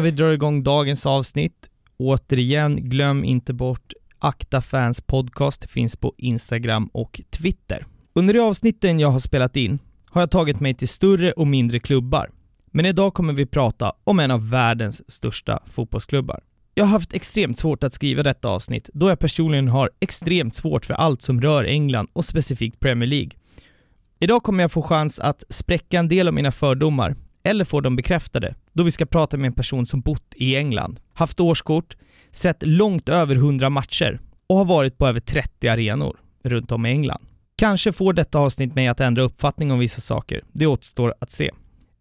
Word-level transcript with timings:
Innan 0.00 0.04
vi 0.04 0.16
drar 0.16 0.30
igång 0.30 0.62
dagens 0.62 1.06
avsnitt, 1.06 1.70
återigen, 1.96 2.76
glöm 2.76 3.24
inte 3.24 3.52
bort 3.52 3.92
Akta 4.18 4.60
Fans 4.60 5.00
Podcast 5.00 5.70
finns 5.70 5.96
på 5.96 6.14
Instagram 6.18 6.88
och 6.92 7.20
Twitter. 7.30 7.86
Under 8.12 8.34
de 8.34 8.40
avsnitten 8.40 9.00
jag 9.00 9.08
har 9.08 9.18
spelat 9.18 9.56
in 9.56 9.78
har 10.04 10.22
jag 10.22 10.30
tagit 10.30 10.60
mig 10.60 10.74
till 10.74 10.88
större 10.88 11.32
och 11.32 11.46
mindre 11.46 11.80
klubbar. 11.80 12.30
Men 12.66 12.86
idag 12.86 13.14
kommer 13.14 13.32
vi 13.32 13.46
prata 13.46 13.92
om 14.04 14.20
en 14.20 14.30
av 14.30 14.50
världens 14.50 15.10
största 15.10 15.62
fotbollsklubbar. 15.66 16.40
Jag 16.74 16.84
har 16.84 16.90
haft 16.90 17.14
extremt 17.14 17.58
svårt 17.58 17.84
att 17.84 17.94
skriva 17.94 18.22
detta 18.22 18.48
avsnitt 18.48 18.90
då 18.92 19.08
jag 19.08 19.18
personligen 19.18 19.68
har 19.68 19.90
extremt 20.00 20.54
svårt 20.54 20.86
för 20.86 20.94
allt 20.94 21.22
som 21.22 21.40
rör 21.40 21.64
England 21.64 22.08
och 22.12 22.24
specifikt 22.24 22.80
Premier 22.80 23.08
League. 23.08 23.30
Idag 24.20 24.42
kommer 24.42 24.64
jag 24.64 24.72
få 24.72 24.82
chans 24.82 25.18
att 25.18 25.44
spräcka 25.48 25.98
en 25.98 26.08
del 26.08 26.28
av 26.28 26.34
mina 26.34 26.52
fördomar, 26.52 27.16
eller 27.42 27.64
får 27.64 27.82
dem 27.82 27.96
bekräftade, 27.96 28.54
då 28.72 28.82
vi 28.82 28.90
ska 28.90 29.06
prata 29.06 29.36
med 29.36 29.46
en 29.46 29.52
person 29.52 29.86
som 29.86 30.00
bott 30.00 30.34
i 30.36 30.56
England, 30.56 31.00
haft 31.14 31.40
årskort, 31.40 31.96
sett 32.30 32.62
långt 32.66 33.08
över 33.08 33.36
100 33.36 33.70
matcher 33.70 34.20
och 34.46 34.56
har 34.56 34.64
varit 34.64 34.98
på 34.98 35.06
över 35.06 35.20
30 35.20 35.68
arenor 35.68 36.16
runt 36.44 36.72
om 36.72 36.86
i 36.86 36.90
England. 36.90 37.26
Kanske 37.56 37.92
får 37.92 38.12
detta 38.12 38.38
avsnitt 38.38 38.74
mig 38.74 38.88
att 38.88 39.00
ändra 39.00 39.22
uppfattning 39.22 39.72
om 39.72 39.78
vissa 39.78 40.00
saker. 40.00 40.42
Det 40.52 40.66
återstår 40.66 41.14
att 41.20 41.30
se. 41.30 41.50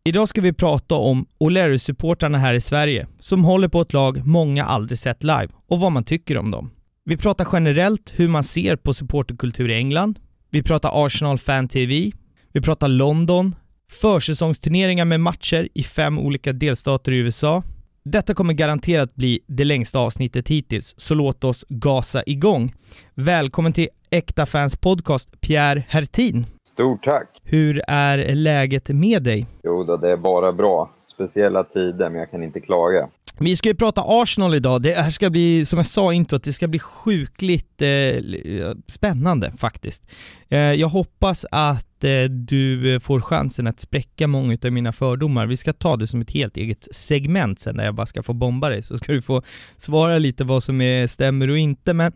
Idag 0.03 0.29
ska 0.29 0.41
vi 0.41 0.53
prata 0.53 0.95
om 0.95 1.25
O'Leary-supportrarna 1.39 2.37
här 2.37 2.53
i 2.53 2.61
Sverige, 2.61 3.07
som 3.19 3.43
håller 3.43 3.67
på 3.67 3.81
ett 3.81 3.93
lag 3.93 4.27
många 4.27 4.63
aldrig 4.63 4.99
sett 4.99 5.23
live, 5.23 5.47
och 5.67 5.79
vad 5.79 5.91
man 5.91 6.03
tycker 6.03 6.37
om 6.37 6.51
dem. 6.51 6.71
Vi 7.05 7.17
pratar 7.17 7.47
generellt 7.53 8.13
hur 8.15 8.27
man 8.27 8.43
ser 8.43 8.75
på 8.75 8.93
supporterkultur 8.93 9.69
i 9.69 9.75
England. 9.75 10.19
Vi 10.49 10.63
pratar 10.63 11.05
Arsenal 11.05 11.37
Fan 11.37 11.67
TV. 11.67 12.11
Vi 12.51 12.61
pratar 12.61 12.87
London, 12.87 13.55
försäsongsturneringar 13.89 15.05
med 15.05 15.19
matcher 15.19 15.69
i 15.73 15.83
fem 15.83 16.19
olika 16.19 16.53
delstater 16.53 17.11
i 17.11 17.17
USA. 17.17 17.63
Detta 18.03 18.33
kommer 18.33 18.53
garanterat 18.53 19.15
bli 19.15 19.39
det 19.47 19.63
längsta 19.63 19.99
avsnittet 19.99 20.47
hittills, 20.47 20.95
så 20.97 21.13
låt 21.13 21.43
oss 21.43 21.65
gasa 21.69 22.23
igång. 22.25 22.73
Välkommen 23.13 23.73
till 23.73 23.87
Äkta 24.09 24.45
Fans 24.45 24.75
Podcast, 24.75 25.41
Pierre 25.41 25.83
Hertin. 25.89 26.45
Stort 26.67 27.03
tack! 27.03 27.41
Hur 27.43 27.81
är 27.87 28.35
läget 28.35 28.89
med 28.89 29.23
dig? 29.23 29.47
Jo 29.63 29.83
då, 29.83 29.97
det 29.97 30.11
är 30.11 30.17
bara 30.17 30.51
bra. 30.51 30.89
Speciella 31.19 31.63
tider, 31.63 32.09
men 32.09 32.19
jag 32.19 32.31
kan 32.31 32.43
inte 32.43 32.59
klaga. 32.59 33.09
Vi 33.39 33.55
ska 33.55 33.69
ju 33.69 33.75
prata 33.75 34.03
Arsenal 34.05 34.55
idag. 34.55 34.81
Det 34.81 34.93
här 34.93 35.09
ska 35.09 35.29
bli, 35.29 35.65
som 35.65 35.79
jag 35.79 35.85
sa 35.85 36.13
introt, 36.13 36.43
det 36.43 36.53
ska 36.53 36.67
bli 36.67 36.79
sjukligt 36.79 37.81
eh, 37.81 38.71
spännande 38.87 39.51
faktiskt. 39.57 40.03
Eh, 40.49 40.59
jag 40.59 40.87
hoppas 40.87 41.45
att 41.51 42.03
eh, 42.03 42.23
du 42.23 42.99
får 42.99 43.21
chansen 43.21 43.67
att 43.67 43.79
spräcka 43.79 44.27
många 44.27 44.57
av 44.63 44.71
mina 44.71 44.91
fördomar. 44.91 45.45
Vi 45.45 45.57
ska 45.57 45.73
ta 45.73 45.95
det 45.95 46.07
som 46.07 46.21
ett 46.21 46.31
helt 46.31 46.57
eget 46.57 46.87
segment 46.91 47.59
sen, 47.59 47.77
där 47.77 47.85
jag 47.85 47.95
bara 47.95 48.07
ska 48.07 48.23
få 48.23 48.33
bomba 48.33 48.69
dig, 48.69 48.83
så 48.83 48.97
ska 48.97 49.11
du 49.11 49.21
få 49.21 49.41
svara 49.77 50.17
lite 50.17 50.43
vad 50.43 50.63
som 50.63 50.81
är, 50.81 51.07
stämmer 51.07 51.49
och 51.49 51.57
inte. 51.57 51.93
Men 51.93 52.11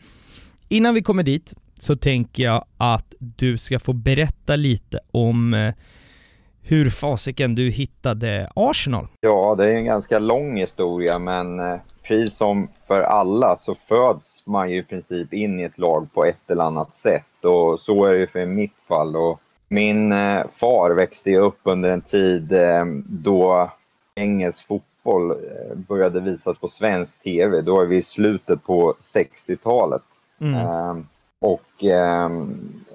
innan 0.69 0.93
vi 0.93 1.01
kommer 1.01 1.23
dit 1.23 1.53
så 1.79 1.95
tänker 1.95 2.43
jag 2.43 2.65
att 2.77 3.13
du 3.19 3.57
ska 3.57 3.79
få 3.79 3.93
berätta 3.93 4.55
lite 4.55 4.99
om 5.11 5.53
eh, 5.53 5.73
hur 6.63 6.89
fasiken 6.89 7.55
du 7.55 7.69
hittade 7.69 8.49
Arsenal. 8.55 9.07
Ja, 9.19 9.55
det 9.55 9.65
är 9.65 9.75
en 9.75 9.85
ganska 9.85 10.19
lång 10.19 10.57
historia, 10.57 11.19
men 11.19 11.59
eh, 11.59 11.79
precis 12.03 12.37
som 12.37 12.67
för 12.87 13.01
alla 13.01 13.57
så 13.57 13.75
föds 13.75 14.43
man 14.45 14.71
ju 14.71 14.77
i 14.77 14.83
princip 14.83 15.33
in 15.33 15.59
i 15.59 15.63
ett 15.63 15.77
lag 15.77 16.07
på 16.13 16.25
ett 16.25 16.51
eller 16.51 16.63
annat 16.63 16.95
sätt 16.95 17.45
och 17.45 17.79
så 17.79 18.05
är 18.05 18.17
det 18.17 18.27
för 18.27 18.45
mitt 18.45 18.77
fall. 18.87 19.15
Och 19.15 19.39
min 19.67 20.11
eh, 20.11 20.41
far 20.53 20.91
växte 20.91 21.35
upp 21.35 21.59
under 21.63 21.89
en 21.89 22.01
tid 22.01 22.51
eh, 22.51 22.85
då 23.05 23.71
engelsk 24.15 24.67
fotboll 24.67 25.37
började 25.75 26.19
visas 26.19 26.59
på 26.59 26.67
svensk 26.67 27.23
TV. 27.23 27.61
Då 27.61 27.81
är 27.81 27.85
vi 27.85 27.97
i 27.97 28.03
slutet 28.03 28.63
på 28.63 28.95
60-talet. 29.01 30.03
Mm. 30.41 31.05
Och 31.43 31.83
eh, 31.83 32.25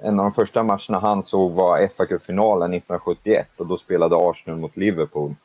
en 0.01 0.19
av 0.19 0.25
de 0.25 0.33
första 0.33 0.63
matcherna 0.63 0.99
han 0.99 1.23
såg 1.23 1.51
var 1.51 1.87
fa 1.87 2.05
Cup-finalen 2.05 2.73
1971 2.73 3.47
och 3.57 3.67
då 3.67 3.77
spelade 3.77 4.15
Arsenal 4.17 4.59
mot 4.59 4.77
Liverpool. 4.77 5.35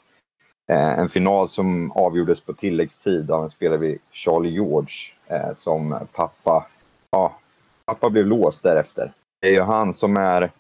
Eh, 0.68 0.98
en 0.98 1.08
final 1.08 1.48
som 1.48 1.92
avgjordes 1.92 2.40
på 2.40 2.52
tilläggstid 2.52 3.30
av 3.30 3.44
en 3.44 3.50
spelare 3.50 3.78
vid 3.78 3.98
Charlie 4.10 4.50
George 4.50 4.94
eh, 5.26 5.56
som 5.58 5.98
pappa, 6.12 6.66
ja, 7.10 7.36
pappa 7.84 8.10
blev 8.10 8.26
låst 8.26 8.62
därefter. 8.62 9.12
Det 9.40 9.48
är 9.48 9.52
ju 9.52 9.62
han 9.62 9.94
som 9.94 10.16
är, 10.16 10.50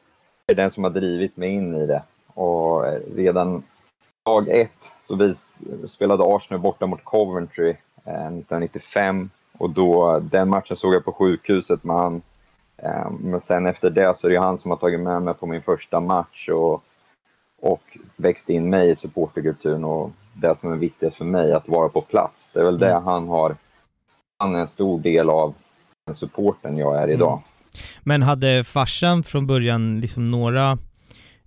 är 0.46 0.54
den 0.54 0.70
som 0.70 0.84
har 0.84 0.90
drivit 0.90 1.36
mig 1.36 1.50
in 1.50 1.74
i 1.74 1.86
det 1.86 2.02
och 2.34 2.86
eh, 2.86 3.00
redan 3.16 3.62
dag 4.24 4.48
ett 4.48 4.92
så 5.08 5.14
vi 5.14 5.34
spelade 5.88 6.24
Arsenal 6.26 6.60
borta 6.60 6.86
mot 6.86 7.04
Coventry 7.04 7.70
eh, 8.04 8.26
1995 8.26 9.30
och 9.58 9.70
då, 9.70 10.18
den 10.18 10.48
matchen 10.48 10.76
såg 10.76 10.94
jag 10.94 11.04
på 11.04 11.12
sjukhuset 11.12 11.84
med 11.84 11.96
han 11.96 12.22
men 13.20 13.40
sen 13.40 13.66
efter 13.66 13.90
det 13.90 14.18
så 14.18 14.26
är 14.26 14.30
det 14.30 14.38
han 14.38 14.58
som 14.58 14.70
har 14.70 14.78
tagit 14.78 15.00
med 15.00 15.22
mig 15.22 15.34
på 15.34 15.46
min 15.46 15.62
första 15.62 16.00
match 16.00 16.48
och, 16.48 16.84
och 17.60 17.98
växt 18.16 18.48
in 18.48 18.70
mig 18.70 18.90
i 18.90 18.96
supporterkulturen 18.96 19.84
och 19.84 20.10
det 20.34 20.58
som 20.58 20.72
är 20.72 20.76
viktigast 20.76 21.16
för 21.16 21.24
mig, 21.24 21.52
att 21.52 21.68
vara 21.68 21.88
på 21.88 22.00
plats. 22.00 22.50
Det 22.52 22.60
är 22.60 22.64
väl 22.64 22.78
det 22.78 22.90
mm. 22.90 23.04
han 23.04 23.28
har, 23.28 23.56
han 24.38 24.54
är 24.54 24.58
en 24.58 24.68
stor 24.68 25.00
del 25.00 25.30
av 25.30 25.54
den 26.06 26.14
supporten 26.14 26.78
jag 26.78 27.02
är 27.02 27.08
idag. 27.08 27.32
Mm. 27.32 27.42
Men 28.02 28.22
hade 28.22 28.64
farsan 28.64 29.22
från 29.22 29.46
början 29.46 30.00
liksom 30.00 30.30
några, 30.30 30.78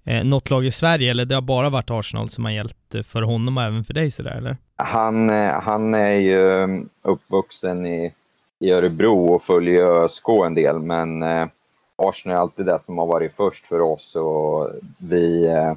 eh, 0.04 0.24
något 0.24 0.50
lag 0.50 0.66
i 0.66 0.72
Sverige 0.72 1.12
eller 1.12 1.26
det 1.26 1.36
har 1.36 1.42
bara 1.42 1.70
varit 1.70 1.92
Arsenal 1.92 2.30
som 2.30 2.46
har 2.46 2.52
gällt 2.52 2.96
för 3.04 3.22
honom 3.22 3.58
och 3.58 3.64
även 3.64 3.84
för 3.84 3.94
dig 3.94 4.12
sådär 4.12 4.36
eller? 4.38 4.58
Han, 4.76 5.30
eh, 5.30 5.62
han 5.62 5.94
är 5.94 6.14
ju 6.14 6.68
uppvuxen 7.02 7.86
i 7.86 8.14
i 8.60 8.72
Örebro 8.72 9.34
och 9.34 9.44
följer 9.44 9.86
ÖSK 9.86 10.30
en 10.30 10.56
del, 10.56 10.80
men 10.80 11.24
eh, 11.24 11.48
Arsenal 11.96 12.38
är 12.38 12.42
alltid 12.42 12.66
det 12.66 12.80
som 12.80 12.98
har 12.98 13.06
varit 13.06 13.36
först 13.36 13.66
för 13.66 13.82
oss 13.82 14.16
och 14.16 14.70
vi... 14.98 15.48
Eh, 15.48 15.74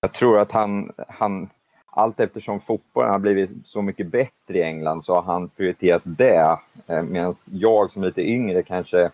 jag 0.00 0.12
tror 0.12 0.38
att 0.38 0.52
han, 0.52 0.92
han 1.08 1.48
allt 1.86 2.20
eftersom 2.20 2.60
fotbollen 2.60 3.10
har 3.10 3.18
blivit 3.18 3.50
så 3.64 3.82
mycket 3.82 4.06
bättre 4.06 4.58
i 4.58 4.62
England 4.62 5.04
så 5.04 5.14
har 5.14 5.22
han 5.22 5.48
prioriterat 5.48 6.02
det. 6.04 6.58
Eh, 6.86 7.02
Medan 7.02 7.34
jag 7.50 7.90
som 7.90 8.02
är 8.02 8.06
lite 8.06 8.22
yngre 8.22 8.62
kanske, 8.62 9.10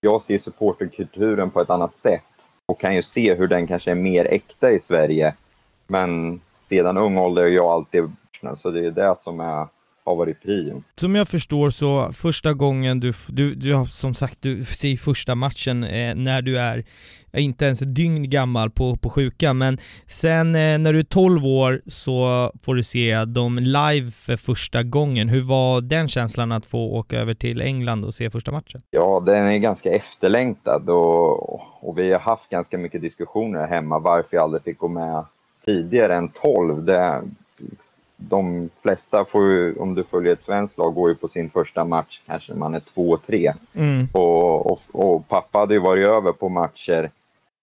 jag 0.00 0.22
ser 0.22 0.38
supporterkulturen 0.38 1.50
på 1.50 1.60
ett 1.60 1.70
annat 1.70 1.96
sätt 1.96 2.22
och 2.66 2.80
kan 2.80 2.94
ju 2.94 3.02
se 3.02 3.34
hur 3.34 3.46
den 3.46 3.66
kanske 3.66 3.90
är 3.90 3.94
mer 3.94 4.24
äkta 4.24 4.70
i 4.70 4.80
Sverige. 4.80 5.34
Men 5.86 6.40
sedan 6.56 6.96
ung 6.96 7.18
ålder 7.18 7.42
är 7.42 7.48
jag 7.48 7.66
alltid 7.66 8.12
så 8.58 8.70
det 8.70 8.86
är 8.86 8.90
det 8.90 9.16
som 9.18 9.40
är 9.40 9.66
har 10.06 10.16
varit 10.16 10.42
prio. 10.42 10.82
Som 10.96 11.14
jag 11.14 11.28
förstår 11.28 11.70
så 11.70 12.12
första 12.12 12.54
gången 12.54 13.00
du, 13.00 13.12
du, 13.28 13.54
du 13.54 13.86
som 13.90 14.14
sagt, 14.14 14.42
du 14.42 14.64
ser 14.64 14.96
första 14.96 15.34
matchen 15.34 15.84
eh, 15.84 16.14
när 16.14 16.42
du 16.42 16.58
är 16.58 16.84
inte 17.32 17.64
ens 17.64 17.82
ett 17.82 17.94
dygn 17.94 18.30
gammal 18.30 18.70
på, 18.70 18.96
på 18.96 19.10
sjuka, 19.10 19.52
men 19.52 19.78
sen 20.06 20.54
eh, 20.54 20.78
när 20.78 20.92
du 20.92 20.98
är 20.98 21.02
12 21.02 21.46
år 21.46 21.82
så 21.86 22.50
får 22.62 22.74
du 22.74 22.82
se 22.82 23.24
dem 23.24 23.58
live 23.58 24.10
för 24.10 24.36
första 24.36 24.82
gången. 24.82 25.28
Hur 25.28 25.42
var 25.42 25.80
den 25.80 26.08
känslan 26.08 26.52
att 26.52 26.66
få 26.66 26.78
åka 26.78 27.20
över 27.20 27.34
till 27.34 27.60
England 27.60 28.04
och 28.04 28.14
se 28.14 28.30
första 28.30 28.52
matchen? 28.52 28.82
Ja, 28.90 29.22
den 29.26 29.46
är 29.46 29.58
ganska 29.58 29.90
efterlängtad 29.90 30.90
och, 30.90 31.60
och 31.88 31.98
vi 31.98 32.12
har 32.12 32.20
haft 32.20 32.50
ganska 32.50 32.78
mycket 32.78 33.00
diskussioner 33.00 33.66
hemma 33.66 33.98
varför 33.98 34.36
jag 34.36 34.42
aldrig 34.42 34.62
fick 34.62 34.78
gå 34.78 34.88
med 34.88 35.24
tidigare 35.64 36.16
än 36.16 36.28
12. 36.28 36.84
Det, 36.84 37.22
de 38.16 38.70
flesta 38.82 39.24
får 39.24 39.42
ju, 39.42 39.76
om 39.76 39.94
du 39.94 40.04
följer 40.04 40.32
ett 40.32 40.42
svenskt 40.42 40.78
lag, 40.78 40.94
går 40.94 41.08
ju 41.08 41.14
på 41.14 41.28
sin 41.28 41.50
första 41.50 41.84
match 41.84 42.20
kanske 42.26 42.54
man 42.54 42.74
är 42.74 42.80
två, 42.80 43.16
tre. 43.16 43.52
Mm. 43.74 44.06
Och, 44.12 44.72
och, 44.72 44.80
och, 44.92 45.28
pappa 45.28 45.58
hade 45.58 45.74
ju 45.74 45.80
varit 45.80 46.08
över 46.08 46.32
på 46.32 46.48
matcher 46.48 47.10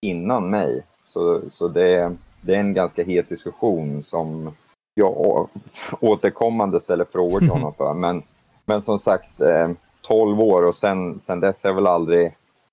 innan 0.01 0.49
mig. 0.49 0.83
Så, 1.07 1.41
så 1.53 1.67
det, 1.67 2.15
det 2.41 2.55
är 2.55 2.59
en 2.59 2.73
ganska 2.73 3.03
het 3.03 3.29
diskussion 3.29 4.03
som 4.07 4.51
jag 4.93 5.47
återkommande 5.99 6.79
ställer 6.79 7.05
frågor 7.05 7.39
till 7.39 7.49
honom 7.49 7.73
för. 7.73 7.93
Men, 7.93 8.23
men 8.65 8.81
som 8.81 8.99
sagt, 8.99 9.41
eh, 9.41 9.69
12 10.01 10.39
år 10.41 10.65
och 10.65 10.75
sen, 10.75 11.19
sen 11.19 11.39
dess 11.39 11.63
har 11.63 11.69
jag 11.69 11.75
väl 11.75 11.87
aldrig 11.87 12.25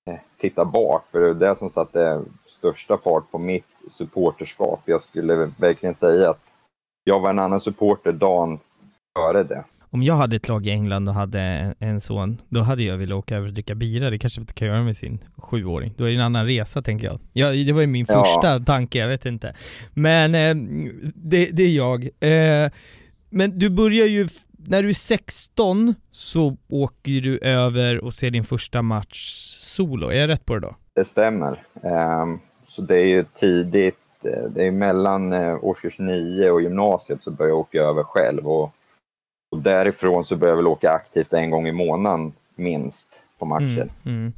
eh, 0.06 0.18
tittat 0.40 0.72
bak. 0.72 1.04
För 1.10 1.20
det 1.20 1.28
är 1.28 1.34
det 1.34 1.58
som 1.58 1.70
satte 1.70 2.20
största 2.58 2.98
fart 2.98 3.30
på 3.30 3.38
mitt 3.38 3.82
supporterskap. 3.90 4.80
Jag 4.84 5.02
skulle 5.02 5.50
verkligen 5.56 5.94
säga 5.94 6.30
att 6.30 6.49
jag 7.04 7.20
var 7.20 7.30
en 7.30 7.38
annan 7.38 7.60
supporter 7.60 8.12
dagen 8.12 8.58
före 9.16 9.42
det. 9.42 9.64
Om 9.92 10.02
jag 10.02 10.14
hade 10.14 10.36
ett 10.36 10.48
lag 10.48 10.66
i 10.66 10.70
England 10.70 11.08
och 11.08 11.14
hade 11.14 11.40
en 11.78 12.00
son, 12.00 12.38
då 12.48 12.60
hade 12.60 12.82
jag 12.82 12.96
velat 12.96 13.18
åka 13.18 13.36
över 13.36 13.46
och 13.46 13.54
dricka 13.54 13.74
bira. 13.74 14.10
Det 14.10 14.18
kanske 14.18 14.40
inte 14.40 14.54
kan 14.54 14.68
göra 14.68 14.82
med 14.82 14.96
sin 14.96 15.18
sjuåring. 15.36 15.94
Då 15.96 16.04
är 16.04 16.08
det 16.08 16.14
en 16.14 16.20
annan 16.20 16.46
resa 16.46 16.82
tänker 16.82 17.06
jag. 17.06 17.18
Ja, 17.32 17.50
det 17.50 17.72
var 17.72 17.80
ju 17.80 17.86
min 17.86 18.06
ja. 18.08 18.24
första 18.24 18.60
tanke, 18.60 18.98
jag 18.98 19.08
vet 19.08 19.26
inte. 19.26 19.54
Men 19.94 20.34
eh, 20.34 20.54
det, 21.14 21.50
det, 21.52 21.62
är 21.62 21.76
jag. 21.76 22.04
Eh, 22.04 22.70
men 23.30 23.58
du 23.58 23.70
börjar 23.70 24.06
ju, 24.06 24.28
när 24.52 24.82
du 24.82 24.88
är 24.88 24.94
16 24.94 25.94
så 26.10 26.56
åker 26.68 27.20
du 27.20 27.38
över 27.38 28.04
och 28.04 28.14
ser 28.14 28.30
din 28.30 28.44
första 28.44 28.82
match 28.82 29.46
solo. 29.58 30.08
Är 30.08 30.16
jag 30.16 30.28
rätt 30.28 30.46
på 30.46 30.54
det 30.54 30.60
då? 30.60 30.76
Det 30.94 31.04
stämmer. 31.04 31.62
Um, 31.82 32.40
så 32.66 32.82
det 32.82 32.96
är 32.96 33.06
ju 33.06 33.24
tidigt 33.24 33.98
Eh, 34.24 34.42
det 34.42 34.66
är 34.66 34.70
mellan 34.70 35.32
eh, 35.32 35.64
årskurs 35.64 35.98
9 35.98 36.50
och 36.50 36.62
gymnasiet 36.62 37.22
så 37.22 37.30
börjar 37.30 37.50
jag 37.50 37.58
åka 37.58 37.78
över 37.78 38.02
själv 38.02 38.48
och, 38.48 38.72
och 39.50 39.58
därifrån 39.58 40.24
så 40.24 40.36
börjar 40.36 40.52
jag 40.52 40.56
väl 40.56 40.66
åka 40.66 40.92
aktivt 40.92 41.32
en 41.32 41.50
gång 41.50 41.68
i 41.68 41.72
månaden 41.72 42.32
minst 42.54 43.22
på 43.40 43.46
matchen. 43.46 43.90
Mm, 44.04 44.16
mm. 44.16 44.32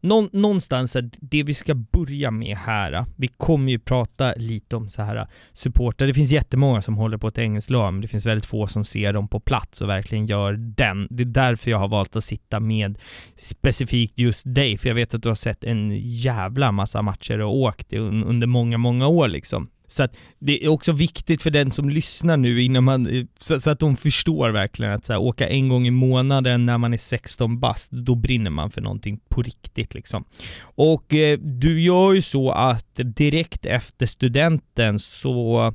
Nå 0.00 0.28
någonstans, 0.32 0.96
det 1.20 1.42
vi 1.42 1.54
ska 1.54 1.74
börja 1.74 2.30
med 2.30 2.56
här, 2.56 3.04
vi 3.16 3.28
kommer 3.28 3.72
ju 3.72 3.78
prata 3.78 4.34
lite 4.36 4.76
om 4.76 4.88
så 4.88 5.02
här 5.02 5.26
supportrar. 5.52 6.08
Det 6.08 6.14
finns 6.14 6.30
jättemånga 6.30 6.82
som 6.82 6.96
håller 6.96 7.18
på 7.18 7.28
ett 7.28 7.38
engelskt 7.38 7.70
lag, 7.70 7.92
men 7.92 8.00
det 8.00 8.08
finns 8.08 8.26
väldigt 8.26 8.46
få 8.46 8.66
som 8.66 8.84
ser 8.84 9.12
dem 9.12 9.28
på 9.28 9.40
plats 9.40 9.80
och 9.80 9.88
verkligen 9.88 10.26
gör 10.26 10.52
den. 10.52 11.08
Det 11.10 11.22
är 11.22 11.24
därför 11.24 11.70
jag 11.70 11.78
har 11.78 11.88
valt 11.88 12.16
att 12.16 12.24
sitta 12.24 12.60
med 12.60 12.98
specifikt 13.36 14.18
just 14.18 14.54
dig, 14.54 14.78
för 14.78 14.88
jag 14.88 14.94
vet 14.94 15.14
att 15.14 15.22
du 15.22 15.28
har 15.28 15.36
sett 15.36 15.64
en 15.64 15.90
jävla 16.00 16.72
massa 16.72 17.02
matcher 17.02 17.40
och 17.40 17.56
åkt 17.56 17.92
under 17.92 18.46
många, 18.46 18.78
många 18.78 19.06
år 19.06 19.28
liksom. 19.28 19.68
Så 19.86 20.02
att 20.02 20.16
det 20.38 20.64
är 20.64 20.68
också 20.68 20.92
viktigt 20.92 21.42
för 21.42 21.50
den 21.50 21.70
som 21.70 21.90
lyssnar 21.90 22.36
nu 22.36 22.62
innan 22.62 22.84
man, 22.84 23.28
så, 23.38 23.60
så 23.60 23.70
att 23.70 23.78
de 23.78 23.96
förstår 23.96 24.50
verkligen 24.50 24.92
att 24.92 25.04
så 25.04 25.12
här, 25.12 25.20
åka 25.20 25.48
en 25.48 25.68
gång 25.68 25.86
i 25.86 25.90
månaden 25.90 26.66
när 26.66 26.78
man 26.78 26.92
är 26.92 26.98
16 26.98 27.60
bast, 27.60 27.90
då 27.90 28.14
brinner 28.14 28.50
man 28.50 28.70
för 28.70 28.80
någonting 28.80 29.20
på 29.28 29.42
riktigt 29.42 29.94
liksom. 29.94 30.24
Och 30.62 31.14
eh, 31.14 31.38
du 31.38 31.80
gör 31.80 32.12
ju 32.12 32.22
så 32.22 32.50
att 32.50 32.94
direkt 32.94 33.66
efter 33.66 34.06
studenten 34.06 34.98
så 34.98 35.72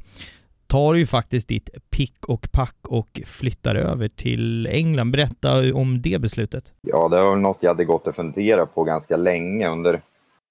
tar 0.71 0.93
du 0.93 0.99
ju 0.99 1.05
faktiskt 1.05 1.47
ditt 1.47 1.69
pick 1.89 2.25
och 2.25 2.51
pack 2.51 2.77
och 2.81 3.21
flyttar 3.25 3.75
över 3.75 4.07
till 4.07 4.67
England. 4.67 5.11
Berätta 5.11 5.73
om 5.73 6.01
det 6.01 6.21
beslutet. 6.21 6.73
Ja, 6.81 7.09
det 7.09 7.21
var 7.21 7.31
väl 7.31 7.39
något 7.39 7.57
jag 7.59 7.69
hade 7.69 7.85
gått 7.85 8.07
och 8.07 8.15
funderat 8.15 8.75
på 8.75 8.83
ganska 8.83 9.17
länge 9.17 9.69
under 9.69 10.01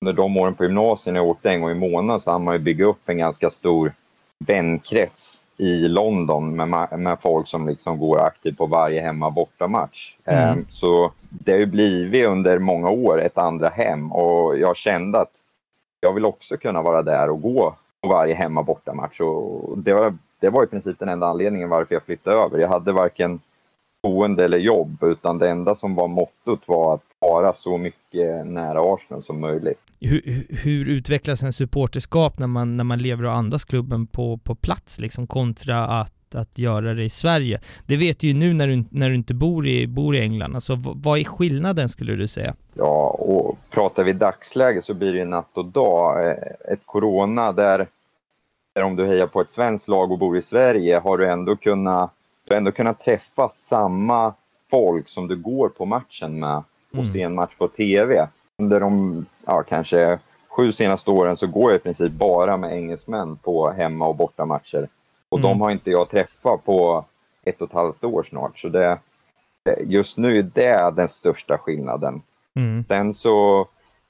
under 0.04 0.12
de 0.12 0.36
åren 0.36 0.54
på 0.54 0.64
gymnasiet 0.64 1.12
när 1.12 1.20
jag 1.20 1.28
åkte 1.28 1.50
en 1.50 1.60
gång 1.60 1.70
i 1.70 1.74
månaden 1.74 2.20
så 2.20 2.30
hann 2.30 2.44
man 2.44 2.54
ju 2.54 2.58
bygga 2.58 2.84
upp 2.84 3.08
en 3.08 3.18
ganska 3.18 3.50
stor 3.50 3.92
vänkrets 4.38 5.42
i 5.56 5.88
London 5.88 6.56
med, 6.56 6.98
med 6.98 7.18
folk 7.20 7.48
som 7.48 7.68
liksom 7.68 7.98
går 7.98 8.20
aktivt 8.20 8.58
på 8.58 8.66
varje 8.66 9.00
hemma 9.00 9.30
bortamatch. 9.30 10.16
Mm. 10.24 10.48
Ehm, 10.48 10.66
så 10.70 11.12
det 11.28 11.52
har 11.52 11.58
ju 11.58 11.66
blivit 11.66 12.26
under 12.26 12.58
många 12.58 12.90
år 12.90 13.20
ett 13.20 13.38
andra 13.38 13.68
hem 13.68 14.12
och 14.12 14.58
jag 14.58 14.76
kände 14.76 15.20
att 15.20 15.32
jag 16.00 16.12
vill 16.12 16.24
också 16.24 16.56
kunna 16.56 16.82
vara 16.82 17.02
där 17.02 17.30
och 17.30 17.42
gå 17.42 17.74
på 18.00 18.08
varje 18.08 18.34
hemma 18.34 18.62
bortamatch. 18.62 19.20
Och 19.20 19.78
det, 19.78 19.94
var, 19.94 20.14
det 20.40 20.50
var 20.50 20.64
i 20.64 20.66
princip 20.66 20.98
den 20.98 21.08
enda 21.08 21.26
anledningen 21.26 21.68
varför 21.68 21.94
jag 21.94 22.02
flyttade 22.02 22.36
över. 22.36 22.58
Jag 22.58 22.68
hade 22.68 22.92
varken 22.92 23.40
boende 24.02 24.44
eller 24.44 24.58
jobb 24.58 25.02
utan 25.02 25.38
det 25.38 25.50
enda 25.50 25.74
som 25.74 25.94
var 25.94 26.08
mottot 26.08 26.60
var 26.66 26.94
att 26.94 27.09
vara 27.20 27.54
så 27.54 27.78
mycket 27.78 28.46
nära 28.46 28.94
Arsenal 28.94 29.22
som 29.22 29.40
möjligt. 29.40 29.78
Hur, 30.00 30.46
hur 30.48 30.88
utvecklas 30.88 31.42
en 31.42 31.52
supporterskap 31.52 32.38
när 32.38 32.46
man, 32.46 32.76
när 32.76 32.84
man 32.84 32.98
lever 32.98 33.24
och 33.24 33.32
andas 33.32 33.64
klubben 33.64 34.06
på, 34.06 34.38
på 34.38 34.54
plats 34.54 35.00
liksom 35.00 35.26
kontra 35.26 35.86
att, 35.86 36.34
att 36.34 36.58
göra 36.58 36.94
det 36.94 37.04
i 37.04 37.10
Sverige? 37.10 37.60
Det 37.86 37.96
vet 37.96 38.20
du 38.20 38.26
ju 38.26 38.34
nu 38.34 38.54
när 38.54 38.68
du, 38.68 38.84
när 38.90 39.08
du 39.08 39.14
inte 39.14 39.34
bor 39.34 39.66
i, 39.66 39.86
bor 39.86 40.16
i 40.16 40.20
England. 40.20 40.54
Alltså 40.54 40.78
vad 40.82 41.18
är 41.18 41.24
skillnaden 41.24 41.88
skulle 41.88 42.16
du 42.16 42.28
säga? 42.28 42.54
Ja, 42.74 43.08
och 43.08 43.58
pratar 43.70 44.04
vi 44.04 44.12
dagsläge 44.12 44.82
så 44.82 44.94
blir 44.94 45.12
det 45.12 45.18
ju 45.18 45.24
natt 45.24 45.50
och 45.56 45.64
dag. 45.64 46.26
Eh, 46.26 46.34
ett 46.72 46.80
corona 46.84 47.52
där, 47.52 47.86
där 48.74 48.82
om 48.82 48.96
du 48.96 49.06
hejar 49.06 49.26
på 49.26 49.40
ett 49.40 49.50
svenskt 49.50 49.88
lag 49.88 50.12
och 50.12 50.18
bor 50.18 50.38
i 50.38 50.42
Sverige 50.42 50.98
har 50.98 51.18
du 51.18 51.30
ändå 51.30 51.56
kunnat, 51.56 52.10
du 52.44 52.56
ändå 52.56 52.72
kunnat 52.72 53.00
träffa 53.00 53.48
samma 53.48 54.34
folk 54.70 55.08
som 55.08 55.28
du 55.28 55.36
går 55.36 55.68
på 55.68 55.84
matchen 55.84 56.40
med 56.40 56.62
och 56.90 56.98
mm. 56.98 57.12
se 57.12 57.22
en 57.22 57.34
match 57.34 57.54
på 57.58 57.68
TV. 57.68 58.28
Under 58.58 58.80
de 58.80 59.26
ja, 59.46 59.62
kanske 59.62 60.18
sju 60.48 60.72
senaste 60.72 61.10
åren 61.10 61.36
så 61.36 61.46
går 61.46 61.70
jag 61.70 61.80
i 61.80 61.82
princip 61.82 62.12
bara 62.12 62.56
med 62.56 62.72
engelsmän 62.72 63.36
på 63.36 63.70
hemma 63.70 64.06
och 64.06 64.16
bortamatcher. 64.16 64.88
Och 65.28 65.38
mm. 65.38 65.50
de 65.50 65.60
har 65.60 65.70
inte 65.70 65.90
jag 65.90 66.10
träffat 66.10 66.64
på 66.64 67.04
ett 67.44 67.62
och 67.62 67.68
ett 67.68 67.74
halvt 67.74 68.04
år 68.04 68.22
snart. 68.22 68.58
Så 68.58 68.68
det, 68.68 68.98
just 69.84 70.18
nu 70.18 70.38
är 70.38 70.42
det 70.42 70.92
den 70.96 71.08
största 71.08 71.58
skillnaden. 71.58 72.22
Mm. 72.56 72.84
Sen 72.88 73.14
så 73.14 73.66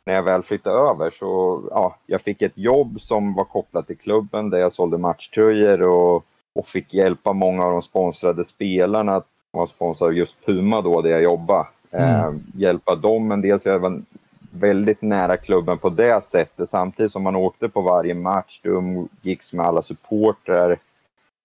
när 0.07 0.15
jag 0.15 0.23
väl 0.23 0.43
flyttade 0.43 0.91
över 0.91 1.11
så 1.11 1.63
ja, 1.71 1.97
jag 2.07 2.21
fick 2.21 2.43
ett 2.43 2.59
jobb 2.59 3.01
som 3.01 3.35
var 3.35 3.45
kopplat 3.45 3.87
till 3.87 3.99
klubben 3.99 4.51
där 4.51 4.59
jag 4.59 4.73
sålde 4.73 4.99
matchtröjor 4.99 5.83
och, 5.83 6.25
och 6.55 6.67
fick 6.67 6.95
hjälpa 6.95 7.33
många 7.33 7.65
av 7.65 7.73
de 7.73 7.83
sponsrade 7.83 8.45
spelarna. 8.45 9.13
Jag 9.53 9.61
var 9.61 9.67
sponsrad 9.67 10.15
just 10.15 10.47
Puma 10.47 10.81
då 10.81 11.03
där 11.03 11.11
jag 11.11 11.23
jobbade. 11.23 11.67
Mm. 11.91 12.05
Eh, 12.05 12.33
hjälpa 12.55 12.95
dem 12.95 13.33
en 13.33 13.41
del, 13.41 13.61
så 13.61 13.69
jag 13.69 13.79
var 13.79 14.03
väldigt 14.51 15.03
nära 15.03 15.37
klubben 15.37 15.79
på 15.79 15.91
det 15.91 16.25
sättet. 16.25 16.69
Samtidigt 16.69 17.13
som 17.13 17.23
man 17.23 17.37
åkte 17.37 17.69
på 17.69 17.81
varje 17.81 18.15
match, 18.15 18.61
du 18.63 18.71
umgicks 18.71 19.53
med 19.53 19.67
alla 19.67 19.83
supportrar 19.83 20.79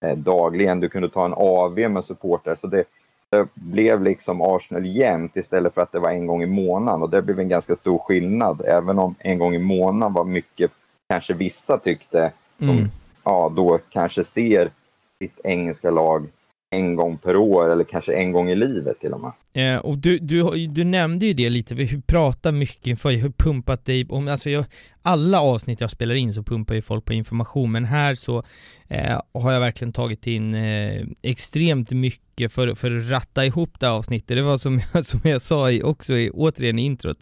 eh, 0.02 0.18
dagligen. 0.18 0.80
Du 0.80 0.90
kunde 0.90 1.10
ta 1.10 1.26
en 1.26 1.34
AV 1.34 1.90
med 1.92 2.06
supportrar. 2.06 2.58
Så 2.62 2.68
det, 2.68 2.84
det, 3.30 3.48
blev 3.54 4.04
liksom 4.04 4.42
Arsenal 4.42 4.86
jämt 4.86 5.36
istället 5.36 5.74
för 5.74 5.82
att 5.82 5.92
det 5.92 6.00
var 6.00 6.10
en 6.10 6.28
gång 6.28 6.44
i 6.44 6.46
månaden. 6.46 7.02
Och 7.02 7.10
det 7.10 7.22
blev 7.22 7.40
en 7.40 7.50
ganska 7.50 7.76
stor 7.76 7.98
skillnad. 7.98 8.62
Även 8.66 9.00
om 9.00 9.16
en 9.20 9.40
gång 9.40 9.56
i 9.56 9.60
månaden 9.60 10.14
var 10.14 10.24
mycket, 10.24 10.72
kanske 11.10 11.34
vissa 11.34 11.78
tyckte, 11.78 12.32
som 12.58 12.70
mm. 12.70 12.90
ja, 13.24 13.52
då 13.56 13.80
kanske 13.90 14.24
ser 14.24 14.72
sitt 15.20 15.40
engelska 15.44 15.92
lag 15.92 16.28
en 16.76 16.96
gång 16.96 17.18
per 17.18 17.36
år 17.36 17.72
eller 17.72 17.84
kanske 17.84 18.14
en 18.14 18.32
gång 18.32 18.50
i 18.50 18.56
livet 18.56 19.00
till 19.00 19.14
och 19.14 19.22
med. 19.22 19.32
Eh, 19.56 19.80
och 19.80 19.98
du, 19.98 20.20
du, 20.20 20.68
du 20.68 20.84
nämnde 20.84 21.26
ju 21.26 21.34
det 21.34 21.50
lite, 21.50 21.76
vi 21.76 22.02
pratar 22.02 22.52
mycket 22.52 22.88
inför, 22.88 23.12
jag 23.12 23.22
har 23.22 23.30
pumpat 23.30 23.86
dig, 23.86 24.06
om, 24.10 24.28
alltså 24.28 24.50
jag, 24.50 24.66
alla 25.02 25.42
avsnitt 25.42 25.82
jag 25.82 25.92
spelar 25.92 26.16
in 26.16 26.34
så 26.34 26.44
pumpar 26.44 26.76
ju 26.76 26.82
folk 26.82 27.06
på 27.06 27.14
information, 27.14 27.72
men 27.72 27.86
här 27.86 28.16
så 28.16 28.44
eh, 28.88 29.22
har 29.34 29.52
jag 29.52 29.60
verkligen 29.60 29.94
tagit 29.94 30.28
in 30.28 30.56
eh, 30.56 31.06
extremt 31.22 31.92
mycket 31.92 32.52
för, 32.54 32.76
för 32.76 32.98
att 32.98 33.10
ratta 33.10 33.46
ihop 33.46 33.80
det 33.80 33.86
här 33.86 33.94
avsnittet. 33.94 34.38
Det 34.38 34.42
var 34.42 34.58
som 34.58 34.82
jag, 34.94 35.06
som 35.06 35.20
jag 35.24 35.42
sa 35.42 35.72
i, 35.72 35.84
också 35.84 36.14
i, 36.14 36.30
återigen 36.34 36.80
i 36.80 36.86
introt, 36.86 37.18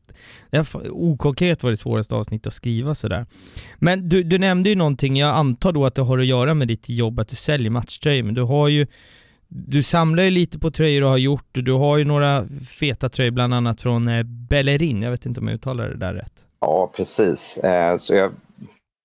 det 0.49 0.75
okonkret 0.91 1.63
var 1.63 1.71
det 1.71 1.77
svåraste 1.77 2.15
avsnittet 2.15 2.47
att 2.47 2.53
skriva 2.53 2.95
sådär. 2.95 3.25
Men 3.75 4.09
du, 4.09 4.23
du 4.23 4.37
nämnde 4.37 4.69
ju 4.69 4.75
någonting, 4.75 5.17
jag 5.17 5.35
antar 5.35 5.71
då 5.71 5.85
att 5.85 5.95
det 5.95 6.01
har 6.01 6.19
att 6.19 6.25
göra 6.25 6.53
med 6.53 6.67
ditt 6.67 6.89
jobb, 6.89 7.19
att 7.19 7.27
du 7.27 7.35
säljer 7.35 7.69
matchtröjor, 7.69 8.23
men 8.23 8.33
du 8.33 8.41
har 8.41 8.67
ju 8.67 8.87
du 9.55 9.83
samlar 9.83 10.23
ju 10.23 10.29
lite 10.29 10.59
på 10.59 10.71
tröjor 10.71 11.03
och 11.03 11.09
har 11.09 11.17
gjort, 11.17 11.49
du 11.51 11.73
har 11.73 11.97
ju 11.97 12.05
några 12.05 12.45
feta 12.67 13.09
tröjor 13.09 13.31
bland 13.31 13.53
annat 13.53 13.81
från 13.81 14.07
eh, 14.07 14.23
Bellerin, 14.23 15.01
jag 15.01 15.11
vet 15.11 15.25
inte 15.25 15.39
om 15.39 15.47
jag 15.47 15.55
uttalar 15.55 15.89
det 15.89 15.97
där 15.97 16.13
rätt. 16.13 16.33
Ja, 16.59 16.91
precis. 16.95 17.57
Eh, 17.57 17.97
så 17.97 18.13
jag, 18.13 18.31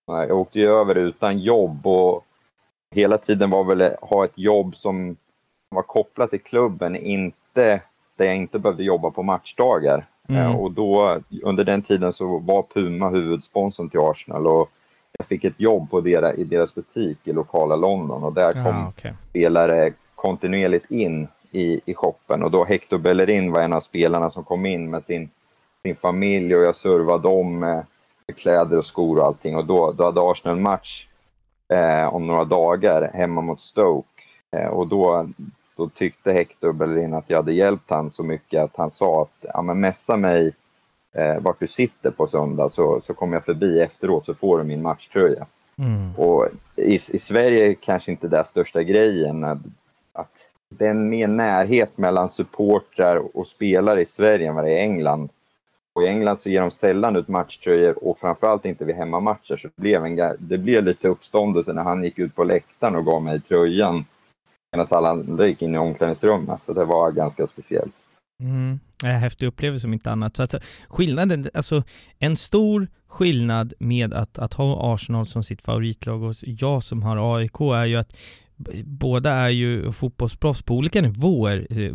jag 0.07 0.31
åkte 0.31 0.59
ju 0.59 0.67
över 0.67 0.95
utan 0.95 1.39
jobb 1.39 1.87
och 1.87 2.25
hela 2.95 3.19
tiden 3.19 3.51
var 3.51 3.65
väl 3.65 3.83
att 3.83 3.97
ha 4.01 4.25
ett 4.25 4.39
jobb 4.39 4.77
som 4.77 5.17
var 5.69 5.83
kopplat 5.83 6.31
till 6.31 6.41
klubben, 6.41 6.97
inte 6.97 7.81
där 8.17 8.27
jag 8.27 8.37
inte 8.37 8.59
behövde 8.59 8.85
jobba 8.85 9.11
på 9.11 9.23
matchdagar. 9.23 10.07
Mm. 10.29 10.43
Eh, 10.43 10.57
och 10.57 10.73
då, 10.73 11.21
under 11.43 11.65
den 11.65 11.83
tiden 11.83 12.13
så 12.13 12.39
var 12.39 12.63
Puma 12.75 13.11
huvudsponsorn 13.11 13.91
till 13.91 14.01
Arsenal 14.01 14.47
och 14.47 14.71
jag 15.19 15.27
fick 15.27 15.45
ett 15.45 15.61
jobb 15.61 15.91
på 15.91 16.01
deras, 16.01 16.35
i 16.35 16.45
deras 16.45 16.75
butik 16.75 17.19
i 17.25 17.33
lokala 17.33 17.77
London 17.77 18.25
och 18.25 18.33
där 18.33 18.53
kom 18.53 18.77
ah, 18.77 18.89
okay. 18.89 19.13
spelare 19.29 19.93
kontinuerligt 20.19 20.91
in 20.91 21.29
i, 21.51 21.81
i 21.85 21.95
shoppen 21.95 22.43
och 22.43 22.51
då 22.51 22.65
Hector 22.65 22.99
Bellerin 22.99 23.53
var 23.53 23.61
en 23.61 23.73
av 23.73 23.81
spelarna 23.81 24.31
som 24.31 24.45
kom 24.45 24.67
in 24.67 24.91
med 24.91 25.05
sin, 25.05 25.31
sin 25.83 25.97
familj 25.97 26.57
och 26.57 26.63
jag 26.63 26.77
servade 26.77 27.23
dem 27.23 27.59
med, 27.59 27.87
med 28.27 28.37
kläder 28.37 28.79
och 28.79 28.87
skor 28.87 29.19
och 29.19 29.27
allting 29.27 29.57
och 29.57 29.65
då, 29.65 29.93
då 29.93 30.05
hade 30.05 30.21
Arsenal 30.21 30.57
en 30.57 30.63
match 30.63 31.09
eh, 31.69 32.15
om 32.15 32.27
några 32.27 32.45
dagar 32.45 33.11
hemma 33.15 33.41
mot 33.41 33.61
Stoke 33.61 34.23
eh, 34.57 34.67
och 34.67 34.87
då, 34.87 35.29
då 35.77 35.89
tyckte 35.89 36.33
Hector 36.33 36.73
Bellerin 36.73 37.15
att 37.15 37.31
jag 37.31 37.37
hade 37.37 37.53
hjälpt 37.53 37.91
han 37.91 38.11
så 38.11 38.23
mycket 38.23 38.63
att 38.63 38.77
han 38.77 38.91
sa 38.91 39.23
att 39.23 39.51
ja, 39.55 39.63
men 39.63 39.81
messa 39.81 40.17
mig 40.17 40.53
eh, 41.13 41.39
vart 41.41 41.61
du 41.61 41.67
sitter 41.67 42.11
på 42.11 42.27
söndag 42.27 42.69
så, 42.69 43.01
så 43.07 43.15
kommer 43.15 43.37
jag 43.37 43.45
förbi 43.45 43.81
efteråt 43.81 44.27
så 44.27 44.35
får 44.35 44.59
du 44.59 44.65
min 44.65 44.83
matchtröja. 44.83 45.47
Mm. 45.79 46.15
Och 46.17 46.49
i, 46.77 46.95
i 46.95 47.19
Sverige 47.19 47.75
kanske 47.75 48.11
inte 48.11 48.29
det 48.29 48.45
största 48.45 48.83
grejen 48.83 49.45
att 50.19 50.51
det 50.71 50.87
är 50.87 50.95
mer 50.95 51.29
närhet 51.29 51.99
mellan 51.99 52.29
supportrar 52.29 53.37
och 53.37 53.47
spelare 53.47 54.03
i 54.03 54.07
Sverige 54.07 54.49
än 54.49 54.55
vad 54.55 54.65
det 54.65 54.71
är 54.71 54.77
i 54.77 54.81
England. 54.81 55.31
Och 55.95 56.03
i 56.03 56.07
England 56.07 56.37
så 56.37 56.51
ger 56.51 56.61
de 56.61 56.71
sällan 56.71 57.17
ut 57.17 57.29
matchtröjor 57.29 58.05
och 58.05 58.19
framförallt 58.19 58.65
inte 58.65 58.85
vid 58.85 58.97
hemmamatcher. 58.97 59.57
Så 59.57 59.69
det 59.69 59.83
blev, 59.83 60.05
en, 60.05 60.37
det 60.39 60.59
blev 60.59 60.85
lite 60.85 61.09
uppståndelse 61.09 61.73
när 61.73 61.83
han 61.83 62.05
gick 62.05 62.19
ut 62.19 62.35
på 62.35 62.45
läktaren 62.45 62.97
och 62.97 63.05
gav 63.05 63.23
mig 63.23 63.41
tröjan. 63.41 64.05
Medan 64.73 64.87
alla 64.91 65.09
andra 65.09 65.47
gick 65.47 65.63
in 65.63 65.75
i 65.75 65.79
omklädningsrummet. 65.79 66.63
Så 66.63 66.73
det 66.73 66.85
var 66.85 67.13
ganska 67.13 67.47
speciellt. 67.47 67.95
Mm. 68.43 68.79
Häftig 69.05 69.47
upplevelse 69.47 69.87
om 69.87 69.93
inte 69.93 70.11
annat. 70.11 70.41
Alltså, 70.41 70.59
skillnaden, 70.89 71.47
alltså 71.55 71.83
en 72.19 72.37
stor 72.37 72.89
skillnad 73.07 73.73
med 73.79 74.15
att, 74.15 74.39
att 74.39 74.55
ha 74.55 74.95
Arsenal 74.95 75.27
som 75.27 75.43
sitt 75.43 75.63
favoritlag 75.63 76.23
och 76.23 76.35
jag 76.41 76.83
som 76.83 77.03
har 77.03 77.37
AIK 77.37 77.61
är 77.61 77.85
ju 77.85 77.97
att 77.97 78.17
båda 78.85 79.33
är 79.33 79.49
ju 79.49 79.93
fotbollsproffs 79.93 80.63
på 80.63 80.75
olika 80.75 81.01
nivåer. 81.03 81.67
Eh, 81.71 81.95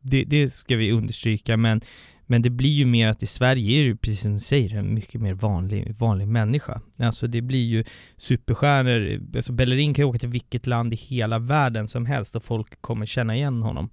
det, 0.00 0.24
det 0.24 0.52
ska 0.52 0.76
vi 0.76 0.92
understryka, 0.92 1.56
men 1.56 1.80
Men 2.26 2.42
det 2.42 2.50
blir 2.50 2.70
ju 2.70 2.86
mer 2.86 3.08
att 3.08 3.22
i 3.22 3.26
Sverige 3.26 3.80
är 3.80 3.88
det 3.88 3.96
precis 3.96 4.20
som 4.20 4.32
du 4.32 4.40
säger, 4.40 4.76
en 4.76 4.94
mycket 4.94 5.20
mer 5.20 5.34
vanlig, 5.34 5.94
vanlig 5.98 6.28
människa. 6.28 6.80
Alltså 6.98 7.26
det 7.26 7.42
blir 7.42 7.64
ju 7.64 7.84
superstjärnor, 8.16 9.20
alltså 9.36 9.52
Bellerin 9.52 9.94
kan 9.94 10.02
ju 10.02 10.08
åka 10.08 10.18
till 10.18 10.28
vilket 10.28 10.66
land 10.66 10.92
i 10.92 10.96
hela 10.96 11.38
världen 11.38 11.88
som 11.88 12.06
helst 12.06 12.36
och 12.36 12.42
folk 12.42 12.80
kommer 12.80 13.06
känna 13.06 13.36
igen 13.36 13.62
honom. 13.62 13.90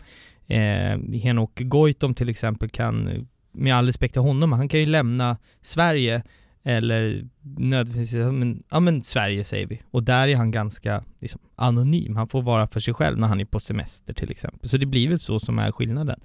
Eh, 0.48 1.20
Henok 1.22 1.60
Goitom 1.60 2.14
till 2.14 2.30
exempel 2.30 2.70
kan, 2.70 3.28
med 3.52 3.76
all 3.76 3.86
respekt 3.86 4.14
till 4.14 4.22
honom, 4.22 4.54
han 4.54 4.70
kan 4.70 4.80
ju 4.80 4.86
lämna 4.86 5.38
Sverige 5.62 6.24
eller 6.70 7.28
nödvändigtvis, 7.42 8.26
men, 8.26 8.64
ja 8.70 8.80
men 8.80 9.02
Sverige 9.02 9.44
säger 9.44 9.68
vi. 9.68 9.82
Och 9.92 10.04
där 10.04 10.28
är 10.28 10.36
han 10.36 10.52
ganska 10.52 11.04
liksom, 11.20 11.42
anonym. 11.56 12.16
Han 12.16 12.28
får 12.28 12.42
vara 12.42 12.68
för 12.68 12.80
sig 12.80 12.94
själv 12.94 13.18
när 13.18 13.28
han 13.28 13.40
är 13.40 13.46
på 13.46 13.60
semester 13.60 14.14
till 14.14 14.32
exempel. 14.32 14.70
Så 14.70 14.78
det 14.78 14.86
blir 14.86 15.10
väl 15.10 15.20
så 15.20 15.40
som 15.40 15.60
är 15.60 15.72
skillnaden. 15.72 16.20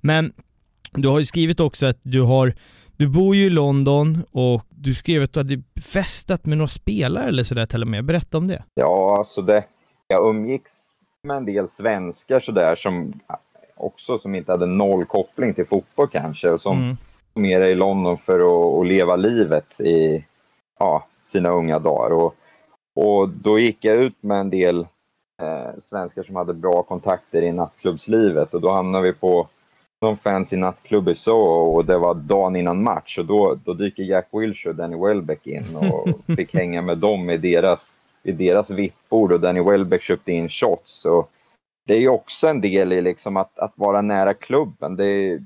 Men 0.00 0.32
du 0.92 1.08
har 1.08 1.18
ju 1.18 1.24
skrivit 1.24 1.60
också 1.60 1.86
att 1.86 1.98
du 2.02 2.22
har 2.22 2.54
du 2.96 3.08
bor 3.08 3.36
ju 3.36 3.44
i 3.44 3.50
London 3.50 4.24
och 4.30 4.62
du 4.68 4.94
skrev 4.94 5.22
att 5.22 5.32
du 5.32 5.40
hade 5.40 5.62
festat 5.82 6.46
med 6.46 6.58
några 6.58 6.68
spelare 6.68 7.24
eller 7.24 7.44
sådär 7.44 7.66
till 7.66 7.82
och 7.82 7.88
med. 7.88 8.04
Berätta 8.04 8.38
om 8.38 8.48
det. 8.48 8.64
Ja, 8.74 9.18
alltså 9.18 9.42
det, 9.42 9.64
jag 10.08 10.28
umgicks 10.28 10.72
med 11.22 11.36
en 11.36 11.44
del 11.44 11.68
svenskar 11.68 12.40
sådär 12.40 12.76
som 12.76 13.20
också 13.76 14.18
som 14.18 14.34
inte 14.34 14.52
hade 14.52 14.66
noll 14.66 15.04
koppling 15.04 15.54
till 15.54 15.66
fotboll 15.66 16.08
kanske 16.08 16.50
och 16.50 16.60
som 16.60 16.78
mm. 16.78 16.96
Mer 17.34 17.60
är 17.60 17.68
i 17.68 17.74
London 17.74 18.18
för 18.18 18.38
att, 18.38 18.80
att 18.80 18.86
leva 18.86 19.16
livet 19.16 19.80
i 19.80 20.24
ja, 20.78 21.06
sina 21.22 21.50
unga 21.50 21.78
dagar. 21.78 22.10
Och, 22.10 22.34
och 22.94 23.28
då 23.28 23.58
gick 23.58 23.84
jag 23.84 23.96
ut 23.96 24.22
med 24.22 24.40
en 24.40 24.50
del 24.50 24.86
eh, 25.42 25.80
svenskar 25.82 26.22
som 26.22 26.36
hade 26.36 26.54
bra 26.54 26.82
kontakter 26.82 27.42
i 27.42 27.52
nattklubbslivet 27.52 28.54
och 28.54 28.60
då 28.60 28.70
hamnade 28.70 29.04
vi 29.04 29.12
på 29.12 29.48
någon 30.02 30.16
fancy 30.16 30.56
nattklubb 30.56 31.08
i 31.08 31.14
Soho 31.14 31.76
och 31.76 31.84
det 31.84 31.98
var 31.98 32.14
dagen 32.14 32.56
innan 32.56 32.82
match 32.82 33.18
och 33.18 33.26
då, 33.26 33.58
då 33.64 33.74
dyker 33.74 34.02
Jack 34.02 34.28
Wilshere 34.32 34.70
och 34.70 34.76
Danny 34.76 34.96
Welbeck 34.96 35.46
in 35.46 35.76
och 35.76 36.08
fick 36.36 36.54
hänga 36.54 36.82
med 36.82 36.98
dem 36.98 37.30
i 37.30 37.36
deras, 37.36 37.98
i 38.22 38.32
deras 38.32 38.70
vippbord 38.70 39.32
och 39.32 39.40
Danny 39.40 39.60
Welbeck 39.60 40.02
köpte 40.02 40.32
in 40.32 40.48
shots. 40.48 41.04
Och 41.04 41.30
det 41.86 41.94
är 41.94 41.98
ju 41.98 42.08
också 42.08 42.48
en 42.48 42.60
del 42.60 42.92
i 42.92 43.00
liksom 43.00 43.36
att, 43.36 43.58
att 43.58 43.72
vara 43.74 44.02
nära 44.02 44.34
klubben. 44.34 44.96
Det 44.96 45.06
är, 45.06 45.44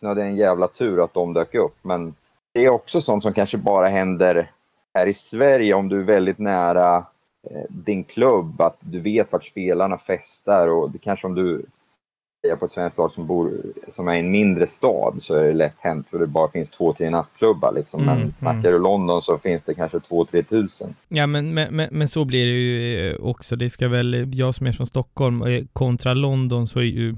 det 0.00 0.22
är 0.22 0.26
en 0.26 0.36
jävla 0.36 0.68
tur 0.68 1.04
att 1.04 1.14
de 1.14 1.32
dök 1.32 1.54
upp 1.54 1.76
men 1.82 2.14
det 2.54 2.64
är 2.64 2.68
också 2.68 3.00
sånt 3.00 3.22
som 3.22 3.32
kanske 3.32 3.58
bara 3.58 3.88
händer 3.88 4.50
här 4.94 5.06
i 5.06 5.14
Sverige 5.14 5.74
om 5.74 5.88
du 5.88 6.00
är 6.00 6.04
väldigt 6.04 6.38
nära 6.38 6.96
eh, 7.50 7.62
din 7.68 8.04
klubb, 8.04 8.60
att 8.60 8.76
du 8.80 9.00
vet 9.00 9.32
vart 9.32 9.44
spelarna 9.44 9.98
festar 9.98 10.68
och 10.68 10.90
det 10.90 10.98
kanske 10.98 11.26
om 11.26 11.34
du 11.34 11.64
är 12.48 12.56
på 12.56 12.64
ett 12.64 12.72
svenskt 12.72 12.98
lag 12.98 13.12
som, 13.12 13.26
bor, 13.26 13.50
som 13.94 14.08
är 14.08 14.14
i 14.14 14.18
en 14.18 14.30
mindre 14.30 14.66
stad 14.66 15.18
så 15.22 15.34
är 15.34 15.44
det 15.44 15.52
lätt 15.52 15.76
hänt 15.78 16.06
för 16.10 16.18
det 16.18 16.26
bara 16.26 16.50
finns 16.50 16.70
två, 16.70 16.92
tre 16.92 17.10
nattklubbar 17.10 17.72
liksom. 17.72 18.04
Men 18.04 18.16
mm, 18.16 18.32
snackar 18.32 18.58
mm. 18.58 18.72
du 18.72 18.78
London 18.78 19.22
så 19.22 19.38
finns 19.38 19.62
det 19.64 19.74
kanske 19.74 20.00
två, 20.00 20.24
tre 20.24 20.42
tusen. 20.42 20.94
Ja 21.08 21.26
men, 21.26 21.54
men, 21.54 21.76
men, 21.76 21.88
men, 21.92 22.08
så 22.08 22.24
blir 22.24 22.46
det 22.46 22.52
ju 22.52 23.10
eh, 23.10 23.20
också. 23.20 23.56
Det 23.56 23.70
ska 23.70 23.88
väl, 23.88 24.30
jag 24.34 24.54
som 24.54 24.66
är 24.66 24.72
från 24.72 24.86
Stockholm, 24.86 25.42
eh, 25.42 25.64
kontra 25.72 26.14
London 26.14 26.68
så 26.68 26.78
är 26.78 26.82
ju 26.82 27.14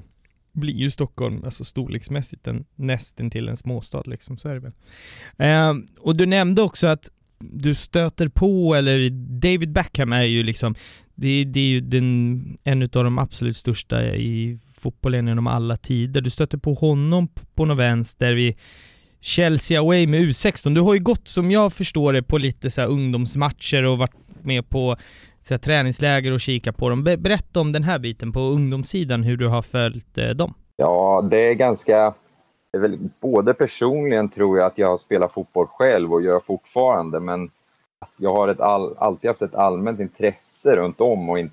blir 0.55 0.73
ju 0.73 0.91
Stockholm, 0.91 1.43
alltså 1.43 1.63
storleksmässigt, 1.63 2.47
en, 2.47 2.65
nästan 2.75 3.29
till 3.29 3.49
en 3.49 3.57
småstad 3.57 4.03
liksom, 4.05 4.37
så 4.37 4.49
är 4.49 4.53
det 4.53 4.59
väl. 4.59 4.73
Eh, 5.37 5.73
och 5.99 6.15
du 6.15 6.25
nämnde 6.25 6.61
också 6.61 6.87
att 6.87 7.09
du 7.39 7.75
stöter 7.75 8.27
på, 8.27 8.75
eller 8.75 9.09
David 9.39 9.71
Beckham 9.71 10.13
är 10.13 10.23
ju 10.23 10.43
liksom, 10.43 10.75
det, 11.15 11.43
det 11.43 11.59
är 11.59 11.67
ju 11.67 11.81
den, 11.81 12.57
en 12.63 12.81
av 12.81 12.87
de 13.03 13.19
absolut 13.19 13.57
största 13.57 14.15
i 14.15 14.59
fotbollen 14.73 15.27
genom 15.27 15.47
alla 15.47 15.77
tider. 15.77 16.21
Du 16.21 16.29
stöter 16.29 16.57
på 16.57 16.73
honom 16.73 17.27
på 17.55 17.65
något 17.65 17.77
vänster 17.77 18.33
vid 18.33 18.55
Chelsea 19.21 19.79
away 19.79 20.07
med 20.07 20.21
U16. 20.21 20.75
Du 20.75 20.81
har 20.81 20.93
ju 20.93 20.99
gått, 20.99 21.27
som 21.27 21.51
jag 21.51 21.73
förstår 21.73 22.13
det, 22.13 22.23
på 22.23 22.37
lite 22.37 22.71
så 22.71 22.81
ungdomsmatcher 22.81 23.83
och 23.83 23.97
varit 23.97 24.15
med 24.41 24.69
på 24.69 24.97
så 25.47 25.53
här, 25.53 25.59
träningsläger 25.59 26.31
och 26.31 26.39
kika 26.39 26.73
på 26.73 26.89
dem. 26.89 27.03
Berätta 27.03 27.59
om 27.59 27.71
den 27.71 27.83
här 27.83 27.99
biten 27.99 28.31
på 28.31 28.39
ungdomssidan, 28.39 29.23
hur 29.23 29.37
du 29.37 29.47
har 29.47 29.61
följt 29.61 30.17
eh, 30.17 30.29
dem. 30.29 30.53
Ja, 30.77 31.27
det 31.31 31.49
är 31.49 31.53
ganska 31.53 32.13
är 32.75 32.79
väl 32.79 32.97
både 33.19 33.53
personligen 33.53 34.29
tror 34.29 34.57
jag 34.57 34.67
att 34.67 34.77
jag 34.77 34.99
spelar 34.99 35.27
fotboll 35.27 35.67
själv 35.67 36.13
och 36.13 36.21
gör 36.21 36.39
fortfarande, 36.39 37.19
men 37.19 37.49
jag 38.17 38.35
har 38.35 38.47
ett 38.47 38.59
all, 38.59 38.95
alltid 38.97 39.29
haft 39.29 39.41
ett 39.41 39.55
allmänt 39.55 39.99
intresse 39.99 40.75
runt 40.75 41.01
om 41.01 41.29
och, 41.29 41.39
in, 41.39 41.51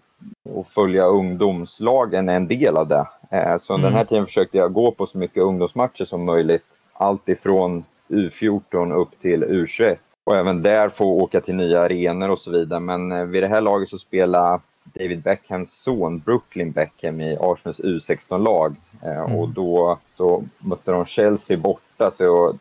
och 0.51 0.67
följa 0.67 1.05
ungdomslagen 1.05 2.29
är 2.29 2.37
en 2.37 2.49
del 2.49 2.77
av 2.77 2.89
det. 2.89 3.07
Eh, 3.31 3.59
så 3.59 3.75
mm. 3.75 3.85
den 3.85 3.95
här 3.95 4.05
tiden 4.05 4.27
försökte 4.27 4.59
jag 4.59 4.73
gå 4.73 4.91
på 4.91 5.07
så 5.07 5.19
mycket 5.19 5.43
ungdomsmatcher 5.43 6.05
som 6.05 6.25
möjligt. 6.25 6.65
Allt 6.93 7.29
ifrån 7.29 7.85
U14 8.09 8.93
upp 8.93 9.21
till 9.21 9.45
U21 9.45 9.97
och 10.25 10.37
även 10.37 10.63
där 10.63 10.89
få 10.89 11.05
åka 11.05 11.41
till 11.41 11.55
nya 11.55 11.81
arenor 11.81 12.29
och 12.29 12.39
så 12.39 12.51
vidare. 12.51 12.81
Men 12.81 13.13
eh, 13.13 13.25
vid 13.25 13.43
det 13.43 13.49
här 13.49 13.61
laget 13.61 13.89
så 13.89 13.99
spelar 13.99 14.61
David 14.85 15.23
Beckhams 15.23 15.73
son 15.73 16.19
Brooklyn 16.19 16.71
Beckham 16.71 17.21
i 17.21 17.37
Arsenals 17.41 17.81
U16-lag. 17.81 18.77
Eh, 19.03 19.21
mm. 19.21 19.37
Och 19.37 19.49
då 19.49 19.99
så 20.17 20.45
mötte 20.59 20.91
de 20.91 21.07
Chelsea 21.07 21.57
borta 21.57 22.11
så 22.17 22.25
jag 22.25 22.59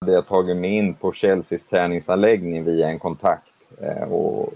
hade 0.00 0.12
jag 0.12 0.26
tagit 0.26 0.56
mig 0.56 0.70
in 0.70 0.94
på 0.94 1.12
Chelseas 1.12 1.64
träningsanläggning 1.64 2.64
via 2.64 2.88
en 2.88 2.98
kontakt. 2.98 3.52
Eh, 3.80 4.12
och, 4.12 4.52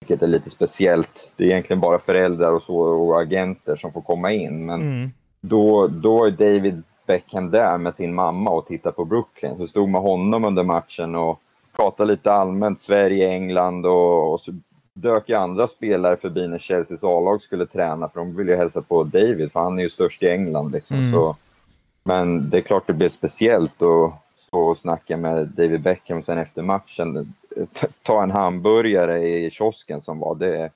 vilket 0.00 0.22
är 0.22 0.26
lite 0.26 0.50
speciellt. 0.50 1.32
Det 1.36 1.44
är 1.44 1.48
egentligen 1.48 1.80
bara 1.80 1.98
föräldrar 1.98 2.52
och, 2.52 2.62
så, 2.62 2.76
och 2.76 3.20
agenter 3.20 3.76
som 3.76 3.92
får 3.92 4.00
komma 4.00 4.32
in. 4.32 4.66
Men 4.66 4.80
mm. 4.80 5.10
då, 5.40 5.86
då 5.86 6.24
är 6.24 6.30
David 6.30 6.82
Beckham 7.06 7.50
där 7.50 7.78
med 7.78 7.94
sin 7.94 8.14
mamma 8.14 8.50
och 8.50 8.66
tittar 8.66 8.90
på 8.90 9.04
Brooklyn. 9.04 9.56
Så 9.56 9.66
stod 9.66 9.88
med 9.88 10.00
honom 10.00 10.44
under 10.44 10.62
matchen 10.62 11.14
och 11.14 11.40
pratade 11.80 12.12
lite 12.12 12.32
allmänt 12.32 12.80
Sverige, 12.80 13.28
England 13.28 13.86
och, 13.86 14.32
och 14.32 14.40
så 14.40 14.52
dök 14.94 15.28
ju 15.28 15.34
andra 15.34 15.68
spelare 15.68 16.16
förbi 16.16 16.48
när 16.48 16.58
Chelseas 16.58 17.02
A-lag 17.02 17.42
skulle 17.42 17.66
träna 17.66 18.08
för 18.08 18.20
de 18.20 18.36
ville 18.36 18.52
ju 18.52 18.56
hälsa 18.56 18.82
på 18.82 19.04
David 19.04 19.52
för 19.52 19.60
han 19.60 19.78
är 19.78 19.82
ju 19.82 19.90
störst 19.90 20.22
i 20.22 20.28
England. 20.28 20.72
Liksom. 20.72 20.96
Mm. 20.96 21.12
Så, 21.12 21.36
men 22.02 22.50
det 22.50 22.56
är 22.56 22.60
klart 22.60 22.86
det 22.86 22.92
blev 22.92 23.08
speciellt 23.08 23.82
att 23.82 24.12
stå 24.38 24.60
och 24.60 24.78
snacka 24.78 25.16
med 25.16 25.48
David 25.48 25.82
Beckham 25.82 26.22
sen 26.22 26.38
efter 26.38 26.62
matchen. 26.62 27.34
Ta 28.02 28.22
en 28.22 28.30
hamburgare 28.30 29.18
i 29.18 29.50
kiosken 29.50 30.00
som 30.00 30.18
var 30.18 30.34
det. 30.34 30.70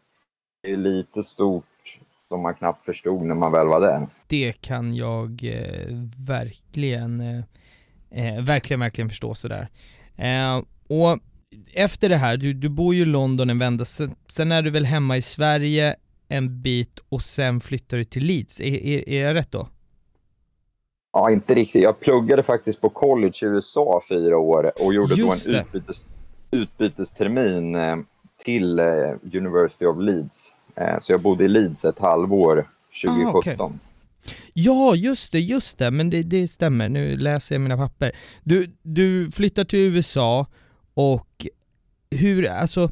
är 0.63 0.77
lite 0.77 1.25
stort 1.25 1.99
som 2.29 2.41
man 2.41 2.55
knappt 2.55 2.85
förstod 2.85 3.23
när 3.23 3.35
man 3.35 3.53
väl 3.53 3.67
var 3.67 3.81
där. 3.81 4.07
Det 4.27 4.53
kan 4.61 4.95
jag 4.95 5.45
eh, 5.45 5.95
verkligen, 6.27 7.21
eh, 7.21 7.45
eh 8.11 8.45
verkligen, 8.45 8.81
verkligen 8.81 9.09
förstå 9.09 9.35
sådär. 9.35 9.69
Eh, 10.17 10.61
och 10.89 11.19
efter 11.73 12.09
det 12.09 12.17
här, 12.17 12.37
du, 12.37 12.53
du 12.53 12.69
bor 12.69 12.95
ju 12.95 13.03
i 13.03 13.05
London 13.05 13.51
en 13.51 13.59
vända, 13.59 13.85
sen, 13.85 14.15
sen 14.29 14.53
är 14.53 14.63
du 14.63 14.71
väl 14.71 14.85
hemma 14.85 15.17
i 15.17 15.23
Sverige 15.23 15.97
en 16.29 16.63
bit 16.63 16.99
och 17.09 17.23
sen 17.23 17.61
flyttar 17.61 17.97
du 17.97 18.05
till 18.05 18.25
Leeds, 18.25 18.61
är, 18.61 18.87
är, 18.87 19.09
är 19.09 19.27
jag 19.27 19.35
rätt 19.35 19.51
då? 19.51 19.69
Ja, 21.13 21.31
inte 21.31 21.55
riktigt. 21.55 21.83
Jag 21.83 22.01
pluggade 22.01 22.43
faktiskt 22.43 22.81
på 22.81 22.89
college 22.89 23.39
i 23.43 23.45
USA 23.45 24.03
fyra 24.09 24.39
år 24.39 24.73
och 24.85 24.95
gjorde 24.95 25.15
Just 25.15 25.47
då 25.47 25.53
en 25.53 25.59
utbytes, 25.61 26.15
utbytestermin 26.51 27.75
eh, 27.75 27.97
till 28.45 28.79
eh, 28.79 28.87
University 29.33 29.87
of 29.87 30.01
Leeds. 30.01 30.55
Eh, 30.77 31.01
så 31.01 31.13
jag 31.13 31.21
bodde 31.21 31.45
i 31.45 31.49
Leeds 31.49 31.85
ett 31.85 31.99
halvår 31.99 32.69
2017. 33.05 33.61
Ah, 33.61 33.65
okay. 33.65 33.79
Ja, 34.53 34.95
just 34.95 35.33
det, 35.33 35.41
just 35.41 35.79
det, 35.79 35.91
men 35.91 36.11
det, 36.11 36.23
det 36.23 36.49
stämmer. 36.49 36.89
Nu 36.89 37.17
läser 37.17 37.55
jag 37.55 37.63
mina 37.63 37.77
papper. 37.77 38.13
Du, 38.43 38.71
du 38.83 39.31
flyttar 39.31 39.65
till 39.65 39.79
USA 39.79 40.47
och 40.95 41.47
hur, 42.11 42.51
alltså, 42.51 42.91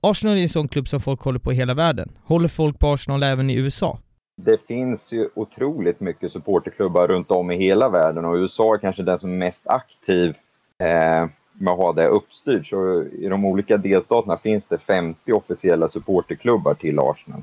Arsenal 0.00 0.36
är 0.36 0.42
en 0.42 0.48
sån 0.48 0.68
klubb 0.68 0.88
som 0.88 1.00
folk 1.00 1.20
håller 1.20 1.38
på 1.38 1.52
i 1.52 1.54
hela 1.54 1.74
världen. 1.74 2.18
Håller 2.24 2.48
folk 2.48 2.78
på 2.78 2.86
Arsenal 2.86 3.22
även 3.22 3.50
i 3.50 3.56
USA? 3.56 3.98
Det 4.42 4.66
finns 4.66 5.12
ju 5.12 5.28
otroligt 5.34 6.00
mycket 6.00 6.32
supporterklubbar 6.32 7.08
runt 7.08 7.30
om 7.30 7.50
i 7.50 7.56
hela 7.56 7.88
världen 7.88 8.24
och 8.24 8.34
USA 8.34 8.74
är 8.74 8.78
kanske 8.78 9.02
den 9.02 9.18
som 9.18 9.32
är 9.32 9.36
mest 9.36 9.66
aktiv 9.66 10.34
eh, 10.78 11.28
med 11.52 11.72
att 11.72 11.78
ha 11.78 11.92
det 11.92 12.06
uppstyrt. 12.06 12.66
Så 12.66 13.02
i 13.02 13.28
de 13.28 13.44
olika 13.44 13.76
delstaterna 13.76 14.38
finns 14.38 14.66
det 14.66 14.78
50 14.78 15.32
officiella 15.32 15.88
supporterklubbar 15.88 16.74
till 16.74 16.98
Arsenal. 16.98 17.42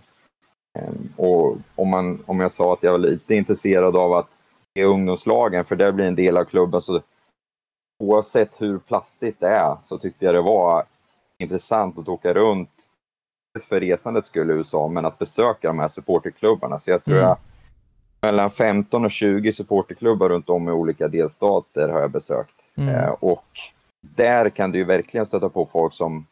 Eh, 0.79 0.93
och 1.15 1.57
om, 1.75 1.89
man, 1.89 2.24
om 2.25 2.39
jag 2.39 2.51
sa 2.51 2.74
att 2.74 2.83
jag 2.83 2.91
var 2.91 3.00
lite 3.00 3.36
intresserad 3.36 3.95
av 3.95 4.13
att 4.13 4.29
ge 4.75 4.83
ungdomslagen, 4.83 5.65
för 5.65 5.75
det 5.75 5.91
blir 5.91 6.05
en 6.05 6.15
del 6.15 6.38
av 6.38 6.43
klubben, 6.43 6.81
så 6.81 7.01
oavsett 8.03 8.62
hur 8.62 8.77
plastigt 8.77 9.39
det 9.39 9.48
är 9.48 9.77
så 9.83 9.98
tyckte 9.98 10.25
jag 10.25 10.36
det 10.36 10.41
var 10.41 10.83
intressant 11.38 11.98
att 11.98 12.07
åka 12.07 12.33
runt 12.33 12.69
för 13.62 13.79
resandets 13.79 14.27
skull 14.27 14.51
i 14.51 14.53
USA, 14.53 14.88
men 14.88 15.05
att 15.05 15.19
besöka 15.19 15.67
de 15.67 15.79
här 15.79 15.89
supporterklubbarna. 15.89 16.79
Så 16.79 16.91
jag 16.91 17.03
tror 17.03 17.15
mm. 17.15 17.27
jag 17.27 17.38
mellan 18.22 18.51
15 18.51 19.05
och 19.05 19.12
20 19.12 19.53
supporterklubbar 19.53 20.29
runt 20.29 20.50
om 20.50 20.69
i 20.69 20.72
olika 20.72 21.07
delstater 21.07 21.89
har 21.89 22.00
jag 22.00 22.12
besökt. 22.12 22.55
Mm. 22.75 22.95
Eh, 22.95 23.10
och 23.10 23.45
där 24.01 24.50
kan 24.50 24.72
du 24.72 24.77
ju 24.77 24.83
verkligen 24.83 25.25
stöta 25.25 25.50
på 25.50 25.65
folk 25.65 25.93
som 25.93 26.25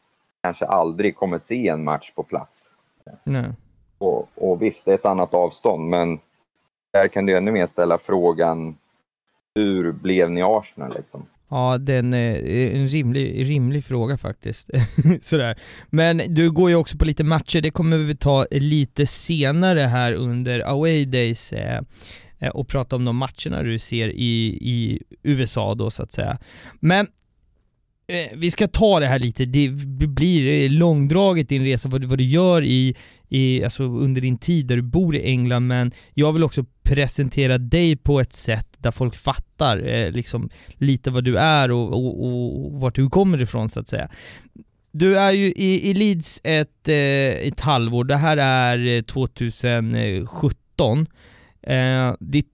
kanske 0.44 0.66
aldrig 0.66 1.16
kommer 1.16 1.40
se 1.40 1.68
en 1.68 1.84
match 1.84 2.12
på 2.16 2.24
plats. 2.24 2.70
Nej. 3.24 3.52
Och, 3.98 4.30
och 4.36 4.62
visst, 4.62 4.86
det 4.86 4.92
är 4.92 4.96
ett 4.96 5.06
annat 5.06 5.34
avstånd, 5.34 5.90
men 5.90 6.20
där 6.94 7.08
kan 7.08 7.26
du 7.26 7.38
ännu 7.38 7.52
mer 7.52 7.68
ställa 7.68 7.98
frågan 7.98 8.78
hur 9.56 9.92
blev 9.92 10.32
ni 10.32 10.42
Arsenal 10.42 10.94
liksom? 10.94 11.26
Ja, 11.52 11.78
det 11.78 11.94
eh, 11.94 11.98
är 11.98 12.04
en, 12.04 12.14
en 12.82 12.88
rimlig, 12.88 13.50
rimlig 13.50 13.86
fråga 13.86 14.18
faktiskt. 14.18 14.70
Sådär. 15.22 15.60
Men 15.90 16.22
du 16.28 16.52
går 16.52 16.70
ju 16.70 16.76
också 16.76 16.98
på 16.98 17.06
lite 17.06 17.24
matcher, 17.24 17.62
det 17.62 17.72
kommer 17.72 17.98
vi 17.98 18.16
ta 18.16 18.46
lite 18.52 19.06
senare 19.06 19.80
här 19.80 20.14
under 20.14 20.60
away 20.60 21.06
days 21.06 21.54
eh, 21.54 21.82
eh, 22.40 22.50
och 22.50 22.68
prata 22.68 22.96
om 22.96 23.06
de 23.06 23.16
matcherna 23.16 23.64
du 23.64 23.80
ser 23.80 24.10
i, 24.10 24.58
i 24.62 25.02
USA 25.24 25.76
då 25.76 25.92
så 25.92 26.04
att 26.04 26.12
säga. 26.12 26.38
Men 26.80 27.08
eh, 28.08 28.38
vi 28.38 28.52
ska 28.52 28.68
ta 28.68 29.00
det 29.00 29.08
här 29.08 29.20
lite, 29.20 29.46
det 29.46 29.70
blir 30.08 30.64
eh, 30.64 30.72
långdraget 30.72 31.50
din 31.50 31.64
resa, 31.64 31.90
vad, 31.90 32.06
vad 32.06 32.18
du 32.18 32.24
gör 32.24 32.64
i, 32.64 32.96
i, 33.30 33.64
alltså 33.64 33.84
under 33.84 34.22
din 34.22 34.38
tid 34.38 34.68
där 34.68 34.76
du 34.76 34.82
bor 34.82 35.16
i 35.16 35.24
England, 35.24 35.68
men 35.68 35.92
jag 36.14 36.34
vill 36.34 36.44
också 36.44 36.66
presentera 36.84 37.58
dig 37.58 37.96
på 37.96 38.20
ett 38.20 38.34
sätt 38.34 38.71
där 38.82 38.92
folk 38.92 39.16
fattar 39.16 39.88
eh, 39.88 40.12
liksom 40.12 40.50
lite 40.74 41.12
vad 41.12 41.24
du 41.24 41.38
är 41.38 41.72
och, 41.72 41.94
och, 41.94 42.26
och, 42.26 42.72
vart 42.72 42.96
du 42.96 43.10
kommer 43.10 43.42
ifrån 43.42 43.70
så 43.70 43.80
att 43.80 43.90
säga. 43.90 44.10
Du 44.92 45.18
är 45.18 45.32
ju 45.32 45.46
i, 45.46 45.90
i 45.90 45.94
Leeds 45.94 46.42
ett, 46.44 46.88
eh, 46.88 47.48
ett 47.48 47.60
halvår, 47.60 48.04
det 48.04 48.18
här 48.18 48.38
är 48.38 49.02
2017. 49.02 51.08
Eh, 51.62 52.16
det, 52.20 52.46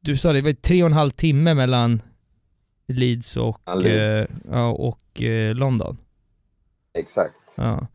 du 0.00 0.16
sa 0.16 0.32
det, 0.32 0.38
det 0.38 0.44
var 0.44 0.52
tre 0.52 0.82
och 0.82 0.86
en 0.86 0.92
halv 0.92 1.10
timme 1.10 1.54
mellan 1.54 2.02
Leeds 2.88 3.36
och, 3.36 3.60
ja. 3.64 3.86
Eh, 3.86 4.26
och 4.70 5.22
eh, 5.22 5.54
London. 5.54 5.96
Exakt. 6.98 7.34
Ja. 7.54 7.86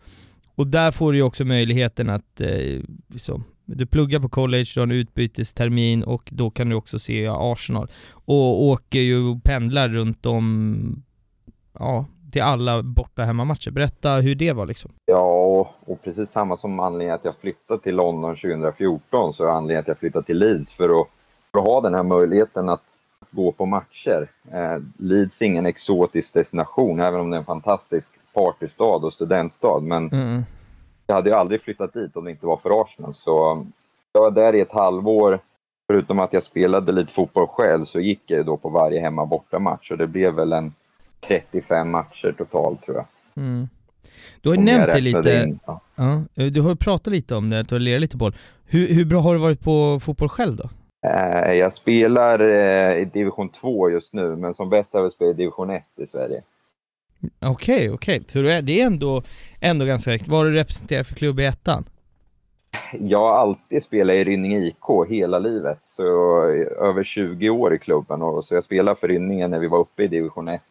Och 0.55 0.67
där 0.67 0.91
får 0.91 1.11
du 1.11 1.17
ju 1.17 1.23
också 1.23 1.45
möjligheten 1.45 2.09
att 2.09 2.41
eh, 2.41 2.79
liksom, 3.07 3.43
du 3.75 3.85
pluggar 3.85 4.19
på 4.19 4.29
college, 4.29 4.65
du 4.73 4.79
har 4.79 4.87
en 4.87 4.91
utbytestermin 4.91 6.03
och 6.03 6.29
då 6.31 6.49
kan 6.49 6.69
du 6.69 6.75
också 6.75 6.99
se 6.99 7.27
Arsenal. 7.27 7.91
Och 8.11 8.63
åker 8.63 8.99
ju 8.99 9.29
och 9.29 9.43
pendlar 9.43 9.89
runt 9.89 10.25
om, 10.25 11.03
ja, 11.73 12.05
till 12.31 12.41
alla 12.41 12.83
borta 12.83 13.23
hemmamatcher. 13.23 13.71
Berätta 13.71 14.15
hur 14.15 14.35
det 14.35 14.53
var 14.53 14.65
liksom. 14.65 14.91
Ja, 15.05 15.73
och 15.85 16.01
precis 16.03 16.29
samma 16.29 16.57
som 16.57 16.79
anledningen 16.79 17.15
att 17.15 17.25
jag 17.25 17.35
flyttade 17.41 17.81
till 17.81 17.95
London 17.95 18.35
2014 18.35 19.33
så 19.33 19.43
är 19.43 19.49
anledningen 19.49 19.81
att 19.81 19.87
jag 19.87 19.97
flyttade 19.97 20.25
till 20.25 20.37
Leeds 20.37 20.73
för 20.73 21.01
att, 21.01 21.07
för 21.51 21.59
att 21.59 21.65
ha 21.65 21.81
den 21.81 21.93
här 21.93 22.03
möjligheten 22.03 22.69
att 22.69 22.83
gå 23.31 23.51
på 23.51 23.65
matcher. 23.65 24.27
Eh, 24.51 24.77
Leeds 24.97 25.41
är 25.41 25.45
ingen 25.45 25.65
exotisk 25.65 26.33
destination, 26.33 26.99
även 26.99 27.19
om 27.19 27.29
det 27.29 27.35
är 27.35 27.39
en 27.39 27.45
fantastisk 27.45 28.11
partystad 28.33 29.05
och 29.05 29.13
studentstad. 29.13 29.79
Men 29.79 30.09
mm. 30.09 30.43
Jag 31.09 31.15
hade 31.15 31.29
ju 31.29 31.35
aldrig 31.35 31.61
flyttat 31.61 31.93
dit 31.93 32.15
om 32.15 32.25
det 32.25 32.31
inte 32.31 32.45
var 32.45 32.57
för 32.57 32.81
Arsenal. 32.81 33.15
Så 33.15 33.65
jag 34.11 34.21
var 34.21 34.31
där 34.31 34.55
i 34.55 34.61
ett 34.61 34.71
halvår. 34.71 35.39
Förutom 35.87 36.19
att 36.19 36.33
jag 36.33 36.43
spelade 36.43 36.91
lite 36.91 37.13
fotboll 37.13 37.47
själv 37.47 37.85
så 37.85 37.99
gick 37.99 38.21
jag 38.25 38.45
då 38.45 38.57
på 38.57 38.69
varje 38.69 38.99
hemma 38.99 39.25
borta 39.25 39.59
match 39.59 39.91
och 39.91 39.97
det 39.97 40.07
blev 40.07 40.33
väl 40.33 40.53
en 40.53 40.73
35 41.27 41.91
matcher 41.91 42.35
totalt 42.37 42.85
tror 42.85 42.97
jag. 42.97 43.05
Mm. 43.43 43.69
Du 44.41 44.49
har 44.49 44.55
ju 44.55 44.63
nämnt 44.63 44.87
det 44.87 45.01
lite, 45.01 45.33
in, 45.33 45.59
ja. 45.65 45.79
ja. 45.95 46.49
du 46.49 46.61
har 46.61 46.75
pratat 46.75 47.13
lite 47.13 47.35
om 47.35 47.49
det, 47.49 47.59
att 47.59 47.69
du 47.69 47.75
har 47.75 47.79
lirat 47.79 48.01
lite 48.01 48.17
boll. 48.17 48.35
Hur, 48.65 48.87
hur 48.87 49.05
bra 49.05 49.19
har 49.19 49.33
du 49.33 49.39
varit 49.39 49.61
på 49.61 49.99
fotboll 49.99 50.29
själv 50.29 50.55
då? 50.55 50.69
Eh, 51.07 51.53
jag 51.53 51.73
spelar 51.73 52.39
eh, 52.39 53.01
i 53.01 53.09
division 53.13 53.49
2 53.49 53.89
just 53.89 54.13
nu, 54.13 54.35
men 54.35 54.53
som 54.53 54.69
bäst 54.69 54.93
har 54.93 55.01
jag 55.01 55.13
spelat 55.13 55.33
i 55.33 55.37
division 55.37 55.69
1 55.69 55.83
i 55.97 56.05
Sverige. 56.05 56.41
Okej, 57.39 57.49
okay, 57.49 57.89
okej. 57.89 58.19
Okay. 58.19 58.23
Så 58.27 58.61
det 58.65 58.81
är 58.81 58.85
ändå, 58.85 59.23
ändå 59.59 59.85
ganska 59.85 60.11
högt. 60.11 60.27
Vad 60.27 60.39
har 60.39 60.45
du 60.45 60.53
representerat 60.53 61.07
för 61.07 61.15
klubb 61.15 61.39
i 61.39 61.45
ettan? 61.45 61.85
Jag 62.99 63.19
har 63.19 63.37
alltid 63.37 63.83
spelat 63.83 64.13
i 64.13 64.23
Rynninge 64.23 64.57
IK 64.57 65.09
hela 65.09 65.39
livet, 65.39 65.79
så 65.85 66.03
över 66.81 67.03
20 67.03 67.49
år 67.49 67.73
i 67.73 67.79
klubben. 67.79 68.21
Och, 68.21 68.45
så 68.45 68.53
jag 68.53 68.63
spelade 68.63 68.99
för 68.99 69.07
Rynninge 69.07 69.47
när 69.47 69.59
vi 69.59 69.67
var 69.67 69.79
uppe 69.79 70.03
i 70.03 70.07
division 70.07 70.47
1 70.47 70.61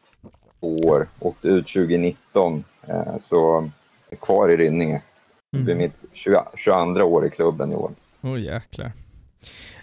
två 0.60 0.76
år, 0.76 1.08
åkte 1.18 1.48
ut 1.48 1.66
2019. 1.66 2.64
Eh, 2.86 3.14
så 3.28 3.70
är 4.10 4.16
kvar 4.16 4.48
i 4.48 4.56
Rynninge. 4.56 5.02
Det 5.50 5.58
blir 5.58 5.74
mm. 5.74 5.84
mitt 5.84 6.12
20, 6.12 6.42
22 6.56 7.04
år 7.04 7.26
i 7.26 7.30
klubben 7.30 7.72
i 7.72 7.74
år. 7.74 7.90
Åh 8.22 8.32
oh, 8.32 8.40
jäklar. 8.40 8.92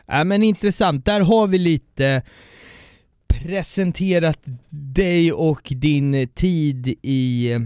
Ja, 0.06 0.24
men 0.24 0.44
intressant, 0.44 1.06
där 1.06 1.22
har 1.22 1.48
vi 1.48 1.58
lite 1.58 2.22
presenterat 3.46 4.40
dig 4.70 5.34
och 5.34 5.62
din 5.76 6.28
tid 6.28 6.88
i, 7.02 7.58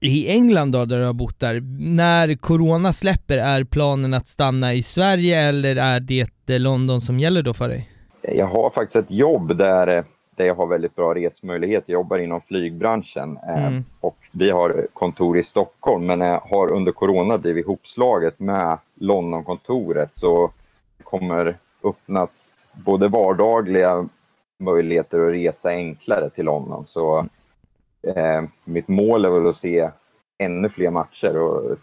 i 0.00 0.28
England 0.28 0.72
då, 0.72 0.84
där 0.84 0.98
du 0.98 1.04
har 1.04 1.12
bott 1.12 1.40
där. 1.40 1.60
När 1.80 2.34
Corona 2.34 2.92
släpper, 2.92 3.38
är 3.38 3.64
planen 3.64 4.14
att 4.14 4.28
stanna 4.28 4.74
i 4.74 4.82
Sverige 4.82 5.40
eller 5.40 5.76
är 5.76 6.00
det 6.44 6.58
London 6.58 7.00
som 7.00 7.18
gäller 7.18 7.42
då 7.42 7.54
för 7.54 7.68
dig? 7.68 7.88
Jag 8.22 8.46
har 8.46 8.70
faktiskt 8.70 8.96
ett 8.96 9.10
jobb 9.10 9.56
där, 9.56 10.04
där 10.36 10.44
jag 10.44 10.54
har 10.54 10.66
väldigt 10.66 10.96
bra 10.96 11.14
resmöjlighet. 11.14 11.84
Jag 11.86 11.94
jobbar 11.94 12.18
inom 12.18 12.40
flygbranschen 12.40 13.38
eh, 13.48 13.66
mm. 13.66 13.84
och 14.00 14.16
vi 14.32 14.50
har 14.50 14.86
kontor 14.92 15.38
i 15.38 15.44
Stockholm 15.44 16.06
men 16.06 16.20
jag 16.20 16.40
har 16.40 16.72
under 16.72 16.92
Corona 16.92 17.38
blivit 17.38 17.64
ihopslaget 17.64 18.40
med 18.40 18.78
Londonkontoret 18.94 20.10
så 20.12 20.50
kommer 21.04 21.56
öppnats 21.84 22.66
både 22.72 23.08
vardagliga 23.08 24.08
möjligheter 24.58 25.20
att 25.20 25.32
resa 25.32 25.68
enklare 25.68 26.30
till 26.30 26.44
London. 26.44 26.86
Så 26.86 27.26
eh, 28.02 28.42
mitt 28.64 28.88
mål 28.88 29.24
är 29.24 29.30
väl 29.30 29.46
att 29.46 29.56
se 29.56 29.90
ännu 30.38 30.68
fler 30.68 30.90
matcher 30.90 31.36
och 31.36 31.76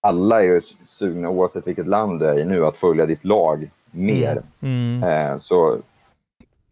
alla 0.00 0.42
är 0.42 0.44
ju 0.44 0.60
sugna, 0.88 1.28
oavsett 1.28 1.66
vilket 1.66 1.86
land 1.86 2.20
du 2.20 2.26
är 2.26 2.38
i 2.38 2.44
nu, 2.44 2.66
att 2.66 2.76
följa 2.76 3.06
ditt 3.06 3.24
lag 3.24 3.70
mer. 3.90 4.42
Mm. 4.60 5.02
Mm. 5.02 5.02
Eh, 5.02 5.40
så, 5.40 5.78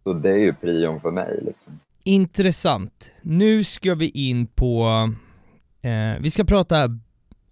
så 0.03 0.13
det 0.13 0.31
är 0.31 0.39
ju 0.39 0.55
prion 0.55 1.01
för 1.01 1.11
mig. 1.11 1.41
Liksom. 1.43 1.81
Intressant. 2.05 3.13
Nu 3.23 3.65
ska 3.65 3.95
vi 3.95 4.09
in 4.09 4.47
på, 4.47 4.87
eh, 5.83 6.21
vi 6.21 6.31
ska 6.31 6.45
prata 6.45 6.89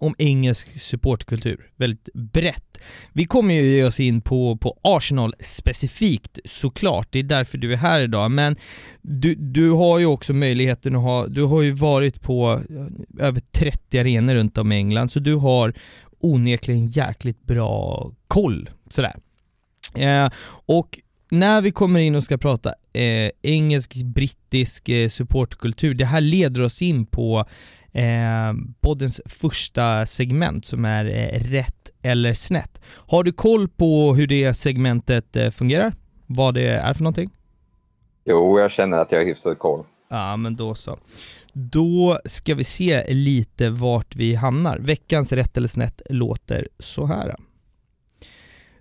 om 0.04 0.14
engelsk 0.18 0.80
supportkultur, 0.80 1.70
väldigt 1.76 2.08
brett. 2.14 2.78
Vi 3.12 3.24
kommer 3.24 3.54
ju 3.54 3.62
ge 3.62 3.84
oss 3.84 4.00
in 4.00 4.20
på, 4.20 4.56
på 4.56 4.78
Arsenal 4.82 5.34
specifikt 5.40 6.38
såklart, 6.44 7.08
det 7.10 7.18
är 7.18 7.22
därför 7.22 7.58
du 7.58 7.72
är 7.72 7.76
här 7.76 8.00
idag, 8.00 8.30
men 8.30 8.56
du, 9.02 9.34
du 9.34 9.70
har 9.70 9.98
ju 9.98 10.06
också 10.06 10.32
möjligheten 10.32 10.96
att 10.96 11.02
ha, 11.02 11.26
du 11.26 11.42
har 11.42 11.62
ju 11.62 11.72
varit 11.72 12.22
på 12.22 12.62
över 13.18 13.40
30 13.40 13.98
arenor 13.98 14.34
runt 14.34 14.58
om 14.58 14.72
i 14.72 14.76
England, 14.76 15.08
så 15.08 15.18
du 15.18 15.34
har 15.34 15.74
onekligen 16.20 16.86
jäkligt 16.86 17.42
bra 17.42 18.10
koll 18.28 18.70
sådär. 18.90 19.16
Eh, 19.94 20.30
och 20.66 20.98
när 21.30 21.60
vi 21.60 21.70
kommer 21.70 22.00
in 22.00 22.14
och 22.14 22.24
ska 22.24 22.38
prata 22.38 22.74
eh, 22.92 23.30
engelsk, 23.42 23.94
brittisk 23.94 24.88
eh, 24.88 25.08
supportkultur, 25.08 25.94
det 25.94 26.04
här 26.04 26.20
leder 26.20 26.60
oss 26.60 26.82
in 26.82 27.06
på 27.06 27.44
eh, 27.94 28.54
poddens 28.80 29.20
första 29.26 30.06
segment 30.06 30.66
som 30.66 30.84
är 30.84 31.04
eh, 31.04 31.40
rätt 31.40 31.90
eller 32.02 32.34
snett. 32.34 32.80
Har 32.86 33.22
du 33.24 33.32
koll 33.32 33.68
på 33.68 34.14
hur 34.14 34.26
det 34.26 34.54
segmentet 34.54 35.36
eh, 35.36 35.50
fungerar? 35.50 35.92
Vad 36.26 36.54
det 36.54 36.68
är 36.68 36.94
för 36.94 37.02
någonting? 37.02 37.30
Jo, 38.24 38.60
jag 38.60 38.70
känner 38.70 38.98
att 38.98 39.12
jag 39.12 39.18
har 39.18 39.24
hyfsat 39.24 39.58
koll. 39.58 39.84
Ja, 40.08 40.36
men 40.36 40.56
då 40.56 40.74
så. 40.74 40.98
Då 41.52 42.18
ska 42.24 42.54
vi 42.54 42.64
se 42.64 43.14
lite 43.14 43.70
vart 43.70 44.16
vi 44.16 44.34
hamnar. 44.34 44.78
Veckans 44.78 45.32
rätt 45.32 45.56
eller 45.56 45.68
snett 45.68 46.02
låter 46.10 46.68
så 46.78 47.06
här. 47.06 47.36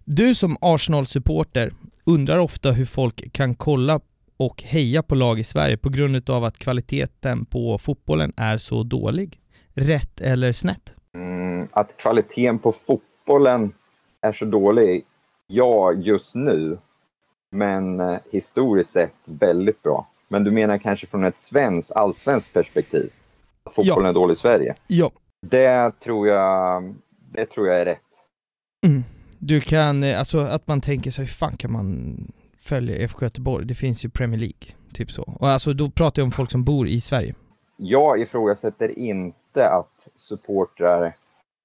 Du 0.06 0.36
som 0.36 0.58
Arsenal-supporter 0.62 1.74
undrar 2.06 2.38
ofta 2.38 2.72
hur 2.72 2.86
folk 2.86 3.34
kan 3.34 3.56
kolla 3.56 4.00
och 4.38 4.64
heja 4.64 5.04
på 5.04 5.16
lag 5.16 5.40
i 5.40 5.44
Sverige 5.44 5.78
på 5.78 5.90
grund 5.90 6.30
av 6.30 6.44
att 6.44 6.58
kvaliteten 6.58 7.46
på 7.46 7.78
fotbollen 7.78 8.34
är 8.38 8.58
så 8.58 8.84
dålig? 8.84 9.40
Rätt 9.74 10.22
eller 10.22 10.52
snett? 10.52 10.94
Mm, 11.16 11.68
att 11.72 11.98
kvaliteten 11.98 12.60
på 12.60 12.72
fotbollen 12.72 13.74
är 14.22 14.34
så 14.34 14.46
dålig? 14.46 15.06
Ja, 15.48 15.94
just 15.94 16.36
nu. 16.36 16.78
Men 17.52 18.00
eh, 18.00 18.18
historiskt 18.32 18.92
sett 18.92 19.14
väldigt 19.26 19.84
bra. 19.84 20.08
Men 20.28 20.44
du 20.44 20.52
menar 20.52 20.78
kanske 20.78 21.08
från 21.08 21.24
ett 21.24 21.40
svenskt, 21.40 21.92
allsvenskt 21.92 22.54
perspektiv? 22.54 23.10
Att 23.64 23.76
fotbollen 23.76 24.04
ja. 24.04 24.10
är 24.10 24.14
dålig 24.14 24.34
i 24.34 24.38
Sverige? 24.38 24.76
Ja. 24.88 25.12
Det 25.42 26.00
tror 26.00 26.28
jag, 26.28 26.96
det 27.30 27.46
tror 27.46 27.68
jag 27.68 27.82
är 27.82 27.86
rätt. 27.86 28.00
Mm. 28.86 29.04
Du 29.38 29.62
kan, 29.62 30.04
eh, 30.04 30.20
alltså 30.20 30.40
att 30.40 30.68
man 30.68 30.82
tänker 30.82 31.12
sig, 31.12 31.26
hur 31.26 31.34
fan 31.34 31.58
kan 31.58 31.72
man 31.72 32.18
följer 32.64 32.96
IFK 32.96 33.26
Göteborg, 33.26 33.66
det 33.66 33.76
finns 33.76 34.06
ju 34.06 34.10
Premier 34.10 34.40
League, 34.40 34.76
typ 34.94 35.12
så. 35.12 35.24
Och 35.24 35.50
alltså 35.50 35.74
då 35.74 35.90
pratar 35.90 36.22
jag 36.22 36.26
om 36.26 36.32
folk 36.32 36.52
som 36.52 36.64
bor 36.64 36.88
i 36.88 37.02
Sverige. 37.02 37.36
Jag 37.78 38.22
ifrågasätter 38.22 39.00
inte 39.00 39.70
att 39.70 40.08
supportrar, 40.16 41.16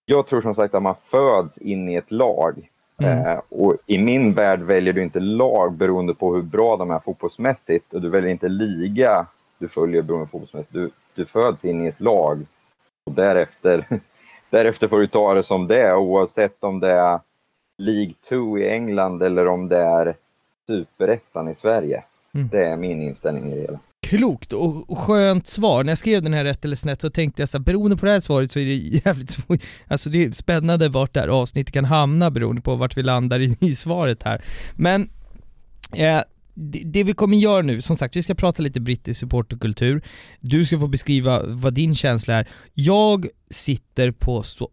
jag 0.07 0.27
tror 0.27 0.41
som 0.41 0.55
sagt 0.55 0.75
att 0.75 0.83
man 0.83 0.95
föds 1.03 1.59
in 1.59 1.89
i 1.89 1.95
ett 1.95 2.11
lag. 2.11 2.71
Mm. 3.03 3.27
Eh, 3.27 3.41
och 3.49 3.77
i 3.87 3.99
min 3.99 4.35
värld 4.35 4.61
väljer 4.61 4.93
du 4.93 5.03
inte 5.03 5.21
lag 5.21 5.73
beroende 5.73 6.15
på 6.15 6.35
hur 6.35 6.43
bra 6.43 6.77
de 6.77 6.91
är 6.91 6.99
fotbollsmässigt 6.99 7.95
och 7.95 8.01
du 8.01 8.09
väljer 8.09 8.31
inte 8.31 8.49
liga 8.49 9.27
du 9.59 9.69
följer 9.69 10.03
beroende 10.03 10.27
på 10.27 10.31
fotbollsmässigt. 10.31 10.73
Du, 10.73 10.91
du 11.15 11.27
föds 11.27 11.65
in 11.65 11.83
i 11.83 11.89
ett 11.89 12.01
lag 12.01 12.47
och 13.07 13.13
därefter, 13.13 13.87
därefter 14.51 14.89
får 14.89 15.01
du 15.01 15.07
ta 15.07 15.35
det 15.35 15.43
som 15.43 15.67
det 15.67 15.81
är 15.81 15.97
oavsett 15.97 16.65
om 16.65 16.81
det 16.81 16.93
är 16.93 17.21
League 17.79 18.15
2 18.29 18.59
i 18.59 18.69
England 18.69 19.23
eller 19.23 19.47
om 19.47 19.69
det 19.69 19.79
är 19.79 20.17
superettan 20.69 21.49
i 21.49 21.55
Sverige. 21.55 22.05
Mm. 22.35 22.49
Det 22.49 22.65
är 22.65 22.77
min 22.77 23.03
inställning 23.03 23.53
i 23.53 23.55
det 23.55 23.61
hela. 23.61 23.79
Klokt 24.01 24.53
och 24.53 24.99
skönt 24.99 25.47
svar. 25.47 25.85
När 25.85 25.91
jag 25.91 25.99
skrev 25.99 26.23
den 26.23 26.33
här 26.33 26.45
rätt 26.45 26.65
eller 26.65 26.77
snett 26.77 27.01
så 27.01 27.11
tänkte 27.11 27.43
jag 27.43 27.49
så 27.49 27.59
här, 27.59 27.65
beroende 27.65 27.97
på 27.97 28.07
det 28.07 28.13
här 28.13 28.21
svaret 28.21 28.51
så 28.51 28.59
är 28.59 28.65
det 28.65 28.75
jävligt 28.75 29.31
svårt, 29.31 29.63
alltså 29.87 30.11
det 30.11 30.25
är 30.25 30.33
spännande 30.33 30.89
vart 30.89 31.15
det 31.15 31.21
här 31.21 31.29
avsnittet 31.29 31.75
kan 31.75 31.85
hamna 31.85 32.31
beroende 32.31 32.63
på 32.63 32.75
vart 32.75 32.97
vi 32.97 33.03
landar 33.03 33.41
i, 33.41 33.57
i 33.61 33.75
svaret 33.75 34.23
här. 34.23 34.45
Men 34.75 35.11
eh, 35.95 36.21
det, 36.55 36.83
det 36.85 37.05
vi 37.05 37.13
kommer 37.15 37.37
göra 37.37 37.63
nu, 37.63 37.83
som 37.83 37.97
sagt, 37.97 38.17
vi 38.17 38.23
ska 38.23 38.35
prata 38.35 38.63
lite 38.63 38.81
brittisk 38.81 39.21
supporterkultur. 39.21 40.03
Du 40.41 40.65
ska 40.65 40.81
få 40.81 40.87
beskriva 40.87 41.43
vad 41.47 41.75
din 41.75 41.95
känsla 41.95 42.35
är. 42.35 42.49
Jag 42.75 43.27
sitter 43.51 44.11
på 44.11 44.43
så 44.43 44.71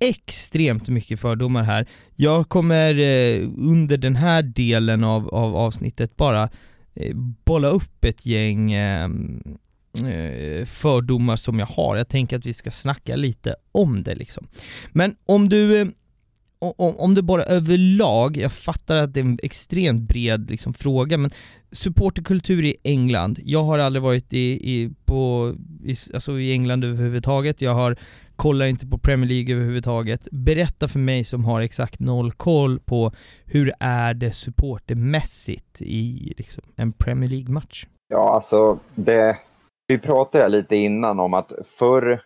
extremt 0.00 0.88
mycket 0.88 1.20
fördomar 1.20 1.62
här. 1.62 1.86
Jag 2.16 2.48
kommer 2.48 2.98
eh, 2.98 3.48
under 3.56 3.96
den 3.96 4.16
här 4.16 4.42
delen 4.42 5.04
av, 5.04 5.28
av 5.28 5.56
avsnittet 5.56 6.16
bara 6.16 6.50
eh, 6.94 7.16
bolla 7.44 7.68
upp 7.68 8.04
ett 8.04 8.26
gäng 8.26 8.72
ehm, 8.72 9.42
eh, 9.94 10.64
fördomar 10.66 11.36
som 11.36 11.58
jag 11.58 11.66
har. 11.66 11.96
Jag 11.96 12.08
tänker 12.08 12.38
att 12.38 12.46
vi 12.46 12.52
ska 12.52 12.70
snacka 12.70 13.16
lite 13.16 13.56
om 13.72 14.02
det 14.02 14.14
liksom. 14.14 14.46
Men 14.92 15.16
om 15.26 15.48
du 15.48 15.80
eh, 15.80 15.88
om, 16.58 16.96
om 16.98 17.14
du 17.14 17.22
bara 17.22 17.42
överlag, 17.42 18.36
jag 18.36 18.52
fattar 18.52 18.96
att 18.96 19.14
det 19.14 19.20
är 19.20 19.24
en 19.24 19.38
extremt 19.42 20.08
bred 20.08 20.50
liksom, 20.50 20.74
fråga, 20.74 21.18
men 21.18 21.30
supporterkultur 21.72 22.64
i 22.64 22.76
England, 22.82 23.38
jag 23.44 23.64
har 23.64 23.78
aldrig 23.78 24.02
varit 24.02 24.32
i, 24.32 24.72
i, 24.72 24.90
på, 25.04 25.54
i, 25.84 25.94
alltså 26.14 26.38
i 26.38 26.52
England 26.52 26.84
överhuvudtaget, 26.84 27.62
jag 27.62 27.74
har 27.74 27.96
kollar 28.38 28.66
inte 28.66 28.86
på 28.86 28.98
Premier 28.98 29.28
League 29.28 29.54
överhuvudtaget. 29.54 30.28
Berätta 30.30 30.88
för 30.88 30.98
mig 30.98 31.24
som 31.24 31.44
har 31.44 31.60
exakt 31.60 32.00
noll 32.00 32.32
koll 32.32 32.78
på 32.78 33.12
hur 33.46 33.72
är 33.80 34.14
det 34.14 34.32
supportermässigt 34.32 35.82
i 35.82 36.34
liksom, 36.36 36.62
en 36.76 36.92
Premier 36.92 37.30
League-match? 37.30 37.86
Ja, 38.08 38.34
alltså 38.34 38.78
det, 38.94 39.38
vi 39.86 39.98
pratade 39.98 40.48
lite 40.48 40.76
innan 40.76 41.20
om 41.20 41.34
att 41.34 41.52
förr, 41.78 42.22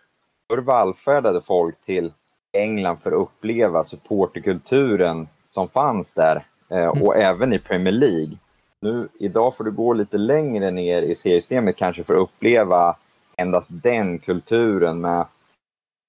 förr 0.51 0.57
vallfärdade 0.57 1.41
folk 1.41 1.75
till 1.85 2.13
England 2.57 2.97
för 3.03 3.11
att 3.11 3.17
uppleva 3.17 3.83
supporterkulturen 3.83 5.27
som 5.49 5.69
fanns 5.69 6.13
där 6.13 6.45
eh, 6.69 6.83
mm. 6.83 7.01
och 7.01 7.17
även 7.17 7.53
i 7.53 7.59
Premier 7.59 7.93
League. 7.93 8.37
Nu, 8.81 9.07
idag 9.19 9.55
får 9.55 9.63
du 9.63 9.71
gå 9.71 9.93
lite 9.93 10.17
längre 10.17 10.71
ner 10.71 11.01
i 11.01 11.15
seriesystemet 11.15 11.75
kanske 11.75 12.03
för 12.03 12.13
att 12.13 12.19
uppleva 12.19 12.95
endast 13.37 13.69
den 13.71 14.19
kulturen 14.19 15.01
med, 15.01 15.25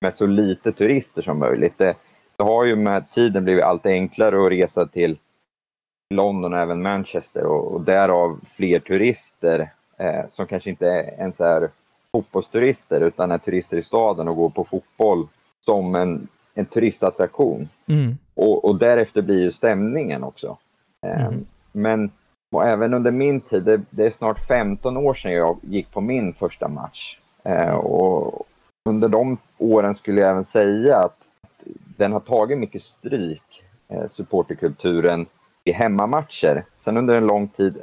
med 0.05 0.15
så 0.15 0.27
lite 0.27 0.73
turister 0.73 1.23
som 1.23 1.39
möjligt. 1.39 1.79
Det, 1.79 1.95
det 2.37 2.45
har 2.45 2.65
ju 2.65 2.77
med 2.77 3.11
tiden 3.11 3.45
blivit 3.45 3.65
allt 3.65 3.87
enklare 3.87 4.47
att 4.47 4.53
resa 4.53 4.87
till 4.87 5.19
London 6.15 6.53
och 6.53 6.59
även 6.59 6.83
Manchester 6.83 7.47
och, 7.47 7.75
och 7.75 7.81
därav 7.81 8.41
fler 8.57 8.79
turister 8.79 9.73
eh, 9.99 10.25
som 10.33 10.47
kanske 10.47 10.71
inte 10.71 10.85
ens 11.19 11.41
är 11.41 11.71
fotbollsturister 12.13 13.01
utan 13.01 13.31
är 13.31 13.39
turister 13.39 13.77
i 13.77 13.83
staden 13.83 14.29
och 14.29 14.37
går 14.37 14.51
på 14.51 14.65
fotboll 14.65 15.29
som 15.65 15.95
en, 15.95 16.29
en 16.55 16.67
turistattraktion. 16.67 17.69
Mm. 17.89 18.19
Och, 18.35 18.65
och, 18.65 18.79
därefter 18.79 19.23
blir 19.23 19.41
ju 19.41 19.53
stämningen 19.53 20.25
också. 20.25 20.59
Eh, 21.07 21.27
mm. 21.27 21.47
Men 21.73 22.11
även 22.65 22.95
under 22.95 23.11
min 23.11 23.41
tid, 23.41 23.63
det, 23.63 23.81
det, 23.91 24.07
är 24.07 24.11
snart 24.11 24.47
15 24.47 24.97
år 24.97 25.15
sedan 25.15 25.33
jag 25.33 25.59
gick 25.63 25.91
på 25.91 26.01
min 26.01 26.35
första 26.35 26.69
match. 26.69 27.19
Eh, 27.45 27.75
och 27.75 28.47
under 28.89 29.09
de 29.09 29.39
åren 29.59 29.95
skulle 29.95 30.21
jag 30.21 30.31
även 30.31 30.45
säga 30.45 30.99
att 30.99 31.19
den 31.97 32.13
har 32.13 32.21
tagit 32.21 32.59
mycket 32.59 32.83
stryk, 32.83 33.65
eh, 33.89 34.09
supporterkulturen, 34.09 35.27
i 35.65 35.73
hemmamatcher. 35.73 36.65
Sen 36.77 36.97
under 36.97 37.17
en 37.17 37.27
lång 37.27 37.49
tid 37.49 37.83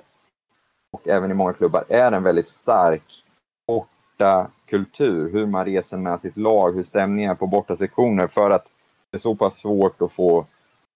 och 0.91 1.07
även 1.07 1.31
i 1.31 1.33
många 1.33 1.53
klubbar 1.53 1.85
är 1.89 2.11
en 2.11 2.23
väldigt 2.23 2.49
stark 2.49 3.23
bortakultur. 3.67 5.31
Hur 5.31 5.45
man 5.45 5.65
reser 5.65 5.97
med 5.97 6.21
sitt 6.21 6.37
lag, 6.37 6.75
hur 6.75 6.83
stämningen 6.83 7.31
är 7.31 7.35
på 7.35 7.47
bortasektioner 7.47 8.27
för 8.27 8.51
att 8.51 8.65
det 9.11 9.17
är 9.17 9.21
så 9.21 9.35
pass 9.35 9.55
svårt 9.55 10.01
att 10.01 10.11
få 10.11 10.45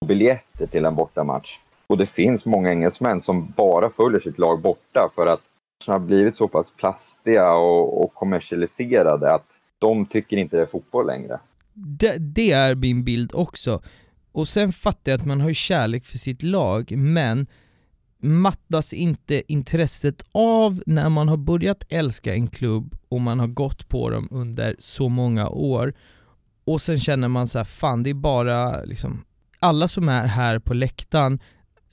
biljetter 0.06 0.66
till 0.66 0.84
en 0.84 0.94
bortamatch. 0.94 1.58
Och 1.86 1.98
det 1.98 2.06
finns 2.06 2.44
många 2.44 2.70
engelsmän 2.70 3.20
som 3.20 3.52
bara 3.56 3.90
följer 3.90 4.20
sitt 4.20 4.38
lag 4.38 4.60
borta 4.60 5.10
för 5.14 5.26
att 5.26 5.40
de 5.86 5.92
har 5.92 5.98
blivit 5.98 6.36
så 6.36 6.48
pass 6.48 6.70
plastiga 6.70 7.52
och, 7.52 8.02
och 8.02 8.14
kommersialiserade 8.14 9.34
att 9.34 9.55
de 9.78 10.06
tycker 10.06 10.36
inte 10.36 10.56
det 10.56 10.62
är 10.62 10.66
fotboll 10.66 11.06
längre. 11.06 11.40
Det, 11.72 12.16
det, 12.18 12.52
är 12.52 12.74
min 12.74 13.04
bild 13.04 13.30
också. 13.34 13.82
Och 14.32 14.48
sen 14.48 14.72
fattar 14.72 15.12
jag 15.12 15.20
att 15.20 15.26
man 15.26 15.40
har 15.40 15.52
kärlek 15.52 16.04
för 16.04 16.18
sitt 16.18 16.42
lag, 16.42 16.92
men 16.96 17.46
mattas 18.18 18.92
inte 18.92 19.52
intresset 19.52 20.24
av 20.32 20.82
när 20.86 21.08
man 21.08 21.28
har 21.28 21.36
börjat 21.36 21.84
älska 21.88 22.34
en 22.34 22.48
klubb 22.48 22.96
och 23.08 23.20
man 23.20 23.40
har 23.40 23.46
gått 23.46 23.88
på 23.88 24.10
dem 24.10 24.28
under 24.30 24.76
så 24.78 25.08
många 25.08 25.48
år 25.48 25.94
och 26.64 26.82
sen 26.82 27.00
känner 27.00 27.28
man 27.28 27.48
så 27.48 27.58
här, 27.58 27.64
fan 27.64 28.02
det 28.02 28.10
är 28.10 28.14
bara 28.14 28.84
liksom 28.84 29.24
alla 29.58 29.88
som 29.88 30.08
är 30.08 30.26
här 30.26 30.58
på 30.58 30.74
läktaren 30.74 31.40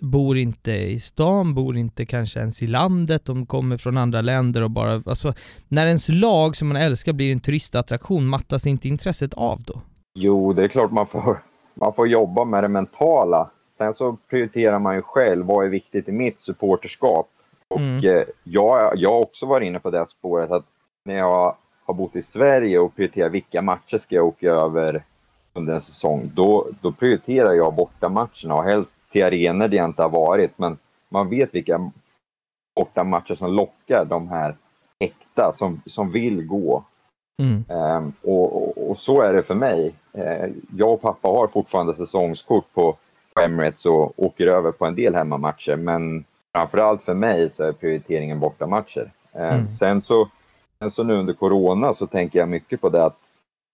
bor 0.03 0.37
inte 0.37 0.71
i 0.71 0.99
stan, 0.99 1.53
bor 1.53 1.77
inte 1.77 2.05
kanske 2.05 2.39
ens 2.39 2.63
i 2.63 2.67
landet, 2.67 3.25
de 3.25 3.45
kommer 3.45 3.77
från 3.77 3.97
andra 3.97 4.21
länder 4.21 4.61
och 4.63 4.71
bara, 4.71 5.01
alltså 5.05 5.33
när 5.67 5.85
ens 5.85 6.09
lag 6.09 6.55
som 6.55 6.67
man 6.67 6.77
älskar 6.77 7.13
blir 7.13 7.31
en 7.31 7.39
turistattraktion, 7.39 8.27
mattas 8.27 8.67
inte 8.67 8.87
intresset 8.87 9.33
av 9.33 9.61
då? 9.61 9.81
Jo, 10.15 10.53
det 10.53 10.63
är 10.63 10.67
klart 10.67 10.91
man 10.91 11.07
får, 11.07 11.43
man 11.73 11.93
får 11.93 12.07
jobba 12.07 12.45
med 12.45 12.63
det 12.63 12.67
mentala. 12.67 13.49
Sen 13.77 13.93
så 13.93 14.17
prioriterar 14.29 14.79
man 14.79 14.95
ju 14.95 15.01
själv, 15.01 15.45
vad 15.45 15.65
är 15.65 15.69
viktigt 15.69 16.09
i 16.09 16.11
mitt 16.11 16.39
supporterskap? 16.39 17.29
Och 17.67 17.79
mm. 17.79 18.05
eh, 18.05 18.23
jag, 18.43 18.93
jag 18.95 19.09
har 19.09 19.19
också 19.19 19.45
varit 19.45 19.67
inne 19.67 19.79
på 19.79 19.89
det 19.89 20.09
spåret 20.09 20.51
att 20.51 20.65
när 21.05 21.17
jag 21.17 21.55
har 21.85 21.93
bott 21.93 22.15
i 22.15 22.21
Sverige 22.21 22.79
och 22.79 22.95
prioriterar 22.95 23.29
vilka 23.29 23.61
matcher 23.61 23.97
ska 23.97 24.15
jag 24.15 24.25
åka 24.25 24.51
över 24.51 25.03
under 25.53 25.73
en 25.73 25.81
säsong, 25.81 26.31
då, 26.33 26.67
då 26.81 26.91
prioriterar 26.91 27.53
jag 27.53 27.75
bortamatcherna 27.75 28.55
och 28.55 28.63
helst 28.63 29.01
till 29.13 29.23
arenor 29.23 29.73
jag 29.73 29.85
inte 29.85 30.01
har 30.01 30.09
varit. 30.09 30.51
Men 30.57 30.77
man 31.09 31.29
vet 31.29 31.55
vilka 31.55 31.91
bortamatcher 32.75 33.35
som 33.35 33.53
lockar 33.53 34.05
de 34.05 34.27
här 34.27 34.55
äkta 34.99 35.53
som, 35.53 35.81
som 35.85 36.11
vill 36.11 36.45
gå. 36.47 36.83
Mm. 37.41 37.63
Um, 37.69 38.13
och, 38.21 38.63
och, 38.63 38.89
och, 38.89 38.97
så 38.97 39.21
är 39.21 39.33
det 39.33 39.43
för 39.43 39.55
mig. 39.55 39.93
Uh, 40.17 40.51
jag 40.77 40.93
och 40.93 41.01
pappa 41.01 41.27
har 41.27 41.47
fortfarande 41.47 41.95
säsongskort 41.95 42.73
på 42.73 42.97
Emirates 43.41 43.85
och 43.85 44.23
åker 44.23 44.47
över 44.47 44.71
på 44.71 44.85
en 44.85 44.95
del 44.95 45.15
hemmamatcher. 45.15 45.75
Men 45.75 46.25
framförallt 46.53 47.03
för 47.03 47.13
mig 47.13 47.49
så 47.49 47.63
är 47.63 47.71
prioriteringen 47.71 48.39
bortamatcher. 48.39 49.11
Uh, 49.35 49.53
mm. 49.53 49.75
sen, 49.75 50.01
så, 50.01 50.29
sen 50.79 50.91
så 50.91 51.03
nu 51.03 51.13
under 51.13 51.33
Corona 51.33 51.93
så 51.93 52.07
tänker 52.07 52.39
jag 52.39 52.49
mycket 52.49 52.81
på 52.81 52.89
det 52.89 53.05
att 53.05 53.19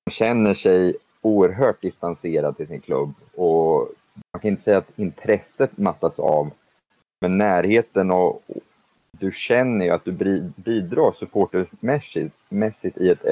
man 0.05 0.11
känner 0.11 0.53
sig 0.53 0.95
oerhört 1.21 1.81
distanserad 1.81 2.57
till 2.57 2.67
sin 2.67 2.81
klubb 2.81 3.13
och 3.35 3.89
man 4.33 4.41
kan 4.41 4.49
inte 4.49 4.63
säga 4.63 4.77
att 4.77 4.99
intresset 4.99 5.77
mattas 5.77 6.19
av, 6.19 6.51
men 7.21 7.37
närheten 7.37 8.11
och 8.11 8.41
du 9.11 9.31
känner 9.31 9.85
ju 9.85 9.91
att 9.91 10.05
du 10.05 10.11
bidrar 10.55 11.11
supportermässigt 11.11 12.97
i 12.97 13.09
ett 13.09 13.25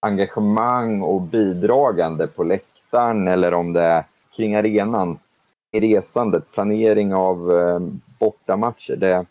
engagemang 0.00 1.02
och 1.02 1.22
bidragande 1.22 2.26
på 2.26 2.44
läktaren 2.44 3.28
eller 3.28 3.54
om 3.54 3.72
det 3.72 3.82
är 3.82 4.04
kring 4.36 4.54
arenan, 4.54 5.18
i 5.72 5.80
resandet, 5.80 6.52
planering 6.52 7.14
av 7.14 7.52
eh, 7.52 7.80
bortamatcher. 8.18 8.96
Det, 8.96 9.26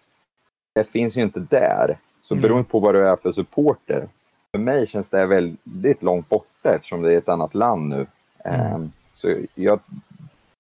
det 0.76 0.84
finns 0.84 1.18
ju 1.18 1.22
inte 1.22 1.40
där. 1.40 1.98
Så 2.22 2.34
mm. 2.34 2.42
beroende 2.42 2.70
på 2.70 2.80
vad 2.80 2.96
du 2.96 3.08
är 3.08 3.16
för 3.16 3.32
supporter 3.32 4.08
för 4.52 4.60
mig 4.60 4.88
känns 4.88 5.10
det 5.10 5.26
väldigt 5.26 6.04
långt 6.04 6.30
borta 6.30 6.76
eftersom 6.76 7.02
det 7.02 7.14
är 7.14 7.18
ett 7.18 7.30
annat 7.30 7.56
land 7.56 7.90
nu. 7.90 8.08
Mm. 8.46 8.62
Ehm, 8.62 8.92
så 9.14 9.36
jag, 9.56 9.80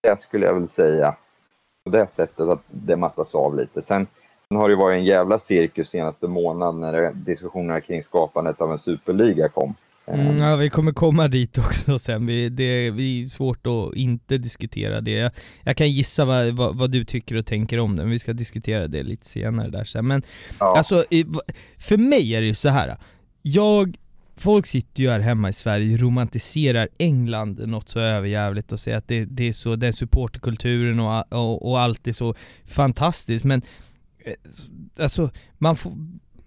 det 0.05 0.21
skulle 0.21 0.45
jag 0.45 0.53
väl 0.53 0.67
säga 0.67 1.15
på 1.85 1.89
det 1.89 2.07
sättet 2.11 2.39
att 2.39 2.63
det 2.67 2.95
mattas 2.95 3.35
av 3.35 3.57
lite. 3.57 3.81
Sen, 3.81 4.07
sen 4.47 4.57
har 4.57 4.69
det 4.69 4.75
varit 4.75 4.97
en 4.97 5.05
jävla 5.05 5.39
cirkus 5.39 5.89
senaste 5.89 6.27
månaden 6.27 6.81
när 6.81 7.11
diskussionerna 7.13 7.81
kring 7.81 8.03
skapandet 8.03 8.61
av 8.61 8.71
en 8.71 8.79
superliga 8.79 9.49
kom. 9.49 9.75
Mm, 10.07 10.27
ehm. 10.27 10.37
ja, 10.37 10.55
vi 10.55 10.69
kommer 10.69 10.91
komma 10.91 11.27
dit 11.27 11.57
också 11.57 11.99
sen, 11.99 12.25
vi, 12.25 12.49
det, 12.49 12.63
är 12.63 13.27
svårt 13.27 13.67
att 13.67 13.95
inte 13.95 14.37
diskutera 14.37 15.01
det. 15.01 15.11
Jag, 15.11 15.31
jag 15.63 15.77
kan 15.77 15.89
gissa 15.89 16.25
vad, 16.25 16.55
vad, 16.55 16.77
vad, 16.77 16.91
du 16.91 17.05
tycker 17.05 17.37
och 17.37 17.45
tänker 17.45 17.79
om 17.79 17.95
det, 17.95 18.03
men 18.03 18.11
vi 18.11 18.19
ska 18.19 18.33
diskutera 18.33 18.87
det 18.87 19.03
lite 19.03 19.25
senare 19.25 19.69
där 19.69 19.83
sen. 19.83 20.07
Men 20.07 20.23
ja. 20.59 20.77
alltså, 20.77 21.05
för 21.77 21.97
mig 21.97 22.35
är 22.35 22.41
det 22.41 22.47
ju 22.47 22.53
så 22.53 22.69
här 22.69 22.97
jag, 23.41 23.97
folk 24.37 24.65
sitter 24.65 25.03
ju 25.03 25.09
här 25.09 25.19
hemma 25.19 25.49
i 25.49 25.53
Sverige, 25.53 25.97
romantiserar 25.97 26.87
England 26.99 27.67
något 27.67 27.89
så 27.89 27.99
överjävligt 27.99 28.71
och 28.71 28.79
säger 28.79 28.97
att 28.97 29.07
det, 29.07 29.25
det 29.25 29.47
är 29.47 29.53
så, 29.53 29.75
den 29.75 29.93
supporterkulturen 29.93 30.99
och, 30.99 31.33
och, 31.33 31.69
och 31.69 31.79
allt 31.79 32.07
är 32.07 32.13
så 32.13 32.35
fantastiskt 32.65 33.45
men 33.45 33.61
eh, 34.25 34.33
Alltså, 34.99 35.29
man 35.57 35.75
får 35.75 35.93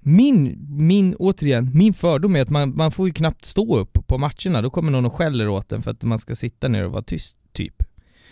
min, 0.00 0.66
min, 0.68 1.16
återigen, 1.18 1.70
min 1.74 1.94
fördom 1.94 2.36
är 2.36 2.42
att 2.42 2.50
man, 2.50 2.76
man 2.76 2.90
får 2.90 3.08
ju 3.08 3.12
knappt 3.12 3.44
stå 3.44 3.76
upp 3.76 3.98
på 4.06 4.18
matcherna, 4.18 4.62
då 4.62 4.70
kommer 4.70 4.90
någon 4.90 5.06
och 5.06 5.14
skäller 5.14 5.48
åt 5.48 5.72
en 5.72 5.82
för 5.82 5.90
att 5.90 6.02
man 6.02 6.18
ska 6.18 6.34
sitta 6.34 6.68
ner 6.68 6.84
och 6.84 6.92
vara 6.92 7.02
tyst, 7.02 7.38
typ. 7.52 7.82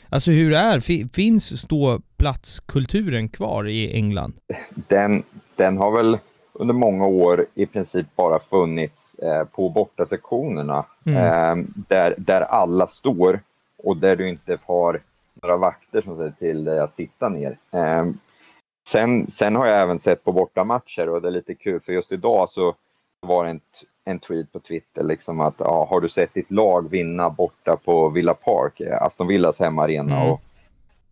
Alltså 0.09 0.31
hur 0.31 0.53
är, 0.53 0.81
finns 1.15 1.61
ståplatskulturen 1.61 3.29
kvar 3.29 3.69
i 3.69 3.93
England? 3.93 4.35
Den, 4.75 5.23
den 5.57 5.77
har 5.77 5.97
väl 5.97 6.19
under 6.59 6.75
många 6.75 7.07
år 7.07 7.47
i 7.55 7.67
princip 7.67 8.07
bara 8.17 8.39
funnits 8.39 9.15
eh, 9.15 9.45
på 9.45 9.69
bortasektionerna 9.69 10.85
mm. 11.05 11.17
eh, 11.17 11.67
där, 11.89 12.15
där 12.19 12.41
alla 12.41 12.87
står 12.87 13.41
och 13.79 13.97
där 13.97 14.17
du 14.17 14.29
inte 14.29 14.59
har 14.67 15.01
några 15.43 15.57
vakter 15.57 16.03
som 16.03 16.17
säger 16.17 16.35
till 16.39 16.65
dig 16.65 16.81
att 16.81 16.95
sitta 16.95 17.29
ner. 17.29 17.59
Eh, 17.71 18.07
sen, 18.89 19.27
sen 19.27 19.57
har 19.57 19.67
jag 19.67 19.83
även 19.83 19.99
sett 19.99 20.25
på 20.25 20.33
bortamatcher 20.33 21.09
och 21.09 21.23
det 21.23 21.29
är 21.29 21.33
lite 21.33 21.55
kul 21.55 21.81
för 21.81 21.93
just 21.93 22.13
idag 22.13 22.51
så 22.51 22.75
var 23.21 23.45
det 23.45 23.51
en, 23.51 23.61
en 24.05 24.19
tweet 24.19 24.53
på 24.53 24.61
Twitter 24.61 25.03
liksom 25.03 25.41
att 25.41 25.55
ja, 25.59 25.87
har 25.91 26.01
du 26.01 26.09
sett 26.09 26.35
ditt 26.35 26.51
lag 26.51 26.91
vinna 26.91 27.31
borta 27.31 27.77
på 27.85 28.09
Villa 28.09 28.35
Park, 28.35 28.81
eh, 28.81 29.03
Aston 29.03 29.27
Villas 29.27 29.61
hemmaarena 29.61 30.17
mm. 30.17 30.31
och 30.31 30.41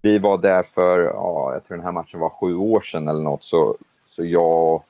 vi 0.02 0.18
var 0.18 0.38
där 0.38 0.62
för, 0.62 1.00
ja, 1.00 1.52
jag 1.52 1.64
tror 1.64 1.76
den 1.76 1.86
här 1.86 1.92
matchen 1.92 2.20
var 2.20 2.28
sju 2.28 2.56
år 2.56 2.80
sedan 2.80 3.08
eller 3.08 3.22
något 3.22 3.44
så, 3.44 3.76
så 4.06 4.24
jag 4.24 4.82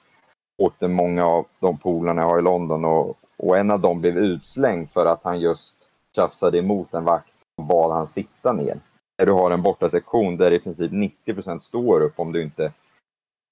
åkte 0.58 0.88
många 0.88 1.26
av 1.26 1.46
de 1.60 1.78
polarna 1.78 2.22
jag 2.22 2.28
har 2.28 2.38
i 2.38 2.42
London 2.42 2.84
och, 2.84 3.16
och 3.36 3.58
en 3.58 3.70
av 3.70 3.80
dem 3.80 4.00
blev 4.00 4.18
utslängd 4.18 4.90
för 4.90 5.06
att 5.06 5.20
han 5.24 5.40
just 5.40 5.74
tjafsade 6.16 6.58
emot 6.58 6.94
en 6.94 7.04
vakt 7.04 7.32
och 7.56 7.64
bad 7.64 7.92
han 7.92 8.06
sitta 8.06 8.52
ner. 8.52 8.78
När 9.18 9.26
du 9.26 9.32
har 9.32 9.50
en 9.50 9.62
bortasektion 9.62 10.36
där 10.36 10.50
i 10.50 10.58
princip 10.58 10.92
90% 11.26 11.58
står 11.58 12.00
upp 12.00 12.20
om 12.20 12.32
du 12.32 12.42
inte 12.42 12.72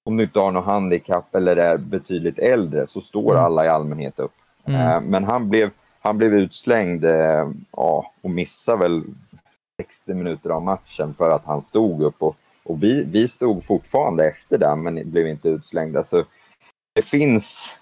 om 0.05 0.17
du 0.17 0.23
inte 0.23 0.39
har 0.39 0.51
något 0.51 0.65
handikapp 0.65 1.35
eller 1.35 1.55
är 1.55 1.77
betydligt 1.77 2.39
äldre 2.39 2.87
så 2.87 3.01
står 3.01 3.31
mm. 3.31 3.43
alla 3.43 3.65
i 3.65 3.67
allmänhet 3.67 4.19
upp. 4.19 4.33
Mm. 4.65 4.81
Eh, 4.81 5.01
men 5.01 5.23
han 5.23 5.49
blev, 5.49 5.69
han 5.99 6.17
blev 6.17 6.33
utslängd 6.33 7.05
eh, 7.05 7.49
ja, 7.71 8.11
och 8.21 8.29
missade 8.29 8.77
väl 8.77 9.03
60 9.81 10.13
minuter 10.13 10.49
av 10.49 10.61
matchen 10.61 11.13
för 11.13 11.29
att 11.29 11.45
han 11.45 11.61
stod 11.61 12.01
upp 12.01 12.21
och, 12.21 12.35
och 12.63 12.83
vi, 12.83 13.03
vi 13.03 13.27
stod 13.27 13.65
fortfarande 13.65 14.27
efter 14.27 14.57
där 14.57 14.75
men 14.75 15.11
blev 15.11 15.27
inte 15.27 15.49
utslängda. 15.49 16.03
Så 16.03 16.23
det 16.93 17.01
finns, 17.01 17.75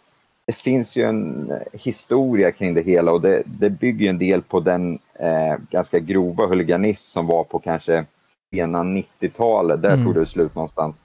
det 0.45 0.54
finns 0.54 0.95
ju 0.95 1.04
en 1.04 1.52
historia 1.74 2.52
kring 2.52 2.74
det 2.74 2.82
hela 2.82 3.12
och 3.12 3.21
det, 3.21 3.43
det 3.45 3.69
bygger 3.69 4.10
en 4.10 4.17
del 4.17 4.41
på 4.41 4.60
den 4.60 5.00
eh, 5.13 5.56
ganska 5.69 6.00
grova 6.00 6.47
huliganism 6.47 7.12
som 7.12 7.28
var 7.28 7.43
på 7.43 7.60
kanske 7.60 8.06
ena 8.52 8.84
90-talet. 8.84 9.82
Där 9.82 9.93
mm. 9.93 10.06
tog 10.06 10.15
det 10.15 10.26
slut 10.26 10.56
någonstans. 10.56 11.02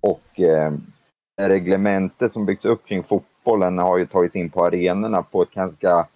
Och 0.00 0.40
eh, 0.40 0.72
reglementet 1.40 2.32
som 2.32 2.46
byggts 2.46 2.64
upp 2.64 2.86
kring 2.86 3.02
fotbollen 3.02 3.78
har 3.78 3.98
ju 3.98 4.06
tagits 4.06 4.36
in 4.36 4.50
på 4.50 4.64
arenorna 4.64 5.22
på 5.22 5.42
ett 5.42 5.50
ganska 5.50 6.06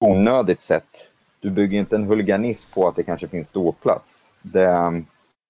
onödigt 0.00 0.62
sätt. 0.62 1.10
Du 1.40 1.50
bygger 1.50 1.78
inte 1.78 1.96
en 1.96 2.04
huliganism 2.04 2.70
på 2.74 2.88
att 2.88 2.96
det 2.96 3.02
kanske 3.02 3.28
finns 3.28 3.48
ståplats. 3.48 4.32
Det, 4.42 5.02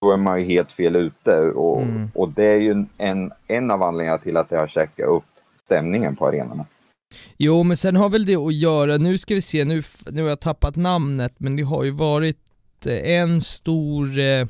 då 0.03 0.13
är 0.13 0.17
man 0.17 0.41
ju 0.41 0.47
helt 0.47 0.73
fel 0.73 0.97
ute 0.97 1.41
och, 1.41 1.83
mm. 1.83 2.11
och 2.15 2.29
det 2.29 2.47
är 2.47 2.57
ju 2.57 2.87
en, 2.99 3.33
en 3.47 3.71
av 3.71 3.83
anledningarna 3.83 4.19
till 4.19 4.37
att 4.37 4.51
det 4.51 4.59
har 4.59 4.69
checkat 4.69 5.09
upp 5.09 5.25
stämningen 5.65 6.17
på 6.17 6.27
arenorna. 6.27 6.67
Jo, 7.37 7.63
men 7.63 7.77
sen 7.77 7.97
har 7.97 8.09
väl 8.09 8.27
det 8.27 8.37
att 8.37 8.55
göra, 8.55 8.97
nu 8.97 9.19
ska 9.19 9.35
vi 9.35 9.43
se, 9.43 9.65
nu, 9.65 9.83
nu 10.11 10.23
har 10.23 10.29
jag 10.29 10.41
tappat 10.41 10.77
namnet, 10.77 11.35
men 11.39 11.57
det 11.57 11.63
har 11.63 11.85
ju 11.85 11.91
varit 11.91 12.37
eh, 12.87 13.21
en 13.21 13.41
stor 13.41 14.19
eh, 14.19 14.47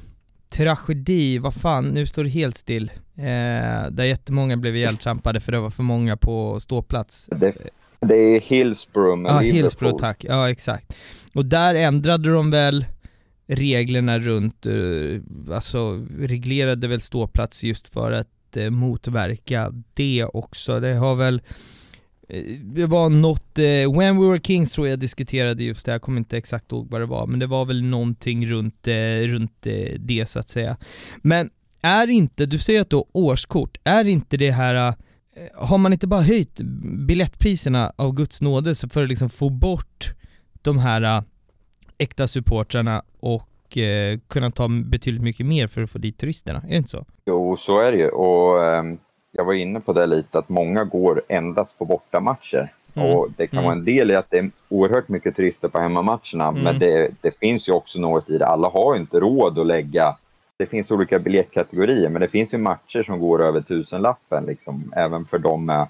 tragedi, 0.51 1.38
vad 1.38 1.55
fan, 1.55 1.88
nu 1.88 2.07
står 2.07 2.25
det 2.25 2.31
helt 2.31 2.57
still. 2.57 2.91
Eh, 3.17 3.91
där 3.91 4.05
jättemånga 4.05 4.57
blev 4.57 4.77
ihjältrampade 4.77 5.41
för 5.41 5.53
det 5.53 5.61
var 5.61 5.71
för 5.71 5.83
många 5.83 6.17
på 6.17 6.61
ståplats. 6.61 7.29
Det, 7.33 7.57
det 8.01 8.15
är 8.15 8.41
Hillsborough 8.41 9.19
med 9.19 9.33
Ja, 9.33 9.38
Hillsborough 9.38 10.01
tack, 10.01 10.25
ja 10.29 10.51
exakt. 10.51 10.97
Och 11.35 11.45
där 11.45 11.75
ändrade 11.75 12.33
de 12.33 12.51
väl 12.51 12.85
reglerna 13.46 14.18
runt, 14.18 14.66
eh, 14.66 15.55
alltså 15.55 16.07
reglerade 16.18 16.88
väl 16.88 17.00
ståplats 17.00 17.64
just 17.64 17.88
för 17.88 18.12
att 18.12 18.57
eh, 18.57 18.70
motverka 18.70 19.72
det 19.94 20.24
också. 20.24 20.81
Det 20.81 20.94
har 20.94 21.14
väl 21.14 21.42
eh, 22.28 22.44
det 22.62 22.87
var 22.87 23.11
något, 23.11 23.59
When 23.98 24.20
We 24.20 24.26
Were 24.26 24.40
Kings 24.40 24.72
tror 24.72 24.88
jag 24.88 24.98
diskuterade 24.98 25.64
just 25.64 25.87
det, 25.87 25.92
jag 25.92 26.02
kommer 26.02 26.18
inte 26.18 26.37
exakt 26.37 26.72
ihåg 26.72 26.90
vad 26.90 27.00
det 27.00 27.07
var, 27.07 27.26
men 27.26 27.38
det 27.38 27.46
var 27.46 27.64
väl 27.64 27.83
någonting 27.83 28.46
runt, 28.46 28.88
runt 29.26 29.66
det 29.98 30.28
så 30.28 30.38
att 30.38 30.48
säga. 30.48 30.76
Men 31.16 31.50
är 31.83 32.09
inte, 32.09 32.46
du 32.46 32.59
säger 32.59 32.81
att 32.81 32.90
du 32.90 32.96
har 32.96 33.07
årskort, 33.12 33.78
är 33.85 34.05
inte 34.05 34.37
det 34.37 34.50
här 34.50 34.94
har 35.55 35.78
man 35.78 35.92
inte 35.92 36.07
bara 36.07 36.22
höjt 36.22 36.61
biljettpriserna 37.07 37.92
av 37.96 38.12
Guds 38.14 38.40
nåde 38.40 38.74
för 38.74 39.02
att 39.02 39.09
liksom 39.09 39.31
få 39.31 39.50
bort 39.50 40.14
de 40.62 40.78
här 40.78 41.24
äkta 41.98 42.28
supportrarna 42.28 43.02
och 43.23 43.79
eh, 43.79 44.19
kunna 44.29 44.51
ta 44.51 44.69
betydligt 44.69 45.23
mycket 45.23 45.47
mer 45.47 45.67
för 45.67 45.83
att 45.83 45.91
få 45.91 45.99
dit 45.99 46.19
turisterna, 46.19 46.59
är 46.59 46.71
det 46.71 46.77
inte 46.77 46.91
så? 46.91 47.05
Jo, 47.25 47.57
så 47.57 47.81
är 47.81 47.93
det 47.93 47.99
ju 47.99 48.09
och 48.09 48.65
eh, 48.65 48.85
jag 49.33 49.45
var 49.45 49.53
inne 49.53 49.81
på 49.81 49.93
det 49.93 50.07
lite 50.07 50.39
att 50.39 50.49
många 50.49 50.85
går 50.85 51.23
endast 51.29 51.79
på 51.79 51.85
bortamatcher. 51.85 52.73
Mm. 52.95 53.09
Och 53.09 53.29
det 53.37 53.47
kan 53.47 53.59
mm. 53.59 53.65
vara 53.65 53.79
en 53.79 53.85
del 53.85 54.11
i 54.11 54.15
att 54.15 54.31
det 54.31 54.39
är 54.39 54.51
oerhört 54.69 55.09
mycket 55.09 55.37
turister 55.37 55.69
på 55.69 55.79
hemmamatcherna, 55.79 56.49
mm. 56.49 56.63
men 56.63 56.79
det, 56.79 57.11
det, 57.21 57.39
finns 57.39 57.69
ju 57.69 57.73
också 57.73 58.01
något 58.01 58.31
i 58.31 58.39
det. 58.39 58.47
Alla 58.47 58.69
har 58.69 58.95
ju 58.95 59.01
inte 59.01 59.21
råd 59.21 59.59
att 59.59 59.67
lägga 59.67 60.17
det 60.57 60.67
finns 60.67 60.91
olika 60.91 61.19
biljettkategorier, 61.19 62.09
men 62.09 62.23
det 62.23 62.29
finns 62.29 62.55
ju 62.55 62.59
matcher 62.59 63.03
som 63.03 63.21
går 63.21 63.43
över 63.43 63.61
tusenlappen, 63.61 64.45
liksom, 64.45 64.93
även 64.97 65.25
för 65.25 65.39
dem 65.39 65.67
med, 65.67 65.87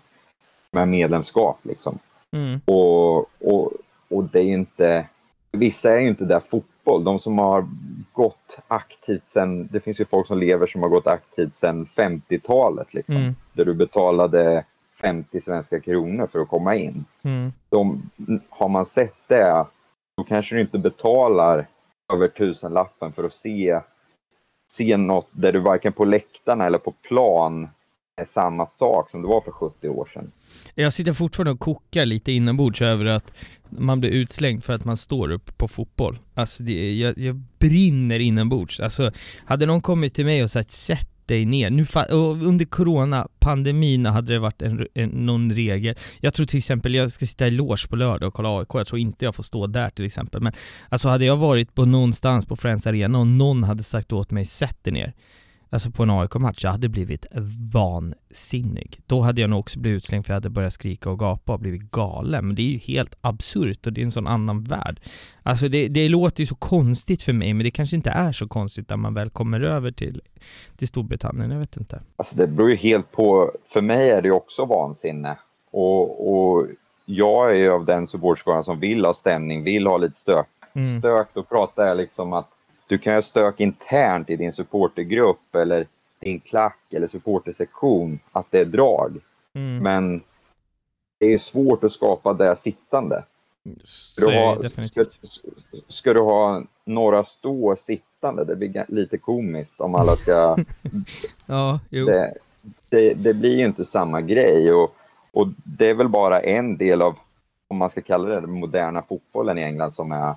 med 0.71 0.89
medlemskap. 0.89 1.59
Liksom. 1.63 1.99
Mm. 2.31 2.61
Och, 2.65 3.19
och, 3.19 3.73
och 4.09 4.25
det 4.25 4.39
är 4.39 4.43
ju 4.43 4.55
inte, 4.55 5.07
vissa 5.53 5.93
är 5.93 6.01
ju 6.01 6.09
inte 6.09 6.25
där 6.25 6.41
fotboll. 6.41 7.05
De 7.05 7.19
som 7.19 7.39
har 7.39 7.69
gått 8.13 8.59
aktivt 8.69 9.29
sen, 9.29 9.69
det 9.73 9.81
finns 9.81 10.01
ju 10.01 10.05
folk 10.05 10.27
som 10.27 10.39
lever 10.39 10.67
som 10.67 10.83
har 10.83 10.89
gått 10.89 11.07
aktivt 11.07 11.55
sen 11.55 11.87
50-talet 11.87 12.95
liksom. 12.95 13.17
Mm. 13.17 13.35
Där 13.53 13.65
du 13.65 13.75
betalade 13.75 14.65
50 15.01 15.41
svenska 15.41 15.81
kronor 15.81 16.27
för 16.27 16.41
att 16.41 16.49
komma 16.49 16.77
in. 16.77 17.05
Mm. 17.23 17.53
De, 17.69 18.11
har 18.51 18.69
man 18.69 18.87
sett 18.87 19.17
det, 19.27 19.67
då 20.17 20.25
kanske 20.25 20.55
du 20.55 20.61
inte 20.61 20.79
betalar 20.79 21.67
över 22.13 22.29
tusenlappen 22.29 23.13
för 23.13 23.25
att 23.25 23.33
se, 23.33 23.81
se 24.73 24.97
något 24.97 25.29
där 25.31 25.53
du 25.53 25.61
varken 25.61 25.93
på 25.93 26.05
läktarna 26.05 26.67
eller 26.67 26.79
på 26.79 26.93
plan 26.93 27.69
är 28.23 28.27
samma 28.27 28.67
sak 28.67 29.11
som 29.11 29.23
det 29.23 29.29
var 29.29 29.41
för 29.41 29.51
70 29.51 29.89
år 29.89 30.09
sedan. 30.15 30.33
Jag 30.75 30.93
sitter 30.93 31.13
fortfarande 31.13 31.51
och 31.51 31.61
kokar 31.61 32.07
lite 32.07 32.33
inombords 32.33 32.83
över 32.83 33.05
att 33.05 33.33
man 33.69 34.01
blir 34.01 34.11
utslängd 34.11 34.65
för 34.65 34.73
att 34.73 34.85
man 34.85 34.97
står 34.97 35.31
upp 35.31 35.59
på 35.59 35.69
fotboll. 35.69 36.19
Alltså 36.35 36.63
det, 36.63 36.95
jag, 36.95 37.19
jag 37.19 37.35
brinner 37.59 38.19
inombords. 38.19 38.81
Alltså, 38.81 39.11
hade 39.47 39.67
någon 39.67 39.83
kommit 39.83 40.15
till 40.15 40.25
mig 40.25 40.43
och 40.43 40.51
sagt 40.51 40.73
'sätt 40.73 41.09
dig 41.27 41.45
ner' 41.45 41.71
nu 41.71 41.87
under 42.47 42.65
coronapandemin 42.65 44.07
hade 44.07 44.33
det 44.33 44.39
varit 44.39 44.63
en, 44.63 44.87
en, 44.95 45.09
någon 45.09 45.53
regel. 45.53 45.95
Jag 46.21 46.35
tror 46.35 46.47
till 46.47 46.59
exempel, 46.59 46.95
jag 46.95 47.13
ska 47.13 47.27
sitta 47.27 47.47
i 47.47 47.51
loge 47.51 47.89
på 47.89 47.97
lördag 47.97 48.27
och 48.27 48.35
kolla 48.35 48.59
AIK, 48.59 48.69
jag 48.75 48.87
tror 48.87 48.99
inte 48.99 49.25
jag 49.25 49.35
får 49.35 49.43
stå 49.43 49.67
där 49.67 49.91
till 49.91 50.05
exempel. 50.05 50.41
Men 50.41 50.53
alltså 50.89 51.09
hade 51.09 51.25
jag 51.25 51.37
varit 51.37 51.75
på 51.75 51.85
någonstans 51.85 52.47
på 52.47 52.57
Friends 52.57 52.87
Arena 52.87 53.19
och 53.19 53.27
någon 53.27 53.65
hade 53.65 53.83
sagt 53.83 54.13
åt 54.13 54.31
mig 54.31 54.45
'sätt 54.45 54.85
dig 54.85 54.93
ner' 54.93 55.13
alltså 55.73 55.91
på 55.91 56.03
en 56.03 56.11
AIK-match, 56.11 56.65
jag 56.65 56.71
hade 56.71 56.89
blivit 56.89 57.27
vansinnig. 57.73 59.01
Då 59.07 59.21
hade 59.21 59.41
jag 59.41 59.51
nog 59.51 59.61
också 59.61 59.79
blivit 59.79 59.97
utslängd 59.97 60.27
för 60.27 60.33
jag 60.33 60.37
hade 60.37 60.51
börjat 60.51 60.73
skrika 60.73 61.11
och 61.11 61.19
gapa 61.19 61.53
och 61.53 61.61
blivit 61.61 61.91
galen. 61.91 62.47
Men 62.47 62.57
det 62.57 62.63
är 62.63 62.67
ju 62.67 62.79
helt 62.79 63.15
absurt 63.21 63.87
och 63.87 63.93
det 63.93 64.01
är 64.01 64.05
en 64.05 64.13
sån 64.13 64.27
annan 64.27 64.63
värld. 64.63 65.01
Alltså 65.43 65.69
det, 65.69 65.89
det 65.89 66.09
låter 66.09 66.41
ju 66.41 66.47
så 66.47 66.55
konstigt 66.55 67.23
för 67.23 67.33
mig, 67.33 67.55
men 67.55 67.65
det 67.65 67.71
kanske 67.71 67.97
inte 67.97 68.11
är 68.11 68.33
så 68.33 68.49
konstigt 68.49 68.91
när 68.91 68.97
man 68.97 69.15
väl 69.15 69.31
kommer 69.31 69.61
över 69.61 69.91
till, 69.91 70.21
till 70.77 70.89
Storbritannien, 70.89 71.51
jag 71.51 71.59
vet 71.59 71.77
inte. 71.77 72.01
Alltså 72.17 72.37
det 72.37 72.47
beror 72.47 72.71
ju 72.71 72.77
helt 72.77 73.13
på, 73.13 73.53
för 73.69 73.81
mig 73.81 74.11
är 74.11 74.23
det 74.23 74.29
ju 74.29 74.35
också 74.35 74.65
vansinne. 74.65 75.39
Och, 75.71 76.33
och 76.33 76.67
jag 77.07 77.51
är 77.51 77.55
ju 77.55 77.71
av 77.71 77.85
den 77.85 78.07
supportskaran 78.07 78.65
som 78.65 78.81
vill 78.81 79.05
ha 79.05 79.15
stämning, 79.15 79.65
vill 79.65 79.87
ha 79.87 79.97
lite 79.97 80.17
stök. 80.19 80.47
Mm. 80.75 80.99
Stök, 80.99 81.29
då 81.35 81.43
pratar 81.43 81.87
jag 81.87 81.97
liksom 81.97 82.33
att 82.33 82.49
du 82.87 82.99
kan 82.99 83.15
ha 83.15 83.23
stök 83.23 83.61
internt 83.61 84.31
i 84.31 84.37
din 84.37 84.53
supportergrupp 84.53 85.55
eller 85.55 85.87
din 86.21 86.41
klack 86.41 86.79
eller 86.91 87.09
supportersektion 87.09 88.19
att 88.33 88.47
det 88.51 88.59
är 88.59 88.65
drag. 88.65 89.19
Mm. 89.55 89.79
Men 89.79 90.23
det 91.19 91.27
är 91.27 91.39
svårt 91.39 91.85
att 91.85 91.93
skapa 91.93 92.33
det 92.33 92.57
sittande. 92.57 93.25
Ska 93.83 94.27
du, 94.27 94.39
ha, 94.39 94.63
ska, 94.89 95.05
ska, 95.89 96.13
du 96.13 96.21
ha 96.21 96.63
några 96.85 97.25
stå 97.25 97.77
sittande? 97.77 98.45
Det 98.45 98.57
blir 98.57 98.85
lite 98.89 99.19
komiskt 99.19 99.81
om 99.81 99.95
alla 99.95 100.17
ska... 100.17 100.57
ja, 101.47 101.81
jo. 101.91 102.07
Det, 102.07 102.35
det, 102.91 103.15
det, 103.15 103.35
blir 103.35 103.57
ju 103.57 103.65
inte 103.65 103.85
samma 103.85 104.21
grej 104.21 104.73
och, 104.73 104.97
och 105.33 105.49
det 105.65 105.91
är 105.91 105.95
väl 105.95 106.09
bara 106.09 106.41
en 106.41 106.77
del 106.77 107.03
av, 107.03 107.17
om 107.69 107.77
man 107.77 107.91
ska 107.91 108.01
kalla 108.01 108.29
det, 108.29 108.41
den 108.41 108.51
moderna 108.51 109.03
fotbollen 109.03 109.59
i 109.59 109.63
England 109.63 109.95
som 109.95 110.13
är 110.13 110.35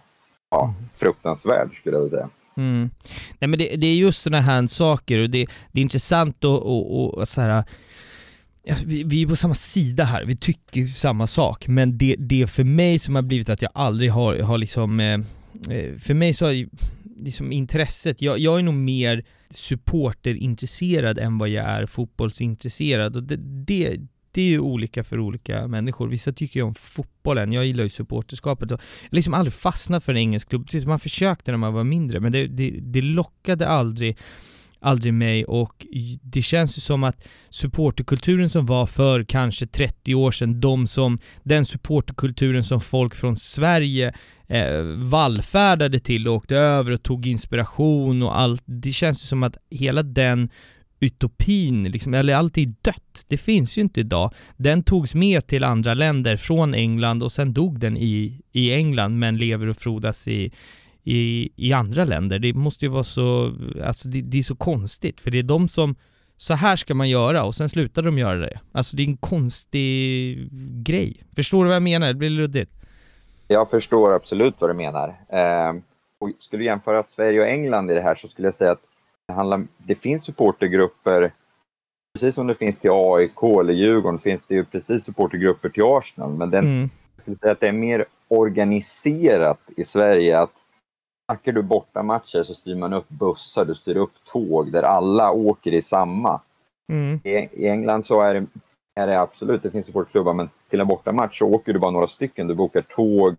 ja, 0.51 0.63
mm. 0.63 0.89
fruktansvärd 0.97 1.69
skulle 1.79 1.95
jag 1.95 2.03
vilja 2.03 2.17
säga. 2.17 2.29
Mm. 2.57 2.89
Nej 3.39 3.47
men 3.47 3.59
det, 3.59 3.75
det, 3.75 3.87
är 3.87 3.95
just 3.95 4.21
sådana 4.21 4.41
här 4.41 4.67
saker 4.67 5.19
och 5.19 5.29
det, 5.29 5.47
det 5.71 5.79
är 5.79 5.83
intressant 5.83 6.37
att 6.37 6.45
och, 6.45 7.19
och, 7.19 7.27
så 7.27 7.41
här, 7.41 7.63
vi, 8.85 9.03
vi, 9.03 9.21
är 9.21 9.27
på 9.27 9.35
samma 9.35 9.53
sida 9.53 10.03
här, 10.03 10.25
vi 10.25 10.35
tycker 10.35 10.87
samma 10.87 11.27
sak, 11.27 11.67
men 11.67 11.97
det, 11.97 12.15
det 12.19 12.47
för 12.47 12.63
mig 12.63 12.99
som 12.99 13.15
har 13.15 13.21
blivit 13.21 13.49
att 13.49 13.61
jag 13.61 13.71
aldrig 13.73 14.11
har, 14.11 14.39
har 14.39 14.57
liksom, 14.57 14.99
eh, 14.99 15.19
eh 15.69 15.97
för 15.97 16.13
mig 16.13 16.33
så 16.33 16.45
har 16.45 16.67
liksom 17.17 17.51
intresset. 17.51 18.21
Jag, 18.21 18.39
jag 18.39 18.59
är 18.59 18.63
nog 18.63 18.73
mer 18.73 19.25
supporterintresserad 19.49 21.19
än 21.19 21.37
vad 21.37 21.49
jag 21.49 21.65
är 21.65 21.85
fotbollsintresserad 21.85 23.15
och 23.15 23.23
det, 23.23 23.37
det, 23.65 23.97
det 24.35 24.41
är 24.41 24.49
ju 24.49 24.59
olika 24.59 25.03
för 25.03 25.19
olika 25.19 25.67
människor. 25.67 26.07
Vissa 26.07 26.33
tycker 26.33 26.59
ju 26.59 26.63
om 26.63 26.75
fotbollen, 26.75 27.51
jag 27.51 27.65
gillar 27.65 27.83
ju 27.83 27.89
supporterskapet 27.89 28.71
och 28.71 28.79
har 28.79 29.15
liksom 29.15 29.33
aldrig 29.33 29.53
fastnat 29.53 30.03
för 30.03 30.11
en 30.11 30.17
engelsk 30.17 30.49
klubb. 30.49 30.65
Precis, 30.65 30.85
man 30.85 30.99
försökte 30.99 31.51
när 31.51 31.57
man 31.57 31.73
var 31.73 31.83
mindre, 31.83 32.19
men 32.19 32.31
det, 32.31 32.47
det, 32.47 32.69
det 32.81 33.01
lockade 33.01 33.67
aldrig 33.67 34.17
aldrig 34.79 35.13
mig 35.13 35.45
och 35.45 35.85
det 36.21 36.41
känns 36.41 36.77
ju 36.77 36.81
som 36.81 37.03
att 37.03 37.27
supporterkulturen 37.49 38.49
som 38.49 38.65
var 38.65 38.85
för 38.85 39.23
kanske 39.23 39.67
30 39.67 40.15
år 40.15 40.31
sedan, 40.31 40.61
de 40.61 40.87
som, 40.87 41.19
den 41.43 41.65
supporterkulturen 41.65 42.63
som 42.63 42.81
folk 42.81 43.15
från 43.15 43.35
Sverige 43.37 44.13
eh, 44.47 44.81
vallfärdade 44.97 45.99
till 45.99 46.27
och 46.27 46.35
åkte 46.35 46.55
över 46.55 46.91
och 46.91 47.03
tog 47.03 47.27
inspiration 47.27 48.23
och 48.23 48.39
allt, 48.39 48.61
det 48.65 48.91
känns 48.91 49.23
ju 49.23 49.27
som 49.27 49.43
att 49.43 49.57
hela 49.69 50.03
den 50.03 50.49
utopin, 50.99 51.83
liksom, 51.83 52.13
eller 52.13 52.33
allt 52.33 52.57
är 52.57 52.73
dött. 52.81 53.25
Det 53.27 53.37
finns 53.37 53.77
ju 53.77 53.81
inte 53.81 53.99
idag. 53.99 54.33
Den 54.57 54.83
togs 54.83 55.15
med 55.15 55.47
till 55.47 55.63
andra 55.63 55.93
länder 55.93 56.37
från 56.37 56.73
England 56.73 57.23
och 57.23 57.31
sen 57.31 57.53
dog 57.53 57.79
den 57.79 57.97
i, 57.97 58.41
i 58.51 58.73
England 58.73 59.19
men 59.19 59.37
lever 59.37 59.67
och 59.67 59.77
frodas 59.77 60.27
i, 60.27 60.51
i, 61.03 61.49
i 61.55 61.73
andra 61.73 62.05
länder. 62.05 62.39
Det 62.39 62.53
måste 62.53 62.85
ju 62.85 62.91
vara 62.91 63.03
så, 63.03 63.55
alltså 63.83 64.07
det, 64.07 64.21
det, 64.21 64.37
är 64.37 64.43
så 64.43 64.55
konstigt, 64.55 65.21
för 65.21 65.31
det 65.31 65.39
är 65.39 65.43
de 65.43 65.67
som, 65.67 65.95
så 66.37 66.53
här 66.53 66.75
ska 66.75 66.93
man 66.93 67.09
göra 67.09 67.43
och 67.43 67.55
sen 67.55 67.69
slutar 67.69 68.01
de 68.01 68.17
göra 68.17 68.37
det. 68.37 68.59
Alltså 68.71 68.95
det 68.95 69.03
är 69.03 69.07
en 69.07 69.17
konstig 69.17 70.37
grej. 70.83 71.23
Förstår 71.35 71.63
du 71.63 71.67
vad 71.67 71.75
jag 71.75 71.83
menar? 71.83 72.07
Det 72.07 72.13
blir 72.13 72.29
luddigt. 72.29 72.71
Jag 73.47 73.69
förstår 73.69 74.13
absolut 74.13 74.55
vad 74.59 74.69
du 74.69 74.73
menar. 74.73 75.07
Eh, 75.29 75.73
och 76.19 76.31
skulle 76.39 76.63
du 76.63 76.65
jämföra 76.65 77.03
Sverige 77.03 77.41
och 77.41 77.47
England 77.47 77.91
i 77.91 77.93
det 77.93 78.01
här 78.01 78.15
så 78.15 78.27
skulle 78.27 78.47
jag 78.47 78.55
säga 78.55 78.71
att 78.71 78.81
handlar, 79.33 79.67
det 79.77 79.95
finns 79.95 80.23
supportergrupper, 80.23 81.31
precis 82.13 82.35
som 82.35 82.47
det 82.47 82.55
finns 82.55 82.79
till 82.79 82.91
AIK 82.93 83.43
eller 83.43 83.73
Djurgården 83.73 84.19
finns 84.19 84.45
det 84.45 84.55
ju 84.55 84.65
precis 84.65 85.05
supportergrupper 85.05 85.69
till 85.69 85.83
Arsenal. 85.85 86.31
Men 86.31 86.49
den, 86.49 86.65
mm. 86.65 86.89
jag 87.15 87.21
skulle 87.21 87.37
säga 87.37 87.51
att 87.51 87.59
det 87.59 87.67
är 87.67 87.71
mer 87.71 88.05
organiserat 88.27 89.59
i 89.77 89.83
Sverige 89.83 90.39
att 90.39 90.65
Snackar 91.25 91.51
du 91.51 91.61
bortamatcher 91.61 92.43
så 92.43 92.53
styr 92.53 92.75
man 92.75 92.93
upp 92.93 93.09
bussar, 93.09 93.65
du 93.65 93.75
styr 93.75 93.97
upp 93.97 94.13
tåg 94.25 94.71
där 94.71 94.83
alla 94.83 95.31
åker 95.31 95.73
i 95.73 95.81
samma. 95.81 96.41
Mm. 96.91 97.19
I, 97.23 97.29
I, 97.29 97.67
England 97.67 98.05
så 98.05 98.21
är 98.21 98.33
det, 98.33 98.45
är 98.95 99.07
det 99.07 99.19
absolut, 99.21 99.63
det 99.63 99.71
finns 99.71 99.85
supportklubbar, 99.85 100.33
men 100.33 100.49
till 100.69 100.81
en 100.81 100.87
bortamatch 100.87 101.39
så 101.39 101.47
åker 101.47 101.73
du 101.73 101.79
bara 101.79 101.91
några 101.91 102.07
stycken. 102.07 102.47
Du 102.47 102.55
bokar 102.55 102.81
tåg. 102.81 103.35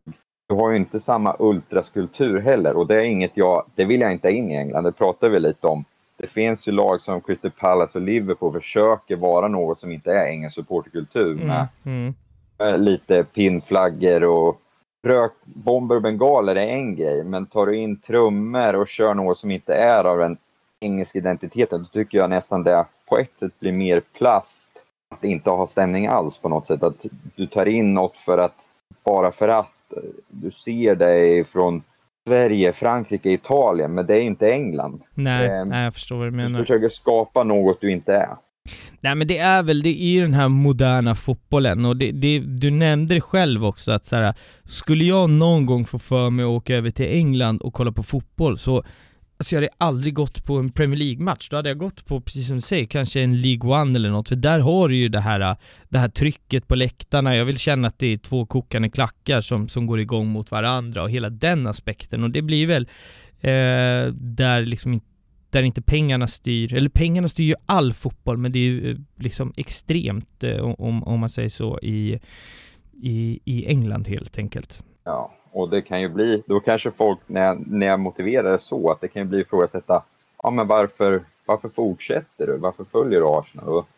Du 0.48 0.54
har 0.54 0.70
ju 0.70 0.76
inte 0.76 1.00
samma 1.00 1.36
ultraskulptur 1.38 2.40
heller 2.40 2.76
och 2.76 2.86
det 2.86 2.94
är 2.94 3.04
inget 3.04 3.32
jag, 3.34 3.64
det 3.74 3.84
vill 3.84 4.00
jag 4.00 4.12
inte 4.12 4.30
in 4.30 4.50
i 4.50 4.56
England, 4.56 4.84
det 4.84 4.92
pratar 4.92 5.28
vi 5.28 5.40
lite 5.40 5.66
om. 5.66 5.84
Det 6.16 6.26
finns 6.26 6.68
ju 6.68 6.72
lag 6.72 7.00
som 7.00 7.20
Crystal 7.20 7.50
Palace 7.50 7.98
och 7.98 8.04
Liverpool 8.04 8.52
försöker 8.52 9.16
vara 9.16 9.48
något 9.48 9.80
som 9.80 9.92
inte 9.92 10.12
är 10.12 10.26
engelsk 10.26 10.54
supporterkultur 10.54 11.34
med, 11.34 11.66
mm. 11.84 12.14
Mm. 12.58 12.80
lite 12.80 13.24
pinnflaggor 13.24 14.24
och 14.24 14.60
rökbomber 15.02 15.96
och 15.96 16.02
bengaler 16.02 16.56
är 16.56 16.66
en 16.66 16.96
grej, 16.96 17.24
men 17.24 17.46
tar 17.46 17.66
du 17.66 17.76
in 17.76 18.00
trummor 18.00 18.74
och 18.74 18.88
kör 18.88 19.14
något 19.14 19.38
som 19.38 19.50
inte 19.50 19.74
är 19.74 20.04
av 20.04 20.18
den 20.18 20.36
engelska 20.80 21.18
identiteten, 21.18 21.82
då 21.82 21.88
tycker 21.88 22.18
jag 22.18 22.30
nästan 22.30 22.62
det 22.62 22.84
på 23.08 23.18
ett 23.18 23.38
sätt 23.38 23.60
blir 23.60 23.72
mer 23.72 24.00
plast. 24.00 24.82
Att 25.08 25.24
inte 25.24 25.50
ha 25.50 25.66
stämning 25.66 26.06
alls 26.06 26.38
på 26.38 26.48
något 26.48 26.66
sätt. 26.66 26.82
Att 26.82 27.06
du 27.36 27.46
tar 27.46 27.66
in 27.66 27.94
något 27.94 28.16
för 28.16 28.38
att, 28.38 28.56
bara 29.04 29.32
för 29.32 29.48
att. 29.48 29.70
Du 30.28 30.50
ser 30.50 30.96
dig 30.96 31.44
från 31.44 31.82
Sverige, 32.26 32.72
Frankrike, 32.72 33.30
Italien, 33.30 33.94
men 33.94 34.06
det 34.06 34.14
är 34.14 34.20
inte 34.20 34.50
England. 34.50 35.02
Nej, 35.14 35.46
eh, 35.46 35.64
nej 35.64 35.84
jag 35.84 35.94
förstår 35.94 36.16
vad 36.16 36.26
du 36.26 36.30
menar. 36.30 36.58
Du 36.58 36.64
försöker 36.64 36.88
skapa 36.88 37.44
något 37.44 37.80
du 37.80 37.92
inte 37.92 38.14
är. 38.14 38.36
Nej 39.00 39.14
men 39.14 39.26
det 39.26 39.38
är 39.38 39.62
väl, 39.62 39.82
det 39.82 40.02
är 40.02 40.22
den 40.22 40.34
här 40.34 40.48
moderna 40.48 41.14
fotbollen 41.14 41.84
och 41.84 41.96
det, 41.96 42.12
det, 42.12 42.38
du 42.38 42.70
nämnde 42.70 43.14
det 43.14 43.20
själv 43.20 43.64
också 43.64 43.92
att 43.92 44.06
så 44.06 44.16
här, 44.16 44.34
skulle 44.64 45.04
jag 45.04 45.30
någon 45.30 45.66
gång 45.66 45.84
få 45.84 45.98
för 45.98 46.30
mig 46.30 46.42
att 46.42 46.48
åka 46.48 46.74
över 46.76 46.90
till 46.90 47.06
England 47.06 47.62
och 47.62 47.74
kolla 47.74 47.92
på 47.92 48.02
fotboll 48.02 48.58
så 48.58 48.84
Alltså 49.38 49.54
jag 49.54 49.62
hade 49.62 49.74
aldrig 49.78 50.14
gått 50.14 50.44
på 50.44 50.58
en 50.58 50.70
Premier 50.72 50.98
League-match, 50.98 51.48
då 51.48 51.56
hade 51.56 51.68
jag 51.68 51.78
gått 51.78 52.06
på, 52.06 52.20
precis 52.20 52.46
som 52.46 52.56
du 52.56 52.62
säger, 52.62 52.86
kanske 52.86 53.20
en 53.20 53.40
League 53.40 53.80
One 53.80 53.98
eller 53.98 54.10
något, 54.10 54.28
för 54.28 54.36
där 54.36 54.58
har 54.60 54.88
du 54.88 54.96
ju 54.96 55.08
det 55.08 55.20
här, 55.20 55.56
det 55.88 55.98
här 55.98 56.08
trycket 56.08 56.68
på 56.68 56.74
läktarna, 56.74 57.36
jag 57.36 57.44
vill 57.44 57.58
känna 57.58 57.88
att 57.88 57.98
det 57.98 58.06
är 58.06 58.18
två 58.18 58.46
kokande 58.46 58.88
klackar 58.88 59.40
som, 59.40 59.68
som 59.68 59.86
går 59.86 60.00
igång 60.00 60.26
mot 60.26 60.50
varandra 60.50 61.02
och 61.02 61.10
hela 61.10 61.30
den 61.30 61.66
aspekten, 61.66 62.24
och 62.24 62.30
det 62.30 62.42
blir 62.42 62.66
väl 62.66 62.82
eh, 63.40 64.12
där 64.12 64.66
liksom 64.66 64.92
inte 64.92 65.06
där 65.50 65.62
inte 65.62 65.82
pengarna 65.82 66.26
styr, 66.26 66.74
eller 66.74 66.88
pengarna 66.88 67.28
styr 67.28 67.44
ju 67.44 67.54
all 67.66 67.94
fotboll, 67.94 68.36
men 68.36 68.52
det 68.52 68.58
är 68.58 68.62
ju 68.62 68.90
eh, 68.90 68.96
liksom 69.16 69.52
extremt, 69.56 70.44
eh, 70.44 70.60
om, 70.60 71.02
om 71.02 71.20
man 71.20 71.28
säger 71.28 71.48
så, 71.48 71.78
i, 71.82 72.20
i, 73.02 73.40
i 73.44 73.66
England 73.66 74.08
helt 74.08 74.38
enkelt. 74.38 74.84
Ja, 75.04 75.35
och 75.56 75.68
det 75.68 75.82
kan 75.82 76.00
ju 76.00 76.08
bli, 76.08 76.42
då 76.46 76.60
kanske 76.60 76.90
folk, 76.90 77.18
när 77.26 77.44
jag, 77.44 77.66
när 77.66 77.86
jag 77.86 78.00
motiverar 78.00 78.52
det 78.52 78.58
så, 78.58 78.90
att 78.90 79.00
det 79.00 79.08
kan 79.08 79.22
ju 79.22 79.28
bli 79.28 79.40
ifrågasätta, 79.40 80.02
ja 80.42 80.50
men 80.50 80.66
varför, 80.66 81.22
varför 81.46 81.68
fortsätter 81.68 82.46
du? 82.46 82.56
Varför 82.56 82.84
följer 82.84 83.20
du 83.20 83.26
Arsenal? 83.26 83.68
Och 83.68 83.88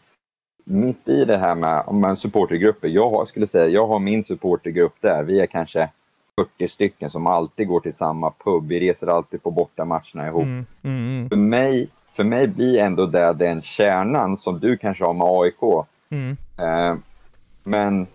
mitt 0.65 1.09
i 1.09 1.25
det 1.25 1.37
här 1.37 1.55
med, 1.55 1.95
med 1.95 2.19
supportergrupper, 2.19 2.89
jag 2.89 3.29
skulle 3.29 3.47
säga, 3.47 3.69
jag 3.69 3.87
har 3.87 3.99
min 3.99 4.25
supportergrupp 4.25 4.95
där, 5.01 5.23
vi 5.23 5.41
är 5.41 5.47
kanske 5.47 5.91
40 6.39 6.69
stycken 6.69 7.11
som 7.11 7.27
alltid 7.27 7.69
går 7.69 7.81
till 7.81 7.95
samma 7.95 8.31
pub. 8.45 8.69
Vi 8.69 8.81
reser 8.81 9.07
alltid 9.07 9.43
på 9.43 9.51
bortamatcherna 9.51 10.27
ihop. 10.27 10.43
Mm, 10.43 10.67
mm, 10.83 11.19
mm. 11.19 11.29
För, 11.29 11.37
mig, 11.37 11.89
för 12.13 12.25
mig 12.25 12.49
blir 12.49 12.79
ändå 12.79 13.07
det 13.07 13.33
den 13.33 13.63
kärnan 13.63 14.37
som 14.37 14.59
du 14.59 14.77
kanske 14.77 15.05
har 15.05 15.15
med 15.15 15.27
AIK. 15.27 15.87
Mm. 16.11 16.37
Eh, 16.59 16.97
men 17.65 18.07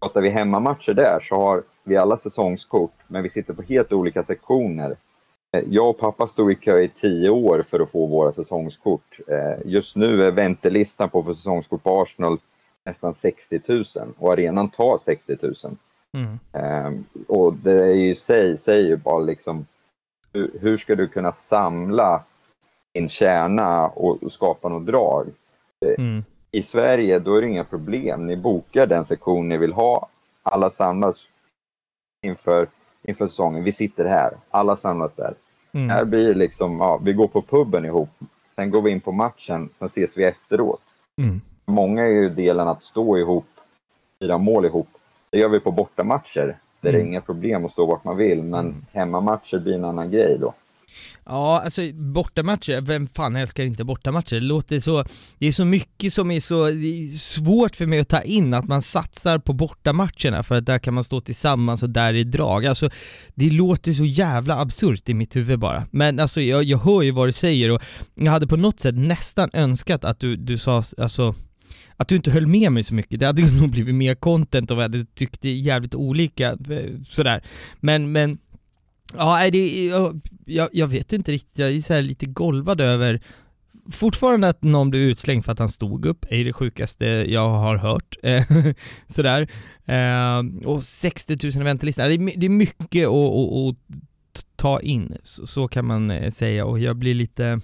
pratar 0.00 0.20
vi 0.20 0.28
hemmamatcher 0.28 0.94
där 0.94 1.20
så 1.20 1.34
har 1.34 1.62
vi 1.84 1.96
alla 1.96 2.16
säsongskort, 2.18 2.94
men 3.06 3.22
vi 3.22 3.30
sitter 3.30 3.54
på 3.54 3.62
helt 3.62 3.92
olika 3.92 4.22
sektioner. 4.22 4.96
Eh, 5.56 5.64
jag 5.70 5.90
och 5.90 5.98
pappa 5.98 6.28
stod 6.28 6.52
i 6.52 6.54
kö 6.54 6.78
i 6.78 6.88
tio 6.88 7.30
år 7.30 7.64
för 7.70 7.80
att 7.80 7.90
få 7.90 8.06
våra 8.06 8.32
säsongskort. 8.32 9.18
Eh, 9.28 9.66
just 9.66 9.96
nu 9.96 10.22
är 10.22 10.30
väntelistan 10.30 11.10
på 11.10 11.22
för 11.22 11.34
säsongskort 11.34 11.82
på 11.82 12.02
Arsenal 12.02 12.38
nästan 12.84 13.14
60 13.14 13.60
000 13.66 13.84
och 14.18 14.32
arenan 14.32 14.68
tar 14.68 14.98
60 14.98 15.36
000. 15.42 15.54
Mm. 16.16 16.38
Um, 16.86 17.04
och 17.28 17.54
det 17.54 17.84
är 17.84 17.94
ju 17.94 18.14
sig, 18.14 18.58
säger 18.58 18.88
ju 18.88 18.96
bara 18.96 19.20
liksom 19.20 19.66
hur, 20.32 20.50
hur, 20.60 20.76
ska 20.76 20.94
du 20.94 21.08
kunna 21.08 21.32
samla 21.32 22.22
din 22.94 23.08
kärna 23.08 23.88
och, 23.88 24.32
skapa 24.32 24.68
något 24.68 24.86
drag? 24.86 25.26
Mm. 25.98 26.24
I 26.50 26.62
Sverige 26.62 27.18
då 27.18 27.34
är 27.34 27.40
det 27.40 27.48
inga 27.48 27.64
problem. 27.64 28.26
Ni 28.26 28.36
bokar 28.36 28.86
den 28.86 29.04
sektion 29.04 29.48
ni 29.48 29.56
vill 29.56 29.72
ha. 29.72 30.08
Alla 30.42 30.70
samlas 30.70 31.16
inför, 32.22 32.68
inför 33.02 33.28
säsongen. 33.28 33.64
Vi 33.64 33.72
sitter 33.72 34.04
här. 34.04 34.32
Alla 34.50 34.76
samlas 34.76 35.14
där. 35.14 35.34
Mm. 35.72 35.90
Här 35.90 36.04
blir 36.04 36.34
liksom, 36.34 36.78
ja, 36.78 37.00
vi 37.04 37.12
går 37.12 37.28
på 37.28 37.42
puben 37.42 37.84
ihop. 37.84 38.10
Sen 38.54 38.70
går 38.70 38.82
vi 38.82 38.90
in 38.90 39.00
på 39.00 39.12
matchen. 39.12 39.68
Sen 39.72 39.86
ses 39.86 40.18
vi 40.18 40.24
efteråt. 40.24 40.82
Mm. 41.18 41.40
Många 41.64 42.04
är 42.04 42.10
ju 42.10 42.28
delen 42.28 42.68
att 42.68 42.82
stå 42.82 43.18
ihop, 43.18 43.46
fira 44.20 44.38
mål 44.38 44.64
ihop 44.64 44.88
det 45.32 45.38
gör 45.38 45.48
vi 45.48 45.60
på 45.60 45.70
bortamatcher. 45.70 46.58
Där 46.80 46.90
mm. 46.90 47.00
det 47.00 47.06
är 47.06 47.08
inga 47.08 47.20
problem 47.20 47.64
att 47.64 47.72
stå 47.72 47.86
vart 47.86 48.04
man 48.04 48.16
vill, 48.16 48.42
men 48.42 48.60
mm. 48.60 48.86
hemmamatcher 48.92 49.58
blir 49.58 49.74
en 49.74 49.84
annan 49.84 50.10
grej 50.10 50.38
då. 50.40 50.54
Ja, 51.24 51.60
alltså 51.60 51.82
bortamatcher, 51.92 52.80
vem 52.80 53.08
fan 53.08 53.36
älskar 53.36 53.64
inte 53.64 53.84
bortamatcher? 53.84 54.34
Det 54.34 54.40
låter 54.40 54.80
så, 54.80 55.04
det 55.38 55.46
är 55.46 55.52
så 55.52 55.64
mycket 55.64 56.14
som 56.14 56.30
är 56.30 56.40
så 56.40 56.64
är 56.64 57.18
svårt 57.18 57.76
för 57.76 57.86
mig 57.86 58.00
att 58.00 58.08
ta 58.08 58.22
in, 58.22 58.54
att 58.54 58.68
man 58.68 58.82
satsar 58.82 59.38
på 59.38 59.52
bortamatcherna 59.52 60.42
för 60.42 60.54
att 60.54 60.66
där 60.66 60.78
kan 60.78 60.94
man 60.94 61.04
stå 61.04 61.20
tillsammans 61.20 61.82
och 61.82 61.90
där 61.90 62.14
är 62.14 62.24
drag. 62.24 62.66
Alltså 62.66 62.90
det 63.34 63.50
låter 63.50 63.92
så 63.92 64.04
jävla 64.04 64.60
absurt 64.60 65.08
i 65.08 65.14
mitt 65.14 65.36
huvud 65.36 65.58
bara. 65.58 65.86
Men 65.90 66.20
alltså 66.20 66.40
jag, 66.40 66.64
jag 66.64 66.78
hör 66.78 67.02
ju 67.02 67.10
vad 67.10 67.28
du 67.28 67.32
säger 67.32 67.70
och 67.70 67.82
jag 68.14 68.32
hade 68.32 68.46
på 68.46 68.56
något 68.56 68.80
sätt 68.80 68.94
nästan 68.94 69.50
önskat 69.52 70.04
att 70.04 70.20
du, 70.20 70.36
du 70.36 70.58
sa, 70.58 70.82
alltså 70.98 71.34
att 71.96 72.08
du 72.08 72.16
inte 72.16 72.30
höll 72.30 72.46
med 72.46 72.72
mig 72.72 72.82
så 72.82 72.94
mycket, 72.94 73.20
det 73.20 73.26
hade 73.26 73.42
nog 73.60 73.70
blivit 73.70 73.94
mer 73.94 74.14
content 74.14 74.70
och 74.70 74.78
vi 74.78 74.82
hade 74.82 75.04
tyckt 75.04 75.42
det 75.42 75.52
jävligt 75.52 75.94
olika 75.94 76.48
eh, 76.48 77.00
sådär. 77.08 77.42
Men, 77.80 78.12
men 78.12 78.38
Ja, 79.16 79.50
det, 79.50 79.86
jag, 80.44 80.68
jag 80.72 80.86
vet 80.86 81.12
inte 81.12 81.32
riktigt, 81.32 81.58
jag 81.58 81.70
är 81.70 81.80
så 81.80 82.00
lite 82.00 82.26
golvad 82.26 82.80
över 82.80 83.20
Fortfarande 83.90 84.48
att 84.48 84.62
någon 84.62 84.90
blev 84.90 85.02
utslängd 85.02 85.44
för 85.44 85.52
att 85.52 85.58
han 85.58 85.68
stod 85.68 86.06
upp 86.06 86.26
är 86.28 86.44
det 86.44 86.52
sjukaste 86.52 87.06
jag 87.06 87.48
har 87.48 87.76
hört. 87.76 88.16
Eh, 88.22 88.44
sådär. 89.06 89.48
Eh, 89.84 90.68
och 90.68 90.84
60 90.84 91.38
000 91.56 91.64
väntelistor, 91.64 92.02
det 92.36 92.46
är 92.46 92.48
mycket 92.48 93.08
att, 93.08 93.14
att, 93.14 93.76
att 94.36 94.46
ta 94.56 94.80
in, 94.80 95.16
så, 95.22 95.68
kan 95.68 95.86
man 95.86 96.10
eh, 96.10 96.30
säga 96.30 96.64
och 96.64 96.78
jag 96.78 96.96
blir 96.96 97.14
lite 97.14 97.60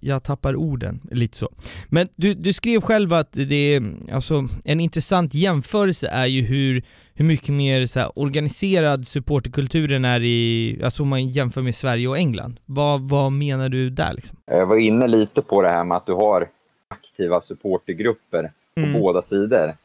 jag 0.00 0.22
tappar 0.22 0.56
orden, 0.56 1.00
lite 1.10 1.36
så. 1.36 1.48
Men 1.88 2.08
du, 2.16 2.34
du 2.34 2.52
skrev 2.52 2.80
själv 2.80 3.12
att 3.12 3.32
det 3.32 3.74
är, 3.74 3.82
alltså 4.12 4.44
en 4.64 4.80
intressant 4.80 5.34
jämförelse 5.34 6.08
är 6.08 6.26
ju 6.26 6.42
hur, 6.42 6.82
hur 7.14 7.24
mycket 7.24 7.54
mer 7.54 7.86
så 7.86 8.00
här, 8.00 8.18
organiserad 8.18 9.06
supporterkulturen 9.06 10.04
är 10.04 10.20
i, 10.22 10.80
alltså 10.84 11.02
om 11.02 11.08
man 11.08 11.28
jämför 11.28 11.62
med 11.62 11.74
Sverige 11.74 12.08
och 12.08 12.18
England. 12.18 12.60
Vad, 12.66 13.00
vad 13.08 13.32
menar 13.32 13.68
du 13.68 13.90
där 13.90 14.12
liksom? 14.14 14.36
Jag 14.46 14.66
var 14.66 14.76
inne 14.76 15.06
lite 15.06 15.42
på 15.42 15.62
det 15.62 15.68
här 15.68 15.84
med 15.84 15.96
att 15.96 16.06
du 16.06 16.12
har 16.12 16.48
aktiva 16.88 17.40
supportergrupper 17.40 18.42
på 18.74 18.80
Mm. 18.80 19.00
båda 19.00 19.22
sidor. 19.22 19.76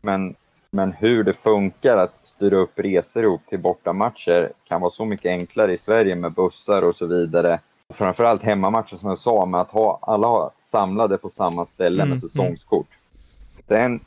Men, 0.00 0.34
men 0.70 0.92
hur 0.92 1.24
det 1.24 1.34
funkar 1.34 1.96
att 1.96 2.14
styra 2.24 2.56
upp 2.56 2.72
resor 2.78 3.22
ihop 3.24 3.40
till 3.48 3.58
bortamatcher 3.58 4.52
kan 4.68 4.80
vara 4.80 4.90
så 4.90 5.04
mycket 5.04 5.26
enklare 5.30 5.74
i 5.74 5.78
Sverige 5.78 6.14
med 6.14 6.32
bussar 6.32 6.82
och 6.82 6.96
så 6.96 7.06
vidare. 7.06 7.60
Framförallt 7.90 8.42
hemmamatcher 8.42 8.96
som 8.96 9.08
jag 9.08 9.18
sa 9.18 9.46
med 9.46 9.60
att 9.60 9.70
ha 9.70 9.98
alla 10.02 10.50
samlade 10.58 11.18
på 11.18 11.30
samma 11.30 11.66
ställe 11.66 12.02
Mm, 12.02 12.10
med 12.10 12.20
säsongskort. 12.20 12.86
Sen 13.68 14.00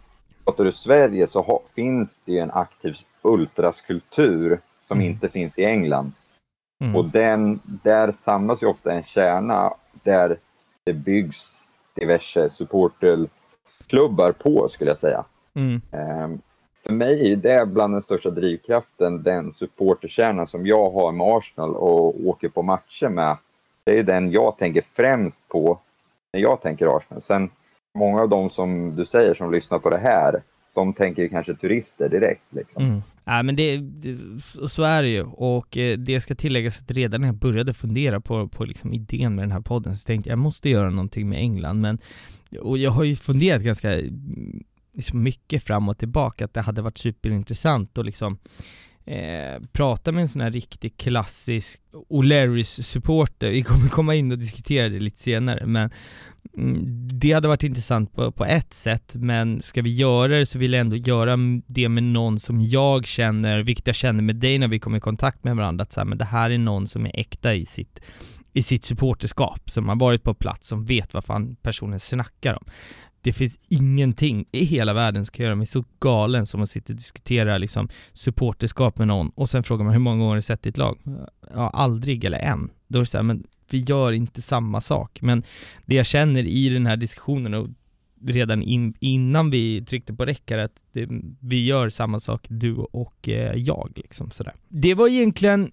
pratar 0.45 0.63
du 0.63 0.71
Sverige 0.71 1.27
så 1.27 1.41
ha, 1.41 1.61
finns 1.75 2.21
det 2.25 2.31
ju 2.31 2.39
en 2.39 2.51
aktiv 2.51 2.95
ultraskultur 3.21 4.59
som 4.87 4.97
Mm. 4.99 5.11
inte 5.11 5.29
finns 5.29 5.59
i 5.59 5.65
England. 5.65 6.11
Mm. 6.81 6.95
Och 6.95 7.05
den, 7.05 7.59
där 7.63 8.11
samlas 8.11 8.63
ju 8.63 8.67
ofta 8.67 8.91
en 8.91 9.03
kärna 9.03 9.73
där 10.03 10.37
det 10.83 10.93
byggs 10.93 11.67
diverse 11.95 12.49
supporterklubbar 12.49 14.31
på 14.31 14.69
skulle 14.69 14.91
jag 14.91 14.97
säga. 14.99 15.23
Mm. 15.53 15.81
Ehm, 15.91 16.41
för 16.83 16.93
mig 16.93 17.31
är 17.31 17.35
det 17.35 17.65
bland 17.65 17.93
den 17.93 18.03
största 18.03 18.29
drivkraften, 18.29 19.23
den 19.23 19.53
supporterkärna 19.53 20.47
som 20.47 20.67
jag 20.67 20.91
har 20.91 21.11
med 21.11 21.27
Arsenal 21.27 21.75
och 21.75 22.27
åker 22.27 22.49
på 22.49 22.61
matcher 22.61 23.09
med. 23.09 23.37
Det 23.85 23.99
är 23.99 24.03
den 24.03 24.31
jag 24.31 24.57
tänker 24.57 24.83
främst 24.93 25.47
på 25.47 25.79
när 26.33 26.41
jag 26.41 26.61
tänker 26.61 26.97
Arsenal. 26.97 27.21
Sen 27.21 27.49
många 27.97 28.21
av 28.21 28.29
de 28.29 28.49
som 28.49 28.95
du 28.95 29.05
säger 29.05 29.33
som 29.33 29.51
lyssnar 29.51 29.79
på 29.79 29.89
det 29.89 29.97
här, 29.97 30.43
de 30.73 30.93
tänker 30.93 31.27
kanske 31.27 31.55
turister 31.55 32.09
direkt. 32.09 32.53
Liksom. 32.53 32.83
Mm. 32.83 33.01
Nej 33.23 33.43
men 33.43 33.55
det, 33.55 33.77
det, 33.77 34.17
så 34.69 34.83
är 34.83 35.03
det 35.03 35.09
ju, 35.09 35.23
och 35.23 35.77
eh, 35.77 35.97
det 35.97 36.21
ska 36.21 36.35
tilläggas 36.35 36.79
att 36.79 36.91
redan 36.91 37.21
när 37.21 37.27
jag 37.27 37.35
började 37.35 37.73
fundera 37.73 38.21
på, 38.21 38.47
på 38.47 38.65
liksom 38.65 38.93
idén 38.93 39.35
med 39.35 39.43
den 39.43 39.51
här 39.51 39.61
podden 39.61 39.97
så 39.97 40.05
tänkte 40.05 40.29
jag, 40.29 40.37
jag 40.37 40.43
måste 40.43 40.69
göra 40.69 40.89
någonting 40.89 41.29
med 41.29 41.39
England, 41.39 41.81
men 41.81 41.99
och 42.61 42.77
jag 42.77 42.91
har 42.91 43.03
ju 43.03 43.15
funderat 43.15 43.61
ganska 43.61 43.93
mm, 43.99 44.63
liksom 44.93 45.23
mycket 45.23 45.63
fram 45.63 45.89
och 45.89 45.97
tillbaka 45.97 46.45
att 46.45 46.53
det 46.53 46.61
hade 46.61 46.81
varit 46.81 46.97
superintressant 46.97 47.97
och 47.97 48.05
liksom 48.05 48.37
eh, 49.05 49.61
prata 49.71 50.11
med 50.11 50.21
en 50.21 50.29
sån 50.29 50.41
här 50.41 50.51
riktig 50.51 50.97
klassisk 50.97 51.81
O'Learys 52.09 52.81
supporter, 52.81 53.49
vi 53.49 53.63
kommer 53.63 53.87
komma 53.87 54.15
in 54.15 54.31
och 54.31 54.37
diskutera 54.37 54.89
det 54.89 54.99
lite 54.99 55.19
senare, 55.19 55.65
men 55.65 55.91
Mm, 56.57 57.07
det 57.07 57.31
hade 57.31 57.47
varit 57.47 57.63
intressant 57.63 58.13
på, 58.13 58.31
på 58.31 58.45
ett 58.45 58.73
sätt, 58.73 59.15
men 59.15 59.61
ska 59.61 59.81
vi 59.81 59.95
göra 59.95 60.37
det 60.37 60.45
så 60.45 60.59
vill 60.59 60.73
jag 60.73 60.79
ändå 60.79 60.95
göra 60.95 61.37
det 61.67 61.89
med 61.89 62.03
någon 62.03 62.39
som 62.39 62.61
jag 62.61 63.05
känner, 63.05 63.63
vilket 63.63 63.87
jag 63.87 63.95
känner 63.95 64.21
med 64.23 64.35
dig 64.35 64.57
när 64.57 64.67
vi 64.67 64.79
kommer 64.79 64.97
i 64.97 65.01
kontakt 65.01 65.43
med 65.43 65.55
varandra, 65.55 65.83
att 65.83 65.91
så 65.91 65.99
här, 65.99 66.05
men 66.05 66.17
det 66.17 66.25
här 66.25 66.49
är 66.49 66.57
någon 66.57 66.87
som 66.87 67.05
är 67.05 67.19
äkta 67.19 67.55
i 67.55 67.65
sitt, 67.65 67.99
i 68.53 68.63
sitt 68.63 68.83
supporterskap, 68.83 69.69
som 69.69 69.89
har 69.89 69.95
varit 69.95 70.23
på 70.23 70.33
plats, 70.33 70.67
som 70.67 70.85
vet 70.85 71.13
vad 71.13 71.25
fan 71.25 71.55
personen 71.55 71.99
snackar 71.99 72.53
om. 72.53 72.63
Det 73.23 73.33
finns 73.33 73.59
ingenting 73.69 74.45
i 74.51 74.65
hela 74.65 74.93
världen 74.93 75.25
som 75.25 75.33
kan 75.33 75.43
göra 75.43 75.55
mig 75.55 75.67
så 75.67 75.83
galen 75.99 76.45
som 76.45 76.61
att 76.61 76.69
sitta 76.69 76.93
och 76.93 76.97
diskutera 76.97 77.57
liksom 77.57 77.89
supporterskap 78.13 78.97
med 78.97 79.07
någon 79.07 79.29
och 79.29 79.49
sen 79.49 79.63
frågar 79.63 79.85
man 79.85 79.93
hur 79.93 79.99
många 79.99 80.17
gånger 80.17 80.29
har 80.29 80.35
du 80.35 80.41
sett 80.41 80.63
ditt 80.63 80.77
lag? 80.77 80.97
Ja, 81.53 81.69
aldrig 81.69 82.23
eller 82.23 82.39
än. 82.39 82.69
Då 82.87 82.99
är 82.99 83.01
det 83.01 83.05
så 83.05 83.17
här, 83.17 83.23
men 83.23 83.43
vi 83.69 83.79
gör 83.79 84.11
inte 84.11 84.41
samma 84.41 84.81
sak. 84.81 85.21
Men 85.21 85.43
det 85.85 85.95
jag 85.95 86.05
känner 86.05 86.43
i 86.43 86.69
den 86.69 86.85
här 86.85 86.97
diskussionen 86.97 87.53
och 87.53 87.67
redan 88.25 88.63
in, 88.63 88.93
innan 88.99 89.49
vi 89.49 89.85
tryckte 89.85 90.13
på 90.13 90.25
räck 90.25 90.51
att 90.51 90.81
det, 90.93 91.09
vi 91.39 91.65
gör 91.65 91.89
samma 91.89 92.19
sak, 92.19 92.45
du 92.49 92.75
och 92.75 93.29
eh, 93.29 93.55
jag 93.55 93.91
liksom 93.95 94.31
sådär. 94.31 94.53
Det 94.67 94.93
var 94.93 95.07
egentligen 95.07 95.71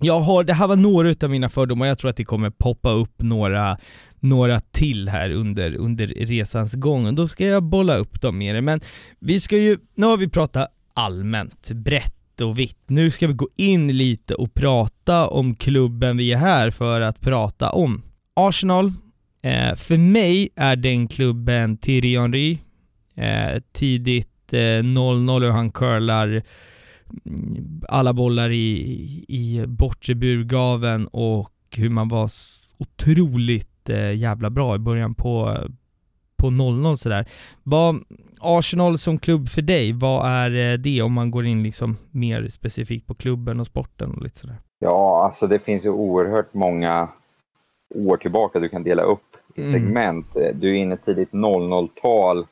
jag 0.00 0.20
har, 0.20 0.44
det 0.44 0.52
här 0.52 0.68
var 0.68 0.76
några 0.76 1.10
utav 1.10 1.30
mina 1.30 1.48
fördomar, 1.48 1.86
jag 1.86 1.98
tror 1.98 2.10
att 2.10 2.16
det 2.16 2.24
kommer 2.24 2.50
poppa 2.50 2.90
upp 2.90 3.22
några, 3.22 3.78
några 4.20 4.60
till 4.60 5.08
här 5.08 5.30
under, 5.30 5.74
under 5.74 6.06
resans 6.06 6.74
gång, 6.74 7.06
och 7.06 7.14
då 7.14 7.28
ska 7.28 7.46
jag 7.46 7.62
bolla 7.62 7.96
upp 7.96 8.20
dem 8.20 8.38
med 8.38 8.56
er. 8.56 8.60
Men 8.60 8.80
vi 9.18 9.40
ska 9.40 9.56
ju, 9.56 9.78
nu 9.94 10.06
har 10.06 10.16
vi 10.16 10.28
pratat 10.28 10.68
allmänt, 10.94 11.70
brett 11.70 12.40
och 12.40 12.58
vitt. 12.58 12.78
Nu 12.86 13.10
ska 13.10 13.26
vi 13.26 13.32
gå 13.32 13.48
in 13.56 13.96
lite 13.96 14.34
och 14.34 14.54
prata 14.54 15.28
om 15.28 15.54
klubben 15.54 16.16
vi 16.16 16.32
är 16.32 16.36
här 16.36 16.70
för 16.70 17.00
att 17.00 17.20
prata 17.20 17.70
om. 17.70 18.02
Arsenal, 18.34 18.92
eh, 19.42 19.74
för 19.74 19.96
mig 19.96 20.48
är 20.56 20.76
den 20.76 21.08
klubben 21.08 21.76
Thierry 21.76 22.18
Henry, 22.18 22.58
eh, 23.14 23.62
tidigt 23.72 24.52
0-0 24.52 25.42
eh, 25.42 25.48
och 25.48 25.54
han 25.54 25.70
curlar 25.70 26.42
mm, 27.26 27.82
alla 27.88 28.12
bollar 28.12 28.50
i, 28.50 29.24
i 29.28 29.64
bortre 29.66 30.14
burgaven 30.14 31.06
och 31.06 31.52
hur 31.76 31.88
man 31.88 32.08
var 32.08 32.30
otroligt 32.78 33.77
jävla 33.94 34.50
bra 34.50 34.74
i 34.74 34.78
början 34.78 35.14
på, 35.14 35.56
på 36.36 36.46
0-0 36.46 36.96
sådär. 36.96 37.26
Vad, 37.62 37.96
Arsenal 38.40 38.98
som 38.98 39.18
klubb 39.18 39.48
för 39.48 39.62
dig, 39.62 39.92
vad 39.92 40.30
är 40.30 40.72
eh, 40.72 40.78
det 40.78 41.02
om 41.02 41.12
man 41.12 41.30
går 41.30 41.46
in 41.46 41.62
liksom 41.62 41.96
mer 42.10 42.48
specifikt 42.48 43.06
på 43.06 43.14
klubben 43.14 43.60
och 43.60 43.66
sporten 43.66 44.14
och 44.14 44.22
lite 44.22 44.38
sådär? 44.38 44.56
Ja, 44.78 45.24
alltså 45.24 45.46
det 45.46 45.58
finns 45.58 45.84
ju 45.84 45.90
oerhört 45.90 46.54
många 46.54 47.08
år 47.94 48.16
tillbaka 48.16 48.60
du 48.60 48.68
kan 48.68 48.82
dela 48.82 49.02
upp 49.02 49.22
i 49.54 49.60
Mm. 49.62 49.72
segment. 49.72 50.26
Du 50.54 50.70
är 50.70 50.74
inne 50.74 50.96
tidigt 50.96 51.30
00-tal 51.32 52.46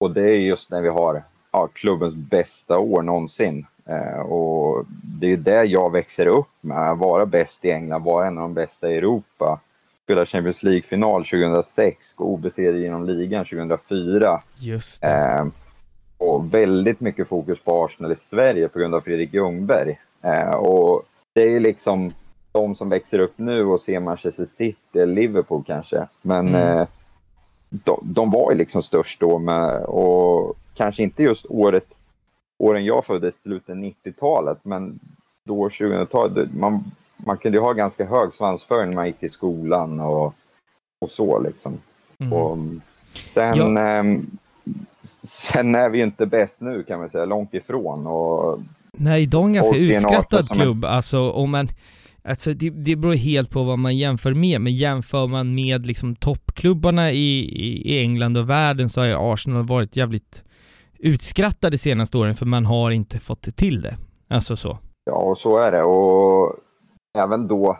och 0.00 0.10
det 0.10 0.30
är 0.30 0.34
just 0.34 0.70
när 0.70 0.80
vi 0.80 0.88
har 0.88 1.22
ja, 1.52 1.68
klubbens 1.72 2.14
bästa 2.14 2.78
år 2.78 3.02
någonsin. 3.02 3.66
Eh, 3.86 4.20
och 4.20 4.84
det 5.20 5.32
är 5.32 5.36
det 5.36 5.64
jag 5.64 5.92
växer 5.92 6.26
upp 6.26 6.48
med, 6.60 6.96
vara 6.96 7.26
bäst 7.26 7.64
i 7.64 7.70
England, 7.70 8.04
vara 8.04 8.26
en 8.26 8.38
av 8.38 8.42
de 8.42 8.54
bästa 8.54 8.90
i 8.90 8.96
Europa. 8.96 9.60
Spela 10.10 10.26
Champions 10.26 10.62
League-final 10.62 11.24
2006, 11.24 12.12
gå 12.12 12.24
obesegrad 12.24 12.76
genom 12.76 13.06
ligan 13.06 13.44
2004. 13.44 14.40
Just. 14.58 15.04
Eh, 15.04 15.46
och 16.18 16.54
väldigt 16.54 17.00
mycket 17.00 17.28
fokus 17.28 17.58
på 17.64 17.84
Arsenal 17.84 18.12
i 18.12 18.16
Sverige 18.16 18.68
på 18.68 18.78
grund 18.78 18.94
av 18.94 19.00
Fredrik 19.00 19.34
Ljungberg. 19.34 19.98
Eh, 20.22 20.54
och 20.54 21.02
det 21.32 21.42
är 21.42 21.48
ju 21.48 21.60
liksom 21.60 22.12
de 22.52 22.74
som 22.74 22.88
växer 22.88 23.18
upp 23.18 23.32
nu 23.36 23.64
och 23.64 23.80
ser 23.80 24.00
Manchester 24.00 24.44
City 24.44 24.98
eller 24.98 25.14
Liverpool 25.14 25.62
kanske. 25.66 26.06
Men 26.22 26.48
Mm. 26.48 26.78
eh, 26.78 26.86
de, 27.70 28.00
de 28.02 28.30
var 28.30 28.52
ju 28.52 28.58
liksom 28.58 28.82
störst 28.82 29.20
då 29.20 29.38
med, 29.38 29.82
och 29.84 30.56
kanske 30.74 31.02
inte 31.02 31.22
just 31.22 31.46
året, 31.48 31.84
åren 32.58 32.84
jag 32.84 33.04
föddes, 33.06 33.42
slutet 33.42 33.76
90-talet, 33.76 34.58
men 34.62 34.98
då 35.44 35.68
2000-talet, 35.68 36.34
det- 36.34 36.58
man, 36.58 36.84
man 37.26 37.38
kunde 37.38 37.58
ju 37.58 37.62
ha 37.62 37.72
ganska 37.72 38.04
hög 38.04 38.32
svansföring 38.34 38.88
när 38.88 38.96
man 38.96 39.06
gick 39.06 39.18
till 39.18 39.30
skolan 39.30 40.00
och, 40.00 40.34
och 41.00 41.10
så 41.10 41.38
liksom. 41.38 41.78
Mm. 42.18 42.32
Och 42.32 42.58
sen, 43.12 43.76
ehm, 43.76 44.26
sen 45.04 45.74
är 45.74 45.88
vi 45.88 45.98
ju 45.98 46.04
inte 46.04 46.26
bäst 46.26 46.60
nu 46.60 46.82
kan 46.82 47.00
man 47.00 47.10
säga, 47.10 47.24
långt 47.24 47.54
ifrån. 47.54 48.06
Och, 48.06 48.60
Nej, 48.92 49.22
idag 49.22 49.42
är 49.42 49.46
en 49.46 49.52
ganska 49.52 49.76
utskrattad 49.76 50.48
klubb, 50.48 50.84
alltså 50.84 51.30
om 51.30 51.50
man 51.50 51.68
Alltså 52.22 52.54
det, 52.54 52.70
det 52.70 52.96
beror 52.96 53.14
helt 53.14 53.50
på 53.50 53.62
vad 53.62 53.78
man 53.78 53.96
jämför 53.96 54.34
med, 54.34 54.60
men 54.60 54.74
jämför 54.74 55.26
man 55.26 55.54
med 55.54 55.86
liksom 55.86 56.16
toppklubbarna 56.16 57.12
i, 57.12 57.38
i, 57.38 57.94
i 57.94 58.00
England 58.00 58.36
och 58.36 58.50
världen 58.50 58.90
så 58.90 59.00
har 59.00 59.06
ju 59.06 59.16
Arsenal 59.18 59.66
varit 59.66 59.96
jävligt 59.96 60.42
utskrattade 60.98 61.70
de 61.70 61.78
senaste 61.78 62.18
åren 62.18 62.34
för 62.34 62.46
man 62.46 62.66
har 62.66 62.90
inte 62.90 63.20
fått 63.20 63.56
till 63.56 63.82
det. 63.82 63.96
Alltså 64.28 64.56
så. 64.56 64.78
ja, 65.04 65.12
och 65.12 65.38
så 65.38 65.58
är 65.58 65.72
det. 65.72 65.82
Och 65.82 66.56
även 67.18 67.48
då 67.48 67.78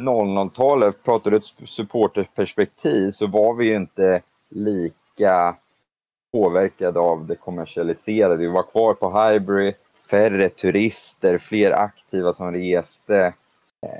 00-talet, 0.00 1.02
pratar 1.04 1.30
du 1.30 1.36
ett 1.36 1.52
supporterperspektiv, 1.64 3.10
så 3.10 3.26
var 3.26 3.54
vi 3.54 3.66
ju 3.66 3.76
inte 3.76 4.22
lika 4.50 5.56
påverkade 6.32 7.00
av 7.00 7.26
det 7.26 7.36
kommersialiserade. 7.36 8.36
Vi 8.36 8.46
var 8.46 8.62
kvar 8.62 8.94
på 8.94 9.10
Highbury, 9.10 9.74
färre 10.10 10.48
turister, 10.48 11.38
fler 11.38 11.70
aktiva 11.70 12.34
som 12.34 12.52
reste, 12.52 13.34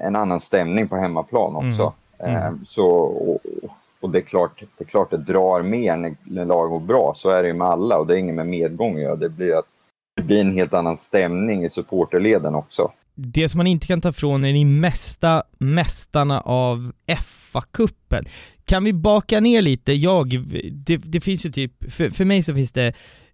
en 0.02 0.16
annan 0.16 0.40
stämning 0.40 0.88
på 0.88 0.96
hemmaplan 0.96 1.56
också. 1.56 1.92
Mm. 2.18 2.36
Mm. 2.36 2.42
Eh, 2.42 2.52
Så, 2.66 2.88
och, 2.90 3.40
och 4.00 4.10
det, 4.10 4.18
är 4.18 4.22
klart, 4.22 4.62
det 4.78 4.84
är 4.84 4.88
klart 4.88 5.10
det 5.10 5.16
drar 5.16 5.62
mer 5.62 5.96
när, 5.96 6.16
när 6.22 6.44
lag 6.44 6.70
går 6.70 6.80
bra, 6.80 7.12
så 7.16 7.28
är 7.30 7.42
det 7.42 7.48
ju 7.48 7.54
med 7.54 7.68
alla 7.68 7.98
och 7.98 8.06
det 8.06 8.14
är 8.14 8.18
inget 8.18 8.34
med 8.34 8.46
medgång 8.46 8.96
att 8.96 9.02
göra. 9.02 9.16
Det 9.16 9.28
blir, 9.28 9.58
att, 9.58 9.66
det 10.16 10.22
blir 10.22 10.40
en 10.40 10.52
helt 10.52 10.74
annan 10.74 10.96
stämning 10.96 11.64
i 11.64 11.70
supporterleden 11.70 12.54
också. 12.54 12.92
Det 13.14 13.48
som 13.48 13.58
man 13.58 13.66
inte 13.66 13.86
kan 13.86 14.00
ta 14.00 14.08
ifrån 14.08 14.44
är 14.44 14.52
de 14.52 14.64
mesta 14.64 15.42
mästarna 15.58 16.40
av 16.40 16.92
FA-cupen. 17.06 18.24
Kan 18.64 18.84
vi 18.84 18.92
baka 18.92 19.40
ner 19.40 19.62
lite? 19.62 19.92
Jag, 19.92 20.28
det, 20.72 20.96
det 20.96 21.20
finns 21.20 21.46
ju 21.46 21.52
typ, 21.52 21.92
för, 21.92 22.10
för 22.10 22.24
mig 22.24 22.42
så 22.42 22.54
finns 22.54 22.72
det 22.72 22.92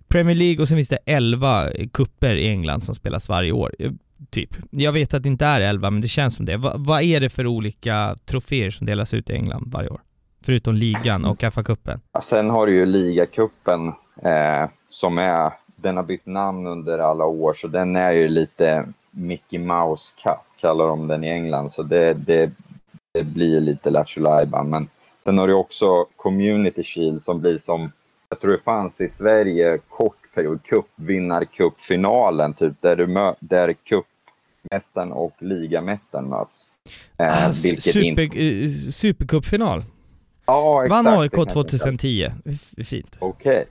Premier 0.08 0.36
League 0.36 0.62
och 0.62 0.68
sen 0.68 0.76
finns 0.76 0.88
det 0.88 0.98
11 1.06 1.68
kupper 1.92 2.34
i 2.34 2.48
England 2.48 2.84
som 2.84 2.94
spelas 2.94 3.28
varje 3.28 3.52
år. 3.52 3.74
Eh, 3.78 3.92
typ. 4.30 4.56
Jag 4.70 4.92
vet 4.92 5.14
att 5.14 5.22
det 5.22 5.28
inte 5.28 5.46
är 5.46 5.60
11, 5.60 5.90
men 5.90 6.00
det 6.00 6.08
känns 6.08 6.34
som 6.34 6.44
det. 6.44 6.56
Va, 6.56 6.74
vad 6.76 7.02
är 7.02 7.20
det 7.20 7.30
för 7.30 7.46
olika 7.46 8.16
troféer 8.24 8.70
som 8.70 8.86
delas 8.86 9.14
ut 9.14 9.30
i 9.30 9.32
England 9.32 9.70
varje 9.72 9.88
år? 9.88 10.00
Förutom 10.42 10.74
ligan 10.74 11.24
och 11.24 11.42
FA-cupen. 11.42 12.00
Ja, 12.12 12.20
sen 12.20 12.50
har 12.50 12.66
du 12.66 12.74
ju 12.74 12.86
ligacupen 12.86 13.88
eh, 14.22 14.70
som 14.90 15.18
är, 15.18 15.52
den 15.76 15.96
har 15.96 16.04
bytt 16.04 16.26
namn 16.26 16.66
under 16.66 16.98
alla 16.98 17.24
år, 17.24 17.54
så 17.54 17.68
den 17.68 17.96
är 17.96 18.10
ju 18.10 18.28
lite 18.28 18.86
Mickey 19.10 19.58
Mouse 19.58 20.14
Cup, 20.22 20.60
kallar 20.60 20.86
de 20.86 21.08
den 21.08 21.24
i 21.24 21.28
England. 21.28 21.72
Så 21.72 21.82
det, 21.82 22.14
det, 22.14 22.50
det 23.12 23.24
blir 23.24 23.60
lite 23.60 23.90
Lattjo 23.90 24.46
Men 24.64 24.88
sen 25.24 25.38
har 25.38 25.48
du 25.48 25.54
också 25.54 26.06
Community 26.16 26.82
Shield 26.82 27.22
som 27.22 27.40
blir 27.40 27.58
som, 27.58 27.92
jag 28.28 28.40
tror 28.40 28.50
det 28.50 28.62
fanns 28.64 29.00
i 29.00 29.08
Sverige 29.08 29.78
kort 29.88 30.34
period, 30.34 30.60
cupvinnarcupfinalen, 30.64 32.54
typ 32.54 32.72
där, 32.80 32.96
du 32.96 33.06
mö, 33.06 33.34
där 33.40 33.72
cupmästaren 33.72 35.12
och 35.12 35.34
ligamästaren 35.38 36.28
möts. 36.28 36.66
Eh, 37.16 37.48
ah, 37.48 37.52
super, 37.52 38.02
inte... 38.02 38.22
Eh, 38.22 38.68
supercupfinal? 38.92 39.84
Ja, 40.46 40.84
exakt. 40.84 41.04
Vann 41.04 41.20
AIK 41.20 41.32
2010. 41.32 42.30
Fint. 42.84 43.16
Okej. 43.18 43.52
Okay. 43.52 43.64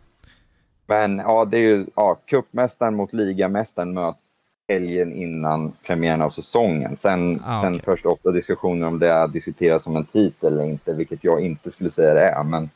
Men 0.86 1.18
ja, 1.18 1.46
det 1.46 1.58
är 1.58 1.62
ju, 1.62 1.86
ja, 1.96 2.20
cupmästaren 2.26 2.96
mot 2.96 3.14
ligamästaren 3.14 3.94
möts 3.94 4.29
helgen 4.70 5.13
innan 5.13 5.72
premiären 5.86 6.22
av 6.22 6.30
säsongen. 6.30 6.95
Sen, 6.95 7.41
ah, 7.45 7.61
sen 7.61 7.80
förs 7.80 8.01
det 8.01 8.09
ofta 8.09 8.32
diskussioner 8.32 8.88
om 8.88 8.99
det 8.99 9.28
diskuteras 9.28 9.84
som 9.84 9.95
en 9.95 10.05
titel 10.05 10.53
eller 10.53 10.63
inte, 10.63 10.93
vilket 10.93 11.24
jag 11.24 11.41
inte 11.41 11.72
skulle 11.72 11.91
säga 11.91 12.13
det 12.13 12.22
är. 12.22 12.43
Men 12.43 12.70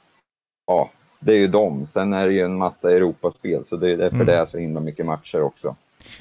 ja, 0.67 0.89
det 1.19 1.33
är 1.33 1.37
ju 1.37 1.47
dem. 1.47 1.87
Sen 1.93 2.13
är 2.13 2.27
det 2.27 2.33
ju 2.33 2.41
en 2.41 2.57
massa 2.57 2.91
Europaspel, 2.91 3.65
så 3.65 3.75
det 3.75 3.91
är 3.91 3.97
därför 3.97 4.15
mm. 4.15 4.27
det 4.27 4.35
är 4.35 4.45
så 4.45 4.57
himla 4.57 4.79
mycket 4.79 5.05
matcher 5.05 5.41
också. 5.41 5.75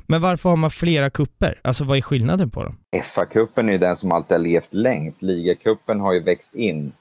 Men 0.06 0.20
varför 0.20 0.50
har 0.50 0.56
man 0.56 0.70
flera 0.70 1.10
kupper? 1.10 1.60
Alltså 1.62 1.84
vad 1.84 1.96
är 1.96 2.02
skillnaden 2.02 2.50
på 2.50 2.62
dem? 2.62 2.76
FA-cupen 2.96 3.68
är 3.68 3.72
ju 3.72 3.78
den 3.78 3.96
som 3.96 4.12
alltid 4.12 4.36
har 4.36 4.44
levt 4.44 4.74
längst. 4.74 5.22
Ligacupen 5.22 6.00
har 6.00 6.12
ju 6.12 6.20
växt 6.20 6.54
in. 6.54 6.92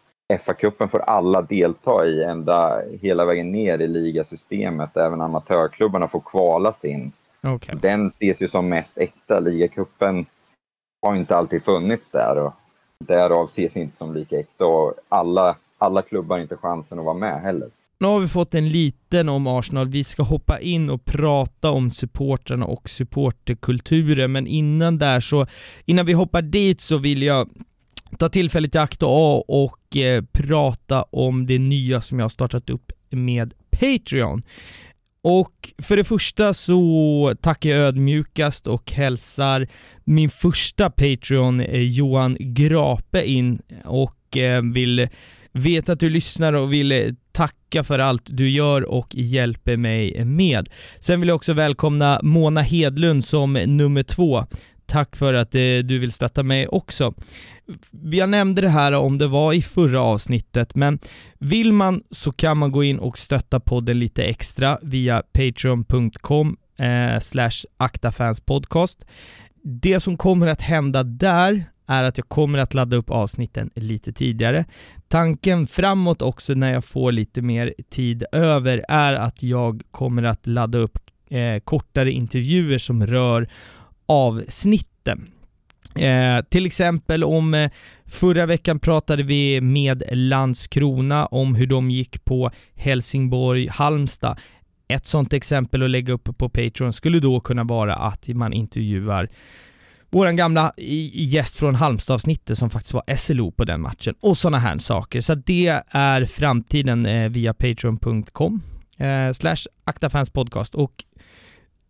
FA-cupen 0.45 0.87
får 0.87 0.99
alla 0.99 1.41
delta 1.41 2.05
i 2.05 2.23
ända 2.23 2.81
hela 3.01 3.25
vägen 3.25 3.51
ner 3.51 3.79
i 3.79 3.87
ligasystemet. 3.87 4.97
Även 4.97 5.21
amatörklubbarna 5.21 6.07
får 6.07 6.19
kvala 6.19 6.73
sin. 6.73 7.11
Okay. 7.47 7.75
Den 7.81 8.07
ses 8.07 8.41
ju 8.41 8.47
som 8.47 8.69
mest 8.69 8.97
äkta. 8.97 9.39
Ligacupen 9.39 10.25
har 11.01 11.15
inte 11.15 11.35
alltid 11.35 11.63
funnits 11.63 12.11
där 12.11 12.37
och 12.37 12.53
därav 12.99 13.45
ses 13.45 13.77
inte 13.77 13.97
som 13.97 14.13
lika 14.13 14.39
äkta 14.39 14.65
och 14.65 14.93
alla, 15.09 15.55
alla 15.77 16.01
klubbar 16.01 16.35
har 16.35 16.41
inte 16.41 16.57
chansen 16.57 16.99
att 16.99 17.05
vara 17.05 17.17
med 17.17 17.41
heller. 17.41 17.69
Nu 17.99 18.07
har 18.07 18.19
vi 18.19 18.27
fått 18.27 18.55
en 18.55 18.69
liten 18.69 19.29
om 19.29 19.47
Arsenal, 19.47 19.87
vi 19.87 20.03
ska 20.03 20.23
hoppa 20.23 20.59
in 20.59 20.89
och 20.89 21.05
prata 21.05 21.71
om 21.71 21.89
supportrarna 21.89 22.65
och 22.65 22.89
supporterkulturen, 22.89 24.31
men 24.31 24.47
innan 24.47 24.97
där 24.97 25.19
så, 25.19 25.47
innan 25.85 26.05
vi 26.05 26.13
hoppar 26.13 26.41
dit 26.41 26.81
så 26.81 26.97
vill 26.97 27.23
jag 27.23 27.49
ta 28.17 28.29
tillfället 28.29 28.75
i 28.75 28.77
akt 28.77 29.03
och, 29.03 29.63
och 29.63 29.97
eh, 29.97 30.23
prata 30.31 31.03
om 31.03 31.45
det 31.45 31.59
nya 31.59 32.01
som 32.01 32.19
jag 32.19 32.23
har 32.23 32.29
startat 32.29 32.69
upp 32.69 32.91
med 33.09 33.53
Patreon. 33.71 34.41
Och 35.23 35.73
för 35.77 35.97
det 35.97 36.03
första 36.03 36.53
så 36.53 37.33
tackar 37.41 37.69
jag 37.69 37.79
ödmjukast 37.79 38.67
och 38.67 38.91
hälsar 38.91 39.67
min 40.03 40.29
första 40.29 40.89
Patreon 40.89 41.59
eh, 41.59 41.81
Johan 41.81 42.37
Grape 42.39 43.25
in 43.25 43.61
och 43.85 44.37
eh, 44.37 44.61
vill 44.61 45.07
veta 45.51 45.91
att 45.91 45.99
du 45.99 46.09
lyssnar 46.09 46.53
och 46.53 46.73
vill 46.73 46.91
eh, 46.91 47.07
tacka 47.31 47.83
för 47.83 47.99
allt 47.99 48.23
du 48.25 48.49
gör 48.49 48.81
och 48.81 49.15
hjälper 49.15 49.77
mig 49.77 50.25
med. 50.25 50.69
Sen 50.99 51.19
vill 51.19 51.29
jag 51.29 51.35
också 51.35 51.53
välkomna 51.53 52.19
Mona 52.23 52.61
Hedlund 52.61 53.25
som 53.25 53.53
nummer 53.53 54.03
två. 54.03 54.45
Tack 54.85 55.15
för 55.15 55.33
att 55.33 55.51
du 55.51 55.99
vill 55.99 56.11
stötta 56.11 56.43
mig 56.43 56.67
också. 56.67 57.13
Jag 58.11 58.29
nämnde 58.29 58.61
det 58.61 58.69
här 58.69 58.91
om 58.91 59.17
det 59.17 59.27
var 59.27 59.53
i 59.53 59.61
förra 59.61 60.01
avsnittet, 60.01 60.75
men 60.75 60.99
vill 61.39 61.73
man 61.73 62.03
så 62.11 62.31
kan 62.31 62.57
man 62.57 62.71
gå 62.71 62.83
in 62.83 62.99
och 62.99 63.17
stötta 63.17 63.59
podden 63.59 63.99
lite 63.99 64.23
extra 64.23 64.79
via 64.81 65.23
patreon.com 65.33 66.57
eh, 66.77 67.19
slash 67.19 67.65
aktafanspodcast. 67.77 69.05
Det 69.63 69.99
som 69.99 70.17
kommer 70.17 70.47
att 70.47 70.61
hända 70.61 71.03
där 71.03 71.65
är 71.87 72.03
att 72.03 72.17
jag 72.17 72.29
kommer 72.29 72.59
att 72.59 72.73
ladda 72.73 72.97
upp 72.97 73.09
avsnitten 73.09 73.69
lite 73.75 74.13
tidigare. 74.13 74.65
Tanken 75.07 75.67
framåt 75.67 76.21
också 76.21 76.53
när 76.53 76.73
jag 76.73 76.85
får 76.85 77.11
lite 77.11 77.41
mer 77.41 77.73
tid 77.89 78.23
över 78.31 78.85
är 78.87 79.13
att 79.13 79.43
jag 79.43 79.81
kommer 79.91 80.23
att 80.23 80.47
ladda 80.47 80.77
upp 80.77 80.99
eh, 81.29 81.59
kortare 81.63 82.11
intervjuer 82.11 82.77
som 82.77 83.07
rör 83.07 83.49
avsnitten. 84.05 85.31
Eh, 85.95 86.41
till 86.49 86.65
exempel 86.65 87.23
om 87.23 87.53
eh, 87.53 87.71
förra 88.05 88.45
veckan 88.45 88.79
pratade 88.79 89.23
vi 89.23 89.61
med 89.61 90.03
Landskrona 90.11 91.25
om 91.25 91.55
hur 91.55 91.67
de 91.67 91.91
gick 91.91 92.25
på 92.25 92.51
Helsingborg-Halmstad. 92.75 94.37
Ett 94.87 95.05
sånt 95.05 95.33
exempel 95.33 95.83
att 95.83 95.89
lägga 95.89 96.13
upp 96.13 96.37
på 96.37 96.49
Patreon 96.49 96.93
skulle 96.93 97.19
då 97.19 97.39
kunna 97.39 97.63
vara 97.63 97.95
att 97.95 98.27
man 98.27 98.53
intervjuar 98.53 99.29
våran 100.11 100.35
gamla 100.35 100.73
gäst 101.13 101.55
från 101.55 101.75
Halmstad-avsnittet 101.75 102.57
som 102.57 102.69
faktiskt 102.69 102.93
var 102.93 103.15
SLO 103.15 103.51
på 103.51 103.63
den 103.63 103.81
matchen 103.81 104.15
och 104.19 104.37
sådana 104.37 104.59
här 104.59 104.77
saker. 104.77 105.21
Så 105.21 105.35
det 105.35 105.81
är 105.91 106.25
framtiden 106.25 107.05
eh, 107.05 107.29
via 107.29 107.53
patreon.com 107.53 108.61
eh, 108.97 109.31
slash 109.33 109.67
aktafanspodcast 109.83 110.75
och 110.75 111.03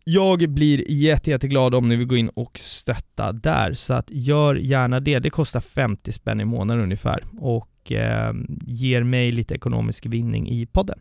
jag 0.04 0.50
blir 0.50 0.90
jätte, 0.90 1.30
jätteglad 1.30 1.74
om 1.74 1.88
ni 1.88 1.96
vill 1.96 2.06
gå 2.06 2.16
in 2.16 2.28
och 2.28 2.58
stötta 2.58 3.32
där, 3.32 3.72
så 3.72 3.94
att 3.94 4.10
gör 4.10 4.54
gärna 4.54 5.00
det. 5.00 5.18
Det 5.18 5.30
kostar 5.30 5.60
50 5.60 6.12
spänn 6.12 6.40
i 6.40 6.44
månaden 6.44 6.82
ungefär 6.82 7.24
och 7.38 7.92
eh, 7.92 8.34
ger 8.66 9.02
mig 9.02 9.32
lite 9.32 9.54
ekonomisk 9.54 10.06
vinning 10.06 10.50
i 10.50 10.66
podden. 10.66 10.98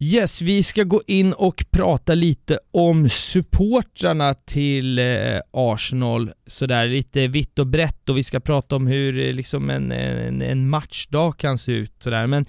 Yes, 0.00 0.42
vi 0.42 0.62
ska 0.62 0.84
gå 0.84 1.02
in 1.06 1.32
och 1.32 1.64
prata 1.70 2.14
lite 2.14 2.58
om 2.70 3.08
supportrarna 3.08 4.34
till 4.34 4.98
eh, 4.98 5.40
Arsenal, 5.50 6.32
sådär 6.46 6.86
lite 6.86 7.28
vitt 7.28 7.58
och 7.58 7.66
brett 7.66 8.08
och 8.08 8.16
vi 8.16 8.24
ska 8.24 8.40
prata 8.40 8.76
om 8.76 8.86
hur 8.86 9.18
eh, 9.18 9.32
liksom 9.32 9.70
en, 9.70 9.92
en, 9.92 10.42
en 10.42 10.68
matchdag 10.68 11.38
kan 11.38 11.58
se 11.58 11.72
ut 11.72 11.92
sådär, 11.98 12.26
men 12.26 12.46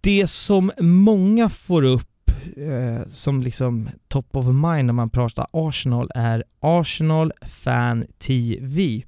det 0.00 0.30
som 0.30 0.72
många 0.80 1.48
får 1.48 1.82
upp 1.82 2.09
eh, 2.56 3.06
som 3.12 3.42
liksom 3.42 3.88
top 4.08 4.36
of 4.36 4.46
mind 4.46 4.86
när 4.86 4.92
man 4.92 5.10
pratar 5.10 5.46
Arsenal 5.50 6.10
är 6.14 6.44
Arsenal 6.60 7.32
Fan 7.42 8.06
TV. 8.18 9.02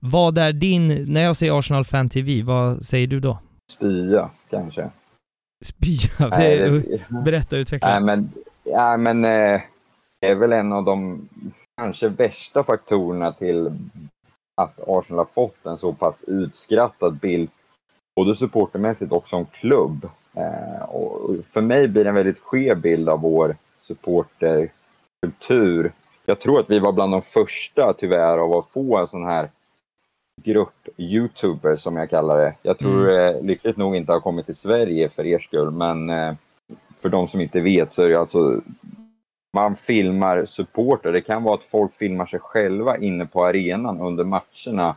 Vad 0.00 0.38
är 0.38 0.52
din, 0.52 1.12
när 1.12 1.24
jag 1.24 1.36
säger 1.36 1.58
Arsenal 1.58 1.84
Fan 1.84 2.08
TV, 2.08 2.42
vad 2.42 2.82
säger 2.82 3.06
du 3.06 3.20
då? 3.20 3.38
Spya, 3.72 4.30
kanske. 4.50 4.90
Spya? 5.64 6.28
Berätta, 7.24 7.56
utveckla. 7.56 7.88
Nej, 7.88 8.00
men, 8.00 8.32
ja, 8.64 8.96
men 8.96 9.24
eh, 9.24 9.60
det 10.20 10.26
är 10.26 10.34
väl 10.34 10.52
en 10.52 10.72
av 10.72 10.84
de 10.84 11.28
kanske 11.76 12.08
värsta 12.08 12.64
faktorerna 12.64 13.32
till 13.32 13.78
att 14.56 14.80
Arsenal 14.86 15.18
har 15.18 15.32
fått 15.34 15.66
en 15.66 15.78
så 15.78 15.92
pass 15.92 16.24
utskrattad 16.26 17.18
bild, 17.18 17.50
både 18.16 18.34
supportermässigt 18.34 19.12
och 19.12 19.28
som 19.28 19.46
klubb. 19.46 20.08
Eh, 20.36 20.82
och 20.82 21.34
för 21.52 21.60
mig 21.60 21.88
blir 21.88 22.04
det 22.04 22.10
en 22.10 22.16
väldigt 22.16 22.40
skev 22.40 22.80
bild 22.80 23.08
av 23.08 23.20
vår 23.20 23.56
supporterkultur. 23.80 25.92
Jag 26.26 26.40
tror 26.40 26.60
att 26.60 26.70
vi 26.70 26.78
var 26.78 26.92
bland 26.92 27.12
de 27.12 27.22
första 27.22 27.94
tyvärr 27.98 28.38
av 28.38 28.52
att 28.52 28.66
få 28.66 28.96
en 28.96 29.08
sån 29.08 29.24
här 29.24 29.50
grupp 30.42 30.88
youtubers 30.96 31.82
som 31.82 31.96
jag 31.96 32.10
kallar 32.10 32.38
det. 32.38 32.54
Jag 32.62 32.78
tror 32.78 33.10
mm. 33.10 33.36
eh, 33.36 33.42
lyckligt 33.42 33.76
nog 33.76 33.96
inte 33.96 34.12
har 34.12 34.20
kommit 34.20 34.46
till 34.46 34.54
Sverige 34.54 35.08
för 35.08 35.26
er 35.26 35.38
skull, 35.38 35.70
men 35.70 36.10
eh, 36.10 36.34
för 37.00 37.08
de 37.08 37.28
som 37.28 37.40
inte 37.40 37.60
vet 37.60 37.92
så 37.92 38.02
är 38.02 38.08
det 38.08 38.20
alltså 38.20 38.60
man 39.52 39.76
filmar 39.76 40.46
supporter. 40.46 41.12
Det 41.12 41.20
kan 41.20 41.42
vara 41.42 41.54
att 41.54 41.70
folk 41.70 41.94
filmar 41.94 42.26
sig 42.26 42.40
själva 42.40 42.98
inne 42.98 43.26
på 43.26 43.44
arenan 43.44 44.00
under 44.00 44.24
matcherna. 44.24 44.96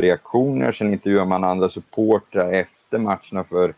Reaktioner, 0.00 0.72
sen 0.72 0.92
intervjuar 0.92 1.24
man 1.24 1.44
andra 1.44 1.68
supportrar 1.68 2.52
efter 2.52 2.98
matcherna 2.98 3.44
för 3.44 3.74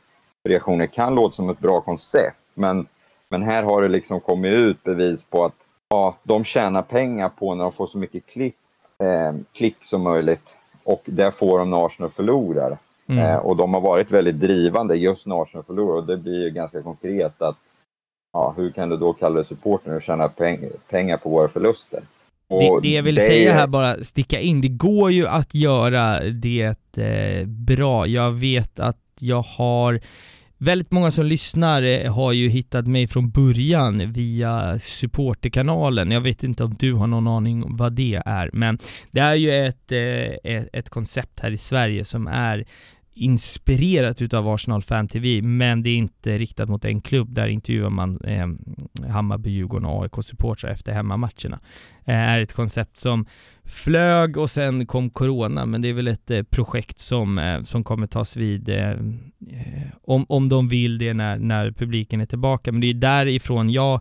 reaktioner. 0.48 0.86
kan 0.86 1.14
låta 1.14 1.36
som 1.36 1.50
ett 1.50 1.58
bra 1.58 1.80
koncept, 1.80 2.36
men, 2.54 2.86
men 3.28 3.42
här 3.42 3.62
har 3.62 3.82
det 3.82 3.88
liksom 3.88 4.20
kommit 4.20 4.54
ut 4.54 4.82
bevis 4.82 5.24
på 5.24 5.44
att 5.44 5.54
ja, 5.88 6.16
de 6.22 6.44
tjänar 6.44 6.82
pengar 6.82 7.28
på 7.28 7.54
när 7.54 7.64
de 7.64 7.72
får 7.72 7.86
så 7.86 7.98
mycket 7.98 8.26
klick, 8.26 8.56
eh, 9.02 9.34
klick 9.52 9.76
som 9.80 10.02
möjligt 10.02 10.56
och 10.84 11.02
där 11.04 11.30
får 11.30 11.58
de 11.58 11.70
när 11.70 11.86
Arsenal 11.86 12.10
förlorar. 12.10 12.78
Mm. 13.06 13.24
Eh, 13.24 13.36
och 13.36 13.56
de 13.56 13.74
har 13.74 13.80
varit 13.80 14.10
väldigt 14.10 14.40
drivande 14.40 14.96
just 14.96 15.26
när 15.26 15.42
Arsenal 15.42 15.64
förlorar 15.64 15.96
och 15.96 16.06
det 16.06 16.16
blir 16.16 16.44
ju 16.44 16.50
ganska 16.50 16.82
konkret 16.82 17.42
att 17.42 17.58
ja, 18.32 18.54
hur 18.56 18.70
kan 18.70 18.88
du 18.88 18.96
då 18.96 19.12
kalla 19.12 19.34
dig 19.34 19.44
supporter 19.44 19.96
och 19.96 20.02
tjäna 20.02 20.28
peng 20.28 20.68
pengar 20.88 21.16
på 21.16 21.28
våra 21.28 21.48
förluster? 21.48 22.02
Det, 22.48 22.80
det, 22.82 22.88
jag 22.88 23.02
vill 23.02 23.14
det... 23.14 23.20
säga 23.20 23.52
här 23.52 23.66
bara, 23.66 24.04
sticka 24.04 24.40
in, 24.40 24.60
det 24.60 24.68
går 24.68 25.10
ju 25.10 25.26
att 25.26 25.54
göra 25.54 26.20
det 26.20 26.96
eh, 26.96 27.46
bra. 27.46 28.06
Jag 28.06 28.30
vet 28.30 28.80
att 28.80 29.09
jag 29.22 29.42
har 29.42 30.00
Väldigt 30.62 30.90
många 30.90 31.10
som 31.10 31.26
lyssnar 31.26 31.82
eh, 31.82 32.14
har 32.14 32.32
ju 32.32 32.48
hittat 32.48 32.86
mig 32.86 33.06
från 33.06 33.30
början 33.30 34.12
via 34.12 34.78
supporterkanalen. 34.78 36.10
Jag 36.10 36.20
vet 36.20 36.42
inte 36.42 36.64
om 36.64 36.74
du 36.78 36.92
har 36.92 37.06
någon 37.06 37.28
aning 37.28 37.64
om 37.64 37.76
vad 37.76 37.92
det 37.92 38.22
är, 38.26 38.50
men 38.52 38.78
det 39.10 39.20
är 39.20 39.34
ju 39.34 39.66
ett, 39.66 39.92
eh, 39.92 40.54
ett, 40.54 40.68
ett 40.72 40.90
koncept 40.90 41.40
här 41.40 41.50
i 41.50 41.58
Sverige 41.58 42.04
som 42.04 42.26
är 42.26 42.64
inspirerat 43.14 44.22
utav 44.22 44.48
Arsenal 44.48 44.82
Fan 44.82 45.08
TV, 45.08 45.42
men 45.42 45.82
det 45.82 45.90
är 45.90 45.96
inte 45.96 46.38
riktat 46.38 46.68
mot 46.68 46.84
en 46.84 47.00
klubb. 47.00 47.34
Där 47.34 47.46
intervjuar 47.46 47.90
man 47.90 48.20
eh, 48.24 48.46
Hammarby, 49.10 49.50
Djurgården 49.50 49.86
och 49.86 50.02
AIK-supportrar 50.02 50.70
efter 50.70 50.92
hemmamatcherna. 50.92 51.60
Eh, 52.04 52.14
är 52.14 52.40
ett 52.40 52.52
koncept 52.52 52.96
som 52.96 53.26
flög 53.64 54.36
och 54.36 54.50
sen 54.50 54.86
kom 54.86 55.10
Corona, 55.10 55.66
men 55.66 55.82
det 55.82 55.88
är 55.88 55.92
väl 55.92 56.08
ett 56.08 56.30
eh, 56.30 56.42
projekt 56.42 56.98
som, 56.98 57.38
eh, 57.38 57.62
som 57.62 57.84
kommer 57.84 58.06
tas 58.06 58.36
vid 58.36 58.68
eh, 58.68 58.90
eh 58.90 58.96
om, 60.02 60.26
om 60.28 60.48
de 60.48 60.68
vill 60.68 60.98
det 60.98 61.14
när, 61.14 61.38
när 61.38 61.72
publiken 61.72 62.20
är 62.20 62.26
tillbaka. 62.26 62.72
Men 62.72 62.80
det 62.80 62.90
är 62.90 62.94
därifrån 62.94 63.70
jag 63.70 64.00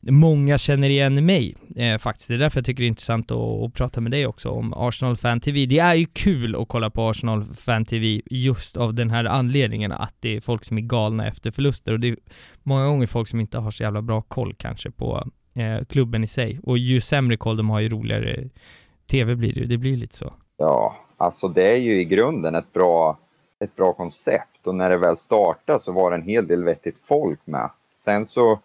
många 0.00 0.58
känner 0.58 0.90
igen 0.90 1.26
mig 1.26 1.56
eh, 1.76 1.98
faktiskt. 1.98 2.28
Det 2.28 2.34
är 2.34 2.38
därför 2.38 2.58
jag 2.58 2.64
tycker 2.66 2.82
det 2.82 2.86
är 2.86 2.88
intressant 2.88 3.30
att, 3.30 3.38
att, 3.38 3.74
prata 3.74 4.00
med 4.00 4.10
dig 4.10 4.26
också 4.26 4.50
om 4.50 4.74
Arsenal 4.76 5.16
Fan 5.16 5.40
TV. 5.40 5.66
Det 5.66 5.78
är 5.78 5.94
ju 5.94 6.06
kul 6.06 6.56
att 6.56 6.68
kolla 6.68 6.90
på 6.90 7.08
Arsenal 7.08 7.44
Fan 7.44 7.84
TV 7.84 8.20
just 8.30 8.76
av 8.76 8.94
den 8.94 9.10
här 9.10 9.24
anledningen 9.24 9.92
att 9.92 10.14
det 10.20 10.36
är 10.36 10.40
folk 10.40 10.64
som 10.64 10.78
är 10.78 10.82
galna 10.82 11.28
efter 11.28 11.50
förluster 11.50 11.92
och 11.92 12.00
det 12.00 12.08
är 12.08 12.16
många 12.62 12.86
gånger 12.86 13.06
folk 13.06 13.28
som 13.28 13.40
inte 13.40 13.58
har 13.58 13.70
så 13.70 13.82
jävla 13.82 14.02
bra 14.02 14.22
koll 14.22 14.54
kanske 14.58 14.90
på 14.90 15.24
eh, 15.54 15.84
klubben 15.84 16.24
i 16.24 16.28
sig. 16.28 16.60
Och 16.62 16.78
ju 16.78 17.00
sämre 17.00 17.36
koll 17.36 17.56
de 17.56 17.70
har 17.70 17.80
ju 17.80 17.88
roligare 17.88 18.48
TV 19.10 19.34
blir 19.34 19.52
det 19.52 19.60
ju. 19.60 19.66
Det 19.66 19.76
blir 19.76 19.96
lite 19.96 20.16
så. 20.16 20.32
Ja, 20.56 20.96
alltså 21.16 21.48
det 21.48 21.72
är 21.72 21.76
ju 21.76 22.00
i 22.00 22.04
grunden 22.04 22.54
ett 22.54 22.72
bra, 22.72 23.18
ett 23.64 23.76
bra 23.76 23.92
koncept 23.92 24.66
och 24.66 24.74
när 24.74 24.90
det 24.90 24.96
väl 24.96 25.16
startade 25.16 25.80
så 25.80 25.92
var 25.92 26.10
det 26.10 26.16
en 26.16 26.22
hel 26.22 26.46
del 26.46 26.64
vettigt 26.64 26.96
folk 27.02 27.40
med. 27.44 27.70
Sen 27.96 28.26
så 28.26 28.60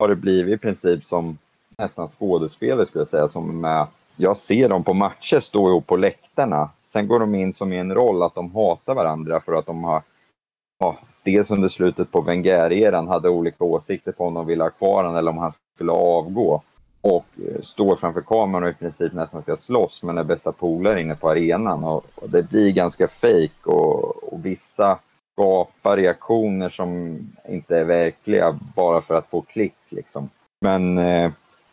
har 0.00 0.08
det 0.08 0.16
blivit 0.16 0.54
i 0.54 0.58
princip 0.58 1.04
som 1.04 1.38
nästan 1.78 2.08
skådespelare 2.08 2.86
skulle 2.86 3.00
jag 3.00 3.08
säga. 3.08 3.28
Som 3.28 3.60
med, 3.60 3.86
jag 4.16 4.36
ser 4.36 4.68
dem 4.68 4.84
på 4.84 4.94
matcher 4.94 5.40
stå 5.40 5.68
ihop 5.68 5.86
på 5.86 5.96
läktarna. 5.96 6.70
Sen 6.84 7.08
går 7.08 7.20
de 7.20 7.34
in 7.34 7.52
som 7.52 7.72
i 7.72 7.78
en 7.78 7.94
roll 7.94 8.22
att 8.22 8.34
de 8.34 8.54
hatar 8.54 8.94
varandra 8.94 9.40
för 9.40 9.52
att 9.52 9.66
de 9.66 9.84
har 9.84 10.02
ja, 10.78 10.98
dels 11.22 11.50
under 11.50 11.68
slutet 11.68 12.12
på 12.12 12.20
Wenger-eran 12.20 13.08
hade 13.08 13.28
olika 13.28 13.64
åsikter 13.64 14.12
på 14.12 14.26
om 14.26 14.34
de 14.34 14.46
ville 14.46 14.64
ha 14.64 14.70
kvar 14.70 14.96
honom 15.04 15.16
eller 15.16 15.30
om 15.30 15.38
han 15.38 15.52
skulle 15.74 15.92
avgå. 15.92 16.62
Och 17.00 17.26
eh, 17.36 17.62
står 17.62 17.96
framför 17.96 18.20
kameran 18.20 18.64
och 18.64 18.70
i 18.70 18.74
princip 18.74 19.12
nästan 19.12 19.42
ska 19.42 19.56
slåss 19.56 20.02
med 20.02 20.18
är 20.18 20.24
bästa 20.24 20.52
polare 20.52 21.00
inne 21.00 21.14
på 21.14 21.30
arenan. 21.30 21.84
Och, 21.84 22.04
och 22.14 22.30
det 22.30 22.50
blir 22.50 22.72
ganska 22.72 23.08
fejk 23.08 23.66
och, 23.66 24.32
och 24.32 24.46
vissa 24.46 24.98
skapa 25.40 25.96
reaktioner 25.96 26.68
som 26.68 27.18
inte 27.48 27.76
är 27.76 27.84
verkliga 27.84 28.58
bara 28.74 29.00
för 29.00 29.14
att 29.14 29.30
få 29.30 29.40
klick. 29.40 29.74
Liksom. 29.88 30.30
Men 30.60 30.98
eh, 30.98 31.32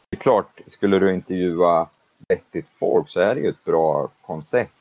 det 0.09 0.17
är 0.17 0.19
klart, 0.19 0.61
skulle 0.67 0.99
du 0.99 1.13
intervjua 1.13 1.87
vettigt 2.27 2.67
folk 2.79 3.09
så 3.09 3.19
är 3.19 3.35
det 3.35 3.41
ju 3.41 3.49
ett 3.49 3.63
bra 3.63 4.09
koncept 4.21 4.71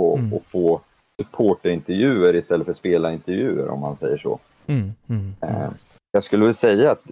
mm. 0.00 0.34
att 0.34 0.42
få 0.46 0.80
supporterintervjuer 1.22 2.36
istället 2.36 2.66
för 2.66 2.74
spelarintervjuer 2.74 3.68
om 3.68 3.80
man 3.80 3.96
säger 3.96 4.18
så. 4.18 4.38
Mm, 4.66 4.92
mm, 5.08 5.34
mm. 5.40 5.54
eh, 5.54 5.70
jag 6.12 6.24
skulle 6.24 6.44
väl 6.44 6.54
säga 6.54 6.90
att 6.90 7.02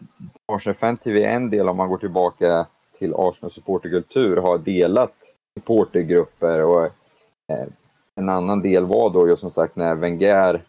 Arsenal 0.53 0.77
Fan 0.77 0.97
TV 0.97 1.25
är 1.25 1.37
en 1.37 1.51
del 1.51 1.69
om 1.69 1.77
man 1.77 1.89
går 1.89 1.99
tillbaka 1.99 2.67
till 2.99 3.15
Arsenal 3.17 3.53
supporterkultur 3.53 4.37
har 4.37 4.59
delat 4.59 5.15
supportergrupper 5.59 6.65
och 6.65 6.85
eh, 6.85 7.67
en 8.15 8.29
annan 8.29 8.63
del 8.63 8.85
var 8.85 9.11
då 9.11 9.29
just 9.29 9.41
som 9.41 9.51
sagt 9.51 9.77
när 9.77 9.95
Wenger 9.95 10.63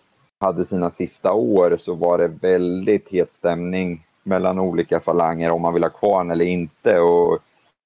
hade 0.43 0.65
sina 0.65 0.89
sista 0.89 1.33
år 1.33 1.77
så 1.79 1.93
var 1.93 2.17
det 2.17 2.27
väldigt 2.27 3.09
het 3.09 3.33
stämning 3.33 4.05
mellan 4.23 4.59
olika 4.59 4.99
falanger 4.99 5.51
om 5.51 5.61
man 5.61 5.73
vill 5.73 5.83
ha 5.83 5.89
kvar 5.89 6.17
honom 6.17 6.31
eller 6.31 6.45
inte. 6.45 6.99
Och 6.99 7.39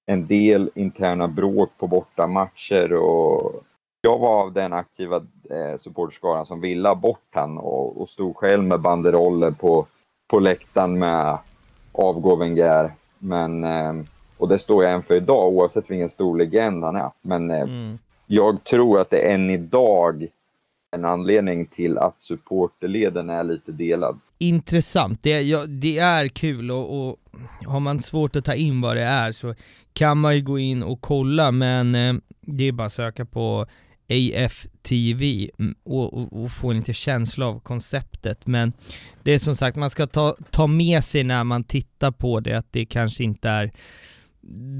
en 0.05 0.27
del 0.27 0.69
interna 0.75 1.27
bråk 1.27 1.69
på 1.77 1.87
bortamatcher 1.87 2.93
och 2.93 3.63
jag 4.01 4.19
var 4.19 4.41
av 4.43 4.53
den 4.53 4.73
aktiva 4.73 5.15
eh, 5.49 5.77
supporterskaran 5.79 6.45
som 6.45 6.61
ville 6.61 6.87
ha 6.87 6.95
bort 6.95 7.29
han 7.31 7.57
och, 7.57 8.01
och 8.01 8.09
stod 8.09 8.35
själv 8.35 8.63
med 8.63 8.79
banderoller 8.79 9.51
på, 9.51 9.85
på 10.27 10.39
läktaren 10.39 10.99
med 10.99 11.37
avgå 11.91 12.35
Wenger. 12.35 12.91
Men, 13.19 13.63
eh, 13.63 13.93
och 14.37 14.47
det 14.47 14.59
står 14.59 14.83
jag 14.83 14.93
än 14.93 15.03
för 15.03 15.15
idag 15.15 15.47
oavsett 15.47 15.91
vilken 15.91 16.09
stor 16.09 16.37
legend 16.37 16.83
han 16.83 16.95
är. 16.95 17.11
Men 17.21 17.51
eh, 17.51 17.61
mm. 17.61 17.97
jag 18.25 18.63
tror 18.63 18.99
att 18.99 19.09
det 19.09 19.31
än 19.31 19.49
idag 19.49 20.27
en 20.91 21.05
anledning 21.05 21.65
till 21.65 21.97
att 21.97 22.21
supporterleden 22.21 23.29
är 23.29 23.43
lite 23.43 23.71
delad. 23.71 24.19
Intressant, 24.37 25.23
det, 25.23 25.41
ja, 25.41 25.65
det 25.65 25.97
är 25.97 26.27
kul 26.27 26.71
och, 26.71 27.09
och, 27.09 27.19
har 27.65 27.79
man 27.79 27.99
svårt 27.99 28.35
att 28.35 28.45
ta 28.45 28.53
in 28.53 28.81
vad 28.81 28.97
det 28.97 29.03
är 29.03 29.31
så 29.31 29.55
kan 29.93 30.17
man 30.17 30.35
ju 30.35 30.41
gå 30.41 30.59
in 30.59 30.83
och 30.83 31.01
kolla 31.01 31.51
men 31.51 31.95
eh, 31.95 32.15
det 32.41 32.63
är 32.63 32.71
bara 32.71 32.85
att 32.85 32.93
söka 32.93 33.25
på 33.25 33.67
AFTV 34.09 35.49
mm, 35.59 35.75
och, 35.83 36.13
och, 36.13 36.43
och, 36.43 36.51
få 36.51 36.71
en 36.71 36.77
lite 36.77 36.93
känsla 36.93 37.45
av 37.45 37.59
konceptet 37.59 38.47
men 38.47 38.73
det 39.23 39.31
är 39.31 39.39
som 39.39 39.55
sagt, 39.55 39.77
man 39.77 39.89
ska 39.89 40.07
ta, 40.07 40.35
ta 40.51 40.67
med 40.67 41.03
sig 41.03 41.23
när 41.23 41.43
man 41.43 41.63
tittar 41.63 42.11
på 42.11 42.39
det 42.39 42.53
att 42.53 42.71
det 42.71 42.85
kanske 42.85 43.23
inte 43.23 43.49
är 43.49 43.71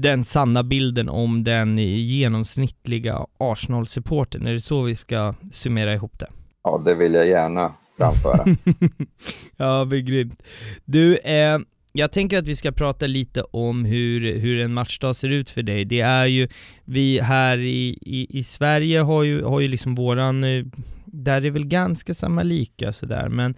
den 0.00 0.24
sanna 0.24 0.62
bilden 0.62 1.08
om 1.08 1.44
den 1.44 1.78
genomsnittliga 1.78 3.26
Arsenal-supporten. 3.38 4.46
Är 4.46 4.52
det 4.52 4.60
så 4.60 4.82
vi 4.82 4.94
ska 4.94 5.34
summera 5.52 5.94
ihop 5.94 6.18
det? 6.18 6.26
Ja, 6.64 6.82
det 6.84 6.94
vill 6.94 7.14
jag 7.14 7.26
gärna 7.26 7.74
framföra. 7.96 8.44
ja, 9.56 9.84
men 9.84 10.04
grymt. 10.04 10.42
Du, 10.84 11.16
eh, 11.16 11.58
jag 11.92 12.12
tänker 12.12 12.38
att 12.38 12.46
vi 12.46 12.56
ska 12.56 12.72
prata 12.72 13.06
lite 13.06 13.42
om 13.42 13.84
hur, 13.84 14.38
hur 14.38 14.60
en 14.60 14.74
matchdag 14.74 15.16
ser 15.16 15.28
ut 15.28 15.50
för 15.50 15.62
dig. 15.62 15.84
Det 15.84 16.00
är 16.00 16.26
ju, 16.26 16.48
vi 16.84 17.20
här 17.20 17.58
i, 17.58 17.98
i, 18.02 18.38
i 18.38 18.42
Sverige 18.42 19.00
har 19.00 19.22
ju, 19.22 19.44
har 19.44 19.60
ju 19.60 19.68
liksom 19.68 19.94
våran, 19.94 20.44
eh, 20.44 20.64
där 21.04 21.46
är 21.46 21.50
väl 21.50 21.66
ganska 21.66 22.14
samma 22.14 22.42
lika 22.42 22.92
sådär, 22.92 23.28
men 23.28 23.54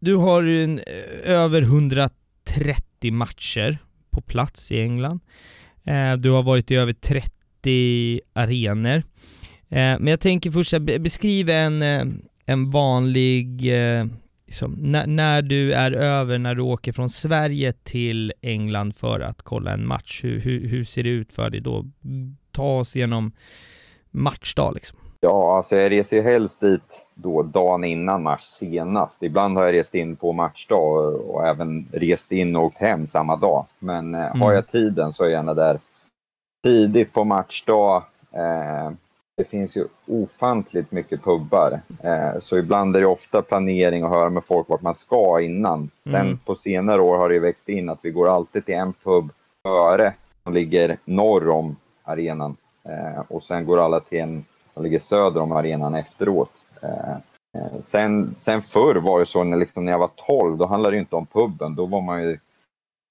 du 0.00 0.16
har 0.16 0.42
en, 0.42 0.78
eh, 0.78 1.30
över 1.32 1.62
130 1.62 3.12
matcher 3.12 3.78
på 4.12 4.20
plats 4.20 4.72
i 4.72 4.80
England. 4.80 5.20
Eh, 5.84 6.12
du 6.12 6.30
har 6.30 6.42
varit 6.42 6.70
i 6.70 6.76
över 6.76 6.92
30 6.92 8.20
arenor. 8.32 8.96
Eh, 9.68 9.98
men 9.98 10.06
jag 10.06 10.20
tänker 10.20 10.50
först, 10.50 10.78
beskriv 10.78 11.50
en, 11.50 11.82
eh, 11.82 12.04
en 12.46 12.70
vanlig, 12.70 13.72
liksom, 14.46 14.72
när, 14.72 15.06
när, 15.06 15.42
du 15.42 15.72
är 15.72 15.92
över, 15.92 16.38
när 16.38 16.54
du 16.54 16.62
åker 16.62 16.92
från 16.92 17.10
Sverige 17.10 17.72
till 17.72 18.32
England 18.40 18.96
för 18.96 19.20
att 19.20 19.42
kolla 19.42 19.72
en 19.72 19.86
match, 19.86 20.20
hur, 20.24 20.40
hur, 20.40 20.68
hur 20.68 20.84
ser 20.84 21.02
det 21.02 21.10
ut 21.10 21.32
för 21.32 21.50
dig 21.50 21.60
då? 21.60 21.86
Ta 22.50 22.78
oss 22.78 22.96
igenom 22.96 23.32
matchdag 24.10 24.74
liksom. 24.74 24.98
Ja, 25.20 25.56
alltså 25.56 25.76
jag 25.76 25.90
reser 25.90 26.16
ju 26.16 26.22
helst 26.22 26.60
dit 26.60 27.01
då 27.14 27.42
dagen 27.42 27.84
innan 27.84 28.22
match 28.22 28.44
senast. 28.44 29.22
Ibland 29.22 29.56
har 29.56 29.64
jag 29.64 29.74
rest 29.74 29.94
in 29.94 30.16
på 30.16 30.32
matchdag 30.32 31.14
och 31.30 31.46
även 31.46 31.86
rest 31.92 32.32
in 32.32 32.56
och 32.56 32.64
åkt 32.64 32.78
hem 32.78 33.06
samma 33.06 33.36
dag. 33.36 33.66
Men 33.78 34.14
eh, 34.14 34.26
mm. 34.26 34.40
har 34.40 34.52
jag 34.52 34.68
tiden 34.68 35.12
så 35.12 35.22
är 35.22 35.26
jag 35.26 35.32
gärna 35.32 35.54
där 35.54 35.78
tidigt 36.62 37.12
på 37.12 37.24
matchdag. 37.24 38.02
Eh, 38.32 38.90
det 39.36 39.44
finns 39.44 39.76
ju 39.76 39.86
ofantligt 40.06 40.92
mycket 40.92 41.24
pubbar. 41.24 41.80
Eh, 42.02 42.40
så 42.40 42.58
ibland 42.58 42.96
är 42.96 43.00
det 43.00 43.06
ofta 43.06 43.42
planering 43.42 44.04
och 44.04 44.10
höra 44.10 44.30
med 44.30 44.44
folk 44.44 44.68
vart 44.68 44.82
man 44.82 44.94
ska 44.94 45.40
innan. 45.40 45.90
Sen 46.04 46.14
mm. 46.14 46.38
på 46.38 46.54
senare 46.54 47.00
år 47.00 47.16
har 47.16 47.28
det 47.28 47.38
växt 47.38 47.68
in 47.68 47.88
att 47.88 47.98
vi 48.02 48.10
går 48.10 48.28
alltid 48.28 48.66
till 48.66 48.74
en 48.74 48.92
pub 48.92 49.32
före 49.62 50.14
som 50.44 50.54
ligger 50.54 50.98
norr 51.04 51.48
om 51.48 51.76
arenan. 52.04 52.56
Eh, 52.84 53.22
och 53.28 53.42
sen 53.42 53.66
går 53.66 53.84
alla 53.84 54.00
till 54.00 54.20
en 54.20 54.44
som 54.74 54.82
ligger 54.82 54.98
söder 54.98 55.40
om 55.40 55.52
arenan 55.52 55.94
efteråt. 55.94 56.52
Eh, 56.82 57.16
eh, 57.58 57.80
sen, 57.80 58.34
sen 58.38 58.62
förr 58.62 58.94
var 58.94 59.20
det 59.20 59.26
så 59.26 59.44
när, 59.44 59.56
liksom, 59.56 59.84
när 59.84 59.92
jag 59.92 59.98
var 59.98 60.10
12, 60.26 60.58
då 60.58 60.66
handlade 60.66 60.96
det 60.96 61.00
inte 61.00 61.16
om 61.16 61.26
puben. 61.26 61.74
Då 61.74 61.86
var 61.86 62.00
man 62.00 62.22
ju 62.22 62.38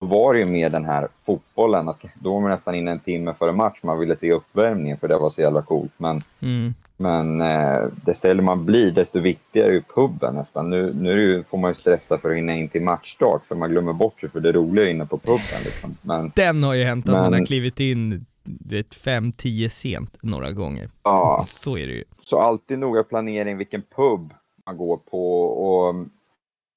då 0.02 0.08
var 0.08 0.34
det 0.34 0.40
ju 0.40 0.46
mer 0.46 0.70
den 0.70 0.86
här 0.86 1.08
fotbollen. 1.26 1.90
Att 1.90 2.02
då 2.20 2.34
var 2.34 2.42
man 2.42 2.52
nästan 2.52 2.76
inne 2.76 2.92
en 2.92 3.00
timme 3.00 3.34
före 3.40 3.52
match. 3.52 3.80
Man 3.82 4.00
ville 4.00 4.18
se 4.18 4.32
uppvärmningen 4.32 4.98
för 4.98 5.08
det 5.08 5.18
var 5.18 5.30
så 5.30 5.42
jävla 5.42 5.62
coolt. 5.62 5.92
Men, 5.98 6.22
mm. 6.40 6.74
men 6.98 7.42
eh, 7.42 7.84
desto 8.06 8.28
äldre 8.28 8.46
man 8.46 8.66
blir, 8.66 8.92
desto 8.92 9.20
viktigare 9.20 9.76
är 9.76 9.84
puben 9.96 10.36
nästan. 10.36 10.70
Nu, 10.70 10.94
nu 10.94 11.44
får 11.50 11.58
man 11.58 11.72
ju 11.72 11.76
stressa 11.76 12.18
för 12.18 12.30
att 12.30 12.38
hinna 12.38 12.56
in 12.56 12.70
till 12.70 12.82
matchstart 12.82 13.46
för 13.46 13.56
man 13.56 13.70
glömmer 13.70 13.94
bort 13.94 14.20
sig 14.20 14.30
för 14.30 14.40
det 14.40 14.52
roliga 14.52 14.90
inne 14.90 15.06
på 15.06 15.18
puben. 15.18 15.64
Liksom. 15.64 15.98
Men, 16.02 16.32
Den 16.36 16.64
har 16.64 16.74
ju 16.74 16.84
hänt 16.84 17.06
att 17.06 17.12
men, 17.12 17.22
man 17.22 17.34
har 17.34 17.46
klivit 17.46 17.80
in 17.80 18.26
det 18.44 18.96
5-10 18.96 19.68
sent 19.68 20.18
några 20.22 20.52
gånger. 20.52 20.90
Ja. 21.04 21.44
Så 21.48 21.78
är 21.78 21.88
det 21.88 21.94
ju. 21.94 22.04
Så 22.26 22.40
alltid 22.40 22.80
noga 22.80 23.04
planering 23.04 23.58
vilken 23.58 23.84
pub 23.96 24.34
man 24.66 24.78
går 24.78 24.98
på 24.98 25.44
och 25.44 25.96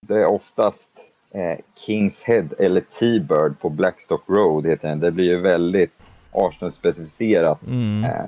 det 0.06 0.14
är 0.14 0.26
oftast 0.26 0.92
eh, 1.30 1.58
Kings 1.74 2.22
Head 2.22 2.48
eller 2.58 2.80
T-Bird 2.80 3.60
på 3.60 3.70
Blackstock 3.70 4.22
Road 4.28 4.66
heter 4.66 4.88
den. 4.88 5.00
Det 5.00 5.10
blir 5.10 5.24
ju 5.24 5.40
väldigt 5.40 5.92
Arsenal-specificerat. 6.32 7.66
Mm. 7.66 8.04
Eh, 8.04 8.26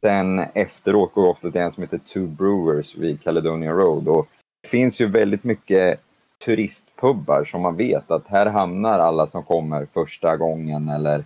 sen 0.00 0.38
efteråt 0.38 1.14
går 1.14 1.22
vi 1.22 1.28
ofta 1.28 1.50
till 1.50 1.60
en 1.60 1.72
som 1.72 1.82
heter 1.82 1.98
Two 1.98 2.26
Brewers 2.26 2.96
vid 2.96 3.22
Caledonia 3.22 3.72
Road 3.72 4.08
och 4.08 4.28
det 4.62 4.68
finns 4.68 5.00
ju 5.00 5.06
väldigt 5.06 5.44
mycket 5.44 6.00
turistpubbar 6.44 7.44
som 7.44 7.62
man 7.62 7.76
vet 7.76 8.10
att 8.10 8.26
här 8.26 8.46
hamnar 8.46 8.98
alla 8.98 9.26
som 9.26 9.42
kommer 9.42 9.86
första 9.94 10.36
gången 10.36 10.88
eller 10.88 11.24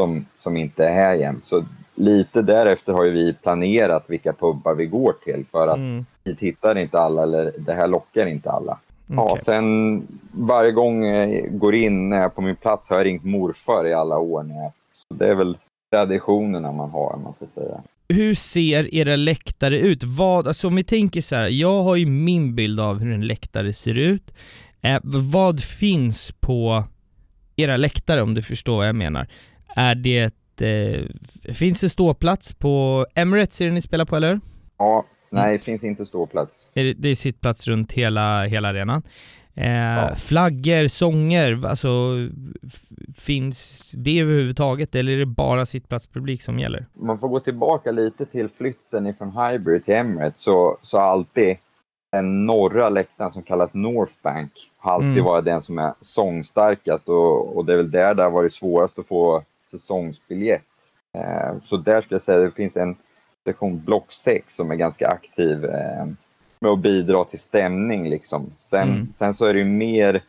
som, 0.00 0.26
som 0.38 0.56
inte 0.56 0.84
är 0.84 0.94
här 0.94 1.14
jämt. 1.14 1.44
Så 1.46 1.64
lite 1.94 2.42
därefter 2.42 2.92
har 2.92 3.04
ju 3.04 3.10
vi 3.10 3.32
planerat 3.32 4.04
vilka 4.06 4.32
pubbar 4.32 4.74
vi 4.74 4.86
går 4.86 5.14
till 5.24 5.44
för 5.50 5.68
att 5.68 5.76
mm. 5.76 6.06
vi 6.24 6.36
hittar 6.38 6.78
inte 6.78 6.98
alla 6.98 7.22
eller 7.22 7.52
det 7.58 7.72
här 7.72 7.88
lockar 7.88 8.26
inte 8.26 8.50
alla. 8.50 8.78
Okay. 9.08 9.24
Ja, 9.24 9.38
sen 9.44 10.02
varje 10.32 10.72
gång 10.72 11.04
jag 11.04 11.58
går 11.58 11.74
in 11.74 12.14
på 12.34 12.40
min 12.40 12.56
plats 12.56 12.90
har 12.90 12.96
jag 12.96 13.06
ringt 13.06 13.24
morfar 13.24 13.86
i 13.86 13.94
alla 13.94 14.18
år. 14.18 14.46
Så 15.08 15.14
det 15.14 15.28
är 15.28 15.34
väl 15.34 15.56
traditionerna 15.92 16.72
man 16.72 16.90
har, 16.90 17.18
man 17.24 17.34
ska 17.34 17.46
säga. 17.46 17.80
Hur 18.08 18.34
ser 18.34 18.94
era 18.94 19.16
läktare 19.16 19.78
ut? 19.78 20.04
Vad, 20.04 20.48
alltså 20.48 20.68
om 20.68 20.76
vi 20.76 20.84
tänker 20.84 21.20
så 21.20 21.34
här, 21.36 21.48
jag 21.48 21.82
har 21.82 21.96
ju 21.96 22.06
min 22.06 22.54
bild 22.54 22.80
av 22.80 22.98
hur 22.98 23.12
en 23.12 23.26
läktare 23.26 23.72
ser 23.72 23.98
ut. 23.98 24.34
Eh, 24.82 24.98
vad 25.02 25.60
finns 25.60 26.32
på 26.40 26.84
era 27.56 27.76
läktare 27.76 28.22
om 28.22 28.34
du 28.34 28.42
förstår 28.42 28.76
vad 28.76 28.88
jag 28.88 28.94
menar? 28.94 29.26
Är 29.76 29.94
det, 29.94 30.34
eh, 30.60 31.04
finns 31.54 31.80
det 31.80 31.88
ståplats 31.88 32.52
på 32.52 33.06
Emirates, 33.14 33.60
är 33.60 33.64
det 33.64 33.72
ni 33.72 33.80
spelar 33.80 34.04
på 34.04 34.16
eller? 34.16 34.40
Ja, 34.78 35.04
nej 35.30 35.52
det 35.52 35.64
finns 35.64 35.84
inte 35.84 36.06
ståplats. 36.06 36.70
Är 36.74 36.84
det, 36.84 36.92
det 36.92 37.08
är 37.08 37.14
sittplats 37.14 37.68
runt 37.68 37.92
hela, 37.92 38.44
hela 38.44 38.68
arenan. 38.68 39.02
Eh, 39.54 39.70
ja. 39.70 40.14
Flaggor, 40.14 40.88
sånger, 40.88 41.66
alltså 41.66 41.88
finns 43.16 43.90
det 43.96 44.20
överhuvudtaget 44.20 44.94
eller 44.94 45.12
är 45.12 45.18
det 45.18 45.26
bara 45.26 45.66
sittplatspublik 45.66 46.42
som 46.42 46.58
gäller? 46.58 46.86
Man 46.92 47.18
får 47.18 47.28
gå 47.28 47.40
tillbaka 47.40 47.90
lite 47.90 48.26
till 48.26 48.48
flytten 48.48 49.06
ifrån 49.06 49.30
Highbury 49.30 49.80
till 49.80 49.94
Emirates 49.94 50.40
så, 50.40 50.78
så 50.82 50.98
alltid 50.98 51.56
den 52.12 52.44
norra 52.46 52.88
läktaren 52.88 53.32
som 53.32 53.42
kallas 53.42 53.74
North 53.74 54.12
Bank 54.22 54.52
har 54.78 54.92
alltid 54.92 55.10
mm. 55.10 55.24
varit 55.24 55.44
den 55.44 55.62
som 55.62 55.78
är 55.78 55.94
sångstarkast 56.00 57.08
och, 57.08 57.56
och 57.56 57.64
det 57.64 57.72
är 57.72 57.76
väl 57.76 57.90
där 57.90 58.14
det 58.14 58.22
har 58.22 58.30
varit 58.30 58.52
svårast 58.52 58.98
att 58.98 59.08
få 59.08 59.42
säsongsbiljett. 59.70 60.62
Eh, 61.18 61.54
så 61.64 61.76
där 61.76 62.00
skulle 62.00 62.14
jag 62.14 62.22
säga 62.22 62.38
att 62.38 62.52
det 62.52 62.56
finns 62.56 62.76
en 62.76 62.96
sektion 63.46 63.80
block 63.84 64.12
6 64.12 64.54
som 64.54 64.70
är 64.70 64.76
ganska 64.76 65.08
aktiv 65.08 65.64
eh, 65.64 66.06
med 66.60 66.70
att 66.70 66.78
bidra 66.78 67.24
till 67.24 67.38
stämning 67.38 68.08
liksom. 68.10 68.52
Sen, 68.60 68.88
mm. 68.88 69.12
sen 69.12 69.34
så 69.34 69.44
är 69.44 69.52
det 69.52 69.58
ju 69.58 69.64
mer 69.64 70.22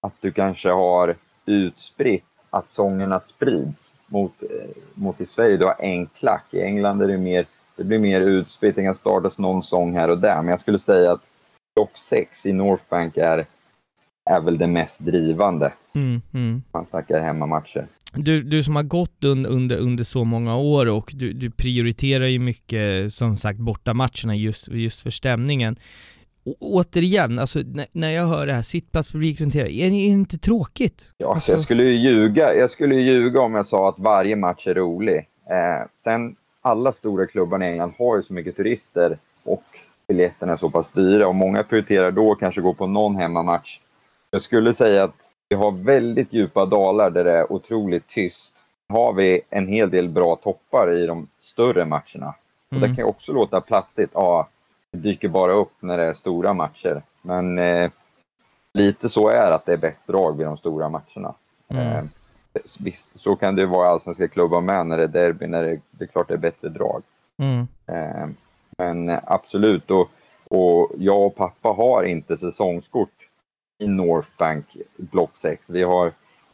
att 0.00 0.14
du 0.20 0.32
kanske 0.32 0.70
har 0.70 1.16
utspritt 1.46 2.24
att 2.50 2.70
sångerna 2.70 3.20
sprids 3.20 3.94
mot, 4.06 4.42
eh, 4.42 4.70
mot 4.94 5.20
i 5.20 5.26
Sverige. 5.26 5.56
Du 5.56 5.64
har 5.64 5.76
en 5.78 6.06
klack. 6.06 6.44
I 6.50 6.60
England 6.60 7.02
är 7.02 7.08
det 7.08 7.18
mer, 7.18 7.46
det 7.76 7.84
blir 7.84 7.98
mer 7.98 8.20
utspritt. 8.20 8.76
Det 8.76 8.82
kan 8.82 8.94
startas 8.94 9.38
någon 9.38 9.62
sång 9.62 9.94
här 9.94 10.10
och 10.10 10.18
där. 10.18 10.36
Men 10.36 10.48
jag 10.48 10.60
skulle 10.60 10.78
säga 10.78 11.12
att 11.12 11.20
block 11.74 11.98
6 11.98 12.46
i 12.46 12.52
North 12.52 12.84
Bank 12.88 13.16
är, 13.16 13.46
är 14.30 14.40
väl 14.40 14.58
det 14.58 14.66
mest 14.66 15.00
drivande. 15.00 15.72
Mm, 15.94 16.22
mm. 16.34 16.62
Man 16.72 16.86
snackar 16.86 17.20
hemmamatcher. 17.20 17.86
Du, 18.14 18.42
du 18.42 18.62
som 18.62 18.76
har 18.76 18.82
gått 18.82 19.24
under, 19.24 19.50
under, 19.50 19.76
under 19.76 20.04
så 20.04 20.24
många 20.24 20.56
år 20.56 20.86
och 20.86 21.10
du, 21.14 21.32
du 21.32 21.50
prioriterar 21.50 22.26
ju 22.26 22.38
mycket 22.38 23.12
som 23.12 23.36
sagt 23.36 23.58
bortamatcherna 23.58 24.36
just, 24.36 24.68
just 24.68 25.00
för 25.00 25.10
stämningen. 25.10 25.76
Å, 26.44 26.54
återigen, 26.60 27.38
alltså 27.38 27.58
när 27.92 28.10
jag 28.10 28.26
hör 28.26 28.46
det 28.46 28.52
här, 28.52 28.62
sittplats, 28.62 29.12
publik 29.12 29.40
runt 29.40 29.54
är 29.54 29.64
det 29.64 29.96
inte 29.96 30.38
tråkigt? 30.38 31.12
Ja, 31.18 31.34
alltså... 31.34 31.52
jag 31.52 31.60
skulle 31.60 31.84
ju 31.84 32.10
ljuga. 32.10 32.54
Jag 32.54 32.70
skulle 32.70 32.94
ju 32.94 33.12
ljuga 33.12 33.40
om 33.40 33.54
jag 33.54 33.66
sa 33.66 33.88
att 33.88 33.98
varje 33.98 34.36
match 34.36 34.66
är 34.66 34.74
rolig. 34.74 35.18
Eh, 35.50 35.86
sen, 36.04 36.36
alla 36.62 36.92
stora 36.92 37.26
klubbar 37.26 37.62
i 37.62 37.66
England 37.66 37.92
har 37.98 38.16
ju 38.16 38.22
så 38.22 38.32
mycket 38.32 38.56
turister 38.56 39.18
och 39.42 39.64
biljetterna 40.08 40.52
är 40.52 40.56
så 40.56 40.70
pass 40.70 40.92
dyra 40.92 41.28
och 41.28 41.34
många 41.34 41.62
prioriterar 41.62 42.10
då 42.10 42.34
kanske 42.34 42.60
gå 42.60 42.74
på 42.74 42.86
någon 42.86 43.16
hemmamatch. 43.16 43.80
Jag 44.30 44.42
skulle 44.42 44.74
säga 44.74 45.04
att 45.04 45.29
vi 45.50 45.56
har 45.56 45.72
väldigt 45.72 46.32
djupa 46.32 46.66
dalar 46.66 47.10
där 47.10 47.24
det 47.24 47.32
är 47.32 47.52
otroligt 47.52 48.06
tyst. 48.06 48.54
Har 48.88 49.12
vi 49.12 49.40
en 49.50 49.68
hel 49.68 49.90
del 49.90 50.08
bra 50.08 50.36
toppar 50.36 50.90
i 50.90 51.06
de 51.06 51.28
större 51.40 51.84
matcherna. 51.84 52.34
Och 52.68 52.76
mm. 52.76 52.90
Det 52.90 52.96
kan 52.96 53.04
också 53.04 53.32
låta 53.32 53.60
plastigt. 53.60 54.10
Ja, 54.14 54.48
det 54.92 54.98
dyker 54.98 55.28
bara 55.28 55.52
upp 55.52 55.72
när 55.80 55.98
det 55.98 56.04
är 56.04 56.14
stora 56.14 56.54
matcher. 56.54 57.02
Men 57.22 57.58
eh, 57.58 57.90
lite 58.72 59.08
så 59.08 59.28
är 59.28 59.50
att 59.50 59.66
det 59.66 59.72
är 59.72 59.76
bäst 59.76 60.06
drag 60.06 60.36
vid 60.36 60.46
de 60.46 60.56
stora 60.56 60.88
matcherna. 60.88 61.34
Mm. 61.68 61.86
Eh, 61.86 62.04
visst, 62.80 63.20
så 63.20 63.36
kan 63.36 63.56
det 63.56 63.66
vara 63.66 63.86
i 63.86 63.90
allsvenska 63.90 64.28
klubbar 64.28 64.60
med 64.60 64.86
när 64.86 64.96
det 64.96 65.02
är 65.02 65.08
derby, 65.08 65.46
när 65.46 65.62
det, 65.62 65.80
det 65.90 66.04
är 66.04 66.08
klart 66.08 66.28
det 66.28 66.34
är 66.34 66.38
bättre 66.38 66.68
drag. 66.68 67.02
Mm. 67.38 67.68
Eh, 67.86 68.28
men 68.78 69.18
absolut, 69.24 69.90
och, 69.90 70.10
och 70.48 70.90
jag 70.98 71.26
och 71.26 71.36
pappa 71.36 71.68
har 71.68 72.04
inte 72.04 72.36
säsongskort 72.36 73.19
i 73.80 73.86
North 73.86 74.28
Bank 74.38 74.76
block 74.96 75.30
6. 75.36 75.70
Vi 75.70 75.82
har 75.82 76.12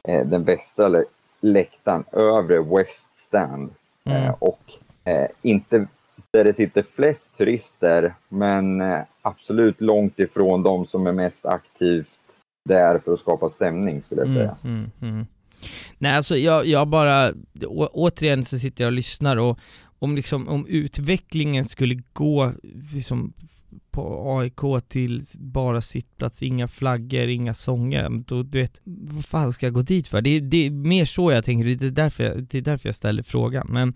eh, 0.09 0.27
den 0.27 0.45
bästa 0.45 1.05
läktaren, 1.41 2.05
övre 2.13 2.61
West 2.61 3.09
Stand. 3.17 3.71
Mm. 4.05 4.23
Eh, 4.23 4.35
och 4.39 4.73
eh, 5.05 5.27
inte 5.43 5.87
där 6.31 6.45
det 6.45 6.55
sitter 6.55 6.83
flest 6.83 7.37
turister, 7.37 8.15
men 8.29 8.81
eh, 8.81 9.01
absolut 9.23 9.81
långt 9.81 10.19
ifrån 10.19 10.63
de 10.63 10.87
som 10.87 11.07
är 11.07 11.13
mest 11.13 11.47
aktivt 11.47 12.09
där 12.65 12.99
för 12.99 13.13
att 13.13 13.21
skapa 13.21 13.51
stämning 13.51 14.03
skulle 14.03 14.21
jag 14.21 14.29
mm, 14.29 14.39
säga. 14.39 14.57
Mm, 14.65 14.91
mm, 15.03 15.27
Nej 15.99 16.17
alltså 16.17 16.37
jag, 16.37 16.67
jag 16.67 16.89
bara, 16.89 17.33
å, 17.67 17.89
återigen 17.93 18.45
så 18.45 18.59
sitter 18.59 18.85
jag 18.85 18.89
och 18.89 18.93
lyssnar 18.93 19.37
och 19.37 19.59
om 19.99 20.17
liksom, 20.17 20.49
om 20.49 20.67
utvecklingen 20.69 21.65
skulle 21.65 22.03
gå 22.13 22.53
liksom 22.93 23.33
på 23.91 24.37
AIK 24.39 24.89
till 24.89 25.23
bara 25.39 25.81
sittplats, 25.81 26.43
inga 26.43 26.69
flaggor, 26.69 27.29
inga 27.29 27.55
sånger, 27.55 28.23
då 28.27 28.43
du 28.43 28.61
vet, 28.61 28.81
vad 28.85 29.25
fan 29.25 29.53
ska 29.53 29.67
jag 29.67 29.75
gå 29.75 29.83
dit 29.83 30.09
för? 30.09 30.23
Det 30.23 30.31
är, 30.31 30.41
det 30.41 30.67
är 30.67 30.71
mer 30.71 31.05
så 31.05 31.33
jag 31.33 31.45
tänker, 31.45 31.65
det 31.65 31.87
är 31.87 31.91
därför 31.91 32.25
jag, 32.25 32.43
det 32.43 32.59
är 32.59 32.63
därför 32.63 32.89
jag 32.89 32.97
ställer 32.97 33.23
frågan, 33.23 33.67
men 33.71 33.95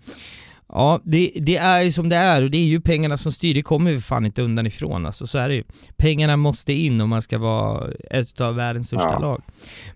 Ja, 0.73 0.99
det, 1.03 1.31
det 1.35 1.57
är 1.57 1.81
ju 1.81 1.91
som 1.91 2.09
det 2.09 2.15
är 2.15 2.43
och 2.43 2.51
det 2.51 2.57
är 2.57 2.65
ju 2.65 2.81
pengarna 2.81 3.17
som 3.17 3.31
styr, 3.31 3.53
det 3.53 3.61
kommer 3.61 3.91
vi 3.91 4.01
fan 4.01 4.25
inte 4.25 4.41
undan 4.41 4.67
ifrån 4.67 5.05
alltså, 5.05 5.27
så 5.27 5.37
är 5.37 5.49
det 5.49 5.55
ju. 5.55 5.63
Pengarna 5.97 6.37
måste 6.37 6.73
in 6.73 7.01
om 7.01 7.09
man 7.09 7.21
ska 7.21 7.37
vara 7.37 7.91
ett 8.09 8.41
av 8.41 8.55
världens 8.55 8.87
största 8.87 9.09
ja. 9.11 9.19
lag. 9.19 9.41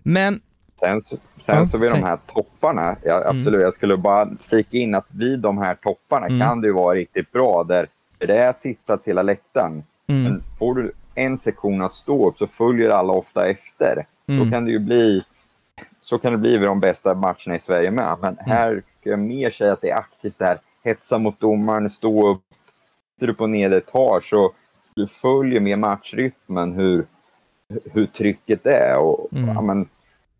Men 0.02 0.40
Sen, 0.80 1.00
sen 1.00 1.18
ja, 1.46 1.68
så 1.68 1.78
vid 1.78 1.92
de 1.92 2.02
här 2.02 2.18
topparna, 2.34 2.96
ja, 3.04 3.14
mm. 3.14 3.26
absolut, 3.26 3.46
mm. 3.46 3.60
jag 3.60 3.74
skulle 3.74 3.96
bara 3.96 4.28
flika 4.48 4.76
in 4.76 4.94
att 4.94 5.06
vid 5.08 5.40
de 5.40 5.58
här 5.58 5.74
topparna 5.74 6.26
mm. 6.26 6.40
kan 6.40 6.60
det 6.60 6.66
ju 6.66 6.72
vara 6.72 6.94
riktigt 6.94 7.32
bra 7.32 7.64
där 7.64 7.86
det 8.18 8.38
är 8.38 8.52
sittplats 8.52 9.08
hela 9.08 9.22
läktaren. 9.22 9.84
Mm. 10.06 10.22
Men 10.22 10.42
får 10.58 10.74
du 10.74 10.92
en 11.14 11.38
sektion 11.38 11.82
att 11.82 11.94
stå 11.94 12.28
upp 12.28 12.38
så 12.38 12.46
följer 12.46 12.90
alla 12.90 13.12
ofta 13.12 13.46
efter. 13.46 14.06
Mm. 14.26 14.44
Då 14.44 14.50
kan 14.50 14.64
det 14.64 14.70
ju 14.70 14.78
bli, 14.78 15.24
så 16.02 16.18
kan 16.18 16.32
det 16.32 16.38
bli 16.38 16.58
vid 16.58 16.68
de 16.68 16.80
bästa 16.80 17.14
matcherna 17.14 17.56
i 17.56 17.60
Sverige 17.60 17.90
med. 17.90 18.16
Men 18.20 18.38
mm. 18.38 18.44
här 18.46 18.82
ska 19.00 19.10
jag 19.10 19.18
mer 19.18 19.50
säga 19.50 19.72
att 19.72 19.80
det 19.80 19.90
är 19.90 19.96
aktivt 19.96 20.38
det 20.38 20.44
här, 20.44 20.58
hetsa 20.84 21.18
mot 21.18 21.40
domaren, 21.40 21.90
stå 21.90 22.30
upp, 22.30 22.42
sitter 23.14 23.26
du 23.26 23.34
på 23.34 23.46
nederetage 23.46 24.28
så 24.28 24.52
du 24.94 25.06
följer 25.06 25.60
med 25.60 25.78
matchrytmen 25.78 26.72
hur, 26.72 27.06
hur 27.84 28.06
trycket 28.06 28.66
är. 28.66 28.98
Och, 28.98 29.32
mm. 29.32 29.48
ja, 29.48 29.60
men, 29.62 29.88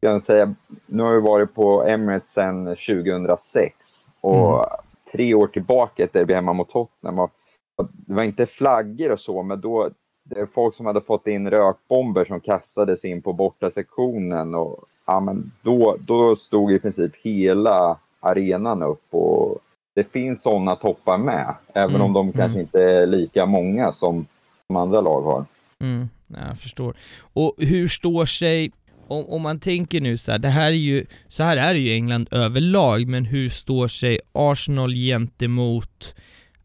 jag 0.01 0.23
säga, 0.23 0.55
nu 0.87 1.03
har 1.03 1.15
vi 1.15 1.21
varit 1.21 1.55
på 1.55 1.85
Emirates 1.85 2.33
sedan 2.33 2.65
2006 2.65 4.07
och 4.21 4.55
mm. 4.55 4.69
tre 5.13 5.35
år 5.35 5.47
tillbaka 5.47 6.05
ett 6.05 6.13
derby 6.13 6.35
hemma 6.35 6.53
mot 6.53 6.71
Tottenham. 6.71 7.19
Och 7.19 7.33
det 7.77 8.15
var 8.15 8.23
inte 8.23 8.47
flaggor 8.47 9.11
och 9.11 9.21
så, 9.21 9.43
men 9.43 9.61
då 9.61 9.91
det 10.25 10.41
är 10.41 10.47
folk 10.47 10.75
som 10.75 10.87
hade 10.87 11.01
fått 11.01 11.27
in 11.27 11.51
rökbomber 11.51 12.25
som 12.25 12.41
kastades 12.41 13.05
in 13.05 13.23
på 13.23 13.33
borta 13.33 13.71
sektionen 13.71 14.55
och 14.55 14.85
ja, 15.07 15.21
men 15.21 15.53
då, 15.63 15.97
då 16.07 16.37
stod 16.37 16.73
i 16.73 16.79
princip 16.79 17.13
hela 17.23 17.99
arenan 18.21 18.83
upp 18.83 19.15
och 19.15 19.59
det 19.95 20.13
finns 20.13 20.43
sådana 20.43 20.77
toppar 20.77 21.19
med, 21.19 21.55
även 21.75 21.95
mm, 21.95 22.03
om 22.03 22.13
de 22.13 22.33
kanske 22.33 22.59
mm. 22.59 22.61
inte 22.61 22.83
är 22.83 23.07
lika 23.07 23.47
många 23.47 23.93
som, 23.93 24.27
som 24.67 24.77
andra 24.77 25.01
lag 25.01 25.23
har. 25.23 25.45
Mm, 25.81 26.09
jag 26.27 26.59
förstår. 26.59 26.97
Och 27.33 27.55
hur 27.59 27.89
står 27.89 28.27
sig, 28.27 28.73
om, 29.07 29.25
om 29.29 29.43
man 29.43 29.61
tänker 29.61 30.01
nu 30.01 30.19
så 30.19 30.33
här, 30.33 30.39
det 30.39 30.49
här 30.49 30.67
är 30.69 30.77
ju, 30.77 31.07
så 31.29 31.43
här 31.43 31.57
är 31.57 31.75
det 31.75 31.81
ju 31.81 31.93
England 31.93 32.29
överlag, 32.31 33.07
men 33.07 33.25
hur 33.25 33.49
står 33.49 33.89
sig 33.89 34.21
Arsenal 34.33 34.95
gentemot 34.95 36.15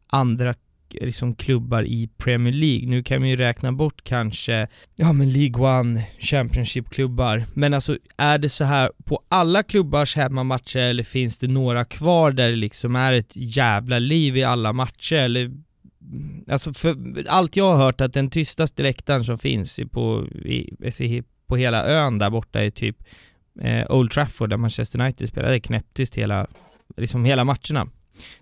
andra 0.08 0.54
liksom 0.94 1.36
klubbar 1.36 1.84
i 1.84 2.10
Premier 2.18 2.54
League. 2.54 2.90
Nu 2.90 3.04
kan 3.04 3.20
man 3.20 3.30
ju 3.30 3.36
räkna 3.36 3.72
bort 3.72 4.04
kanske, 4.04 4.68
ja 4.96 5.14
men 5.14 5.34
League 5.34 5.80
One, 5.80 6.08
Championship-klubbar. 6.20 7.46
Men 7.54 7.74
alltså 7.74 7.98
är 8.18 8.38
det 8.38 8.50
så 8.50 8.64
här 8.64 8.92
på 9.06 9.24
alla 9.30 9.64
klubbars 9.64 10.16
hemmamatcher 10.16 10.80
eller 10.80 11.04
finns 11.04 11.38
det 11.38 11.48
några 11.48 11.86
kvar 11.86 12.32
där 12.32 12.50
det 12.50 12.56
liksom 12.56 12.96
är 12.96 13.14
ett 13.14 13.32
jävla 13.34 14.00
liv 14.00 14.38
i 14.38 14.44
alla 14.44 14.74
matcher? 14.74 15.16
Eller 15.16 15.52
Alltså 16.48 16.74
för 16.74 16.96
allt 17.28 17.56
jag 17.56 17.72
har 17.72 17.78
hört 17.78 18.02
att 18.02 18.14
den 18.14 18.30
tystaste 18.30 18.84
läktaren 18.84 19.26
som 19.26 19.38
finns 19.38 19.80
på, 19.92 20.28
i, 20.46 21.24
på 21.48 21.56
hela 21.56 21.86
ön 21.86 22.18
där 22.18 22.30
borta 22.30 22.62
är 22.62 22.70
typ 22.70 22.98
eh, 23.62 23.92
Old 23.92 24.12
Trafford 24.12 24.50
där 24.50 24.58
Manchester 24.58 25.02
United 25.02 25.30
spelar, 25.30 25.50
det 25.50 25.56
är 25.56 25.60
knäpptyst 25.60 26.16
hela, 26.16 26.48
liksom 26.98 27.26
hela 27.26 27.44
matcherna. 27.44 27.88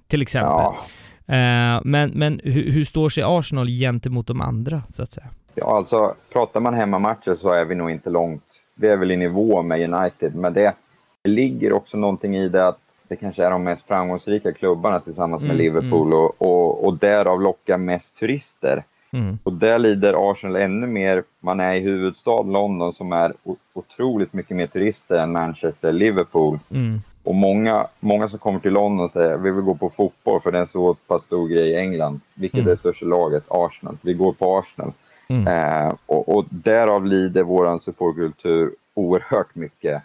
Till 0.07 0.21
exempel. 0.21 0.49
Ja. 0.49 0.85
Eh, 1.30 1.82
men 1.84 2.11
men 2.13 2.41
hur, 2.43 2.71
hur, 2.71 2.84
står 2.84 3.09
sig 3.09 3.23
Arsenal 3.25 3.67
gentemot 3.67 4.27
de 4.27 4.41
andra, 4.41 4.82
så 4.89 5.03
att 5.03 5.11
säga? 5.11 5.27
Ja, 5.55 5.77
alltså 5.77 6.15
pratar 6.34 6.59
man 6.59 6.73
hemmamatcher 6.73 7.36
så 7.36 7.49
är 7.49 7.65
vi 7.65 7.75
nog 7.75 7.91
inte 7.91 8.09
långt. 8.09 8.43
Vi 8.75 8.88
är 8.88 8.97
väl 8.97 9.11
i 9.11 9.17
nivå 9.17 9.61
med 9.61 9.93
United, 9.93 10.36
men 10.36 10.53
det, 10.53 10.73
det 11.21 11.30
ligger 11.30 11.73
också 11.73 11.97
någonting 11.97 12.36
i 12.36 12.49
det 12.49 12.67
att 12.67 12.80
det 13.07 13.15
kanske 13.15 13.45
är 13.45 13.51
de 13.51 13.63
mest 13.63 13.88
framgångsrika 13.88 14.53
klubbarna 14.53 14.99
tillsammans 14.99 15.41
med 15.41 15.51
Mm, 15.51 15.57
Liverpool 15.57 16.13
och, 16.13 16.41
och, 16.41 16.86
och 16.86 16.97
därav 16.97 17.41
lockar 17.41 17.77
mest 17.77 18.17
turister. 18.17 18.84
Mm. 19.11 19.38
Och 19.43 19.53
där 19.53 19.80
lider 19.80 20.32
Arsenal 20.32 20.55
ännu 20.55 20.88
mer. 20.88 21.23
Man 21.39 21.59
är 21.59 21.75
i 21.75 21.80
huvudstad 21.80 22.41
London 22.41 22.93
som 22.93 23.11
är 23.13 23.34
otroligt 23.73 24.34
mycket 24.34 24.57
mer 24.57 24.67
turister 24.67 25.19
än 25.19 25.32
Manchester, 25.32 25.91
Liverpool. 25.91 26.59
Mm. 26.71 27.01
Och 27.24 27.36
många, 27.36 27.88
många 27.99 28.30
som 28.30 28.39
kommer 28.39 28.59
till 28.59 28.74
London 28.74 29.09
säger 29.09 29.38
vi 29.38 29.51
vill 29.51 29.63
gå 29.63 29.76
på 29.76 29.89
fotboll 29.89 30.41
för 30.41 30.51
det 30.51 30.57
är 30.57 30.61
en 30.61 30.67
så 30.67 30.93
pass 30.93 31.24
stor 31.24 31.47
grej 31.47 31.70
i 31.70 31.76
England. 31.76 32.20
Vilket 32.34 32.57
Mm. 32.59 32.67
är 32.67 32.72
det 32.72 32.80
största 32.80 33.05
laget? 33.05 33.43
Arsenal. 33.47 33.97
Vi 34.01 34.13
går 34.13 34.34
på 34.34 34.57
Arsenal. 34.57 34.91
Mm. 35.28 35.47
Eh, 35.47 35.93
och, 36.05 36.36
och 36.38 36.45
därav 36.49 37.05
lider 37.05 37.43
vår 37.43 37.80
supportkultur 37.80 38.72
oerhört 38.93 39.55
mycket. 39.55 40.01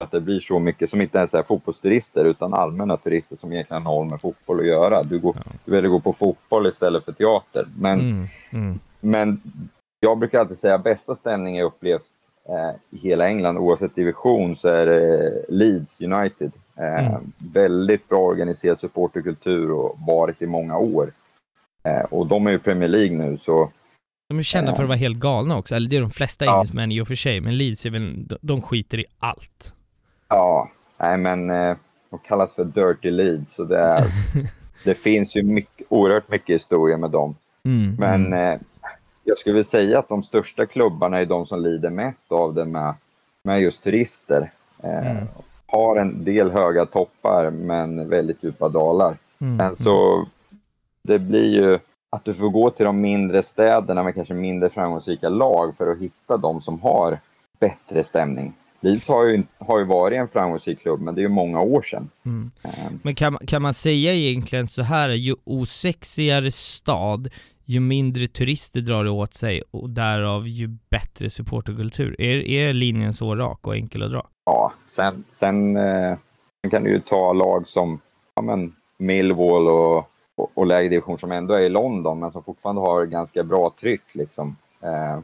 Att 0.00 0.10
det 0.10 0.20
blir 0.20 0.40
så 0.40 0.58
mycket 0.58 0.90
som 0.90 1.00
inte 1.00 1.18
ens 1.18 1.34
är 1.34 1.42
fotbollsturister 1.42 2.24
utan 2.24 2.54
allmänna 2.54 2.96
turister 2.96 3.36
som 3.36 3.52
egentligen 3.52 3.86
har 3.86 4.04
med 4.04 4.20
fotboll 4.20 4.60
att 4.60 4.66
göra. 4.66 5.02
Du, 5.02 5.18
går, 5.18 5.36
Ja. 5.44 5.52
du 5.64 5.72
väljer 5.72 5.90
gå 5.90 6.00
på 6.00 6.12
fotboll 6.12 6.66
istället 6.66 7.04
för 7.04 7.12
teater. 7.12 7.66
Men, 7.78 8.00
Mm. 8.00 8.26
Mm. 8.52 8.78
men 9.00 9.42
jag 10.00 10.18
brukar 10.18 10.40
alltid 10.40 10.58
säga 10.58 10.78
bästa 10.78 11.14
stämning 11.14 11.56
jag 11.56 11.66
upplevt 11.66 12.02
i 12.90 12.98
hela 12.98 13.28
England 13.28 13.58
oavsett 13.58 13.94
division 13.94 14.56
så 14.56 14.68
är 14.68 14.86
det 14.86 15.44
Leeds 15.48 16.00
United. 16.00 16.52
Eh, 16.76 17.08
Mm. 17.08 17.32
Väldigt 17.38 18.08
bra 18.08 18.18
organiserad 18.18 18.78
supporterkultur 18.78 19.70
och 19.70 19.98
varit 20.06 20.42
i 20.42 20.46
många 20.46 20.78
år. 20.78 21.12
Eh, 21.84 22.00
och 22.00 22.26
de 22.26 22.46
är 22.46 22.50
ju 22.50 22.58
Premier 22.58 22.88
League 22.88 23.16
nu 23.16 23.36
så 23.36 23.70
De 24.28 24.38
är 24.38 24.42
kända 24.42 24.74
för 24.74 24.82
att 24.82 24.88
vara 24.88 24.98
helt 24.98 25.18
galna 25.18 25.56
också, 25.58 25.74
eller 25.74 25.90
det 25.90 25.96
är 25.96 26.00
de 26.00 26.10
flesta 26.10 26.44
Ja. 26.44 26.54
engelsmän 26.54 26.92
i 26.92 27.00
och 27.00 27.08
för 27.08 27.14
sig, 27.14 27.40
men 27.40 27.56
Leeds 27.56 27.86
är 27.86 27.90
väl, 27.90 28.26
de, 28.40 28.62
skiter 28.62 28.98
i 29.00 29.04
allt. 29.18 29.74
Ja, 30.28 30.70
nej 31.00 31.18
men 31.18 31.50
eh, 31.50 31.76
de 32.10 32.18
kallas 32.18 32.54
för 32.54 32.64
Dirty 32.64 33.10
Leeds 33.10 33.54
så 33.54 33.64
det, 33.64 33.78
är, 33.78 34.04
det 34.84 34.94
finns 34.94 35.36
ju 35.36 35.42
mycket, 35.42 35.86
oerhört 35.88 36.28
mycket 36.28 36.54
historia 36.54 36.96
med 36.96 37.10
dem. 37.10 37.34
Mm. 37.64 37.96
Men 37.98 38.26
mm. 38.26 38.60
Jag 39.28 39.38
skulle 39.38 39.64
säga 39.64 39.98
att 39.98 40.08
de 40.08 40.22
största 40.22 40.66
klubbarna 40.66 41.18
är 41.18 41.26
de 41.26 41.46
som 41.46 41.62
lider 41.62 41.90
mest 41.90 42.32
av 42.32 42.54
det 42.54 42.64
med, 42.64 42.94
med 43.42 43.60
just 43.60 43.82
turister. 43.82 44.50
Eh, 44.82 45.10
Mm. 45.10 45.26
Har 45.70 45.96
en 45.96 46.24
del 46.24 46.50
höga 46.50 46.86
toppar 46.86 47.50
men 47.50 48.08
väldigt 48.08 48.42
djupa 48.44 48.68
dalar. 48.68 49.16
Mm. 49.40 49.58
Sen 49.58 49.76
så 49.76 50.26
det 51.02 51.18
blir 51.18 51.54
ju 51.54 51.78
att 52.10 52.24
du 52.24 52.34
får 52.34 52.48
gå 52.50 52.70
till 52.70 52.86
de 52.86 53.00
mindre 53.00 53.42
städerna 53.42 54.02
med 54.02 54.14
kanske 54.14 54.34
mindre 54.34 54.70
framgångsrika 54.70 55.28
lag 55.28 55.76
för 55.76 55.92
att 55.92 55.98
hitta 55.98 56.36
de 56.36 56.60
som 56.60 56.80
har 56.80 57.18
bättre 57.60 58.04
stämning. 58.04 58.52
Leeds 58.80 59.08
har 59.08 59.24
ju, 59.24 59.42
har 59.58 59.78
ju 59.78 59.84
varit 59.84 60.16
en 60.18 60.28
framgångsrik 60.28 60.80
klubb 60.80 61.00
men 61.00 61.14
det 61.14 61.20
är 61.20 61.22
ju 61.22 61.28
många 61.28 61.60
år 61.60 61.82
sedan. 61.82 62.10
Mm. 62.26 62.50
Eh, 62.62 62.70
Men 63.02 63.14
kan, 63.14 63.32
man- 63.32 63.46
kan 63.46 63.62
man 63.62 63.74
säga 63.74 64.12
egentligen 64.12 64.66
så 64.66 64.82
här, 64.82 65.08
ju 65.10 65.34
osexigare 65.44 66.50
stad, 66.50 67.28
ju 67.68 67.80
mindre 67.80 68.26
turister 68.26 68.80
drar 68.80 69.04
det 69.04 69.10
åt 69.10 69.34
sig 69.34 69.62
och 69.70 69.90
därav 69.90 70.48
ju 70.48 70.68
bättre 70.90 71.30
supporterkultur. 71.30 72.16
Är, 72.20 72.36
är 72.48 72.72
linjen 72.72 73.14
så 73.14 73.36
rak 73.36 73.66
och 73.66 73.74
enkel 73.76 74.02
att 74.02 74.10
dra? 74.10 74.26
Ja, 74.44 74.72
sen, 74.86 75.24
sen, 75.30 75.76
eh, 75.76 76.16
sen 76.62 76.70
kan 76.70 76.82
du 76.84 76.90
ju 76.90 77.00
ta 77.00 77.32
lag 77.32 77.68
som 77.68 78.00
ja, 78.34 78.42
men 78.42 78.74
Millwall 78.98 79.68
och, 79.68 79.96
och, 80.36 80.50
och 80.54 80.66
lägre 80.66 80.88
division 80.88 81.18
som 81.18 81.32
ändå 81.32 81.54
är 81.54 81.60
i 81.60 81.68
London 81.68 82.18
men 82.20 82.32
som 82.32 82.42
fortfarande 82.42 82.80
har 82.82 83.06
ganska 83.06 83.44
bra 83.44 83.74
tryck. 83.80 84.02
Liksom. 84.12 84.56
Eh, 84.82 85.18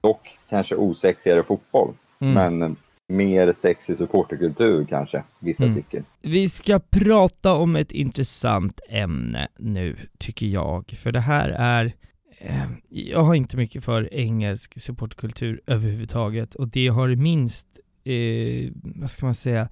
dock 0.00 0.38
kanske 0.48 0.74
osexigare 0.76 1.42
fotboll, 1.42 1.94
Mm. 2.20 2.58
men 2.58 2.76
mer 3.08 3.52
sexig 3.52 3.96
supporterkultur 3.96 4.84
kanske 4.84 5.22
vissa 5.38 5.64
Mm. 5.64 5.76
tycker. 5.76 6.04
Vi 6.22 6.48
ska 6.48 6.80
prata 6.90 7.54
om 7.54 7.76
ett 7.76 7.92
intressant 7.92 8.80
ämne 8.88 9.48
nu, 9.58 9.96
tycker 10.18 10.46
jag. 10.46 10.94
För 10.98 11.12
det 11.12 11.20
här 11.20 11.48
är... 11.48 11.92
Eh, 12.38 12.64
jag 12.88 13.20
har 13.20 13.34
inte 13.34 13.56
mycket 13.56 13.84
för 13.84 14.14
engelsk 14.14 14.80
supportkultur 14.80 15.60
överhuvudtaget 15.66 16.54
och 16.54 16.68
det 16.68 16.88
har 16.88 17.08
minst, 17.08 17.66
eh, 18.04 18.72
vad 18.72 19.10
ska 19.10 19.26
man 19.26 19.34
säga, 19.34 19.68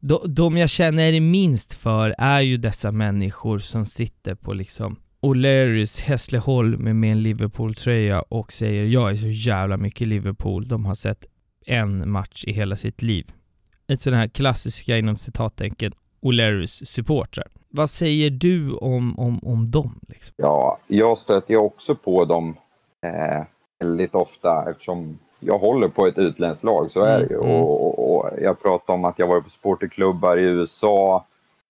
de, 0.00 0.34
de 0.34 0.56
jag 0.56 0.70
känner 0.70 1.20
minst 1.20 1.74
för 1.74 2.14
är 2.18 2.40
ju 2.40 2.56
dessa 2.56 2.92
människor 2.92 3.58
som 3.58 3.86
sitter 3.86 4.34
på 4.34 4.52
liksom 4.52 4.96
O'Learys 5.20 6.02
Hässleholm 6.02 7.00
med 7.00 7.12
en 7.12 7.22
Liverpool-tröja 7.22 8.22
och 8.22 8.52
säger 8.52 8.84
jag 8.84 9.10
är 9.10 9.16
så 9.16 9.28
jävla 9.28 9.76
mycket 9.76 10.08
Liverpool, 10.08 10.68
de 10.68 10.84
har 10.84 10.94
sett 10.94 11.26
en 11.66 12.10
match 12.10 12.44
i 12.46 12.52
hela 12.52 12.76
sitt 12.76 13.02
liv 13.02 13.32
ett 13.92 14.00
sådant 14.00 14.20
här 14.20 14.28
klassiska 14.28 14.98
inom 14.98 15.16
citattecken 15.16 15.92
O'Learys 16.22 16.84
supportrar. 16.84 17.46
Vad 17.68 17.90
säger 17.90 18.30
du 18.30 18.72
om, 18.72 19.18
om, 19.18 19.40
om 19.42 19.70
dem 19.70 20.00
liksom? 20.08 20.34
Ja, 20.36 20.78
jag 20.86 21.18
stöter 21.18 21.50
ju 21.54 21.60
också 21.60 21.94
på 21.94 22.24
dem 22.24 22.56
eh, 23.06 23.44
väldigt 23.80 24.14
ofta 24.14 24.70
eftersom 24.70 25.18
jag 25.40 25.58
håller 25.58 25.88
på 25.88 26.06
ett 26.06 26.18
utländskt 26.18 26.64
lag, 26.64 26.90
så 26.90 27.00
är 27.00 27.20
det 27.20 27.26
ju. 27.26 27.36
Mm, 27.36 27.50
mm. 27.50 27.62
Och, 27.62 27.98
och, 27.98 28.16
och 28.16 28.30
jag 28.42 28.62
pratar 28.62 28.94
om 28.94 29.04
att 29.04 29.18
jag 29.18 29.26
varit 29.26 29.44
på 29.44 29.50
supporterklubbar 29.50 30.36
i 30.36 30.42
USA, 30.42 31.26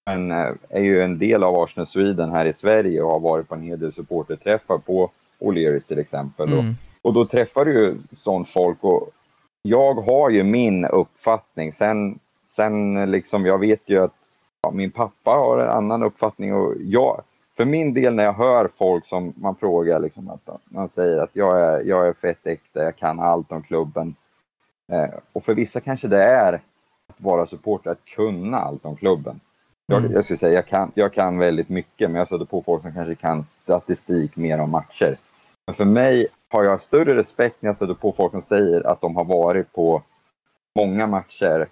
men 0.06 0.30
eh, 0.30 0.50
är 0.68 0.82
ju 0.82 1.02
en 1.02 1.18
del 1.18 1.42
av 1.42 1.56
Arsenal 1.56 1.86
Sweden 1.86 2.30
här 2.30 2.44
i 2.44 2.52
Sverige 2.52 3.02
och 3.02 3.10
har 3.10 3.20
varit 3.20 3.48
på 3.48 3.54
en 3.54 3.62
hel 3.62 3.78
del 3.78 3.92
supporterträffar 3.92 4.78
på 4.78 5.10
O'Learys 5.40 5.86
till 5.88 5.98
exempel. 5.98 6.52
Och, 6.52 6.58
Mm. 6.58 6.74
och 7.02 7.12
då 7.12 7.24
träffar 7.26 7.64
du 7.64 7.72
ju 7.72 7.94
sånt 8.16 8.48
folk 8.48 8.78
och 8.84 9.10
jag 9.62 9.94
har 9.94 10.30
ju 10.30 10.42
min 10.42 10.84
uppfattning. 10.84 11.72
Sen, 11.72 12.18
sen 12.46 13.10
liksom, 13.10 13.46
jag 13.46 13.58
vet 13.58 13.80
ju 13.86 14.04
att 14.04 14.14
ja, 14.62 14.70
min 14.70 14.90
pappa 14.90 15.30
har 15.30 15.58
en 15.58 15.70
annan 15.70 16.02
uppfattning 16.02 16.54
och 16.54 16.74
jag, 16.80 17.22
för 17.56 17.64
min 17.64 17.94
del 17.94 18.14
när 18.14 18.24
jag 18.24 18.32
hör 18.32 18.68
folk 18.78 19.06
som 19.06 19.32
man 19.36 19.54
frågar 19.56 20.00
liksom 20.00 20.30
att 20.30 20.48
man 20.64 20.88
säger 20.88 21.18
att 21.18 21.30
jag 21.32 21.60
är, 21.60 21.84
jag 21.84 22.08
är 22.08 22.12
fett 22.12 22.46
äkta, 22.46 22.82
jag 22.82 22.96
kan 22.96 23.20
allt 23.20 23.52
om 23.52 23.62
klubben. 23.62 24.14
Eh, 24.92 25.14
och 25.32 25.44
för 25.44 25.54
vissa 25.54 25.80
kanske 25.80 26.08
det 26.08 26.24
är 26.24 26.52
att 26.52 27.20
vara 27.20 27.46
supporter, 27.46 27.90
att 27.90 28.04
kunna 28.04 28.58
allt 28.58 28.84
om 28.84 28.96
klubben. 28.96 29.40
Jag, 29.86 29.98
Mm. 29.98 30.12
jag 30.12 30.24
skulle 30.24 30.38
säga 30.38 30.52
jag 30.52 30.66
kan, 30.66 30.92
jag 30.94 31.12
kan 31.12 31.38
väldigt 31.38 31.68
mycket, 31.68 32.10
men 32.10 32.18
jag 32.18 32.26
stöter 32.26 32.44
på 32.44 32.62
folk 32.62 32.82
som 32.82 32.92
kanske 32.92 33.14
kan 33.14 33.44
statistik 33.44 34.36
mer 34.36 34.60
om 34.60 34.70
matcher. 34.70 35.16
Men 35.66 35.74
för 35.74 35.84
mig 35.84 36.26
har 36.52 36.64
jag 36.64 36.82
större 36.82 37.16
respekt 37.16 37.56
när 37.60 37.68
jag 37.68 37.76
stöter 37.76 37.94
på 37.94 38.12
folk 38.12 38.32
som 38.32 38.42
säger 38.42 38.86
att 38.86 39.00
de 39.00 39.16
har 39.16 39.24
varit 39.24 39.72
på 39.72 40.02
många 40.78 41.06
matcher 41.06 41.68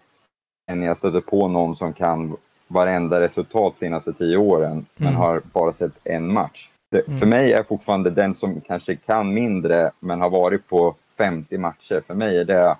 än 0.70 0.80
när 0.80 0.86
jag 0.86 0.96
stöter 0.96 1.20
på 1.20 1.48
någon 1.48 1.76
som 1.76 1.92
kan 1.92 2.36
varenda 2.68 3.20
resultat 3.20 3.76
senaste 3.76 4.12
tio 4.12 4.36
åren 4.36 4.86
men 4.96 5.08
Mm. 5.08 5.20
har 5.20 5.42
bara 5.52 5.72
sett 5.72 5.92
en 6.04 6.32
match. 6.32 6.68
Det, 6.90 7.06
Mm. 7.08 7.18
För 7.18 7.26
mig 7.26 7.52
är 7.52 7.62
fortfarande 7.62 8.10
den 8.10 8.34
som 8.34 8.60
kanske 8.60 8.96
kan 8.96 9.34
mindre 9.34 9.90
men 10.00 10.20
har 10.20 10.30
varit 10.30 10.68
på 10.68 10.94
50 11.16 11.58
matcher, 11.58 12.02
för 12.06 12.14
mig 12.14 12.38
är 12.38 12.44
det 12.44 12.76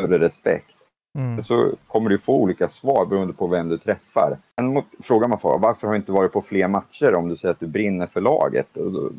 större 0.00 0.18
respekt. 0.18 0.70
Mm. 1.18 1.44
Så 1.44 1.72
kommer 1.86 2.10
du 2.10 2.18
få 2.18 2.34
olika 2.36 2.68
svar 2.68 3.06
beroende 3.06 3.32
på 3.34 3.46
vem 3.46 3.68
du 3.68 3.78
träffar. 3.78 4.36
En 4.56 4.66
mot- 4.74 4.94
fråga 5.04 5.28
man 5.28 5.38
får, 5.40 5.58
varför 5.58 5.86
har 5.86 5.94
du 5.94 5.98
inte 6.00 6.12
varit 6.12 6.32
på 6.32 6.42
fler 6.42 6.68
matcher 6.68 7.14
om 7.14 7.28
du 7.28 7.36
säger 7.36 7.52
att 7.52 7.60
du 7.60 7.66
brinner 7.66 8.06
för 8.06 8.20
laget? 8.20 8.66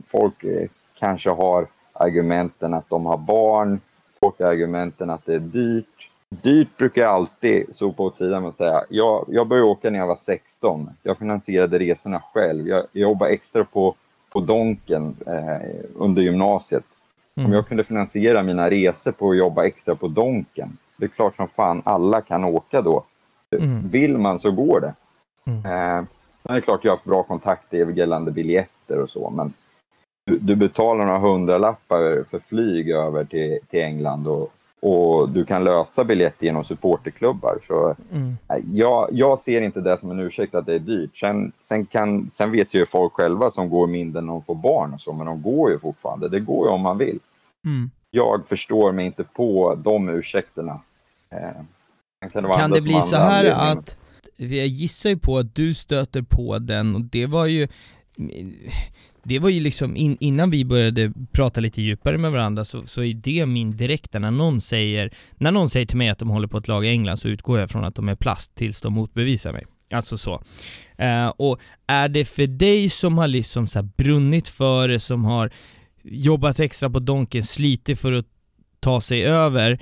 Folk 0.07 0.43
eh, 0.43 0.69
kanske 0.99 1.30
har 1.30 1.67
argumenten 1.99 2.73
att 2.73 2.89
de 2.89 3.05
har 3.05 3.17
barn, 3.17 3.79
har 4.21 4.45
argumenten 4.45 5.09
att 5.09 5.25
det 5.25 5.33
är 5.33 5.39
dyrt. 5.39 6.09
Dyrt 6.29 6.77
brukar 6.77 7.01
jag 7.01 7.11
alltid 7.11 7.75
sopa 7.75 8.03
åt 8.03 8.15
sidan 8.15 8.45
att 8.45 8.55
säga, 8.55 8.83
jag, 8.89 9.25
jag 9.27 9.47
började 9.47 9.67
åka 9.67 9.89
när 9.89 9.99
jag 9.99 10.07
var 10.07 10.19
16. 10.25 10.89
Jag 11.03 11.17
finansierade 11.17 11.79
resorna 11.79 12.21
själv. 12.33 12.67
Jag, 12.67 12.85
jag 12.91 13.01
jobbade 13.01 13.31
extra 13.31 13.63
på, 13.63 13.95
på 14.29 14.39
Donken 14.39 15.15
eh, 15.27 15.69
under 15.95 16.21
gymnasiet. 16.21 16.83
Om 17.35 17.43
Mm. 17.43 17.53
jag 17.55 17.67
kunde 17.67 17.83
finansiera 17.83 18.43
mina 18.43 18.69
resor 18.69 19.11
på 19.11 19.29
att 19.31 19.37
jobba 19.37 19.65
extra 19.65 19.95
på 19.95 20.07
Donken, 20.07 20.77
det 20.97 21.05
är 21.05 21.09
klart 21.09 21.35
som 21.35 21.47
fan 21.47 21.81
alla 21.85 22.21
kan 22.21 22.43
åka 22.43 22.81
då. 22.81 23.03
Mm. 23.51 23.87
Vill 23.89 24.17
man 24.17 24.39
så 24.39 24.51
går 24.51 24.79
det. 24.79 24.93
Mm. 25.51 25.65
Eh, 25.65 26.05
sen 26.43 26.51
är 26.51 26.55
det 26.55 26.61
klart 26.61 26.83
jag 26.83 26.91
har 26.91 26.95
haft 26.97 27.05
bra 27.05 27.23
kontakter 27.23 27.77
gällande 27.91 28.31
biljetter 28.31 28.99
och 28.99 29.09
så, 29.09 29.29
men 29.29 29.53
du, 30.36 30.55
betalar 30.55 31.05
några 31.05 31.19
hundralappar 31.19 32.23
för 32.30 32.39
flyg 32.39 32.89
över 32.89 33.23
till, 33.25 33.59
till 33.69 33.80
England 33.82 34.28
och, 34.28 34.51
och 34.80 35.30
du 35.30 35.45
kan 35.45 35.63
lösa 35.63 36.03
biljetter 36.03 36.45
genom 36.45 36.63
supporterklubbar. 36.63 37.57
Så 37.67 37.95
Mm. 38.11 38.38
jag, 38.73 39.07
jag 39.11 39.39
ser 39.39 39.61
inte 39.61 39.82
det 39.82 39.97
som 39.99 40.11
en 40.11 40.19
ursäkt 40.19 40.55
att 40.55 40.65
det 40.65 40.73
är 40.75 40.80
dyrt. 40.80 41.17
Sen, 41.17 41.51
sen, 41.61 41.86
kan, 41.86 42.30
sen 42.30 42.51
vet 42.51 42.73
ju 42.73 42.86
folk 42.86 43.13
själva 43.13 43.51
som 43.51 43.69
går 43.69 43.88
mindre 43.88 44.21
när 44.21 44.28
de 44.28 44.43
får 44.43 44.55
barn 44.55 44.93
och 44.93 45.01
så, 45.01 45.13
men 45.13 45.25
de 45.25 45.41
går 45.41 45.71
ju 45.71 45.80
fortfarande. 45.80 46.30
Det 46.30 46.39
går 46.39 46.67
ju 46.67 46.73
om 46.73 46.82
man 46.82 46.97
vill 46.97 47.19
Mm. 47.65 47.89
jag 48.11 48.47
förstår 48.47 48.91
mig 48.91 49.05
inte 49.05 49.23
på 49.23 49.75
de 49.84 50.09
ursäkterna. 50.09 50.80
Eh, 51.30 52.30
kan 52.32 52.43
det, 52.43 52.49
Kan 52.49 52.71
det 52.71 52.82
bli 52.82 53.01
så 53.01 53.15
här 53.15 53.39
anledningar. 53.39 53.71
att, 53.71 53.97
jag 54.36 54.67
gissar 54.67 55.09
ju 55.09 55.17
på 55.17 55.38
att 55.38 55.55
du 55.55 55.73
stöter 55.73 56.21
på 56.21 56.59
den 56.59 56.95
och 56.95 57.01
det 57.01 57.25
var 57.25 57.45
ju 57.45 57.67
det 59.28 59.39
var 59.39 59.49
ju 59.49 59.59
liksom, 59.59 59.95
in, 59.95 60.17
innan 60.19 60.49
vi 60.49 60.65
började 60.65 61.13
prata 61.32 61.59
lite 61.61 61.82
djupare 61.82 62.17
med 62.17 62.32
varandra 62.32 62.65
så, 62.65 62.88
så 62.88 63.03
är 63.03 63.13
det 63.13 63.45
min 63.45 63.78
direkta, 63.78 64.19
när 64.19 64.32
någon 64.32 64.61
säger, 64.61 65.13
när 65.36 65.51
någon 65.51 65.69
säger 65.69 65.86
till 65.86 65.97
mig 65.97 66.09
att 66.09 66.19
de 66.19 66.30
håller 66.30 66.47
på 66.47 66.57
ett 66.57 66.67
lag 66.67 66.86
i 66.86 66.89
England 66.89 67.17
så 67.17 67.28
utgår 67.28 67.59
jag 67.59 67.69
från 67.69 67.84
att 67.84 67.95
de 67.95 68.09
är 68.09 68.15
plast 68.15 68.55
tills 68.55 68.82
de 68.82 68.93
motbevisar 68.93 69.53
mig. 69.53 69.65
Alltså 69.91 70.17
så. 70.17 70.41
Eh, 70.97 71.28
och 71.28 71.59
är 71.88 72.09
det 72.09 72.25
för 72.25 72.47
dig 72.47 72.89
som 72.89 73.17
har 73.17 73.28
liksom 73.28 73.67
så 73.67 73.84
brunnit 73.84 74.47
för 74.47 74.88
det, 74.88 74.99
som 74.99 75.25
har 75.25 75.51
jobbat 76.03 76.59
extra 76.59 76.89
på 76.89 76.99
Donken, 76.99 77.43
slitit 77.43 77.99
för 77.99 78.13
att 78.13 78.25
ta 78.80 79.01
sig 79.01 79.23
över 79.23 79.80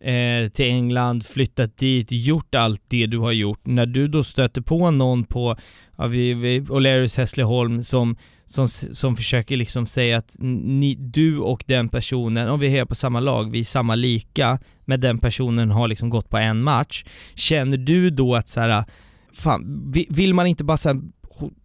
eh, 0.00 0.48
till 0.48 0.66
England, 0.66 1.26
flyttat 1.26 1.76
dit, 1.76 2.08
gjort 2.10 2.54
allt 2.54 2.82
det 2.88 3.06
du 3.06 3.18
har 3.18 3.32
gjort. 3.32 3.60
När 3.66 3.86
du 3.86 4.08
då 4.08 4.24
stöter 4.24 4.60
på 4.60 4.90
någon 4.90 5.24
på, 5.24 5.56
ja, 5.96 6.06
vi, 6.06 6.34
vi, 6.34 6.60
O'Learys 6.60 7.16
Hässleholm 7.16 7.82
som, 7.82 8.16
som, 8.48 8.68
som 8.68 9.16
försöker 9.16 9.56
liksom 9.56 9.86
säga 9.86 10.18
att 10.18 10.36
ni, 10.38 10.94
du 10.94 11.38
och 11.38 11.64
den 11.66 11.88
personen, 11.88 12.48
om 12.48 12.60
vi 12.60 12.78
är 12.78 12.84
på 12.84 12.94
samma 12.94 13.20
lag, 13.20 13.50
vi 13.50 13.58
är 13.58 13.64
samma 13.64 13.94
lika, 13.94 14.58
men 14.84 15.00
den 15.00 15.18
personen 15.18 15.70
har 15.70 15.88
liksom 15.88 16.10
gått 16.10 16.30
på 16.30 16.36
en 16.36 16.62
match. 16.62 17.04
Känner 17.34 17.76
du 17.76 18.10
då 18.10 18.34
att 18.34 18.48
så 18.48 18.60
här, 18.60 18.84
fan, 19.32 19.92
vill 20.08 20.34
man 20.34 20.46
inte 20.46 20.64
bara 20.64 20.76
såhär 20.76 21.00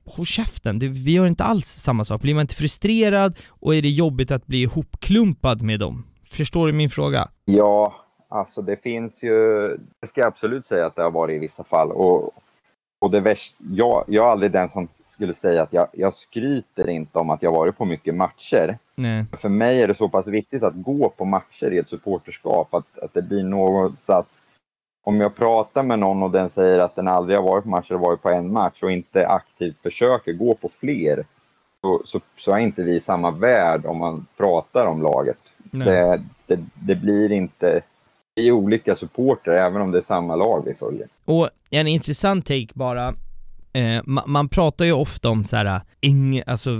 håll 0.06 0.26
käften, 0.26 0.80
det, 0.80 0.88
vi 0.88 1.12
gör 1.12 1.28
inte 1.28 1.44
alls 1.44 1.68
samma 1.68 2.06
sak. 2.06 2.22
Blir 2.22 2.34
man 2.34 2.42
inte 2.42 2.56
frustrerad 2.56 3.40
och 3.48 3.76
är 3.76 3.82
det 3.82 3.90
jobbigt 3.90 4.32
att 4.32 4.46
bli 4.46 4.62
ihopklumpad 4.62 5.62
med 5.62 5.80
dem? 5.80 6.04
Förstår 6.32 6.68
du 6.68 6.74
min 6.74 6.90
fråga? 6.90 7.30
Ja, 7.46 7.96
alltså 8.30 8.62
det 8.62 8.84
finns 8.84 9.24
ju, 9.24 9.68
det 10.00 10.08
ska 10.08 10.22
jag 10.22 10.28
absolut 10.28 10.68
säga 10.68 10.86
att 10.86 10.96
det 10.96 11.02
har 11.02 11.12
varit 11.12 11.36
i 11.36 11.40
vissa 11.40 11.64
fall. 11.64 11.92
Och, 11.92 12.32
och 13.00 13.12
det 13.12 13.20
värsta, 13.20 13.56
jag, 13.72 14.04
jag 14.08 14.26
är 14.28 14.32
aldrig 14.32 14.52
den 14.52 14.70
som 14.70 14.88
skulle 15.14 15.34
säga 15.34 15.64
att 15.64 15.74
jag, 15.74 15.88
jag 15.91 16.14
skryter 16.14 16.89
inte 16.89 17.20
om 17.20 17.30
att 17.30 17.41
jag 17.41 17.51
varit 17.51 17.78
på 17.78 17.86
mycket 17.86 18.16
matcher. 18.16 18.78
Nej. 18.95 19.26
För 19.39 19.49
mig 19.49 19.82
är 19.82 19.88
det 19.88 19.95
så 19.95 20.09
pass 20.09 20.28
viktigt 20.28 20.64
att 20.64 20.74
gå 20.76 21.09
på 21.09 21.26
matcher 21.26 21.74
i 21.74 21.78
ett 21.78 21.89
supporterskap, 21.89 22.74
att, 22.74 22.99
att 22.99 23.14
det 23.14 23.22
blir 23.22 23.43
något 23.43 23.93
så 24.01 24.14
att 24.14 24.30
om 25.03 25.22
jag 25.22 25.36
pratar 25.36 25.84
med 25.84 25.99
någon 25.99 26.24
och 26.24 26.32
den 26.32 26.49
säger 26.49 26.80
att 26.80 26.95
den 26.95 27.07
aldrig 27.07 27.38
har 27.38 27.43
varit 27.43 27.64
på 27.64 27.70
match 27.70 27.91
eller 27.91 27.99
varit 27.99 28.22
på 28.22 28.30
en 28.30 28.53
match 28.53 28.84
och 28.84 28.91
inte 28.91 29.28
aktivt 29.28 29.82
försöker 29.84 30.34
gå 30.34 30.55
på 30.55 30.70
fler, 30.80 31.26
så, 31.82 32.01
så, 32.05 32.20
så 32.38 32.51
är 32.51 32.59
inte 32.59 32.84
vi 32.84 32.95
i 32.95 33.01
samma 33.01 33.32
värld 33.32 33.86
om 33.86 33.97
man 33.97 34.26
pratar 34.38 34.86
om 34.86 35.01
laget. 35.01 35.38
Det, 35.72 36.22
det, 36.47 36.59
det, 36.74 36.95
blir 36.95 37.32
inte... 37.32 37.82
Är 38.36 38.51
olika 38.51 38.95
supporter 38.95 39.51
även 39.51 39.82
om 39.82 39.91
det 39.91 39.97
är 39.97 40.01
samma 40.01 40.36
lag 40.36 40.64
vi 40.66 40.74
följer. 40.74 41.07
Och 41.26 41.49
en 41.70 41.88
intressant 41.88 42.45
take 42.45 42.68
bara, 42.74 43.14
Eh, 43.74 44.02
man, 44.06 44.24
man, 44.28 44.50
pratar 44.50 44.86
ju 44.86 44.92
ofta 44.92 45.30
om 45.30 45.44
så 45.44 45.56
här, 45.56 45.66
äh, 45.66 45.82
eng, 46.02 46.42
alltså 46.48 46.72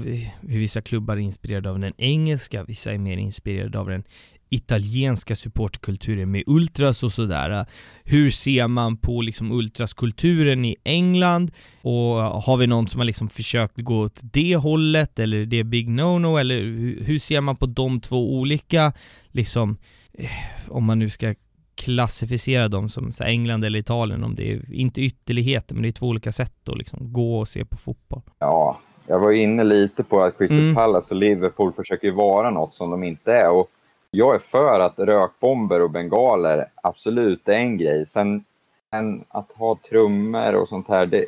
hur 0.42 0.60
vissa 0.60 0.82
klubbar 0.82 1.18
är 1.18 1.22
inspirerade 1.22 1.70
av 1.70 1.80
den 1.80 1.94
engelska, 1.98 2.64
vissa 2.64 2.94
är 2.94 2.98
mer 2.98 3.18
inspirerade 3.18 3.80
av 3.80 3.90
den 3.90 4.04
italienska 4.50 5.36
supportkulturen 5.36 6.32
med 6.32 6.44
ultras 6.48 7.04
och 7.04 7.14
sådär. 7.14 7.50
Äh, 7.50 7.66
hur 8.04 8.32
ser 8.32 8.68
man 8.68 8.98
på 8.98 9.22
liksom 9.22 9.52
ultraskulturen 9.52 10.66
i 10.66 10.76
England? 10.84 11.52
Och 11.82 12.24
äh, 12.24 12.42
har 12.42 12.58
vi 12.58 12.68
någon 12.68 12.88
som 12.88 13.00
har 13.00 13.06
liksom 13.06 13.30
försökt 13.30 13.78
gå 13.78 14.00
åt 14.00 14.20
det 14.22 14.56
hållet 14.56 15.20
eller 15.20 15.38
är 15.38 15.46
det 15.46 15.64
big 15.64 15.90
no-no? 15.90 16.40
Eller 16.40 16.60
hur, 17.04 17.20
ser 17.20 17.42
man 17.42 17.56
på 17.56 17.66
de 17.66 18.00
två 18.00 18.34
olika, 18.40 18.94
liksom, 19.32 19.78
eh, 20.14 20.30
om 20.68 20.86
man 20.86 21.00
nu 21.00 21.10
ska 21.10 21.36
klassificera 21.76 22.68
dem 22.68 22.90
som 22.90 23.12
så 23.12 23.24
England 23.24 23.64
eller 23.64 23.80
Italien, 23.80 24.24
om 24.24 24.36
det 24.36 24.52
är, 24.52 24.74
inte 24.74 25.02
ytterligheter, 25.02 25.76
men 25.76 25.84
det 25.84 25.90
är 25.90 25.92
två 25.92 26.08
olika 26.08 26.32
sätt 26.32 26.70
att 26.70 26.78
liksom 26.78 27.14
gå 27.14 27.40
och 27.40 27.48
se 27.48 27.66
på 27.66 27.78
fotboll. 27.78 28.22
Ja, 28.40 28.80
jag 29.08 29.20
var 29.20 29.32
inne 29.32 29.64
lite 29.64 30.04
på 30.04 30.22
att 30.22 30.38
Crystal 30.38 30.60
mm. 30.60 30.76
Palace 30.76 31.14
och 31.14 31.20
Liverpool 31.20 31.74
försöker 31.74 32.12
vara 32.12 32.50
något 32.50 32.76
som 32.76 32.92
de 32.92 33.04
inte 33.04 33.34
är. 33.34 33.50
Och 33.50 33.70
jag 34.12 34.36
är 34.36 34.40
för 34.40 34.80
att 34.80 35.00
rökbomber 35.00 35.82
och 35.82 35.92
bengaler 35.92 36.66
absolut 36.76 37.48
är 37.48 37.54
en 37.54 37.78
grej. 37.78 38.06
Sen, 38.06 38.44
sen 38.92 39.24
att 39.28 39.52
ha 39.52 39.78
trummor 39.90 40.56
och 40.56 40.70
sånt 40.70 40.88
här, 40.88 41.06
det, 41.06 41.26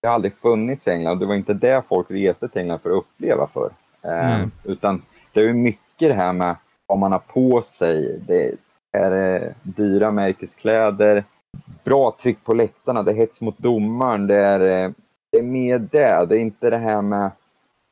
det 0.00 0.06
har 0.06 0.14
aldrig 0.14 0.34
funnits 0.34 0.86
i 0.86 0.90
England. 0.90 1.18
Det 1.18 1.26
var 1.26 1.34
inte 1.34 1.54
det 1.54 1.82
folk 1.88 2.06
reste 2.10 2.48
till 2.48 2.60
England 2.60 2.78
för 2.78 2.90
att 2.90 2.96
uppleva 2.96 3.46
för. 3.46 3.70
Eh, 4.02 4.46
utan 4.64 5.02
det 5.32 5.40
är 5.40 5.52
mycket 5.52 6.08
det 6.08 6.14
här 6.14 6.32
med 6.32 6.56
vad 6.86 6.98
man 6.98 7.12
har 7.12 7.18
på 7.18 7.62
sig. 7.62 8.20
Det 8.26 8.54
är 8.92 9.42
eh, 9.42 9.52
dyra 9.62 10.10
märkeskläder, 10.10 11.24
bra 11.84 12.16
tryck 12.20 12.44
på 12.44 12.54
läktarna, 12.54 13.02
det 13.02 13.10
är 13.10 13.14
hets 13.14 13.40
mot 13.40 13.58
domaren, 13.58 14.26
det 14.26 14.36
är, 14.36 14.60
eh, 14.60 14.90
det 15.32 15.38
är 15.38 15.42
mer 15.42 15.78
det. 15.78 16.26
Det 16.26 16.36
är 16.36 16.40
inte 16.40 16.70
det 16.70 16.78
här 16.78 17.02
med 17.02 17.30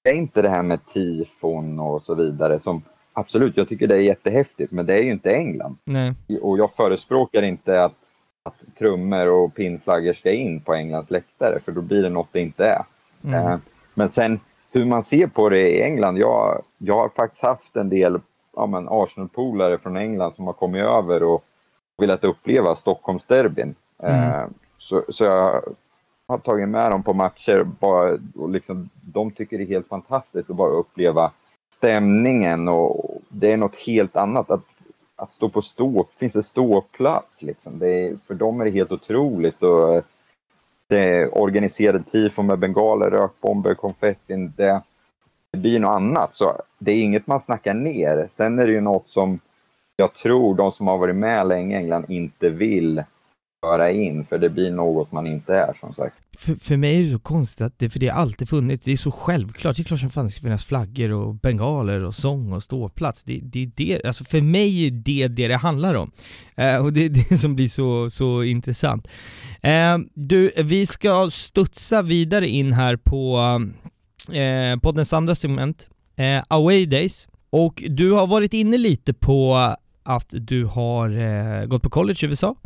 det 0.04 0.10
är 0.10 0.14
inte 0.14 0.42
det 0.42 0.48
här 0.48 0.62
med 0.62 0.86
tifon 0.86 1.80
och 1.80 2.02
så 2.02 2.14
vidare 2.14 2.60
som 2.60 2.82
absolut, 3.12 3.56
jag 3.56 3.68
tycker 3.68 3.86
det 3.86 3.94
är 3.94 4.00
jättehäftigt, 4.00 4.72
men 4.72 4.86
det 4.86 4.94
är 4.94 5.02
ju 5.02 5.10
inte 5.10 5.34
England. 5.34 5.76
Nej. 5.84 6.14
Och 6.42 6.58
jag 6.58 6.70
förespråkar 6.72 7.42
inte 7.42 7.84
att, 7.84 7.96
att 8.42 8.76
trummor 8.78 9.28
och 9.28 9.54
pinnflaggor 9.54 10.12
ska 10.12 10.30
in 10.30 10.60
på 10.60 10.74
Englands 10.74 11.10
läktare, 11.10 11.60
för 11.64 11.72
då 11.72 11.80
blir 11.80 12.02
det 12.02 12.08
något 12.08 12.28
det 12.32 12.40
inte 12.40 12.66
är. 12.66 12.84
Mm. 13.24 13.46
Eh, 13.46 13.58
men 13.94 14.08
sen 14.08 14.40
hur 14.72 14.84
man 14.84 15.04
ser 15.04 15.26
på 15.26 15.48
det 15.48 15.70
i 15.70 15.82
England, 15.82 16.18
jag, 16.18 16.62
jag 16.78 16.94
har 16.94 17.08
faktiskt 17.08 17.42
haft 17.42 17.76
en 17.76 17.88
del 17.88 18.20
ja, 18.56 18.86
Arsenal-polare 18.90 19.78
från 19.78 19.96
England 19.96 20.34
som 20.34 20.46
har 20.46 20.52
kommit 20.52 20.82
över 20.82 21.22
och 21.22 21.44
velat 21.98 22.24
uppleva 22.24 22.76
Stockholmsderbyn. 22.76 23.74
Mm. 23.98 24.30
Eh, 24.30 24.46
så, 24.78 25.04
så 25.08 25.24
jag 25.24 25.62
har 26.28 26.38
tagit 26.38 26.68
med 26.68 26.90
dem 26.90 27.02
på 27.02 27.12
matcher 27.12 27.66
bara, 27.80 28.18
och 28.34 28.50
liksom, 28.50 28.88
de 29.00 29.30
tycker 29.30 29.58
det 29.58 29.64
är 29.64 29.68
helt 29.68 29.88
fantastiskt 29.88 30.50
att 30.50 30.56
bara 30.56 30.70
uppleva 30.70 31.32
stämningen 31.74 32.68
och 32.68 33.20
det 33.28 33.52
är 33.52 33.56
något 33.56 33.76
helt 33.76 34.16
annat. 34.16 34.50
Att, 34.50 34.64
att 35.16 35.32
stå 35.32 35.48
på 35.48 35.62
stå, 35.62 36.06
finns 36.16 36.32
det 36.32 36.42
ståplats 36.42 37.42
liksom. 37.42 37.78
Det 37.78 37.88
är, 37.88 38.16
för 38.26 38.34
dem 38.34 38.60
är 38.60 38.64
det 38.64 38.70
helt 38.70 38.92
otroligt. 38.92 39.62
Och 39.62 40.02
det 40.88 40.98
är 40.98 41.38
organiserade 41.38 42.04
tifon 42.04 42.46
med 42.46 42.58
bengaler, 42.58 43.10
rökbomber, 43.10 43.74
konfettin. 43.74 44.52
Det, 44.56 44.82
det 45.56 45.60
blir 45.60 45.78
något 45.78 45.96
annat. 45.96 46.34
Så 46.34 46.62
det 46.78 46.92
är 46.92 47.02
inget 47.02 47.26
man 47.26 47.40
snackar 47.40 47.74
ner. 47.74 48.26
Sen 48.30 48.58
är 48.58 48.66
det 48.66 48.72
ju 48.72 48.80
något 48.80 49.08
som 49.08 49.40
jag 49.96 50.14
tror 50.14 50.54
de 50.54 50.72
som 50.72 50.86
har 50.86 50.98
varit 50.98 51.16
med 51.16 51.48
länge 51.48 51.76
i 51.76 51.78
England 51.78 52.04
inte 52.08 52.48
vill 52.48 53.02
föra 53.66 53.90
in, 53.90 54.24
för 54.24 54.38
det 54.38 54.50
blir 54.50 54.70
något 54.70 55.12
man 55.12 55.26
inte 55.26 55.54
är 55.54 55.76
som 55.80 55.94
sagt. 55.94 56.16
För, 56.38 56.54
för 56.54 56.76
mig 56.76 57.00
är 57.00 57.04
det 57.04 57.10
så 57.10 57.18
konstigt 57.18 57.60
att 57.60 57.78
det, 57.78 57.90
för 57.90 57.98
det 57.98 58.08
har 58.08 58.20
alltid 58.20 58.48
funnits, 58.48 58.84
det 58.84 58.92
är 58.92 58.96
så 58.96 59.10
självklart, 59.10 59.76
det 59.76 59.82
är 59.82 59.84
klart 59.84 60.00
som 60.00 60.10
fan 60.10 60.24
det 60.24 60.30
ska 60.30 60.40
finnas 60.40 60.64
flaggor 60.64 61.12
och 61.12 61.34
bengaler 61.34 62.04
och 62.04 62.14
sång 62.14 62.52
och 62.52 62.62
ståplats. 62.62 63.24
Det, 63.24 63.40
det 63.42 63.62
är 63.62 63.70
det, 63.76 64.04
alltså 64.04 64.24
för 64.24 64.40
mig 64.40 64.86
är 64.86 64.90
det 64.90 65.28
det 65.28 65.48
det 65.48 65.56
handlar 65.56 65.94
om. 65.94 66.10
Eh, 66.56 66.84
och 66.84 66.92
det 66.92 67.04
är 67.04 67.08
det 67.30 67.38
som 67.38 67.56
blir 67.56 67.68
så, 67.68 68.10
så 68.10 68.42
intressant. 68.42 69.08
Eh, 69.62 69.98
du, 70.14 70.52
vi 70.56 70.86
ska 70.86 71.30
studsa 71.30 72.02
vidare 72.02 72.48
in 72.48 72.72
här 72.72 72.96
på 72.96 73.40
eh, 74.32 74.78
poddens 74.78 75.12
andra 75.12 75.34
segment, 75.34 75.88
eh, 76.16 76.42
Away 76.48 76.86
Days. 76.86 77.28
Och 77.50 77.82
du 77.88 78.12
har 78.12 78.26
varit 78.26 78.52
inne 78.54 78.78
lite 78.78 79.14
på 79.14 79.56
att 80.02 80.26
du 80.30 80.64
har 80.64 81.18
eh, 81.18 81.66
gått 81.66 81.82
på 81.82 81.90
college 81.90 82.18
i 82.22 82.26
USA 82.26 82.56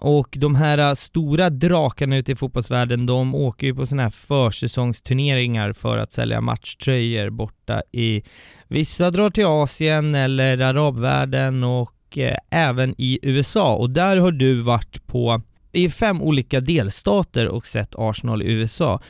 och 0.00 0.28
de 0.38 0.54
här 0.54 0.94
stora 0.94 1.50
drakarna 1.50 2.16
ute 2.16 2.32
i 2.32 2.36
fotbollsvärlden, 2.36 3.06
de 3.06 3.34
åker 3.34 3.66
ju 3.66 3.74
på 3.74 3.86
sådana 3.86 4.02
här 4.02 4.10
försäsongsturneringar 4.10 5.72
för 5.72 5.98
att 5.98 6.12
sälja 6.12 6.40
matchtröjor 6.40 7.30
borta 7.30 7.82
i... 7.92 8.22
Vissa 8.68 9.10
drar 9.10 9.30
till 9.30 9.46
Asien 9.46 10.14
eller 10.14 10.60
arabvärlden 10.60 11.64
och 11.64 12.18
eh, 12.18 12.36
även 12.50 12.94
i 12.98 13.18
USA 13.22 13.74
och 13.76 13.90
där 13.90 14.16
har 14.16 14.32
du 14.32 14.60
varit 14.60 15.06
på 15.06 15.42
i 15.72 15.90
fem 15.90 16.22
olika 16.22 16.60
delstater 16.60 17.48
och 17.48 17.66
sett 17.66 17.94
Arsenal 17.94 18.42
i 18.42 18.52
USA. 18.52 19.00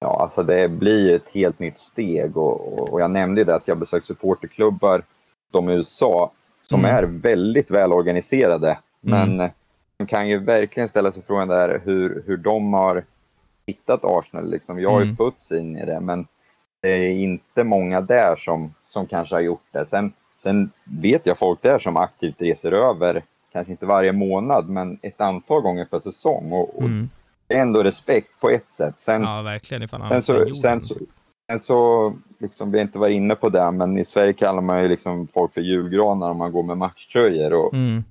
Ja, 0.00 0.20
alltså 0.22 0.42
det 0.42 0.68
blir 0.68 1.16
ett 1.16 1.28
helt 1.28 1.58
nytt 1.58 1.78
steg 1.78 2.36
och, 2.36 2.92
och 2.92 3.00
jag 3.00 3.10
nämnde 3.10 3.44
det 3.44 3.54
att 3.54 3.68
jag 3.68 3.78
besökt 3.78 4.06
supporterklubbar 4.06 5.02
de 5.50 5.70
i 5.70 5.72
USA 5.72 6.32
som 6.62 6.80
mm. 6.80 6.96
är 6.96 7.02
väldigt 7.02 7.70
välorganiserade. 7.70 8.78
Men 9.00 9.34
mm. 9.34 9.50
Man 9.98 10.06
kan 10.06 10.28
ju 10.28 10.38
verkligen 10.38 10.88
ställa 10.88 11.12
sig 11.12 11.22
frågan 11.26 11.48
där 11.48 11.82
hur, 11.84 12.22
hur 12.26 12.36
de 12.36 12.72
har 12.72 13.04
hittat 13.66 14.00
Arsenal. 14.04 14.50
Liksom. 14.50 14.80
Jag 14.80 14.90
har 14.90 15.00
ju 15.00 15.04
mm. 15.04 15.16
fötts 15.16 15.52
in 15.52 15.76
i 15.76 15.86
det, 15.86 16.00
men 16.00 16.26
det 16.82 16.88
är 16.88 17.10
inte 17.10 17.64
många 17.64 18.00
där 18.00 18.36
som, 18.36 18.74
som 18.88 19.06
kanske 19.06 19.34
har 19.34 19.40
gjort 19.40 19.66
det. 19.70 19.86
Sen, 19.86 20.12
sen 20.38 20.70
vet 20.84 21.26
jag 21.26 21.38
folk 21.38 21.62
där 21.62 21.78
som 21.78 21.96
aktivt 21.96 22.40
reser 22.40 22.72
över, 22.72 23.24
kanske 23.52 23.70
inte 23.70 23.86
varje 23.86 24.12
månad, 24.12 24.68
men 24.68 24.98
ett 25.02 25.20
antal 25.20 25.62
gånger 25.62 25.84
per 25.84 26.00
säsong. 26.00 26.52
Och, 26.52 26.76
och 26.76 26.82
mm. 26.82 27.08
Ändå 27.50 27.82
respekt 27.82 28.40
på 28.40 28.50
ett 28.50 28.70
sätt. 28.70 28.94
Sen, 28.98 29.22
ja, 29.22 29.42
verkligen. 29.42 29.88
Sen 29.88 30.22
så, 30.22 30.54
sen 30.54 30.80
så, 30.80 30.94
sen 31.50 31.60
så 31.60 32.12
liksom, 32.38 32.70
vi 32.70 32.78
har 32.78 32.82
inte 32.82 32.98
varit 32.98 33.14
inne 33.14 33.34
på 33.34 33.48
det, 33.48 33.70
men 33.70 33.98
i 33.98 34.04
Sverige 34.04 34.32
kallar 34.32 34.62
man 34.62 34.82
ju 34.82 34.88
liksom 34.88 35.28
folk 35.34 35.54
för 35.54 35.60
julgranar 35.60 36.30
om 36.30 36.36
man 36.36 36.52
går 36.52 36.62
med 36.62 36.78
matchtröjor. 36.78 37.52
Och, 37.52 37.74
mm 37.74 38.04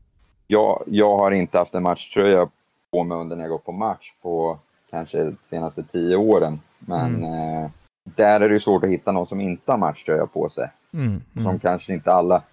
jag, 0.52 0.84
jag 0.88 1.18
har 1.18 1.32
inte 1.32 1.58
haft 1.58 1.76
en 1.76 1.84
matchtröja 1.84 2.50
på 2.92 3.04
mig 3.04 3.18
under 3.18 3.36
när 3.36 3.44
jag 3.44 3.52
gått 3.52 3.66
på 3.66 3.72
match 3.72 4.14
på 4.22 4.60
kanske 4.90 5.24
de 5.24 5.38
senaste 5.44 5.84
tio 5.84 6.16
åren. 6.16 6.60
Men 6.80 7.16
mm. 7.16 7.64
eh, 7.64 7.70
där 8.04 8.42
är 8.42 8.50
det 8.50 8.60
svårt 8.60 8.84
att 8.84 8.90
hitta 8.90 9.12
någon 9.12 9.28
som 9.28 9.42
inte 9.42 9.72
har 9.72 9.78
matchtröja 9.78 10.26
på 10.26 10.50
sig. 10.50 10.70
Mm, 10.94 11.22
Som 11.34 11.46
mm. 11.46 11.60
kanske 11.60 11.94
inte 11.94 12.14
alla... 12.14 12.44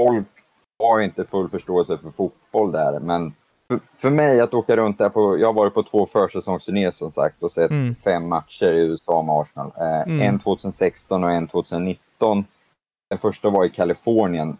Folk 0.00 0.26
har 0.78 1.00
inte 1.00 1.24
full 1.24 1.48
förståelse 1.48 1.98
för 1.98 2.10
fotboll 2.10 2.72
där, 2.72 3.00
men 3.00 3.34
för, 3.68 3.80
för 3.98 4.10
mig 4.10 4.40
att 4.40 4.54
åka 4.54 4.76
runt 4.76 4.98
där 4.98 5.08
på... 5.08 5.38
Jag 5.38 5.48
har 5.48 5.52
varit 5.52 5.74
på 5.74 5.82
två 5.82 6.06
försäsongsturnéer 6.06 6.90
som 6.90 7.12
sagt 7.12 7.42
och 7.42 7.52
sett 7.52 7.70
Mm. 7.70 7.94
fem 7.94 8.28
matcher 8.28 8.72
i 8.72 8.78
USA 8.80 9.22
med 9.22 9.34
Arsenal. 9.34 9.72
Eh, 9.76 10.12
Mm. 10.12 10.20
En 10.20 10.38
2016 10.38 11.24
och 11.24 11.30
en 11.30 11.48
2019. 11.48 12.44
Den 13.10 13.18
första 13.18 13.50
var 13.50 13.64
i 13.64 13.70
Kalifornien. 13.70 14.56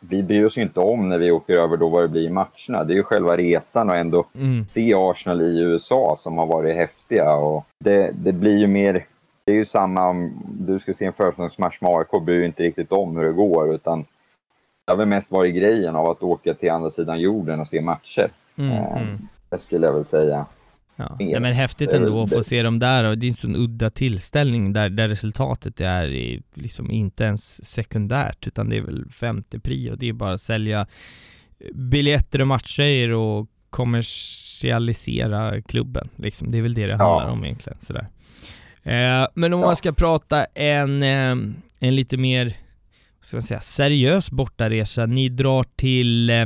Vi 0.00 0.22
bryr 0.22 0.44
oss 0.44 0.58
ju 0.58 0.62
inte 0.62 0.80
om 0.80 1.08
när 1.08 1.18
vi 1.18 1.30
åker 1.30 1.54
över 1.54 1.76
då 1.76 1.88
vad 1.88 2.02
det 2.02 2.08
blir 2.08 2.22
i 2.26 2.30
matcherna. 2.30 2.84
Det 2.84 2.92
är 2.92 2.96
ju 2.96 3.02
själva 3.02 3.36
resan 3.36 3.90
och 3.90 3.96
ändå 3.96 4.24
Mm. 4.34 4.64
se 4.64 4.94
Arsenal 4.94 5.42
i 5.42 5.60
USA 5.60 6.18
som 6.20 6.38
har 6.38 6.46
varit 6.46 6.76
häftiga. 6.76 7.34
Och 7.34 7.64
det, 7.84 8.10
det 8.14 8.32
blir 8.32 8.58
ju 8.58 8.66
mer... 8.66 9.06
Det 9.46 9.52
är 9.52 9.56
ju 9.56 9.64
samma 9.66 10.08
om 10.08 10.42
du 10.60 10.78
ska 10.78 10.94
se 10.94 11.04
en 11.04 11.12
försäsongsmatch 11.12 11.80
med 11.80 11.90
AIK, 11.90 12.22
bryr 12.24 12.38
du 12.38 12.46
inte 12.46 12.62
riktigt 12.62 12.92
om 12.92 13.16
hur 13.16 13.24
det 13.24 13.32
går. 13.32 13.74
Utan 13.74 14.04
har 14.86 14.96
väl 14.96 15.06
mest 15.08 15.30
varit 15.30 15.54
grejen 15.54 15.96
av 15.96 16.06
att 16.08 16.22
åka 16.22 16.54
till 16.54 16.70
andra 16.70 16.90
sidan 16.90 17.20
jorden 17.20 17.60
och 17.60 17.68
se 17.68 17.80
matcher. 17.80 18.30
Mm, 18.56 18.70
Eh, 18.72 19.02
mm. 19.02 19.28
Det 19.50 19.58
skulle 19.58 19.86
jag 19.86 19.94
väl 19.94 20.04
säga. 20.04 20.46
Ja. 20.96 21.16
Nej, 21.20 21.40
men 21.40 21.52
häftigt 21.52 21.90
Det 21.90 21.96
ändå 21.96 22.22
att 22.22 22.30
få 22.30 22.36
det. 22.36 22.42
se 22.44 22.62
dem 22.62 22.78
där 22.78 23.04
och 23.04 23.18
det 23.18 23.26
är 23.26 23.28
en 23.28 23.34
sån 23.34 23.56
udda 23.56 23.90
tillställning 23.90 24.72
där, 24.72 24.88
där 24.88 25.08
resultatet 25.08 25.80
är 25.80 26.38
liksom 26.54 26.90
inte 26.90 27.24
ens 27.24 27.64
sekundärt 27.64 28.46
utan 28.46 28.68
det 28.68 28.76
är 28.76 28.80
väl 28.82 29.10
femte 29.10 29.58
pri 29.60 29.90
och 29.90 29.98
det 29.98 30.08
är 30.08 30.12
bara 30.12 30.32
att 30.34 30.40
sälja 30.40 30.86
biljetter 31.74 32.40
och 32.40 32.46
matcher 32.46 33.10
och 33.12 33.46
kommersialisera 33.70 35.62
klubben 35.62 36.08
liksom. 36.16 36.50
Det 36.50 36.58
är 36.58 36.62
väl 36.62 36.74
det 36.74 36.86
det 36.86 36.92
Ja. 36.92 36.96
handlar 37.18 37.32
om 37.32 37.44
egentligen 37.44 37.78
sådär. 37.80 38.06
Eh, 38.82 39.26
men 39.34 39.52
om 39.52 39.60
Ja. 39.60 39.66
man 39.66 39.76
ska 39.76 39.92
prata 39.92 40.44
en, 40.44 41.02
eh, 41.02 41.36
en 41.80 41.96
lite 41.96 42.16
mer, 42.16 42.52
ska 43.24 43.36
man 43.36 43.42
säga, 43.42 43.60
seriös 43.60 44.30
bortaresa. 44.30 45.06
Ni 45.06 45.28
drar 45.28 45.64
till 45.76 46.30
eh, 46.30 46.44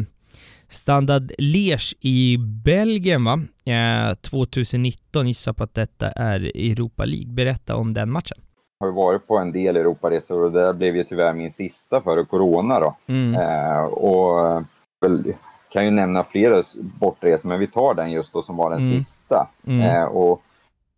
Standard 0.68 1.32
Liège 1.38 1.94
i 2.00 2.36
Belgien 2.64 3.24
va? 3.24 3.40
Eh, 3.64 4.14
2019, 4.14 5.28
gissar 5.28 5.52
på 5.52 5.64
att 5.64 5.74
detta 5.74 6.10
är 6.10 6.40
Europa 6.54 7.04
League. 7.04 7.26
Berätta 7.32 7.76
om 7.76 7.94
den 7.94 8.10
matchen. 8.10 8.38
har 8.80 8.86
ju 8.88 8.94
varit 8.94 9.26
på 9.26 9.38
en 9.38 9.52
del 9.52 9.76
Europaresor 9.76 10.42
och 10.42 10.52
det 10.52 10.60
där 10.62 10.72
blev 10.72 10.96
ju 10.96 11.04
tyvärr 11.04 11.32
min 11.32 11.50
sista 11.52 12.00
före 12.00 12.24
Corona 12.24 12.80
då. 12.80 12.96
Mm. 13.06 13.34
Eh, 13.34 13.84
och 13.84 14.48
eh, 14.56 14.62
väl, 15.00 15.32
kan 15.72 15.84
ju 15.84 15.90
nämna 15.90 16.24
flera 16.24 16.62
bortresor, 16.74 17.48
men 17.48 17.58
vi 17.60 17.66
tar 17.66 17.94
den 17.94 18.10
just 18.10 18.32
då 18.32 18.42
som 18.42 18.56
var 18.56 18.70
den 18.70 18.80
Mm. 18.80 19.04
sista. 19.04 19.48
Mm. 19.66 19.80
Eh, 19.80 20.04
och 20.04 20.42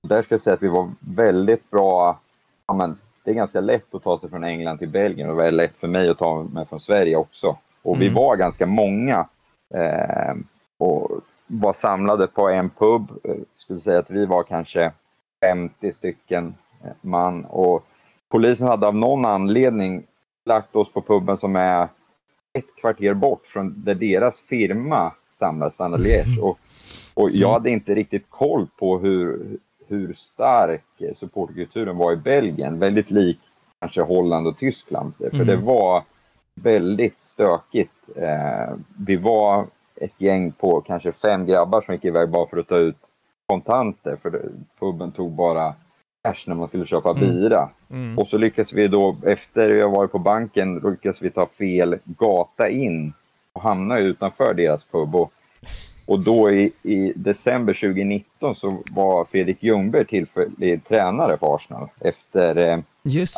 där 0.03 0.23
ska 0.23 0.35
jag 0.35 0.41
säga 0.41 0.55
att 0.55 0.63
vi 0.63 0.69
var 0.69 0.91
väldigt 1.01 1.71
bra. 1.71 2.21
Ja, 2.67 2.75
men 2.75 2.97
det 3.31 3.35
är 3.35 3.37
ganska 3.37 3.61
lätt 3.61 3.95
att 3.95 4.03
ta 4.03 4.19
sig 4.19 4.31
från 4.31 4.45
England 4.45 4.79
till 4.79 4.89
Belgien 4.89 5.31
och 5.31 5.37
det 5.37 5.43
var 5.43 5.51
lätt 5.51 5.77
för 5.77 5.89
mig 5.89 6.09
att 6.09 6.19
ta 6.19 6.43
mig 6.43 6.67
från 6.67 6.81
Sverige 6.81 7.17
också. 7.17 7.57
Och 7.83 8.01
vi 8.01 8.07
Mm. 8.07 8.15
var 8.15 8.37
ganska 8.37 8.67
många 8.67 9.27
eh, 9.75 10.35
och 10.79 11.11
var 11.47 11.73
samlade 11.73 12.27
på 12.27 12.49
en 12.49 12.71
pub. 12.71 13.11
Eh, 13.25 13.35
skulle 13.57 13.81
säga 13.81 13.99
att 13.99 14.11
vi 14.11 14.27
var 14.27 14.43
kanske 14.43 14.93
50 15.45 15.93
stycken 15.93 16.55
eh, 16.85 16.91
man 17.01 17.45
och 17.45 17.85
polisen 18.31 18.67
hade 18.67 18.87
av 18.87 18.95
någon 18.95 19.25
anledning 19.25 20.03
lagt 20.45 20.77
oss 20.77 20.93
på 20.93 21.03
puben 21.03 21.37
som 21.37 21.57
är 21.57 21.89
ett 22.59 22.77
kvarter 22.81 23.15
bort 23.15 23.47
från 23.47 23.85
där 23.85 23.95
deras 23.95 24.39
firma 24.41 25.13
samlas, 25.39 25.75
Standard 25.75 26.01
Liège. 26.01 26.39
Och, 26.43 26.59
och 27.15 27.31
jag 27.31 27.53
hade 27.53 27.71
inte 27.71 27.95
riktigt 27.95 28.27
koll 28.31 28.67
på 28.79 28.99
hur, 28.99 29.47
hur 29.91 30.13
stark 30.13 30.85
supporterkulturen 31.17 31.97
var 31.97 32.13
i 32.13 32.17
Belgien. 32.17 32.79
Väldigt 32.79 33.11
lik 33.11 33.41
kanske 33.81 34.03
Holland 34.03 34.47
och 34.47 34.59
Tyskland. 34.59 35.13
För 35.19 35.35
Mm. 35.35 35.47
det 35.47 35.57
var 35.57 36.03
väldigt 36.55 37.21
stökigt. 37.23 37.93
Eh, 38.17 38.75
vi 38.99 39.17
var 39.17 39.67
ett 39.97 40.21
gäng 40.21 40.53
på 40.53 40.81
kanske 40.81 41.13
fem 41.13 41.47
grabbar 41.47 41.81
som 41.81 41.95
gick 41.95 42.05
iväg 42.05 42.29
bara 42.29 42.47
för 42.47 42.57
att 42.57 42.69
ta 42.69 42.77
ut 42.77 42.99
kontanter. 43.47 44.17
För 44.23 44.43
puben 44.81 45.13
tog 45.13 45.33
bara 45.33 45.75
cash 46.25 46.45
när 46.47 46.55
man 46.55 46.69
skulle 46.69 46.87
köpa 46.87 47.11
Mm. 47.11 47.21
bira. 47.21 47.69
Mm. 47.91 48.19
Och 48.19 48.29
så 48.29 48.39
lyckas 48.39 48.73
vi 48.73 48.89
då, 48.89 49.17
efter 49.27 49.83
har 49.83 49.89
varit 49.91 50.13
på 50.13 50.19
banken, 50.19 50.81
då 50.81 50.91
lyckas 50.91 51.23
vi 51.23 51.31
ta 51.31 51.47
fel 51.47 51.99
gata 52.05 52.69
in 52.69 53.13
och 53.53 53.63
hamna 53.63 53.99
utanför 53.99 54.55
deras 54.55 54.85
pub. 54.85 55.17
Och, 55.17 55.33
och 56.11 56.21
då 56.21 56.51
i, 56.51 56.73
i 56.83 57.13
december 57.17 57.75
2019 57.75 58.57
så 58.57 58.83
var 58.91 59.25
Fredrik 59.25 59.63
Ljungberg 59.63 60.05
tillfällig 60.05 60.85
tränare 60.85 61.37
för 61.37 61.55
Arsenal 61.55 61.89
efter 62.01 62.57
eh, 62.57 62.79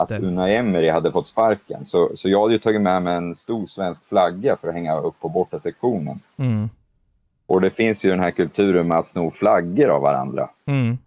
att. 0.01 0.11
Unai 0.11 0.57
Emery 0.57 0.89
hade 0.89 1.13
fått 1.13 1.29
sparken. 1.29 1.87
Så, 1.87 2.11
så 2.17 2.29
jag 2.29 2.41
hade 2.41 2.53
ju 2.53 2.59
tagit 2.59 2.81
med 2.81 3.03
mig 3.03 3.17
en 3.17 3.37
stor 3.37 3.67
svensk 3.67 4.09
flagga 4.09 4.57
för 4.57 4.69
att 4.69 4.75
hänga 4.75 5.01
upp 5.01 5.21
på 5.21 5.29
borta 5.29 5.61
sektionen. 5.61 6.21
Mm. 6.37 6.69
Och 7.47 7.61
det 7.61 7.71
finns 7.71 8.05
ju 8.05 8.11
den 8.11 8.21
här 8.21 8.31
kulturen 8.31 8.89
med 8.89 8.99
att 8.99 9.07
sno 9.07 9.31
flaggor 9.31 9.89
av 9.89 10.03
varandra. 10.03 10.49
Mm. 10.67 10.99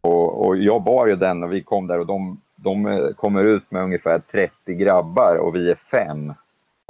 Och, 0.00 0.46
och 0.46 0.56
jag 0.56 0.82
bar 0.82 1.06
ju 1.06 1.16
den 1.16 1.42
och 1.42 1.52
vi 1.52 1.62
kom 1.62 1.86
där 1.86 2.00
och 2.00 2.06
de, 2.06 2.40
de 2.56 2.86
eh, 2.86 3.08
kommer 3.16 3.44
ut 3.44 3.70
med 3.70 3.82
ungefär 3.82 4.18
30 4.18 4.74
grabbar 4.74 5.36
och 5.36 5.54
vi 5.54 5.70
är 5.70 5.78
fem 5.90 6.34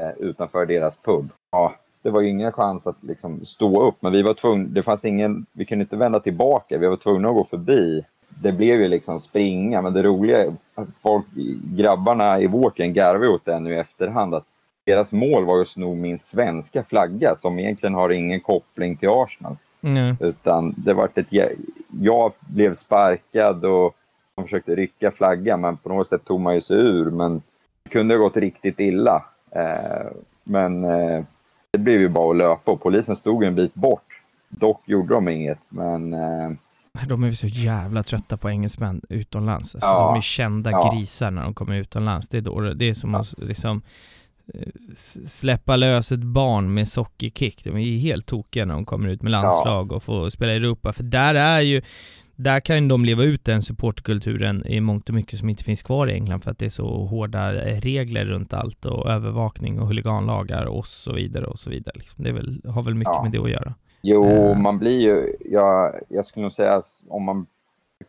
eh, 0.03 0.11
utanför 0.19 0.67
deras 0.67 0.99
pub. 0.99 1.29
Ja, 1.51 1.75
det 2.05 2.11
var 2.11 2.21
ju 2.21 2.29
ingen 2.29 2.53
chans 2.53 2.87
att 2.87 2.97
liksom 3.01 3.47
stå 3.47 3.89
upp, 3.89 3.95
men 4.01 4.13
vi 4.13 4.23
var 4.23 4.35
tvungna, 4.35 4.69
det 4.69 4.83
fanns 4.83 5.05
ingen, 5.05 5.47
vi 5.53 5.65
kunde 5.65 5.83
inte 5.83 5.97
vända 5.97 6.21
tillbaka, 6.21 6.79
vi 6.79 6.87
var 6.87 6.97
tvungna 6.97 7.29
att 7.29 7.35
gå 7.35 7.45
förbi. 7.45 8.05
Det 8.29 8.53
blev 8.53 8.81
ju 8.81 8.89
liksom 8.89 9.21
springa, 9.21 9.83
men 9.83 9.93
det 9.93 10.03
roliga 10.03 10.43
är 10.43 10.53
att 10.75 10.89
folk, 11.03 11.25
grabbarna 11.77 12.41
i 12.41 12.47
vårt 12.47 12.79
gäng 12.79 12.93
garvade 12.93 13.29
åt 13.29 13.45
det 13.45 13.61
nu 13.61 13.75
i 13.75 13.79
efterhand 13.79 14.35
att 14.35 14.45
deras 14.87 15.13
mål 15.13 15.45
var 15.45 15.57
ju 15.57 15.63
att 15.63 15.69
sno 15.69 15.95
min 15.95 16.19
svenska 16.19 16.85
flagga 16.85 17.37
som 17.37 17.59
egentligen 17.59 17.95
har 17.95 18.11
ingen 18.11 18.41
koppling 18.41 18.97
till 18.97 19.09
Arsenal. 19.09 19.57
Mm. 19.83 20.17
Utan 20.21 20.75
det 20.77 20.95
var 20.95 21.11
ett... 21.15 21.51
Jag 22.03 22.33
blev 22.41 22.75
sparkad 22.75 23.65
och 23.65 23.95
de 24.35 24.45
försökte 24.45 24.75
rycka 24.75 25.11
flaggan 25.11 25.61
men 25.61 25.77
på 25.77 25.89
något 25.89 26.09
sätt 26.09 26.25
tog 26.25 26.41
man 26.41 26.55
ju 26.55 26.61
sig 26.61 26.77
ur. 26.77 27.11
Men 27.11 27.43
det 27.83 27.91
kunde 27.91 28.15
ha 28.15 28.23
gått 28.23 28.37
riktigt 28.37 28.81
illa. 28.81 29.25
Eh, 29.51 30.07
men 30.45 30.85
eh, 30.85 31.25
det 31.75 31.79
blev 31.79 32.01
ju 32.01 32.09
bara 32.09 32.31
att 32.31 32.37
löpa 32.37 32.71
och 32.73 32.83
polisen 32.83 33.17
stod 33.17 33.45
en 33.45 33.55
bit 33.55 33.75
bort. 33.75 34.21
Dock 34.49 34.83
gjorde 34.89 35.15
de 35.15 35.29
inget 35.29 35.59
men 35.69 36.15
eh, 36.15 36.51
De 37.09 37.25
är 37.25 37.33
så 37.33 37.47
jävla 37.47 38.03
trötta 38.03 38.37
på 38.37 38.51
engelsmän 38.51 39.01
utomlands. 39.09 39.75
Alltså, 39.75 39.89
Ja. 39.91 40.07
De 40.09 40.17
är 40.17 40.21
kända 40.21 40.71
Ja. 40.71 40.93
grisar 40.95 41.31
när 41.31 41.43
de 41.43 41.55
kommer 41.55 41.77
utomlands. 41.77 42.29
Det 42.29 42.37
är, 42.37 42.41
då, 42.41 42.61
det 42.61 42.85
är 42.85 42.95
som 42.95 43.15
att 43.15 43.35
liksom 43.39 43.83
eh, 44.55 44.69
släppa 45.27 45.77
lös 45.77 46.13
ett 46.13 46.21
barn 46.23 46.75
med 46.75 46.89
sockerkick. 46.89 47.65
De 47.65 47.71
är 47.77 47.81
ju 47.81 47.99
helt 47.99 48.27
tokiga 48.27 48.65
när 48.65 48.75
de 48.75 48.85
kommer 48.85 49.09
ut 49.09 49.23
med 49.23 49.33
landslag 49.33 49.93
och 49.93 50.03
får 50.03 50.31
spela 50.31 50.53
i 50.53 50.57
Europa. 50.57 50.93
För 50.93 51.03
där 51.03 51.35
är 51.35 51.61
ju 51.61 51.83
där 52.37 52.61
kan 52.61 52.89
de 52.89 53.05
leva 53.05 53.23
ut 53.23 53.45
den 53.45 53.63
supportkulturen 53.63 54.67
i 54.67 54.81
mångt 54.81 55.09
och 55.09 55.15
mycket 55.15 55.39
som 55.39 55.49
inte 55.49 55.65
finns 55.65 55.83
kvar 55.83 56.07
i 56.07 56.13
England 56.13 56.41
för 56.41 56.51
att 56.51 56.59
det 56.59 56.65
är 56.67 56.71
så 56.71 57.05
hårda 57.05 57.63
eh, 57.69 57.81
regler 57.81 58.25
runt 58.25 58.53
allt 58.55 58.85
och 58.85 59.11
övervakning 59.11 59.81
och 59.81 59.87
huliganlagar 59.89 60.65
och 60.67 60.87
så 60.87 61.13
vidare 61.13 61.47
och 61.47 61.59
så 61.59 61.71
vidare. 61.71 61.95
Liksom. 61.99 62.25
Det 62.25 62.33
väl, 62.33 62.61
har 62.69 62.83
väl 62.83 62.95
mycket 62.95 63.15
Ja. 63.15 63.23
med 63.23 63.33
det 63.33 63.39
att 63.39 63.51
göra. 63.51 63.75
jo, 64.03 64.25
Eh. 64.27 64.59
man 64.59 64.79
blir 64.79 65.01
ju... 65.01 65.37
Jag, 65.51 65.95
jag 66.09 66.27
skulle 66.27 66.43
nog 66.43 66.53
säga 66.53 66.83
om 67.09 67.23
man 67.23 67.47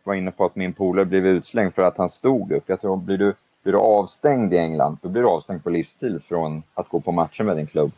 var 0.04 0.14
inne 0.14 0.30
på 0.30 0.44
att 0.44 0.56
min 0.56 0.72
polare 0.72 1.04
blev 1.04 1.26
utslängd 1.26 1.74
för 1.74 1.82
att 1.82 1.98
han 1.98 2.10
stod 2.10 2.52
upp. 2.52 2.64
Jag 2.66 2.80
tror 2.80 2.96
blir 2.96 3.18
du, 3.18 3.34
blir 3.62 3.72
du 3.72 3.78
avstängd 3.78 4.52
i 4.54 4.58
England, 4.58 4.98
då 5.02 5.08
blir 5.08 5.22
du 5.22 5.28
avstängd 5.28 5.64
på 5.64 5.70
livstid 5.70 6.20
från 6.28 6.62
att 6.74 6.88
gå 6.88 7.00
på 7.00 7.12
matcher 7.12 7.44
med 7.44 7.56
din 7.56 7.66
klubb. 7.66 7.92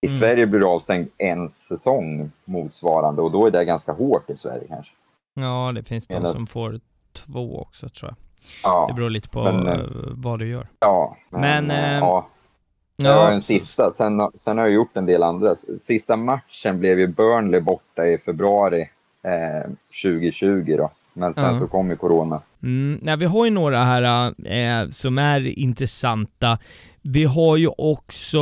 I 0.00 0.06
Mm. 0.06 0.18
Sverige 0.18 0.46
blir 0.46 0.60
du 0.60 0.66
avstängd 0.66 1.08
en 1.18 1.48
säsong 1.48 2.30
motsvarande 2.44 3.22
och 3.22 3.30
då 3.30 3.46
är 3.46 3.50
det 3.50 3.64
ganska 3.64 3.92
hårt 3.92 4.30
i 4.30 4.36
Sverige 4.36 4.64
kanske. 4.68 4.92
Ja, 5.34 5.72
det 5.74 5.82
finns 5.82 6.06
de 6.06 6.26
som 6.26 6.46
får 6.46 6.80
två 7.12 7.60
också 7.60 7.88
tror 7.88 8.10
jag. 8.10 8.16
Ja, 8.62 8.86
Det 8.88 8.94
beror 8.94 9.10
lite 9.10 9.28
på 9.28 9.42
men, 9.42 9.66
eh, 9.66 9.72
eh, 9.74 9.80
vad 10.10 10.38
du 10.38 10.48
gör. 10.48 10.68
ja 10.80 11.16
Men, 11.30 11.70
eh, 11.70 11.92
eh, 11.92 11.98
ja, 11.98 12.28
det 12.96 13.08
var 13.14 13.30
den 13.30 13.42
sista. 13.42 13.90
Sen, 13.90 14.20
sen 14.44 14.58
har 14.58 14.64
jag 14.64 14.74
gjort 14.74 14.96
en 14.96 15.06
del 15.06 15.22
andra. 15.22 15.56
Sista 15.80 16.16
matchen 16.16 16.78
blev 16.78 16.98
ju 16.98 17.06
Burnley 17.06 17.60
borta 17.60 18.06
i 18.06 18.18
februari 18.18 18.82
eh, 19.22 19.70
2020 20.02 20.74
då. 20.78 20.90
Men 21.12 21.34
sen 21.34 21.44
Ja. 21.54 21.58
så 21.58 21.66
kom 21.66 21.90
ju 21.90 21.96
Corona. 21.96 22.40
Mm, 22.62 22.98
nej, 23.02 23.16
vi 23.16 23.24
har 23.24 23.44
ju 23.44 23.50
några 23.50 23.84
här 23.84 24.26
eh, 24.46 24.88
som 24.88 25.18
är 25.18 25.58
intressanta. 25.58 26.58
Vi 27.02 27.24
har 27.24 27.56
ju 27.56 27.68
också 27.78 28.40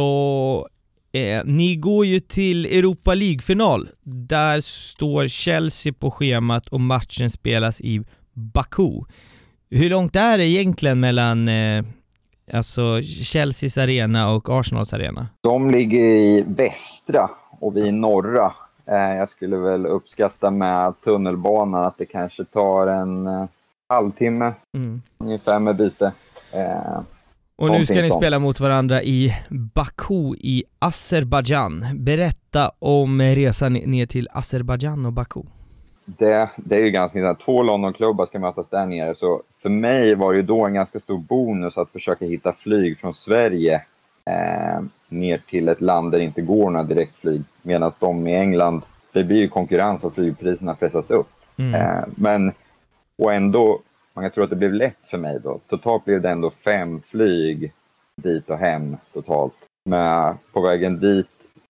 Eh, 1.12 1.42
ni 1.44 1.76
går 1.76 2.06
ju 2.06 2.20
till 2.20 2.66
Europa 2.66 3.14
League-final. 3.14 3.88
Där 4.02 4.60
står 4.60 5.28
Chelsea 5.28 5.92
på 5.92 6.10
schemat 6.10 6.68
och 6.68 6.80
matchen 6.80 7.30
spelas 7.30 7.80
i 7.80 8.02
Baku. 8.32 8.90
Hur 9.70 9.90
långt 9.90 10.16
är 10.16 10.38
det 10.38 10.44
egentligen 10.46 11.00
mellan 11.00 11.48
eh, 11.48 11.84
alltså 12.52 13.00
Chelseas 13.02 13.78
arena 13.78 14.30
och 14.30 14.48
Arsenals 14.48 14.92
arena? 14.92 15.28
De 15.40 15.70
ligger 15.70 16.00
i 16.00 16.44
västra 16.46 17.30
och 17.60 17.76
vi 17.76 17.80
i 17.80 17.92
norra. 17.92 18.52
Eh, 18.86 19.16
jag 19.16 19.28
skulle 19.28 19.56
väl 19.56 19.86
uppskatta 19.86 20.50
med 20.50 21.00
tunnelbanan 21.04 21.84
att 21.84 21.98
det 21.98 22.06
kanske 22.06 22.44
tar 22.44 22.86
en 22.86 23.26
eh, 23.26 23.44
halvtimme 23.88 24.52
Mm. 24.74 25.02
ungefär 25.18 25.58
med 25.58 25.76
byte. 25.76 26.12
Eh, 26.52 27.00
Och 27.62 27.70
nu 27.70 27.86
ska 27.86 27.94
ni 27.94 28.10
spela 28.10 28.38
mot 28.38 28.60
varandra 28.60 29.02
i 29.02 29.34
Baku 29.48 30.34
i 30.38 30.64
Azerbajdzjan. 30.78 31.84
Berätta 31.94 32.70
om 32.78 33.22
resan 33.22 33.72
ner 33.72 34.06
till 34.06 34.28
Azerbajdzjan 34.32 35.06
och 35.06 35.12
Baku. 35.12 35.42
det, 36.04 36.50
det 36.56 36.76
är 36.76 36.84
ju 36.84 36.90
ganska 36.90 37.18
intressant. 37.18 37.40
Två 37.40 37.62
Londonklubbar 37.62 38.26
ska 38.26 38.38
mötas 38.38 38.68
där 38.68 38.86
nere, 38.86 39.14
så 39.14 39.42
för 39.62 39.68
mig 39.68 40.14
var 40.14 40.32
det 40.32 40.36
ju 40.36 40.42
då 40.42 40.66
en 40.66 40.74
ganska 40.74 41.00
stor 41.00 41.18
bonus 41.18 41.78
att 41.78 41.90
försöka 41.90 42.24
hitta 42.24 42.52
flyg 42.52 42.98
från 42.98 43.14
Sverige 43.14 43.82
eh, 44.24 44.82
ner 45.08 45.40
till 45.50 45.68
ett 45.68 45.80
land 45.80 46.12
där 46.12 46.18
det 46.18 46.24
inte 46.24 46.42
går 46.42 46.70
några 46.70 46.84
direktflyg. 46.84 47.42
Medan 47.62 47.92
de 47.98 48.26
i 48.28 48.34
England, 48.34 48.82
det 49.12 49.24
blir 49.24 49.38
ju 49.38 49.48
konkurrens 49.48 50.04
och 50.04 50.14
flygpriserna 50.14 50.74
pressas 50.74 51.10
upp. 51.10 51.30
Mm. 51.56 51.74
Eh, 51.74 52.04
men, 52.14 52.52
och 53.18 53.34
ändå, 53.34 53.80
man 54.14 54.24
kan 54.24 54.30
tro 54.30 54.44
att 54.44 54.50
det 54.50 54.56
blev 54.56 54.72
lätt 54.74 54.98
för 55.10 55.18
mig 55.18 55.40
då. 55.44 55.60
Totalt 55.68 56.04
blev 56.04 56.20
det 56.20 56.30
ändå 56.30 56.50
fem 56.50 57.02
flyg 57.06 57.72
dit 58.22 58.50
och 58.50 58.58
hem 58.58 58.96
totalt. 59.12 59.54
Med 59.84 60.36
på 60.52 60.60
vägen 60.60 61.00
dit, 61.00 61.28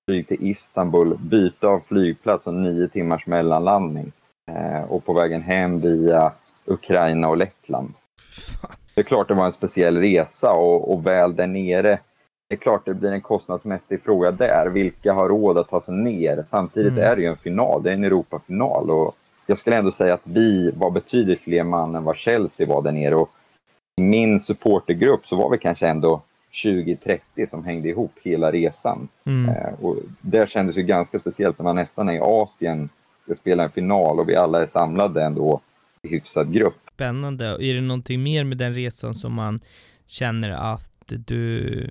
flyg 0.08 0.28
till 0.28 0.46
Istanbul, 0.46 1.18
byte 1.18 1.66
av 1.66 1.80
flygplats 1.80 2.46
och 2.46 2.54
nio 2.54 2.88
timmars 2.88 3.26
mellanlandning. 3.26 4.12
Eh, 4.50 4.82
och 4.82 5.04
på 5.04 5.12
vägen 5.12 5.42
hem 5.42 5.80
via 5.80 6.32
Ukraina 6.64 7.28
och 7.28 7.36
Lettland. 7.36 7.94
Det 8.94 9.00
är 9.00 9.04
klart 9.04 9.28
det 9.28 9.34
var 9.34 9.46
en 9.46 9.52
speciell 9.52 9.96
resa 9.96 10.52
och, 10.52 10.92
och 10.92 11.06
väl 11.06 11.36
där 11.36 11.46
nere. 11.46 11.98
Det 12.48 12.54
är 12.54 12.58
klart 12.58 12.84
det 12.84 12.94
blir 12.94 13.12
en 13.12 13.20
kostnadsmässig 13.20 14.02
fråga 14.02 14.30
där. 14.30 14.66
Vilka 14.66 15.12
har 15.12 15.28
råd 15.28 15.58
att 15.58 15.68
ta 15.68 15.80
sig 15.80 15.94
ner? 15.94 16.44
Samtidigt 16.46 16.92
Mm. 16.92 17.04
är 17.04 17.16
det 17.16 17.22
ju 17.22 17.28
en 17.28 17.36
final, 17.36 17.82
det 17.82 17.90
är 17.90 17.94
en 17.94 18.04
Europafinal. 18.04 18.90
Och 18.90 19.16
jag 19.52 19.58
skulle 19.58 19.76
ändå 19.76 19.90
säga 19.90 20.14
att 20.14 20.20
vi 20.24 20.70
var 20.70 20.90
betydligt 20.90 21.40
fler 21.40 21.64
man 21.64 21.94
än 21.94 22.04
vad 22.04 22.16
Chelsea 22.16 22.66
var 22.66 22.82
där 22.82 22.92
nere. 22.92 23.14
Och 23.14 23.30
i 23.96 24.00
min 24.00 24.40
supportergrupp 24.40 25.26
så 25.26 25.36
var 25.36 25.50
vi 25.50 25.58
kanske 25.58 25.88
ändå 25.88 26.22
20-30 26.52 27.50
som 27.50 27.64
hängde 27.64 27.88
ihop 27.88 28.12
hela 28.22 28.52
resan. 28.52 29.08
Mm. 29.24 29.48
Eh, 29.48 29.74
och 29.80 29.96
det 30.20 30.50
kändes 30.50 30.76
ju 30.76 30.82
ganska 30.82 31.18
speciellt 31.18 31.58
när 31.58 31.64
man 31.64 31.76
nästan 31.76 32.08
är 32.08 32.12
i 32.12 32.20
Asien, 32.20 32.88
ska 33.22 33.34
spela 33.34 33.62
en 33.62 33.70
final 33.70 34.20
och 34.20 34.28
vi 34.28 34.36
alla 34.36 34.62
är 34.62 34.66
samlade 34.66 35.24
ändå 35.24 35.60
i 36.02 36.08
hyfsad 36.08 36.52
grupp. 36.52 36.76
Spännande. 36.94 37.46
Är 37.46 37.74
det 37.74 37.80
någonting 37.80 38.22
mer 38.22 38.44
med 38.44 38.58
den 38.58 38.74
resan 38.74 39.14
som 39.14 39.32
man 39.32 39.60
känner 40.06 40.50
att 40.50 40.92
du, 41.06 41.90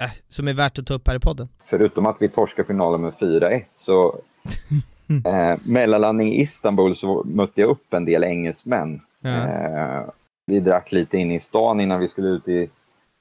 äh, 0.00 0.10
som 0.28 0.48
är 0.48 0.52
värt 0.52 0.78
att 0.78 0.86
ta 0.86 0.94
upp 0.94 1.08
här 1.08 1.16
i 1.16 1.20
podden? 1.20 1.48
Förutom 1.64 2.06
att 2.06 2.16
vi 2.20 2.28
torskade 2.28 2.66
finalen 2.66 3.00
med 3.00 3.12
4-1 3.12 3.64
så 3.76 4.20
eh, 5.10 5.58
mellanlandning 5.64 6.32
i 6.32 6.40
Istanbul 6.40 6.96
så 6.96 7.24
mötte 7.24 7.60
jag 7.60 7.70
upp 7.70 7.94
en 7.94 8.04
del 8.04 8.24
engelsmän. 8.24 9.00
Ja. 9.20 9.48
Eh, 9.48 10.02
vi 10.46 10.60
drack 10.60 10.92
lite 10.92 11.18
in 11.18 11.30
i 11.30 11.40
stan 11.40 11.80
innan 11.80 12.00
vi 12.00 12.08
skulle 12.08 12.28
ut 12.28 12.48
i, 12.48 12.70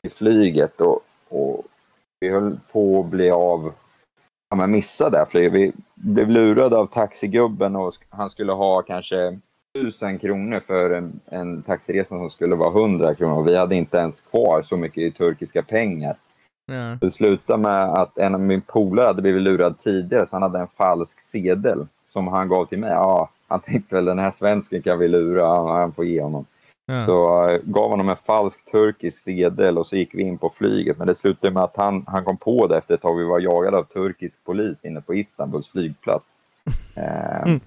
i 0.08 0.10
flyget 0.10 0.82
och, 0.82 1.00
och 1.30 1.64
vi 2.20 2.30
höll 2.30 2.60
på 2.72 3.00
att 3.00 3.06
bli 3.06 3.32
av, 3.32 3.74
ja 4.50 4.56
men 4.56 4.72
missa 4.72 5.10
det 5.10 5.26
flyget. 5.30 5.54
Vi 5.54 5.72
blev 5.96 6.30
lurade 6.30 6.78
av 6.78 6.86
taxigubben 6.86 7.76
och 7.76 7.94
han 8.10 8.30
skulle 8.30 8.52
ha 8.52 8.82
kanske 8.82 9.40
tusen 9.74 10.20
kronor 10.20 10.60
för 10.60 10.90
en, 10.90 11.20
en 11.26 11.62
taxiresa 11.62 12.10
som 12.10 12.30
skulle 12.30 12.56
vara 12.56 12.80
100 12.80 13.16
kronor 13.16 13.44
vi 13.44 13.56
hade 13.56 13.76
inte 13.76 13.98
ens 13.98 14.22
kvar 14.22 14.62
så 14.62 14.78
mycket 14.78 15.04
i 15.04 15.12
turkiska 15.12 15.64
pengar. 15.64 16.16
Ja. 16.70 16.98
Det 17.02 17.12
slutade 17.12 17.60
med 17.60 17.84
att 17.84 18.18
en 18.18 18.34
av 18.34 18.42
min 18.42 18.62
polare 18.62 19.08
hade 19.08 19.22
blivit 19.22 19.42
lurad 19.44 19.80
tidigare 19.80 20.28
så 20.28 20.36
han 20.36 20.44
hade 20.44 20.60
en 20.60 20.68
falsk 20.78 21.22
sedel 21.22 21.88
som 22.14 22.28
han 22.28 22.50
gav 22.50 22.66
till 22.66 22.80
mig. 22.80 22.90
Ja, 22.92 23.30
han 23.48 23.60
tänkte 23.60 23.96
väl 23.96 24.06
den 24.06 24.20
här 24.20 24.32
svensken 24.32 24.82
kan 24.82 25.00
vi 25.00 25.08
lura, 25.08 25.74
han 25.80 25.92
får 25.92 26.06
ge 26.06 26.22
honom. 26.22 26.46
Ja. 26.86 27.06
Så 27.06 27.48
eh, 27.50 27.60
gav 27.64 27.90
honom 27.90 28.10
en 28.10 28.16
falsk 28.16 28.72
turkisk 28.72 29.24
sedel 29.24 29.78
och 29.78 29.88
så 29.88 29.96
gick 29.96 30.16
vi 30.16 30.22
in 30.24 30.38
på 30.38 30.50
flyget. 30.50 30.98
Men 30.98 31.08
det 31.08 31.16
slutade 31.16 31.54
med 31.54 31.64
att 31.64 31.78
han, 31.78 32.04
han 32.08 32.26
kom 32.26 32.38
på 32.38 32.68
det 32.68 32.78
efter 32.78 32.94
ett 32.94 33.02
tag. 33.02 33.18
Vi 33.18 33.24
var 33.24 33.40
jagade 33.40 33.78
av 33.78 33.84
turkisk 33.84 34.44
polis 34.46 34.86
inne 34.86 35.02
på 35.02 35.14
Istanbuls 35.16 35.70
flygplats. 35.70 36.42
Eh, 36.98 37.42
Mm. 37.46 37.60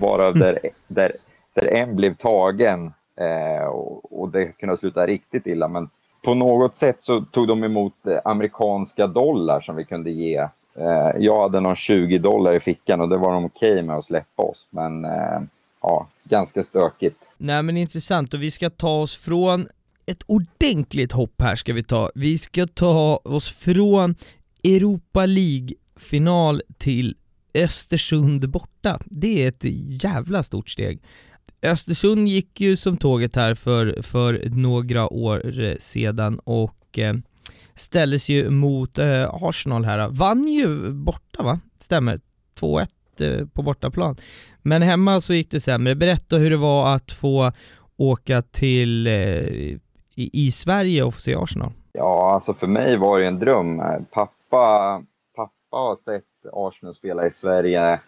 Varav 0.00 0.34
där, 0.34 0.58
där, 0.88 1.12
där 1.54 1.66
en 1.66 1.96
blev 1.96 2.14
tagen 2.14 2.92
eh, 3.16 3.64
och, 3.64 4.20
och 4.20 4.28
det 4.28 4.44
kunde 4.46 4.76
sluta 4.76 5.06
riktigt 5.06 5.46
illa. 5.46 5.68
Men 5.68 5.90
på 6.22 6.34
något 6.34 6.76
sätt 6.76 6.96
så 7.00 7.20
tog 7.20 7.48
de 7.48 7.64
emot 7.64 8.06
eh, 8.06 8.18
amerikanska 8.24 9.06
dollar 9.06 9.60
som 9.60 9.76
vi 9.76 9.84
kunde 9.84 10.10
ge. 10.10 10.36
Eh, 10.74 11.10
jag 11.18 11.42
hade 11.42 11.60
någon 11.60 11.76
20 11.76 12.18
dollar 12.18 12.54
i 12.54 12.60
fickan 12.60 13.00
och 13.00 13.08
det 13.08 13.16
var 13.16 13.32
de 13.32 13.44
okej 13.44 13.82
med 13.82 13.96
att 13.96 14.04
släppa 14.04 14.42
oss. 14.42 14.66
Men 14.70 15.04
eh, 15.04 15.40
ja, 15.82 16.08
ganska 16.24 16.64
stökigt. 16.64 17.16
Nej 17.36 17.62
men 17.62 17.76
intressant 17.76 18.34
och 18.34 18.42
vi 18.42 18.50
ska 18.50 18.70
ta 18.70 19.00
oss 19.02 19.16
från 19.16 19.66
ett 20.06 20.22
ordentligt 20.26 21.12
hopp 21.12 21.42
här 21.42 21.56
ska 21.56 21.72
vi 21.72 21.82
ta. 21.82 22.10
Vi 22.14 22.38
ska 22.38 22.66
ta 22.66 23.20
oss 23.24 23.50
från 23.50 24.14
Europa 24.64 25.26
League-final 25.26 26.62
till 26.78 27.16
Östersund 27.54 28.50
borta. 28.50 29.00
Det 29.04 29.44
är 29.44 29.48
ett 29.48 29.64
jävla 30.02 30.42
stort 30.42 30.68
steg. 30.68 31.02
Östersund 31.62 32.28
gick 32.28 32.60
ju 32.60 32.76
som 32.76 32.96
tåget 32.96 33.36
här 33.36 33.54
för, 33.54 34.02
för 34.02 34.42
några 34.50 35.12
år 35.12 35.76
sedan 35.78 36.38
och 36.38 36.98
eh, 36.98 37.14
ställdes 37.74 38.28
ju 38.28 38.50
mot 38.50 38.98
eh, 38.98 39.34
Arsenal 39.34 39.84
här. 39.84 40.08
Vann 40.08 40.48
ju 40.48 40.90
borta 40.90 41.42
va? 41.42 41.60
Stämmer. 41.78 42.20
2-1 42.60 42.86
eh, 43.20 43.46
på 43.46 43.62
bortaplan. 43.62 44.16
Men 44.62 44.82
hemma 44.82 45.20
så 45.20 45.34
gick 45.34 45.50
det 45.50 45.60
sämre. 45.60 45.94
Berätta 45.94 46.36
hur 46.36 46.50
det 46.50 46.56
var 46.56 46.94
att 46.94 47.12
få 47.12 47.52
åka 47.96 48.42
till 48.42 49.06
eh, 49.06 49.12
i, 49.14 49.80
i 50.14 50.52
Sverige 50.52 51.02
och 51.02 51.14
få 51.14 51.20
se 51.20 51.34
Arsenal. 51.34 51.72
Ja, 51.92 52.34
alltså 52.34 52.54
för 52.54 52.66
mig 52.66 52.96
var 52.96 53.20
det 53.20 53.26
en 53.26 53.38
dröm. 53.38 53.82
Pappa, 54.10 55.02
pappa 55.36 55.76
har 55.76 55.96
sett 55.96 56.24
Arsenal 56.52 56.94
spela 56.94 57.26
i 57.26 57.30
Sverige 57.30 58.00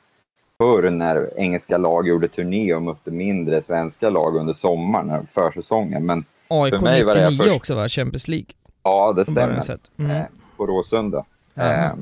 förr 0.62 0.90
när 0.90 1.38
engelska 1.38 1.78
lag 1.78 2.08
gjorde 2.08 2.28
turné 2.28 2.74
och 2.74 2.82
mötte 2.82 3.10
mindre 3.10 3.62
svenska 3.62 4.10
lag 4.10 4.36
under 4.36 4.52
sommaren, 4.54 5.26
försäsongen. 5.26 6.06
Men 6.06 6.24
AIK 6.48 6.74
För 6.74 6.82
mig 6.82 7.04
var 7.04 7.14
det 7.14 7.20
99 7.30 7.38
först- 7.38 7.56
också 7.56 7.74
va? 7.74 7.88
Champions 7.88 8.28
League? 8.28 8.46
ja, 8.82 9.12
det 9.12 9.24
stämmer. 9.24 9.62
Mm. 9.98 10.10
Eh, 10.10 10.22
på 10.56 10.66
Råsunda. 10.66 11.24
Eh, 11.54 11.86
eh, 11.86 11.92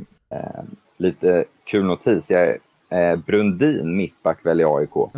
lite 0.97 1.45
kul 1.65 1.85
notis. 1.85 2.31
Jag, 2.31 2.49
eh, 2.91 3.17
Brundin, 3.17 3.97
mittback 3.97 4.47
väl 4.47 4.61
i 4.61 4.65
AIK. 4.65 5.11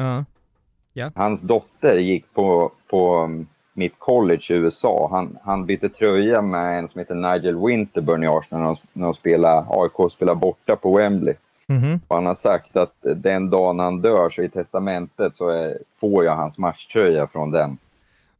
Ja. 0.92 1.10
Hans 1.14 1.42
dotter 1.42 1.98
gick 1.98 2.34
på, 2.34 2.72
på 2.90 3.18
um, 3.24 3.46
mitt 3.72 3.94
college 3.98 4.42
i 4.50 4.52
USA. 4.52 5.08
Han, 5.12 5.38
han 5.44 5.66
bytte 5.66 5.88
tröja 5.88 6.42
med 6.42 6.78
en 6.78 6.88
som 6.88 6.98
heter 6.98 7.14
Nigel 7.14 7.66
Winterburn 7.66 8.22
i 8.22 8.26
Arsenal 8.26 8.62
när 8.62 8.68
de, 8.68 8.76
när 8.92 9.06
de 9.06 9.14
spelade, 9.14 9.66
AIK 9.68 10.12
spelade 10.12 10.40
borta 10.40 10.76
på 10.76 10.96
Wembley. 10.96 11.34
Mhm. 11.76 12.00
Och 12.08 12.16
han 12.16 12.26
har 12.26 12.34
sagt 12.34 12.76
att 12.76 12.94
den 13.16 13.50
dagen 13.50 13.78
han 13.78 14.00
dör 14.02 14.30
så 14.30 14.42
i 14.42 14.48
testamentet 14.48 15.36
så 15.36 15.48
är, 15.48 15.78
får 16.00 16.24
jag 16.24 16.36
hans 16.36 16.58
matchtröja 16.58 17.26
från 17.26 17.50
den. 17.50 17.78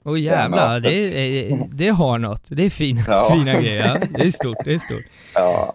Åh 0.05 0.21
jävlar, 0.21 0.69
mötet. 0.81 0.91
det, 0.93 1.51
är- 1.53 1.69
det 1.73 1.89
har 1.89 2.19
något. 2.19 2.43
Det 2.49 2.67
är 2.67 2.71
fina, 2.71 3.01
Ja. 3.09 3.29
fina 3.35 3.61
grejer. 3.61 4.09
Det 4.19 4.23
är 4.23 4.31
stort, 4.31 4.59
det 4.65 4.75
är 4.75 4.79
stort. 4.79 5.05
Ja, 5.35 5.73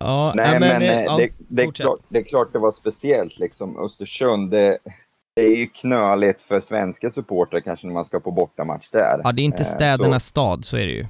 Ja, 0.00 0.32
nej 0.36 0.50
ja, 0.52 0.60
men, 0.60 0.82
eh, 0.82 0.98
eh, 0.98 1.04
ja, 1.04 1.16
det, 1.16 1.28
det, 1.38 1.62
är 1.62 1.70
klart, 1.70 1.98
det 2.08 2.18
är 2.18 2.22
klart 2.22 2.48
det 2.52 2.58
var 2.58 2.72
speciellt 2.72 3.38
liksom. 3.38 3.78
Östersund, 3.84 4.50
det, 4.50 4.78
det 5.36 5.42
är 5.42 5.56
ju 5.56 5.66
knöligt 5.66 6.42
för 6.42 6.60
svenska 6.60 7.10
supportrar 7.10 7.60
kanske 7.60 7.86
när 7.86 7.94
man 7.94 8.04
ska 8.04 8.20
på 8.20 8.30
bortamatch 8.30 8.88
där. 8.90 9.20
Ja, 9.24 9.32
det 9.32 9.42
är 9.42 9.44
inte 9.44 9.62
Eh, 9.62 9.66
städernas 9.66 10.24
så- 10.24 10.28
stad, 10.28 10.64
så 10.64 10.76
är 10.76 10.86
det 10.86 10.92
ju. 10.92 11.06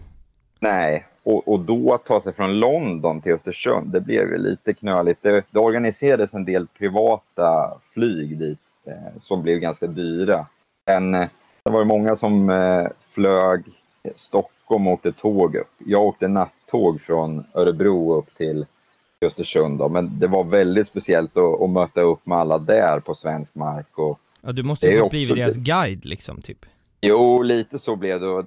Nej, 0.60 1.06
och, 1.28 1.48
och 1.48 1.60
då 1.60 1.94
att 1.94 2.04
ta 2.04 2.20
sig 2.20 2.32
från 2.32 2.60
London 2.60 3.20
till 3.20 3.32
Östersund, 3.32 3.92
det 3.92 4.00
blev 4.00 4.28
ju 4.28 4.38
lite 4.38 4.74
knöligt. 4.74 5.22
Det, 5.22 5.44
det 5.50 5.58
organiserades 5.58 6.34
en 6.34 6.44
del 6.44 6.66
privata 6.66 7.78
flyg 7.92 8.38
dit 8.38 8.58
eh, 8.84 9.22
som 9.22 9.42
blev 9.42 9.58
ganska 9.58 9.86
dyra. 9.86 10.46
Men 10.86 11.14
eh, 11.14 11.28
det 11.64 11.70
var 11.70 11.78
det 11.78 11.84
många 11.84 12.16
som 12.16 12.50
eh, 12.50 12.86
flög 13.10 13.64
Stockholm 14.16 14.86
och 14.86 14.92
åkte 14.92 15.12
tåg 15.12 15.56
upp. 15.56 15.70
Jag 15.78 16.02
åkte 16.02 16.28
nattåg 16.28 17.00
från 17.00 17.44
Örebro 17.54 18.14
upp 18.14 18.34
till 18.34 18.66
Östersund. 19.20 19.78
Då. 19.78 19.88
Men 19.88 20.18
det 20.18 20.26
var 20.26 20.44
väldigt 20.44 20.88
speciellt 20.88 21.36
att, 21.36 21.60
att 21.60 21.70
möta 21.70 22.00
upp 22.00 22.26
med 22.26 22.38
alla 22.38 22.58
där 22.58 23.00
på 23.00 23.14
svensk 23.14 23.54
mark. 23.54 23.98
Och, 23.98 24.20
Ja, 24.40 24.52
du 24.52 24.62
måste 24.62 24.86
ju 24.86 25.00
också 25.00 25.10
blivit 25.10 25.36
deras 25.36 25.56
guide 25.56 26.04
liksom, 26.04 26.42
typ. 26.42 26.66
Jo, 27.00 27.42
lite 27.42 27.78
så 27.78 27.96
blev 27.96 28.20
det. 28.20 28.44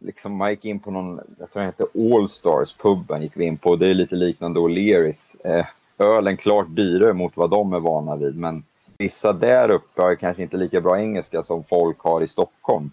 Liksom, 0.00 0.36
man 0.36 0.50
gick 0.50 0.64
in 0.64 0.80
på 0.80 0.90
någon, 0.90 1.20
jag 1.38 1.52
tror 1.52 1.62
den 1.62 1.72
hette 1.72 2.14
Allstars, 2.14 2.76
puben 2.76 3.22
gick 3.22 3.36
vi 3.36 3.44
in 3.44 3.56
på. 3.56 3.76
Det 3.76 3.86
är 3.86 3.94
lite 3.94 4.14
liknande 4.14 4.60
O'Learys. 4.60 5.36
Eh, 5.44 5.66
ölen 5.98 6.36
klart 6.36 6.66
dyrare 6.68 7.12
mot 7.12 7.36
vad 7.36 7.50
de 7.50 7.72
är 7.72 7.80
vana 7.80 8.16
vid, 8.16 8.36
men 8.36 8.62
vissa 8.98 9.32
där 9.32 9.70
uppe 9.70 10.02
har 10.02 10.14
kanske 10.14 10.42
inte 10.42 10.56
lika 10.56 10.80
bra 10.80 11.00
engelska 11.00 11.42
som 11.42 11.64
folk 11.64 11.98
har 11.98 12.20
i 12.22 12.28
Stockholm. 12.28 12.90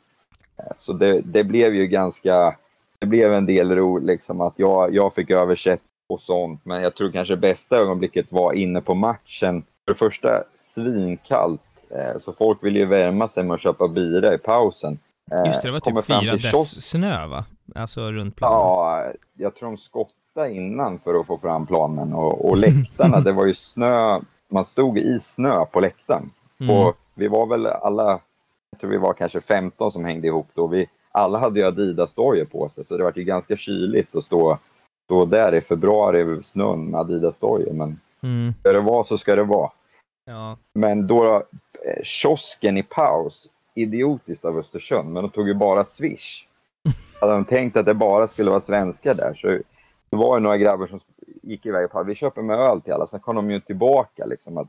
Eh, 0.58 0.72
så 0.78 0.94
det, 0.94 1.22
det 1.22 1.44
blev 1.44 1.76
ju 1.76 1.88
ganska, 1.88 2.56
det 3.00 3.06
blev 3.06 3.34
en 3.34 3.46
del 3.46 3.76
ro 3.76 3.98
liksom 3.98 4.42
att 4.42 4.54
jag, 4.56 4.96
jag 4.96 5.14
fick 5.14 5.32
översätta 5.32 5.84
och 6.10 6.22
sånt, 6.22 6.66
men 6.66 6.82
jag 6.82 6.96
tror 6.96 7.12
kanske 7.12 7.36
bästa 7.36 7.78
ögonblicket 7.78 8.26
var 8.30 8.54
inne 8.54 8.82
på 8.82 8.96
matchen. 8.96 9.64
För 9.86 9.94
det 9.94 10.00
första 10.00 10.44
svinkallt 10.56 11.62
Eh, 11.90 12.20
så 12.20 12.34
folk 12.34 12.64
vill 12.64 12.76
ju 12.76 12.86
värma 12.86 13.28
sig 13.28 13.44
med 13.44 13.56
att 13.56 13.62
köpa 13.62 13.88
bira 13.88 14.34
i 14.34 14.38
pausen. 14.38 15.00
Eh, 15.32 15.46
Just 15.46 15.62
det, 15.62 15.68
det 15.68 15.72
var 15.72 15.80
typ 15.80 16.06
fyra 16.06 16.32
dess 16.52 16.90
snö 16.90 17.28
va? 17.28 17.46
Alltså 17.76 18.12
runt 18.12 18.36
planen. 18.36 18.58
Ja, 18.58 19.04
jag 19.34 19.56
tror 19.56 19.70
de 19.70 19.78
skottade 19.78 20.54
innan 20.54 21.00
för 21.00 21.20
att 21.20 21.28
få 21.28 21.38
fram 21.38 21.68
planen 21.68 22.14
och, 22.14 22.50
och 22.50 22.58
läktarna, 22.58 23.20
det 23.26 23.32
var 23.32 23.46
ju 23.46 23.56
snö. 23.56 24.20
Man 24.50 24.66
stod 24.66 24.98
i 24.98 25.20
snö 25.20 25.66
på 25.66 25.80
läktaren. 25.80 26.32
Mm. 26.60 26.76
Och 26.76 26.98
vi 27.14 27.28
var 27.28 27.46
väl 27.46 27.66
alla, 27.66 28.20
jag 28.72 28.80
tror 28.80 28.90
vi 28.90 28.98
var 28.98 29.14
kanske 29.14 29.42
15 29.42 29.92
som 29.92 30.06
hängde 30.06 30.28
ihop 30.28 30.48
då. 30.54 30.68
Vi, 30.68 30.88
alla 31.12 31.40
hade 31.40 31.60
ju 31.60 31.66
Adidas-dojor 31.66 32.46
på 32.46 32.70
sig 32.70 32.86
så 32.86 32.98
det 32.98 33.04
var 33.04 33.14
ju 33.16 33.24
ganska 33.24 33.58
kyligt 33.58 34.16
att 34.16 34.26
stå, 34.26 34.58
stå 35.06 35.26
där 35.26 35.56
i 35.56 35.62
februari 35.62 36.40
i 36.40 36.44
snön 36.44 36.86
med 36.86 37.00
Adidas-dojor. 37.00 37.74
Men 37.74 38.00
mm. 38.22 38.54
ska 38.60 38.72
det 38.72 38.80
vara 38.80 39.04
så 39.04 39.18
ska 39.18 39.36
det 39.36 39.44
vara. 39.44 39.72
Ja. 40.26 40.58
Men 40.74 41.08
då, 41.08 41.36
eh, 41.36 42.04
kiosken 42.04 42.78
i 42.78 42.84
paus, 42.84 43.50
idiotiskt 43.78 44.46
av 44.46 44.58
Östersund, 44.58 45.14
men 45.14 45.24
de 45.24 45.32
tog 45.32 45.48
ju 45.48 45.54
bara 45.54 45.86
Swish. 45.86 46.48
Hade 47.22 47.34
de 47.34 47.46
tänkt 47.46 47.78
att 47.78 47.86
det 47.86 47.94
bara 47.94 48.28
skulle 48.28 48.50
vara 48.50 48.62
svenskar 48.62 49.14
där 49.14 49.34
så 49.34 49.48
det 50.10 50.18
var 50.18 50.38
det 50.38 50.44
några 50.44 50.58
grabbar 50.58 50.88
som 50.88 51.00
gick 51.44 51.66
iväg 51.66 51.92
på 51.92 52.04
vi 52.04 52.16
köper 52.16 52.42
med 52.42 52.60
öl 52.60 52.82
till 52.82 52.94
alla. 52.94 53.08
Sen 53.08 53.20
kom 53.20 53.36
de 53.36 53.52
ju 53.52 53.60
tillbaka 53.60 54.26
liksom 54.26 54.58
att 54.58 54.68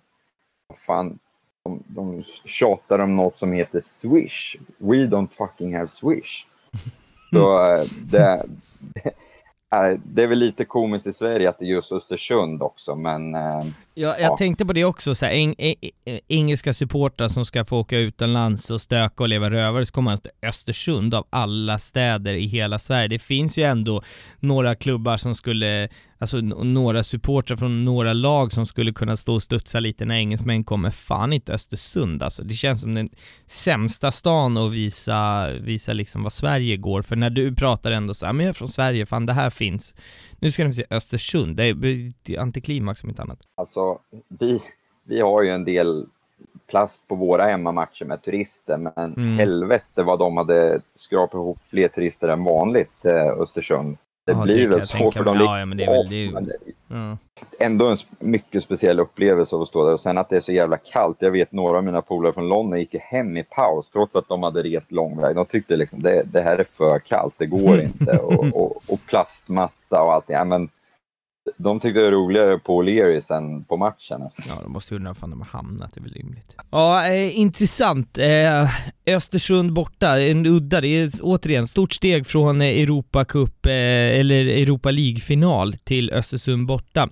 fan, 0.76 1.18
de, 1.64 1.82
de 1.86 2.22
tjatar 2.44 2.98
om 2.98 3.16
något 3.16 3.38
som 3.38 3.52
heter 3.52 3.80
Swish. 3.80 4.56
We 4.78 4.94
don't 4.94 5.28
fucking 5.30 5.76
have 5.76 5.88
Swish. 5.88 6.46
Så 7.32 7.72
eh, 7.72 7.84
det, 8.10 8.46
det, 8.78 9.12
det 10.04 10.22
är 10.22 10.26
väl 10.26 10.38
lite 10.38 10.64
komiskt 10.64 11.06
i 11.06 11.12
Sverige 11.12 11.48
att 11.48 11.58
det 11.58 11.64
är 11.64 11.68
just 11.68 11.92
Östersund 11.92 12.62
också, 12.62 12.94
men... 12.96 13.34
Ja, 14.00 14.16
jag 14.18 14.32
ja. 14.32 14.36
tänkte 14.36 14.66
på 14.66 14.72
det 14.72 14.84
också, 14.84 15.14
så 15.14 15.26
här, 15.26 15.32
eng, 15.32 15.54
engelska 16.28 16.74
supportrar 16.74 17.28
som 17.28 17.44
ska 17.44 17.64
få 17.64 17.78
åka 17.78 17.98
utomlands 17.98 18.70
och 18.70 18.80
stöka 18.80 19.22
och 19.22 19.28
leva 19.28 19.50
rövare, 19.50 19.86
så 19.86 19.92
kommer 19.92 20.10
man 20.10 20.18
till 20.18 20.30
Östersund 20.42 21.14
av 21.14 21.26
alla 21.30 21.78
städer 21.78 22.34
i 22.34 22.46
hela 22.46 22.78
Sverige. 22.78 23.08
Det 23.08 23.18
finns 23.18 23.58
ju 23.58 23.62
ändå 23.62 24.02
några 24.40 24.74
klubbar 24.74 25.16
som 25.16 25.34
skulle 25.34 25.88
alltså 26.18 26.40
några 26.40 27.04
supportrar 27.04 27.56
från 27.56 27.84
några 27.84 28.12
lag 28.12 28.52
som 28.52 28.66
skulle 28.66 28.92
kunna 28.92 29.16
stå 29.16 29.34
och 29.34 29.42
studsa 29.42 29.80
lite 29.80 30.04
när 30.04 30.14
engelsmän 30.14 30.64
kommer, 30.64 30.90
fan 30.90 31.32
inte 31.32 31.52
Östersund 31.52 32.22
alltså. 32.22 32.42
Det 32.44 32.54
känns 32.54 32.80
som 32.80 32.94
den 32.94 33.08
sämsta 33.46 34.12
stan 34.12 34.56
att 34.56 34.72
visa, 34.72 35.50
visa 35.50 35.92
liksom 35.92 36.22
vad 36.22 36.32
Sverige 36.32 36.76
går 36.76 37.02
för. 37.02 37.16
När 37.16 37.30
du 37.30 37.54
pratar 37.54 37.90
ändå 37.90 38.14
så 38.14 38.26
här, 38.26 38.32
men 38.32 38.46
jag 38.46 38.50
är 38.50 38.54
från 38.54 38.68
Sverige, 38.68 39.06
fan 39.06 39.26
det 39.26 39.32
här 39.32 39.50
finns. 39.50 39.94
Nu 40.38 40.50
ska 40.50 40.64
ni 40.64 40.74
se 40.74 40.84
Östersund, 40.90 41.56
det 41.56 41.64
är, 41.64 42.38
antiklimax 42.38 43.02
om 43.02 43.08
inte 43.08 43.22
annat. 43.22 43.38
Alltså, 43.54 43.98
vi, 44.28 44.62
vi 45.04 45.20
har 45.20 45.42
ju 45.42 45.50
en 45.50 45.64
del 45.64 46.06
plast 46.66 47.08
på 47.08 47.14
våra 47.14 47.44
hemmamatcher 47.44 48.04
med 48.04 48.22
turister, 48.22 48.76
men 48.76 49.14
mm. 49.14 49.38
helvete 49.38 50.02
vad 50.02 50.18
de 50.18 50.36
hade 50.36 50.80
skrapat 50.94 51.34
ihop 51.34 51.58
fler 51.70 51.88
turister 51.88 52.28
än 52.28 52.44
vanligt, 52.44 53.04
eh, 53.04 53.40
Östersund. 53.40 53.96
Det 54.28 54.34
ja, 54.34 54.42
blir 54.42 54.68
det 54.68 54.76
väl 54.76 54.86
så 54.86 55.10
för 55.12 55.24
de 55.24 55.36
ja, 55.36 55.58
ja, 55.58 55.66
men 55.66 55.78
det 55.78 55.84
är 55.84 55.92
väl, 55.92 56.08
det 56.08 56.24
är... 56.24 56.30
Men 56.30 56.50
ja. 56.88 57.16
Ändå 57.60 57.88
en 57.88 57.96
mycket 58.18 58.64
speciell 58.64 59.00
upplevelse 59.00 59.56
att 59.56 59.68
stå 59.68 59.86
där 59.86 59.92
och 59.92 60.00
sen 60.00 60.18
att 60.18 60.28
det 60.28 60.36
är 60.36 60.40
så 60.40 60.52
jävla 60.52 60.76
kallt. 60.76 61.16
Jag 61.20 61.30
vet 61.30 61.52
några 61.52 61.76
av 61.76 61.84
mina 61.84 62.02
polare 62.02 62.32
från 62.32 62.48
London 62.48 62.78
gick 62.78 62.94
hem 62.94 63.36
i 63.36 63.42
paus 63.42 63.90
trots 63.92 64.16
att 64.16 64.28
de 64.28 64.42
hade 64.42 64.62
rest 64.62 64.92
lång 64.92 65.20
väg. 65.20 65.36
De 65.36 65.46
tyckte 65.46 65.76
liksom 65.76 66.02
det, 66.02 66.22
det 66.32 66.40
här 66.40 66.58
är 66.58 66.66
för 66.72 66.98
kallt, 66.98 67.34
det 67.38 67.46
går 67.46 67.80
inte. 67.82 68.18
och, 68.18 68.44
och, 68.44 68.76
och 68.88 69.00
plastmatta 69.06 70.02
och 70.02 70.12
allt. 70.12 70.24
Ja, 70.28 70.44
men 70.44 70.68
de 71.56 71.80
tyckte 71.80 72.00
det 72.00 72.04
var 72.04 72.12
roligare 72.12 72.58
på 72.58 72.82
O'Learys 72.82 73.32
än 73.32 73.64
på 73.64 73.76
matchen 73.76 74.20
nästan. 74.20 74.44
Ja, 74.48 74.62
de 74.62 74.72
måste 74.72 74.94
undra 74.94 75.14
fan 75.14 75.30
de 75.30 75.40
har 75.40 75.48
hamnat, 75.48 75.92
det 75.94 76.00
är 76.00 76.02
väl 76.02 76.12
rimligt. 76.12 76.54
Ja, 76.70 77.06
eh, 77.06 77.38
intressant. 77.38 78.18
Eh, 78.18 78.70
Östersund 79.06 79.72
borta, 79.72 80.20
en 80.20 80.46
udda, 80.46 80.80
det 80.80 80.88
är 80.88 81.10
återigen 81.22 81.66
stort 81.66 81.92
steg 81.92 82.26
från 82.26 82.60
Europa 82.60 83.24
Cup, 83.24 83.66
eh, 83.66 83.72
eller 84.20 84.46
Europa 84.46 84.90
League-final 84.90 85.72
till 85.72 86.10
Östersund 86.10 86.66
borta. 86.66 87.08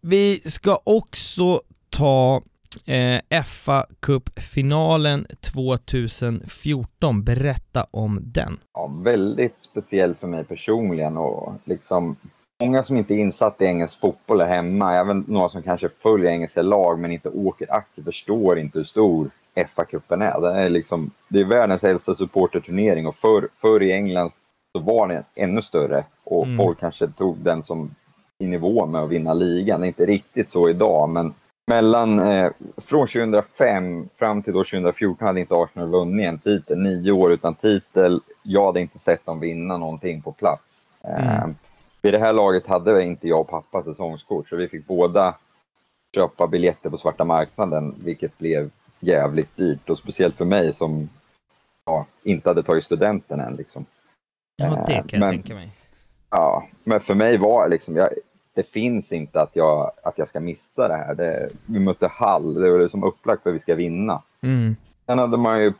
Vi 0.00 0.36
ska 0.36 0.78
också 0.84 1.60
ta 1.90 2.42
eh, 2.84 3.42
FA 3.44 3.86
Cup-finalen 4.00 5.26
2014, 5.40 7.24
berätta 7.24 7.86
om 7.90 8.20
den. 8.22 8.58
Ja, 8.74 8.86
väldigt 8.86 9.58
speciell 9.58 10.14
för 10.14 10.26
mig 10.26 10.44
personligen 10.44 11.16
och 11.16 11.52
liksom 11.64 12.16
Många 12.62 12.84
som 12.84 12.96
inte 12.96 13.14
är 13.14 13.18
insatt 13.18 13.62
i 13.62 13.64
engelsk 13.64 14.00
fotboll 14.00 14.40
är 14.40 14.46
hemma, 14.46 14.94
även 14.94 15.24
några 15.28 15.48
som 15.48 15.62
kanske 15.62 15.88
följer 15.88 16.30
engelska 16.30 16.62
lag 16.62 16.98
men 16.98 17.12
inte 17.12 17.28
åker 17.28 17.72
aktivt, 17.74 18.04
förstår 18.04 18.58
inte 18.58 18.78
hur 18.78 18.84
stor 18.84 19.30
FA-cupen 19.54 20.22
är. 20.22 20.40
Det 20.40 20.60
är, 20.60 20.70
liksom, 20.70 21.10
det 21.28 21.40
är 21.40 21.44
världens 21.44 21.84
äldsta 21.84 22.14
supporterturnering 22.14 23.06
och 23.06 23.16
förr, 23.16 23.48
förr 23.60 23.82
i 23.82 23.92
England 23.92 24.30
så 24.76 24.82
var 24.82 25.08
den 25.08 25.24
ännu 25.34 25.62
större 25.62 26.04
och 26.24 26.44
mm. 26.44 26.56
folk 26.56 26.80
kanske 26.80 27.08
tog 27.08 27.36
den 27.36 27.62
som 27.62 27.94
i 28.38 28.46
nivå 28.46 28.86
med 28.86 29.02
att 29.02 29.10
vinna 29.10 29.34
ligan. 29.34 29.80
Det 29.80 29.86
är 29.86 29.88
inte 29.88 30.06
riktigt 30.06 30.50
så 30.50 30.68
idag, 30.68 31.08
men 31.08 31.34
mellan, 31.66 32.18
eh, 32.18 32.50
från 32.76 33.06
2005 33.06 34.08
fram 34.16 34.42
till 34.42 34.52
då 34.52 34.64
2014 34.64 35.26
hade 35.26 35.40
inte 35.40 35.54
Arsenal 35.54 35.88
vunnit 35.88 36.26
en 36.26 36.38
titel. 36.38 36.78
Nio 36.78 37.12
år 37.12 37.32
utan 37.32 37.54
titel. 37.54 38.20
Jag 38.42 38.66
hade 38.66 38.80
inte 38.80 38.98
sett 38.98 39.26
dem 39.26 39.40
vinna 39.40 39.76
någonting 39.76 40.22
på 40.22 40.32
plats. 40.32 40.86
Mm. 41.04 41.54
Eh, 41.98 42.02
vid 42.02 42.14
det 42.14 42.18
här 42.18 42.32
laget 42.32 42.66
hade 42.66 43.02
inte 43.02 43.28
jag 43.28 43.40
och 43.40 43.48
pappa 43.48 43.82
säsongskort 43.82 44.48
så 44.48 44.56
vi 44.56 44.68
fick 44.68 44.86
båda 44.86 45.34
köpa 46.14 46.46
biljetter 46.46 46.90
på 46.90 46.98
svarta 46.98 47.24
marknaden 47.24 47.94
vilket 48.04 48.38
blev 48.38 48.70
jävligt 49.00 49.56
dyrt 49.56 49.90
och 49.90 49.98
speciellt 49.98 50.36
för 50.36 50.44
mig 50.44 50.72
som 50.72 51.08
ja, 51.84 52.06
inte 52.22 52.50
hade 52.50 52.62
tagit 52.62 52.84
studenten 52.84 53.40
än. 53.40 53.56
Liksom. 53.56 53.86
Ja, 54.56 54.84
det 54.86 54.94
kan 54.94 55.06
men, 55.12 55.20
jag 55.20 55.30
tänka 55.30 55.54
mig. 55.54 55.72
Ja, 56.30 56.68
men 56.84 57.00
för 57.00 57.14
mig 57.14 57.36
var 57.36 57.68
liksom, 57.68 57.96
jag, 57.96 58.08
det 58.54 58.62
finns 58.62 59.12
inte 59.12 59.40
att 59.40 59.56
jag, 59.56 59.90
att 60.02 60.18
jag 60.18 60.28
ska 60.28 60.40
missa 60.40 60.88
det 60.88 60.96
här. 60.96 61.14
Det, 61.14 61.48
vi 61.66 61.78
mötte 61.78 62.08
Hall, 62.08 62.54
det 62.54 62.70
var 62.70 62.78
liksom 62.78 63.04
upplagt 63.04 63.42
för 63.42 63.50
att 63.50 63.56
vi 63.56 63.60
ska 63.60 63.74
vinna. 63.74 64.22
Mm. 64.40 64.76
Sen 65.06 65.18
hade 65.18 65.36
man 65.36 65.62
ju 65.62 65.72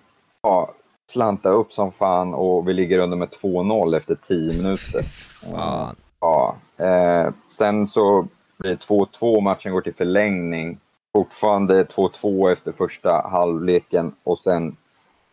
ja, 0.43 0.75
slanta 1.11 1.49
upp 1.49 1.73
som 1.73 1.93
fan 1.93 2.35
och 2.35 2.69
vi 2.69 2.73
ligger 2.73 2.99
under 2.99 3.17
med 3.17 3.29
2-0 3.29 3.97
efter 3.97 4.15
10 4.15 4.57
minuter. 4.57 5.03
Fan. 5.03 5.97
Ja, 6.21 6.57
eh, 6.77 7.33
sen 7.49 7.87
så 7.87 8.27
blir 8.57 8.71
det 8.71 8.77
2-2, 8.77 9.41
matchen 9.41 9.73
går 9.73 9.81
till 9.81 9.95
förlängning. 9.95 10.79
Fortfarande 11.13 11.85
2-2 11.85 12.53
efter 12.53 12.73
första 12.73 13.29
halvleken 13.29 14.15
och 14.25 14.39
sen 14.39 14.77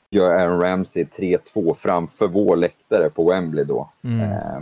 gör 0.10 0.32
Aaron 0.32 0.62
Ramsey 0.62 1.03
3-2 1.03 1.76
framför 1.76 2.28
vår 2.28 2.56
läktare 2.56 3.10
på 3.10 3.30
Wembley 3.30 3.64
då. 3.64 3.90
Mm. 4.03 4.22
Eh, 4.22 4.62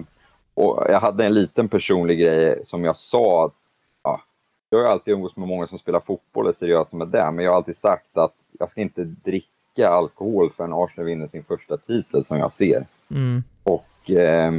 och 0.54 0.86
jag 0.90 1.00
hade 1.00 1.26
en 1.26 1.34
liten 1.34 1.70
personlig 1.70 2.20
grej 2.20 2.62
som 2.66 2.84
jag 2.84 2.98
sa. 2.98 3.52
Ja, 4.04 4.22
jag 4.70 4.80
har 4.80 4.86
alltid 4.86 5.14
umgåtts 5.14 5.38
med 5.38 5.48
många 5.48 5.68
som 5.68 5.80
spelar 5.80 6.00
fotboll 6.00 6.46
och 6.46 6.50
är 6.50 6.54
seriösa 6.54 6.98
med 6.98 7.08
det, 7.08 7.32
men 7.32 7.46
jag 7.46 7.52
har 7.52 7.58
alltid 7.58 7.78
sagt 7.78 8.18
att 8.18 8.34
jag 8.60 8.72
ska 8.72 8.82
inte 8.82 9.04
dricka 9.04 9.90
alkohol 9.90 10.52
förrän 10.58 10.74
Arsenal 10.74 11.06
vinner 11.06 11.28
sin 11.28 11.44
första 11.44 11.78
titel 11.78 12.26
som 12.26 12.38
jag 12.38 12.54
ser. 12.54 12.88
Mm. 13.12 13.44
Och 13.64 14.12
eh, 14.12 14.52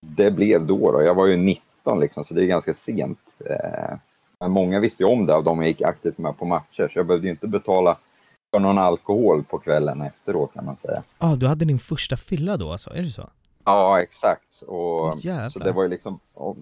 det 0.00 0.30
blev 0.30 0.66
då, 0.66 0.92
då. 0.92 1.02
Jag 1.02 1.14
var 1.14 1.26
ju 1.26 1.36
19 1.36 2.00
liksom, 2.00 2.24
så 2.24 2.34
det 2.34 2.42
är 2.42 2.46
ganska 2.46 2.74
sent. 2.74 3.38
Eh, 3.46 3.96
men 4.40 4.50
många 4.50 4.80
visste 4.80 5.02
ju 5.02 5.08
om 5.08 5.26
det 5.26 5.34
av 5.34 5.44
de 5.44 5.58
jag 5.58 5.68
gick 5.68 5.82
aktivt 5.82 6.18
med 6.18 6.38
på 6.38 6.44
matcher, 6.44 6.90
så 6.92 6.98
jag 6.98 7.06
behövde 7.06 7.26
ju 7.26 7.30
inte 7.30 7.46
betala 7.46 7.96
för 8.50 8.60
någon 8.60 8.78
alkohol 8.78 9.44
på 9.44 9.58
kvällen 9.58 10.02
efteråt 10.02 10.54
kan 10.54 10.64
man 10.64 10.76
säga. 10.76 11.02
Ja, 11.18 11.32
ah, 11.32 11.36
du 11.36 11.46
hade 11.46 11.64
din 11.64 11.78
första 11.78 12.16
fylla 12.16 12.56
då 12.56 12.72
alltså, 12.72 12.90
är 12.90 13.02
det 13.02 13.10
så? 13.10 13.28
Ja, 13.64 14.00
exakt. 14.00 14.62
Och, 14.62 15.18
så 15.52 15.58
det 15.58 15.72
var 15.72 15.82
ju 15.82 15.88
liksom, 15.88 16.20
och 16.34 16.56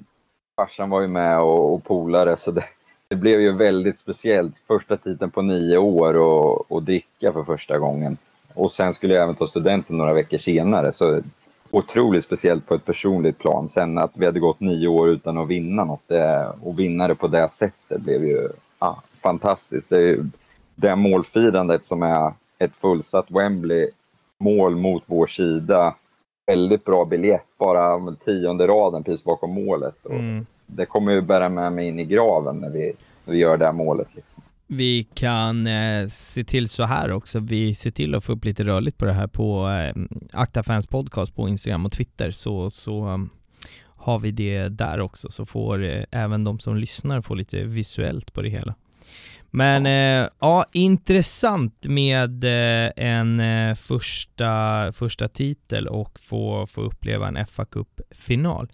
farsan 0.57 0.91
var 0.91 1.01
ju 1.01 1.09
med 1.09 1.41
och, 1.41 1.75
och 1.75 1.85
polare, 1.85 2.37
så 2.37 2.51
det, 2.51 2.65
det 3.09 3.17
blev 3.17 3.41
ju 3.41 3.53
väldigt 3.53 3.99
speciellt. 3.99 4.57
Första 4.67 4.97
tiden 4.97 5.31
på 5.31 5.43
nio 5.43 5.79
år 5.79 6.17
och, 6.17 6.73
och 6.73 6.83
dricka 6.83 7.33
för 7.33 7.45
första 7.45 7.79
gången. 7.79 8.17
Och 8.55 8.73
sen 8.73 8.95
skulle 8.95 9.15
jag 9.15 9.23
även 9.23 9.35
ta 9.35 9.49
studenten 9.49 9.99
några 9.99 10.15
veckor 10.15 10.39
senare, 10.39 10.93
så 10.93 11.23
otroligt 11.71 12.25
speciellt 12.25 12.67
på 12.67 12.75
ett 12.75 12.85
personligt 12.85 13.39
plan. 13.39 13.69
Sen 13.69 13.99
att 13.99 14.11
vi 14.15 14.27
hade 14.27 14.41
gått 14.41 14.61
nio 14.61 14.89
år 14.89 15.09
utan 15.09 15.39
att 15.39 15.49
vinna 15.49 15.85
något 15.85 16.03
det, 16.07 16.53
och 16.63 16.79
vinna 16.79 17.09
det 17.09 17.15
på 17.15 17.29
det 17.29 17.49
sättet 17.49 18.01
blev 18.01 18.25
ju 18.25 18.49
ja, 18.79 19.03
fantastiskt. 19.23 19.89
Det, 19.89 19.99
är, 19.99 20.19
det 20.75 20.97
målfirandet 20.97 21.85
som 21.85 22.03
är 22.03 22.33
ett 22.59 22.77
fullsatt 22.77 23.31
Wembley, 23.31 23.91
mål 24.39 24.77
mot 24.77 25.03
vår 25.07 25.27
sida, 25.27 25.95
väldigt 26.47 26.85
bra 26.85 27.05
biljett, 27.05 27.47
bara 27.59 28.15
tionde 28.25 28.67
raden 28.67 29.05
precis 29.05 29.25
bakom 29.25 29.51
målet. 29.51 30.07
Mm. 30.11 30.47
Det 30.67 30.87
kommer 30.87 31.13
ju 31.13 31.21
bära 31.21 31.49
med 31.49 31.73
mig 31.73 31.89
in 31.89 31.99
i 31.99 32.05
graven 32.05 32.57
när 32.57 32.71
vi, 32.71 32.93
när 33.25 33.33
vi 33.33 33.39
gör 33.39 33.57
det 33.57 33.65
här 33.65 33.73
målet. 33.73 34.09
Liksom. 34.15 34.43
Vi 34.71 35.09
kan 35.15 35.67
eh, 35.67 36.09
se 36.09 36.45
till 36.45 36.69
så 36.69 36.85
här 36.85 37.11
också, 37.11 37.41
vi 37.41 37.75
ser 37.75 37.91
till 37.91 38.15
att 38.15 38.25
få 38.25 38.33
upp 38.33 38.45
lite 38.45 38.65
rörligt 38.65 38.99
på 38.99 39.05
det 39.05 39.13
här 39.13 39.27
på 39.27 39.69
eh, 39.69 40.03
Akta 40.33 40.63
Fans 40.63 40.87
Podcast 40.87 41.35
på 41.35 41.49
Instagram 41.49 41.87
och 41.87 41.93
Twitter 41.93 42.31
så, 42.31 42.71
så 42.71 43.07
um, 43.07 43.31
har 43.83 44.19
vi 44.19 44.31
det 44.31 44.69
där 44.69 45.01
också 45.01 45.31
så 45.31 45.47
får 45.47 45.85
eh, 45.85 46.05
även 46.11 46.45
de 46.45 46.59
som 46.59 46.77
lyssnar 46.77 47.21
få 47.21 47.35
lite 47.35 47.65
visuellt 47.65 48.33
på 48.33 48.43
det 48.43 48.49
hela. 48.49 48.75
Men 49.51 49.85
ja, 49.85 50.23
eh, 50.25 50.29
ja 50.41 50.65
intressant 50.73 51.87
med 51.87 52.45
eh, 52.45 52.91
en 52.97 53.41
eh, 53.41 53.75
första, 53.75 54.93
första 54.93 55.29
titel 55.29 55.89
och 55.89 56.21
få, 56.21 56.67
få 56.67 56.81
uppleva 56.81 57.29
en 57.29 57.47
fa 57.47 57.65
Cup-final. 57.65 58.69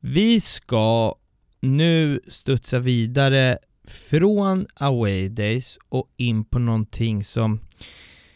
Vi 0.00 0.40
ska 0.40 1.14
nu 1.60 2.20
studsa 2.28 2.78
vidare 2.78 3.58
från 3.84 4.66
away 4.74 5.28
days 5.28 5.78
och 5.88 6.08
in 6.16 6.44
på 6.44 6.58
någonting 6.58 7.24
som 7.24 7.60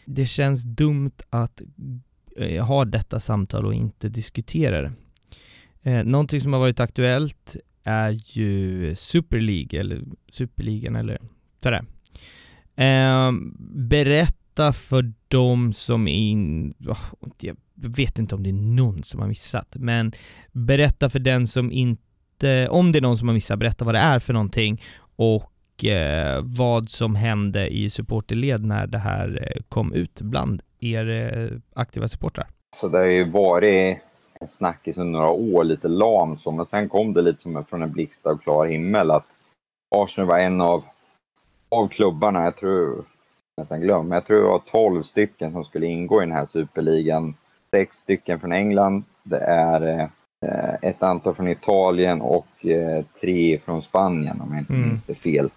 det 0.05 0.25
känns 0.25 0.63
dumt 0.63 1.11
att 1.29 1.61
eh, 2.37 2.65
ha 2.65 2.85
detta 2.85 3.19
samtal 3.19 3.65
och 3.65 3.73
inte 3.73 4.09
diskutera 4.09 4.81
det. 4.81 4.91
Eh, 5.81 6.03
någonting 6.03 6.41
som 6.41 6.53
har 6.53 6.59
varit 6.59 6.79
aktuellt 6.79 7.55
är 7.83 8.21
ju 8.25 8.95
Super 8.95 9.39
League, 9.39 9.79
eller 9.79 10.01
Superligan 10.31 10.95
eller 10.95 11.21
sådär. 11.63 11.85
Eh, 12.75 13.31
berätta 13.75 14.73
för 14.73 15.13
de 15.27 15.73
som 15.73 16.07
in... 16.07 16.73
Oh, 16.79 17.03
jag 17.41 17.57
vet 17.75 18.19
inte 18.19 18.35
om 18.35 18.43
det 18.43 18.49
är 18.49 18.53
någon 18.53 19.03
som 19.03 19.19
har 19.19 19.27
missat, 19.27 19.75
men 19.79 20.11
berätta 20.51 21.09
för 21.09 21.19
den 21.19 21.47
som 21.47 21.71
inte... 21.71 22.67
Om 22.69 22.91
det 22.91 22.99
är 22.99 23.01
någon 23.01 23.17
som 23.17 23.27
har 23.27 23.35
missat, 23.35 23.59
berätta 23.59 23.85
vad 23.85 23.95
det 23.95 23.99
är 23.99 24.19
för 24.19 24.33
någonting 24.33 24.81
och 25.17 25.85
eh, 25.85 26.41
vad 26.43 26.89
som 26.89 27.15
hände 27.15 27.67
i 27.67 27.89
supporterled 27.89 28.65
när 28.65 28.87
det 28.87 28.97
här 28.97 29.47
eh, 29.51 29.61
kom 29.69 29.93
ut 29.93 30.21
bland 30.21 30.61
er 30.79 31.09
eh, 31.09 31.59
aktiva 31.73 32.07
supportrar. 32.07 32.47
Så 32.75 32.87
det 32.87 32.97
har 32.97 33.05
ju 33.05 33.29
varit 33.29 33.97
en 34.39 34.47
snackis 34.47 34.97
under 34.97 35.19
några 35.19 35.31
år, 35.31 35.63
lite 35.63 35.87
lam 35.87 36.37
så, 36.37 36.51
men 36.51 36.65
sen 36.65 36.89
kom 36.89 37.13
det 37.13 37.21
lite 37.21 37.41
som 37.41 37.65
från 37.65 37.83
en 37.83 37.91
blixt 37.91 38.25
av 38.25 38.37
klar 38.37 38.65
himmel 38.65 39.11
att 39.11 39.25
Arsenal 39.95 40.27
var 40.29 40.39
en 40.39 40.61
av, 40.61 40.83
av 41.69 41.87
klubbarna, 41.87 42.43
jag 42.43 42.55
tror, 42.55 43.05
nästan 43.57 43.81
glöm, 43.81 44.11
jag 44.11 44.25
tror 44.25 44.37
det 44.37 44.49
var 44.49 44.61
12 44.71 45.03
stycken 45.03 45.51
som 45.51 45.63
skulle 45.63 45.85
ingå 45.85 46.21
i 46.21 46.25
den 46.25 46.35
här 46.35 46.45
superligan. 46.45 47.35
Sex 47.71 47.97
stycken 47.97 48.39
från 48.39 48.51
England, 48.51 49.03
det 49.23 49.39
är 49.39 49.99
eh, 49.99 50.07
ett 50.81 51.03
antal 51.03 51.35
från 51.35 51.47
Italien 51.47 52.21
och 52.21 52.65
eh, 52.65 53.05
tre 53.21 53.59
från 53.65 53.81
Spanien 53.81 54.41
om 54.41 54.49
jag 54.51 54.59
inte 54.59 54.73
mm. 54.73 54.87
minns 54.87 55.05
det 55.05 55.15
fel. 55.15 55.49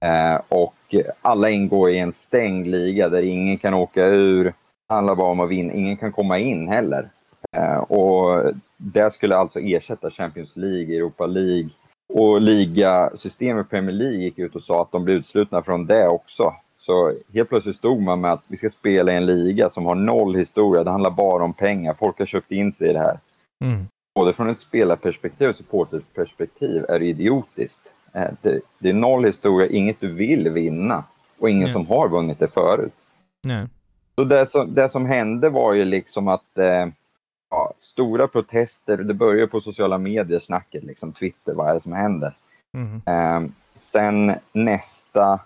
Eh, 0.00 0.40
och 0.48 0.94
alla 1.22 1.50
ingår 1.50 1.90
i 1.90 1.98
en 1.98 2.12
stängd 2.12 2.66
liga 2.66 3.08
där 3.08 3.22
ingen 3.22 3.58
kan 3.58 3.74
åka 3.74 4.06
ur. 4.06 4.44
Det 4.88 4.94
handlar 4.94 5.14
bara 5.14 5.30
om 5.30 5.40
att 5.40 5.48
vinna, 5.48 5.72
ingen 5.72 5.96
kan 5.96 6.12
komma 6.12 6.38
in 6.38 6.68
heller. 6.68 7.08
Eh, 7.56 7.78
och 7.78 8.52
det 8.76 9.14
skulle 9.14 9.36
alltså 9.36 9.60
ersätta 9.60 10.10
Champions 10.10 10.56
League, 10.56 10.96
Europa 10.96 11.26
League 11.26 11.70
och 12.14 12.40
ligasystemet 12.40 13.70
Premier 13.70 13.92
League 13.96 14.18
gick 14.18 14.38
ut 14.38 14.54
och 14.54 14.62
sa 14.62 14.82
att 14.82 14.92
de 14.92 15.04
blir 15.04 15.14
utslutna 15.14 15.62
från 15.62 15.86
det 15.86 16.08
också. 16.08 16.54
Så 16.78 17.12
helt 17.34 17.48
plötsligt 17.48 17.76
stod 17.76 18.02
man 18.02 18.20
med 18.20 18.32
att 18.32 18.42
vi 18.46 18.56
ska 18.56 18.70
spela 18.70 19.12
i 19.12 19.16
en 19.16 19.26
liga 19.26 19.70
som 19.70 19.86
har 19.86 19.94
noll 19.94 20.34
historia. 20.34 20.84
Det 20.84 20.90
handlar 20.90 21.10
bara 21.10 21.44
om 21.44 21.52
pengar. 21.52 21.94
Folk 21.94 22.18
har 22.18 22.26
köpt 22.26 22.52
in 22.52 22.72
sig 22.72 22.90
i 22.90 22.92
det 22.92 22.98
här. 22.98 23.18
Mm. 23.64 23.86
Både 24.18 24.32
från 24.32 24.50
ett 24.50 24.58
spelarperspektiv 24.58 25.48
och 25.48 25.56
supporterperspektiv 25.56 26.84
är 26.88 27.02
idiotiskt. 27.02 27.92
Eh, 28.12 28.30
det, 28.42 28.60
det, 28.78 28.88
är 28.90 28.94
noll 28.94 29.24
historia, 29.24 29.68
inget 29.68 30.00
du 30.00 30.12
vill 30.12 30.48
vinna 30.48 31.04
och 31.38 31.50
ingen 31.50 31.62
Nej. 31.62 31.72
som 31.72 31.86
har 31.86 32.08
vunnit 32.08 32.38
det 32.38 32.48
förut. 32.48 32.92
Nej. 33.42 33.66
Så 34.14 34.24
det 34.24 34.46
som, 34.46 34.74
det 34.74 34.88
som 34.88 35.06
hände 35.06 35.48
var 35.48 35.74
ju 35.74 35.84
liksom 35.84 36.28
att 36.28 36.58
eh, 36.58 36.86
ja, 37.50 37.72
stora 37.80 38.28
protester, 38.28 38.96
det 38.96 39.14
börjar 39.14 39.46
på 39.46 39.60
sociala 39.60 39.98
medier 39.98 40.40
snacket, 40.40 40.84
liksom 40.84 41.12
Twitter, 41.12 41.54
vad 41.54 41.70
är 41.70 41.74
det 41.74 41.80
som 41.80 41.92
händer? 41.92 42.32
Mm. 42.74 43.02
Eh, 43.06 43.50
sen 43.74 44.34
nästa 44.52 45.40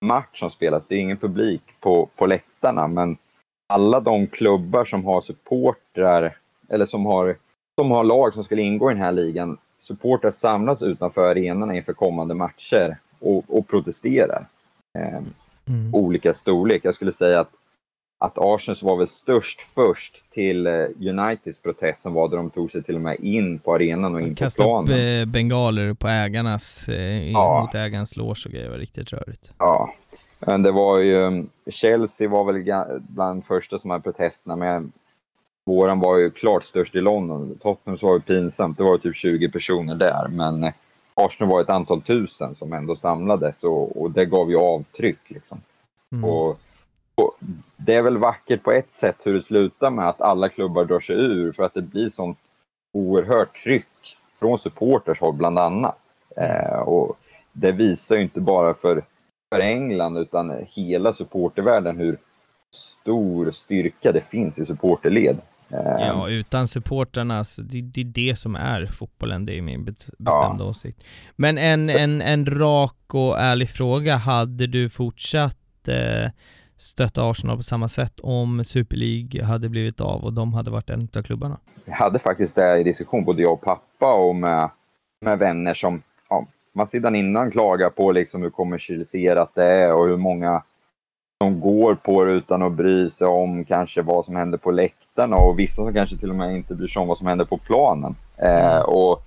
match 0.00 0.40
som 0.40 0.50
spelas, 0.50 0.86
det 0.86 0.94
är 0.94 1.00
ingen 1.00 1.16
publik 1.16 1.62
på, 1.80 2.08
på 2.16 2.26
läktarna, 2.26 2.88
men 2.88 3.16
alla 3.68 4.00
de 4.00 4.26
klubbar 4.26 4.84
som 4.84 5.04
har 5.04 5.20
supportrar, 5.20 6.36
eller 6.68 6.86
som 6.86 7.06
har, 7.06 7.36
som 7.80 7.90
har 7.90 8.04
lag 8.04 8.34
som 8.34 8.44
skulle 8.44 8.62
ingå 8.62 8.90
i 8.90 8.94
den 8.94 9.02
här 9.02 9.12
ligan, 9.12 9.58
supportrar 9.80 10.30
samlas 10.30 10.82
utanför 10.82 11.30
arenorna 11.30 11.74
inför 11.74 11.92
kommande 11.92 12.34
matcher 12.34 12.96
och, 13.18 13.44
och 13.48 13.68
protesterar. 13.68 14.46
Eh, 14.98 15.22
mm. 15.68 15.94
Olika 15.94 16.34
storlek. 16.34 16.84
Jag 16.84 16.94
skulle 16.94 17.12
säga 17.12 17.40
att 17.40 17.50
att 18.18 18.38
Arsenal 18.38 18.78
var 18.82 18.96
väl 18.96 19.08
störst 19.08 19.60
först 19.74 20.22
till 20.30 20.66
eh, 20.66 20.72
Uniteds 21.00 21.62
protest 21.62 22.02
som 22.02 22.14
var 22.14 22.28
där 22.28 22.36
de 22.36 22.50
tog 22.50 22.70
sig 22.70 22.82
till 22.82 22.94
och 22.94 23.00
med 23.00 23.16
in 23.20 23.58
på 23.58 23.74
arenan 23.74 24.14
och 24.14 24.20
in 24.20 24.34
på 24.34 24.50
planen. 24.50 24.86
Kastade 24.86 25.20
upp 25.20 25.28
eh, 25.28 25.32
bengaler 25.32 25.94
på 25.94 26.08
ägarnas, 26.08 26.88
eh, 26.88 27.30
ja. 27.30 27.60
mot 27.60 27.74
ägarens 27.74 28.16
loge 28.16 28.42
och 28.46 28.52
grejer, 28.52 28.64
det 28.64 28.70
var 28.70 28.78
riktigt 28.78 29.12
rörigt. 29.12 29.52
Ja, 29.58 29.94
men 30.38 30.62
det 30.62 30.72
var 30.72 30.98
ju, 30.98 31.46
Chelsea 31.70 32.28
var 32.28 32.52
väl 32.52 32.84
bland 33.00 33.44
första 33.44 33.78
som 33.78 33.90
hade 33.90 34.02
protesterna, 34.02 34.56
men 34.56 34.92
våran 35.66 36.00
var 36.00 36.18
ju 36.18 36.30
klart 36.30 36.64
störst 36.64 36.94
i 36.94 37.00
London. 37.00 37.58
Tottenham 37.62 37.98
var 38.02 38.14
ju 38.14 38.20
pinsamt, 38.20 38.78
det 38.78 38.84
var 38.84 38.98
typ 38.98 39.16
20 39.16 39.50
personer 39.50 39.94
där, 39.94 40.28
men 40.28 40.72
Arsenal 41.14 41.52
var 41.52 41.60
ett 41.60 41.70
antal 41.70 42.02
tusen 42.02 42.54
som 42.54 42.72
ändå 42.72 42.96
samlades 42.96 43.64
och, 43.64 44.02
och 44.02 44.10
det 44.10 44.24
gav 44.24 44.50
ju 44.50 44.56
avtryck 44.56 45.30
liksom. 45.30 45.60
Mm. 46.12 46.24
Och 46.24 46.60
det 47.76 47.94
är 47.94 48.02
väl 48.02 48.18
vackert 48.18 48.62
på 48.62 48.72
ett 48.72 48.92
sätt 48.92 49.16
hur 49.24 49.34
det 49.34 49.42
slutar 49.42 49.90
med 49.90 50.08
att 50.08 50.20
alla 50.20 50.48
klubbar 50.48 50.84
drar 50.84 51.00
sig 51.00 51.16
ur 51.16 51.52
för 51.52 51.62
att 51.62 51.74
det 51.74 51.82
blir 51.82 52.10
sånt 52.10 52.38
oerhört 52.92 53.62
tryck 53.62 54.16
från 54.38 54.58
supporters 54.58 55.20
håll 55.20 55.34
bland 55.34 55.58
annat. 55.58 55.98
Eh, 56.36 56.78
och 56.78 57.16
det 57.52 57.72
visar 57.72 58.16
ju 58.16 58.22
inte 58.22 58.40
bara 58.40 58.74
för, 58.74 59.04
för 59.54 59.60
England 59.60 60.16
utan 60.16 60.66
hela 60.66 61.14
supportervärlden 61.14 61.96
hur 61.96 62.18
stor 62.72 63.50
styrka 63.50 64.12
det 64.12 64.20
finns 64.20 64.58
i 64.58 64.66
supporterled. 64.66 65.38
Ja, 65.72 66.28
utan 66.28 66.68
supportrarna, 66.68 67.44
det, 67.58 67.80
det 67.80 68.00
är 68.00 68.04
det 68.04 68.38
som 68.38 68.54
är 68.54 68.86
fotbollen, 68.86 69.46
det 69.46 69.58
är 69.58 69.62
min 69.62 69.84
bestämda 70.18 70.64
ja. 70.64 70.64
åsikt. 70.64 71.04
Men 71.36 71.58
en, 71.58 71.88
Så. 71.88 71.98
en, 71.98 72.22
en 72.22 72.46
rak 72.46 73.14
och 73.14 73.40
ärlig 73.40 73.70
fråga, 73.70 74.16
hade 74.16 74.66
du 74.66 74.90
fortsatt 74.90 75.88
eh, 75.88 76.30
stötta 76.76 77.30
Arsenal 77.30 77.56
på 77.56 77.62
samma 77.62 77.88
sätt 77.88 78.20
om 78.20 78.64
Super 78.64 78.96
League 78.96 79.44
hade 79.44 79.68
blivit 79.68 80.00
av 80.00 80.24
och 80.24 80.32
de 80.32 80.54
hade 80.54 80.70
varit 80.70 80.90
en 80.90 81.08
av 81.16 81.22
klubbarna? 81.22 81.58
Jag 81.84 81.94
hade 81.94 82.18
faktiskt 82.18 82.54
det 82.54 82.78
i 82.78 82.84
diskussion, 82.84 83.24
både 83.24 83.42
jag 83.42 83.52
och 83.52 83.60
pappa 83.60 84.14
och 84.14 84.36
med, 84.36 84.70
med 85.20 85.38
vänner 85.38 85.74
som 85.74 86.02
ja, 86.28 86.46
man 86.72 86.86
sedan 86.86 87.14
innan 87.14 87.50
klagar 87.50 87.90
på 87.90 88.12
liksom 88.12 88.42
hur 88.42 88.50
kommersialiserat 88.50 89.54
det 89.54 89.64
är 89.64 89.94
och 89.94 90.06
hur 90.06 90.16
många 90.16 90.62
som 91.44 91.60
går 91.60 91.94
på 91.94 92.24
det 92.24 92.32
utan 92.32 92.62
att 92.62 92.72
bry 92.72 93.10
sig 93.10 93.26
om 93.26 93.64
kanske 93.64 94.02
vad 94.02 94.24
som 94.24 94.36
händer 94.36 94.58
på 94.58 94.70
läktarna 94.70 95.36
och 95.36 95.58
vissa 95.58 95.74
som 95.74 95.94
kanske 95.94 96.16
till 96.16 96.30
och 96.30 96.36
med 96.36 96.56
inte 96.56 96.74
bryr 96.74 96.88
sig 96.88 97.00
om 97.00 97.08
vad 97.08 97.18
som 97.18 97.26
händer 97.26 97.44
på 97.44 97.58
planen. 97.58 98.16
Eh, 98.36 98.72
mm. 98.72 98.84
och 98.84 99.22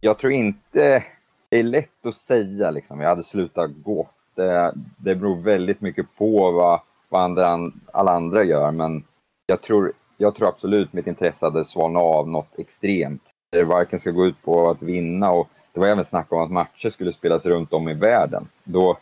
jag 0.00 0.18
tror 0.18 0.32
inte 0.32 1.02
det 1.48 1.58
är 1.58 1.62
lätt 1.62 2.06
att 2.06 2.14
säga 2.14 2.70
liksom, 2.70 3.00
jag 3.00 3.08
hade 3.08 3.22
slutat 3.22 3.70
gå 3.84 4.08
det, 4.34 4.72
det 4.96 5.14
beror 5.14 5.36
väldigt 5.36 5.80
mycket 5.80 6.06
på 6.18 6.50
vad, 6.50 6.80
vad 7.08 7.22
andra, 7.22 7.72
alla 7.92 8.12
andra 8.12 8.44
gör, 8.44 8.70
men 8.70 9.04
jag 9.46 9.62
tror, 9.62 9.92
jag 10.16 10.34
tror 10.34 10.48
absolut 10.48 10.92
mitt 10.92 11.06
intresse 11.06 11.46
hade 11.46 11.64
svalnat 11.64 12.02
av 12.02 12.28
något 12.28 12.58
extremt. 12.58 13.22
Det 13.50 13.64
varken 13.64 13.98
ska 13.98 14.10
gå 14.10 14.26
ut 14.26 14.42
på 14.42 14.70
att 14.70 14.82
vinna 14.82 15.30
och 15.30 15.48
det 15.72 15.80
var 15.80 15.88
även 15.88 16.04
snack 16.04 16.32
om 16.32 16.42
att 16.42 16.50
matcher 16.50 16.90
skulle 16.90 17.12
spelas 17.12 17.46
runt 17.46 17.72
om 17.72 17.88
i 17.88 17.94
världen. 17.94 18.48
Då, 18.64 18.96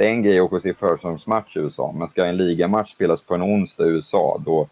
det 0.00 0.06
är 0.06 0.10
en 0.10 0.22
grej 0.22 0.40
att 0.40 0.62
se 0.62 0.74
försäsongsmatch 0.74 1.56
i 1.56 1.58
USA, 1.58 1.92
men 1.92 2.08
ska 2.08 2.26
en 2.26 2.36
ligamatch 2.36 2.92
spelas 2.92 3.22
på 3.22 3.34
en 3.34 3.42
onsdag 3.42 3.86
i 3.86 3.88
USA, 3.88 4.42
då, 4.46 4.68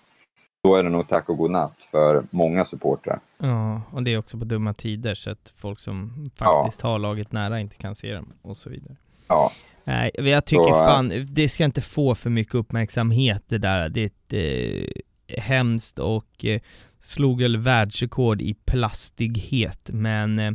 då 0.63 0.75
är 0.75 0.83
det 0.83 0.89
nog 0.89 1.09
tack 1.09 1.29
och 1.29 1.37
godnatt 1.37 1.77
för 1.91 2.23
många 2.31 2.65
supportrar. 2.65 3.21
Ja, 3.39 3.83
och 3.93 4.03
det 4.03 4.13
är 4.13 4.19
också 4.19 4.39
på 4.39 4.45
dumma 4.45 4.75
tider 4.75 5.15
så 5.15 5.31
att 5.31 5.53
folk 5.57 5.81
som 5.81 6.31
faktiskt 6.37 6.81
ja. 6.83 6.89
har 6.89 6.99
laget 6.99 7.33
nära 7.33 7.61
inte 7.61 7.77
kan 7.77 7.95
se 7.95 8.15
dem 8.15 8.33
och 8.43 8.57
så 8.57 8.71
vidare. 8.71 8.97
Ja. 9.29 9.53
Nej, 9.85 10.11
jag 10.15 10.45
tycker 10.45 10.65
så, 10.65 10.71
fan, 10.71 11.27
det 11.31 11.49
ska 11.49 11.65
inte 11.65 11.83
få 11.83 12.15
för 12.15 12.31
mycket 12.31 12.55
uppmärksamhet 12.55 13.43
det 13.49 13.59
där. 13.59 13.89
Det 13.89 14.01
är 14.01 14.07
ett, 14.07 14.33
eh, 14.33 15.41
hemskt 15.43 15.99
och 15.99 16.45
eh, 16.45 16.61
slog 17.01 17.43
väl 17.43 17.57
världsrekord 17.57 18.43
i 18.43 18.55
plastighet, 18.55 19.91
men 19.93 20.39
eh, 20.39 20.53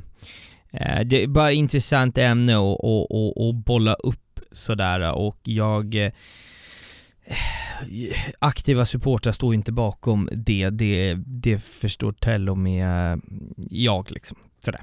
eh, 0.71 1.05
det 1.05 1.23
är 1.23 1.27
bara 1.27 1.51
ett 1.51 1.57
intressant 1.57 2.17
ämne 2.17 2.53
att 2.55 3.65
bolla 3.65 3.93
upp 3.93 4.22
sådär 4.53 5.11
och 5.11 5.37
jag 5.43 5.95
eh, 5.95 6.11
aktiva 8.39 8.85
supportrar 8.85 9.31
står 9.31 9.53
inte 9.53 9.71
bakom 9.71 10.29
det, 10.31 10.69
det, 10.69 11.17
det 11.25 11.57
förstår 11.63 12.11
till 12.11 12.49
och 12.49 12.57
med 12.57 13.21
jag 13.69 14.11
liksom, 14.11 14.37
sådär. 14.59 14.81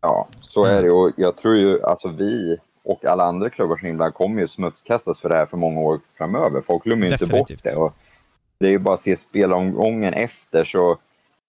Ja, 0.00 0.28
så 0.40 0.64
är 0.64 0.82
det 0.82 0.90
och 0.90 1.12
jag 1.16 1.36
tror 1.36 1.54
ju, 1.54 1.82
alltså 1.82 2.08
vi 2.08 2.56
och 2.84 3.04
alla 3.04 3.24
andra 3.24 3.50
klubbar 3.50 3.76
som 3.76 3.88
inblandade 3.88 4.16
kommer 4.16 4.40
ju 4.40 4.48
smutskastas 4.48 5.20
för 5.20 5.28
det 5.28 5.36
här 5.36 5.46
för 5.46 5.56
många 5.56 5.80
år 5.80 6.00
framöver. 6.18 6.60
Folk 6.60 6.84
glömmer 6.84 7.06
ju 7.06 7.12
inte 7.12 7.26
bort 7.26 7.50
det. 7.62 7.76
Och 7.76 7.94
det 8.58 8.66
är 8.66 8.70
ju 8.70 8.78
bara 8.78 8.94
att 8.94 9.00
se 9.00 9.16
spelomgången 9.16 10.14
efter 10.14 10.64
så 10.64 10.98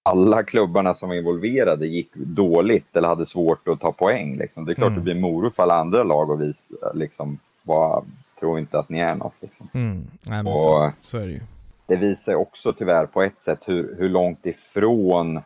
alla 0.04 0.44
klubbarna 0.44 0.94
som 0.94 1.10
var 1.10 1.16
involverade 1.16 1.88
gick 1.88 2.14
dåligt 2.14 2.96
eller 2.96 3.08
hade 3.08 3.26
svårt 3.26 3.68
att 3.68 3.80
ta 3.80 3.92
poäng. 3.92 4.38
Liksom. 4.38 4.66
Det 4.66 4.72
är 4.72 4.76
klart 4.76 4.88
mm. 4.88 5.00
det 5.00 5.04
blir 5.04 5.22
morot 5.22 5.56
för 5.56 5.64
alla 5.64 5.76
andra 5.76 6.04
lag 6.04 6.32
att 6.32 6.40
visa, 6.40 6.94
liksom, 6.94 7.40
bara 7.66 8.04
tror 8.40 8.60
inte 8.60 8.80
att 8.80 8.90
ni 8.90 9.00
är 9.00 9.16
något. 9.16 9.34
Liksom. 9.40 9.70
Mm. 9.74 9.96
Nej, 10.22 10.44
men 10.44 10.48
Och- 10.54 10.60
så, 10.60 10.92
så 11.04 11.18
är 11.18 11.26
det 11.26 11.32
ju. 11.32 11.42
Det 11.88 11.96
visar 11.96 12.36
också 12.36 12.74
tyvärr 12.74 13.06
på 13.06 13.22
ett 13.24 13.42
sätt 13.42 13.60
hur, 13.66 13.96
hur 14.00 14.10
långt 14.10 14.46
ifrån 14.46 15.42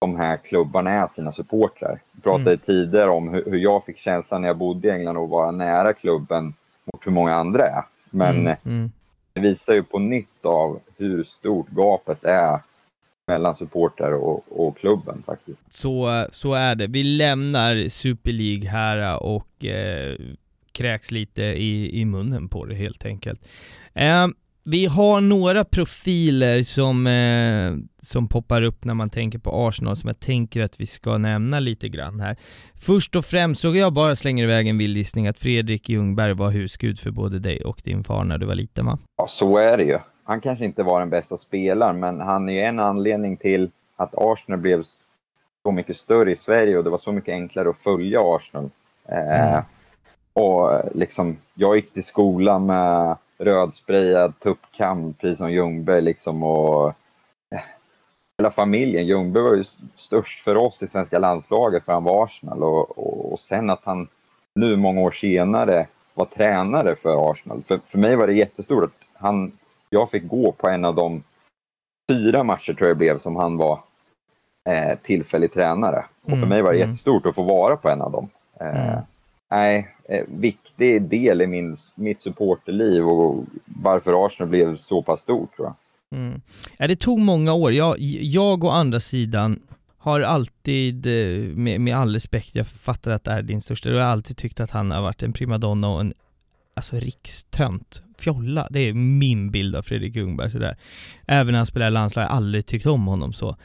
de 0.00 0.16
här 0.16 0.36
klubbarna 0.36 0.90
är 0.90 1.06
sina 1.06 1.32
supportrar. 1.32 2.00
Vi 2.12 2.20
pratade 2.22 2.50
Mm. 2.50 2.58
tidigare 2.58 3.10
om 3.10 3.28
hur, 3.28 3.44
hur 3.44 3.58
jag 3.58 3.84
fick 3.84 3.98
känslan 3.98 4.40
när 4.40 4.48
jag 4.48 4.56
bodde 4.56 4.88
i 4.88 4.90
England 4.90 5.16
att 5.16 5.28
vara 5.30 5.50
nära 5.50 5.92
klubben 5.92 6.44
mot 6.92 7.06
hur 7.06 7.12
många 7.12 7.34
andra 7.34 7.62
är. 7.66 7.82
Men 8.10 8.36
mm. 8.36 8.56
Mm. 8.64 8.92
det 9.32 9.40
visar 9.40 9.72
ju 9.72 9.82
på 9.82 9.98
nytt 9.98 10.44
av 10.44 10.80
hur 10.96 11.24
stort 11.24 11.68
gapet 11.68 12.24
är 12.24 12.58
mellan 13.26 13.56
supportrar 13.56 14.12
och, 14.12 14.44
och 14.66 14.76
klubben 14.78 15.22
faktiskt. 15.26 15.60
Så, 15.70 16.26
så 16.30 16.54
är 16.54 16.74
det. 16.74 16.86
Vi 16.86 17.02
lämnar 17.02 17.88
Super 17.88 18.32
League 18.32 18.68
här 18.70 19.22
och 19.22 19.64
eh, 19.64 20.16
kräks 20.72 21.10
lite 21.10 21.42
i, 21.42 22.00
i 22.00 22.04
munnen 22.04 22.48
på 22.48 22.64
det 22.64 22.74
helt 22.74 23.04
enkelt. 23.04 23.48
Eh, 23.94 24.26
vi 24.64 24.86
har 24.86 25.20
några 25.20 25.64
profiler 25.64 26.62
som, 26.62 27.06
eh, 27.06 27.88
som 28.02 28.28
poppar 28.28 28.62
upp 28.62 28.84
när 28.84 28.94
man 28.94 29.10
tänker 29.10 29.38
på 29.38 29.68
Arsenal 29.68 29.96
som 29.96 30.08
jag 30.08 30.20
tänker 30.20 30.62
att 30.62 30.80
vi 30.80 30.86
ska 30.86 31.18
nämna 31.18 31.60
lite 31.60 31.88
grann 31.88 32.20
här. 32.20 32.36
Först 32.74 33.16
och 33.16 33.24
främst 33.24 33.60
så 33.60 33.74
jag 33.74 33.92
bara 33.92 34.16
slänger 34.16 34.44
iväg 34.44 34.68
en 34.68 34.78
vild 34.78 34.96
gissning 34.96 35.26
att 35.28 35.38
Fredrik 35.38 35.88
Ljungberg 35.88 36.34
var 36.34 36.50
husgud 36.50 36.98
för 37.00 37.10
både 37.10 37.38
dig 37.38 37.64
och 37.64 37.80
din 37.84 38.04
far 38.04 38.24
när 38.24 38.38
du 38.38 38.46
var 38.46 38.54
liten 38.54 38.86
va? 38.86 38.98
Ja, 39.16 39.26
så 39.26 39.56
är 39.58 39.76
det 39.76 39.84
ju. 39.84 39.98
Han 40.24 40.40
kanske 40.40 40.64
inte 40.64 40.82
var 40.82 41.00
den 41.00 41.10
bästa 41.10 41.36
spelaren, 41.36 42.00
men 42.00 42.20
han 42.20 42.48
är 42.48 42.52
ju 42.52 42.60
en 42.60 42.78
anledning 42.78 43.36
till 43.36 43.70
att 43.96 44.14
Arsenal 44.16 44.60
blev 44.60 44.84
så 45.62 45.72
mycket 45.72 45.96
större 45.96 46.32
i 46.32 46.36
Sverige 46.36 46.78
och 46.78 46.84
det 46.84 46.90
var 46.90 46.98
så 46.98 47.12
mycket 47.12 47.32
enklare 47.32 47.70
att 47.70 47.78
följa 47.78 48.20
Arsenal. 48.22 48.70
Eh, 49.08 49.48
Mm. 49.50 49.62
Och 50.32 50.80
liksom, 50.94 51.36
jag 51.54 51.76
gick 51.76 51.92
till 51.92 52.04
skolan 52.04 52.66
med 52.66 53.16
rödsprayad 53.38 54.38
tuppkam, 54.38 55.12
precis 55.12 55.38
som 55.38 55.52
Ljungberg 55.52 56.00
liksom 56.00 56.42
och 56.42 56.88
eh, 57.54 57.60
hela 58.38 58.50
familjen. 58.50 59.06
Ljungberg 59.06 59.42
var 59.42 59.54
ju 59.54 59.64
störst 59.96 60.40
för 60.44 60.56
oss 60.56 60.82
i 60.82 60.88
svenska 60.88 61.18
landslaget 61.18 61.84
för 61.84 61.92
han 61.92 62.04
var 62.04 62.24
Arsenal 62.24 62.62
och, 62.62 62.98
och, 62.98 63.32
och 63.32 63.40
sen 63.40 63.70
att 63.70 63.84
han 63.84 64.08
nu 64.54 64.76
många 64.76 65.00
år 65.00 65.10
senare 65.10 65.86
var 66.14 66.24
tränare 66.26 66.96
för 66.96 67.30
Arsenal. 67.30 67.62
För, 67.68 67.80
för 67.86 67.98
mig 67.98 68.16
var 68.16 68.26
det 68.26 68.32
jättestort 68.34 68.84
att 68.84 69.06
han, 69.22 69.52
jag 69.90 70.10
fick 70.10 70.28
gå 70.28 70.52
på 70.52 70.68
en 70.68 70.84
av 70.84 70.94
de 70.94 71.22
fyra 72.10 72.44
matcher 72.44 72.72
tror 72.72 72.88
jag 72.88 72.96
det 72.96 72.98
blev 72.98 73.18
som 73.18 73.36
han 73.36 73.56
var 73.56 73.80
eh, 74.68 74.98
tillfällig 75.02 75.52
tränare. 75.52 76.04
Och 76.22 76.30
för 76.30 76.36
Mm, 76.36 76.48
mig 76.48 76.62
var 76.62 76.72
det 76.72 76.78
mm. 76.78 76.88
jättestort 76.88 77.26
att 77.26 77.34
få 77.34 77.42
vara 77.42 77.76
på 77.76 77.88
en 77.88 78.02
av 78.02 78.12
dem. 78.12 78.28
Eh, 78.60 78.88
Mm. 78.88 79.00
Nej, 79.50 79.94
eh, 80.08 80.24
viktig 80.28 81.02
del 81.02 81.42
i 81.42 81.46
min, 81.46 81.76
mitt 81.94 82.22
supporterliv 82.22 83.08
och 83.08 83.44
varför 83.64 84.26
Arsenal 84.26 84.50
blev 84.50 84.76
så 84.76 85.02
pass 85.02 85.20
stort 85.20 85.56
tror 85.56 85.68
jag. 85.68 85.76
Mm. 86.20 86.40
Ja, 86.78 86.86
det 86.86 86.96
tog 86.96 87.18
många 87.18 87.52
år. 87.52 87.72
Jag, 87.72 87.98
jag 87.98 88.64
å 88.64 88.68
andra 88.68 89.00
sidan 89.00 89.60
har 89.98 90.20
alltid, 90.20 91.06
eh, 91.06 91.56
med, 91.56 91.80
med 91.80 91.96
all 91.96 92.12
respekt, 92.12 92.54
jag 92.54 92.66
fattar 92.66 93.10
att 93.10 93.24
det 93.24 93.30
är 93.30 93.42
din 93.42 93.60
största, 93.60 93.90
jag 93.90 94.04
har 94.04 94.12
alltid 94.12 94.36
tyckt 94.36 94.60
att 94.60 94.70
han 94.70 94.90
har 94.90 95.02
varit 95.02 95.22
en 95.22 95.32
primadonna 95.32 95.88
och 95.88 96.00
en 96.00 96.14
alltså 96.74 96.96
rikstönt. 96.96 98.02
Fjolla, 98.18 98.68
det 98.70 98.80
är 98.80 98.92
min 98.92 99.50
bild 99.50 99.76
av 99.76 99.82
Fredrik 99.82 100.16
Ljungberg 100.16 100.50
sådär. 100.50 100.76
Även 101.26 101.52
när 101.52 101.58
han 101.58 101.66
spelar 101.66 101.86
i 101.86 101.90
landslag, 101.90 102.22
jag 102.22 102.28
har 102.28 102.36
aldrig 102.36 102.66
tyckt 102.66 102.86
om 102.86 103.06
honom 103.06 103.32
så. 103.32 103.56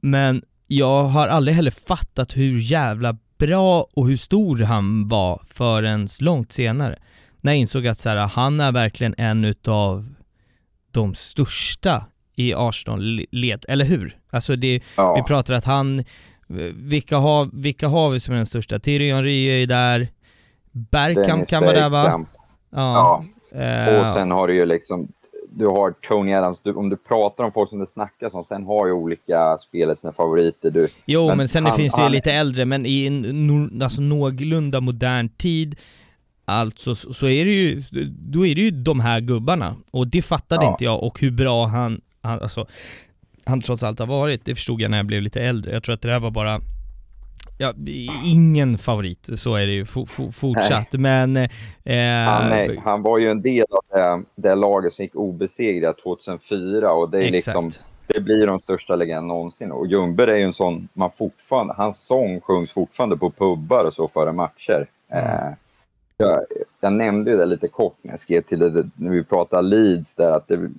Men 0.00 0.42
jag 0.66 1.04
har 1.04 1.28
aldrig 1.28 1.56
heller 1.56 1.70
fattat 1.70 2.36
hur 2.36 2.58
jävla 2.58 3.16
bra 3.46 3.86
och 3.94 4.08
hur 4.08 4.16
stor 4.16 4.58
han 4.58 5.08
var 5.08 5.42
förrän 5.46 6.08
långt 6.20 6.52
senare. 6.52 6.98
När 7.40 7.52
jag 7.52 7.58
insåg 7.58 7.86
att 7.86 7.98
så 7.98 8.08
här, 8.08 8.16
han 8.16 8.60
är 8.60 8.72
verkligen 8.72 9.14
en 9.18 9.44
utav 9.44 10.14
de 10.90 11.14
största 11.14 12.04
i 12.36 12.54
Arsenal-led, 12.54 13.64
eller 13.68 13.84
hur? 13.84 14.18
Alltså 14.30 14.56
det, 14.56 14.82
Ja, 14.96 15.14
vi 15.14 15.22
pratar 15.22 15.54
att 15.54 15.64
han, 15.64 16.04
vilka 16.74 17.16
har, 17.16 17.50
vilka 17.52 17.88
har 17.88 18.10
vi 18.10 18.20
som 18.20 18.34
är 18.34 18.36
den 18.36 18.46
största? 18.46 18.78
Thierry 18.78 19.12
Henry 19.12 19.62
är 19.62 19.66
där, 19.66 20.08
Bergkamp 20.72 21.48
kan 21.48 21.62
vara 21.62 21.72
där 21.72 21.88
va? 21.88 22.04
Ja. 22.04 22.26
Ja, 22.70 23.24
Eh, 23.54 24.00
och 24.00 24.14
sen 24.14 24.30
har 24.30 24.48
du 24.48 24.54
ju 24.54 24.66
liksom, 24.66 25.08
du 25.56 25.66
har 25.66 25.94
Tony 26.08 26.34
Adams, 26.34 26.60
du, 26.62 26.72
om 26.74 26.88
du 26.88 26.96
pratar 26.96 27.44
om 27.44 27.52
folk 27.52 27.70
som 27.70 27.78
det 27.78 27.86
snackas 27.86 28.34
om, 28.34 28.44
sen 28.44 28.64
har 28.64 28.86
ju 28.86 28.92
olika 28.92 29.58
spelare 29.58 29.96
sina 29.96 30.12
favoriter. 30.12 30.70
Du, 30.70 30.88
jo 31.04 31.26
men, 31.28 31.36
men 31.38 31.48
sen 31.48 31.66
han- 31.66 31.76
finns 31.76 31.92
det 31.94 31.98
ju 31.98 32.02
han- 32.02 32.12
lite 32.12 32.32
äldre, 32.32 32.64
men 32.64 32.86
i 32.86 33.06
en 33.06 33.20
no, 33.46 33.84
alltså 33.84 34.00
någorlunda 34.02 34.80
modern 34.80 35.28
tid 35.28 35.76
Alltså 36.44 36.94
så, 36.94 37.26
är 37.28 37.44
det 37.44 37.50
ju, 37.52 37.82
då 38.08 38.46
är 38.46 38.54
det 38.54 38.60
ju 38.60 38.70
de 38.70 39.00
här 39.00 39.20
gubbarna, 39.20 39.76
och 39.90 40.08
det 40.08 40.22
fattade 40.22 40.64
Ja. 40.64 40.70
inte 40.72 40.84
jag, 40.84 41.02
och 41.02 41.20
hur 41.20 41.30
bra 41.30 41.66
han, 41.66 42.00
han, 42.22 42.40
alltså, 42.40 42.66
han 43.44 43.60
trots 43.60 43.82
allt 43.82 43.98
har 43.98 44.06
varit, 44.06 44.44
det 44.44 44.54
förstod 44.54 44.80
jag 44.80 44.90
när 44.90 44.96
jag 44.98 45.06
blev 45.06 45.22
lite 45.22 45.40
äldre. 45.42 45.72
Jag 45.72 45.82
tror 45.82 45.94
att 45.94 46.00
det 46.02 46.08
där 46.08 46.20
var 46.20 46.30
bara 46.30 46.60
Ja, 47.62 47.72
ingen 48.24 48.78
favorit, 48.78 49.28
så 49.36 49.54
är 49.54 49.66
det 49.66 49.72
ju 49.72 49.84
fo- 49.84 50.06
fo- 50.06 50.32
fortsatt, 50.32 50.92
men... 50.92 51.36
Eh, 51.36 51.48
han, 52.26 52.52
är, 52.52 52.76
han 52.84 53.02
var 53.02 53.18
ju 53.18 53.30
en 53.30 53.42
del 53.42 53.66
av 53.70 53.98
det, 53.98 54.22
det 54.34 54.54
laget 54.54 54.94
som 54.94 55.02
gick 55.02 55.14
obesegrat 55.14 55.98
2004 55.98 56.92
och 56.92 57.10
det 57.10 57.24
är 57.24 57.30
liksom, 57.30 57.66
exakt. 57.66 57.86
det 58.06 58.20
blir 58.20 58.46
de 58.46 58.58
största 58.58 58.96
legenderna 58.96 59.34
någonsin. 59.34 59.72
Och 59.72 59.86
Ljungberg 59.86 60.30
är 60.30 60.36
ju 60.36 60.42
en 60.42 60.54
sån, 60.54 60.88
man 60.92 61.10
fortfarande, 61.16 61.74
hans 61.76 62.00
sång 62.00 62.40
sjungs 62.40 62.70
fortfarande 62.72 63.16
på 63.16 63.30
pubbar 63.30 63.84
och 63.84 63.94
så 63.94 64.08
före 64.08 64.32
matcher. 64.32 64.86
Mm. 65.08 65.24
Eh, 65.26 65.52
jag, 66.16 66.40
jag 66.80 66.92
nämnde 66.92 67.30
ju 67.30 67.36
det 67.36 67.46
lite 67.46 67.68
kort 67.68 67.96
när 68.02 68.12
jag 68.12 68.20
skrev 68.20 68.40
till 68.42 68.58
det, 68.58 68.90
när 68.96 69.10
vi 69.10 69.24
pratade 69.24 69.68
Leeds 69.68 70.14
där, 70.14 70.32
att 70.32 70.48
det, 70.48 70.70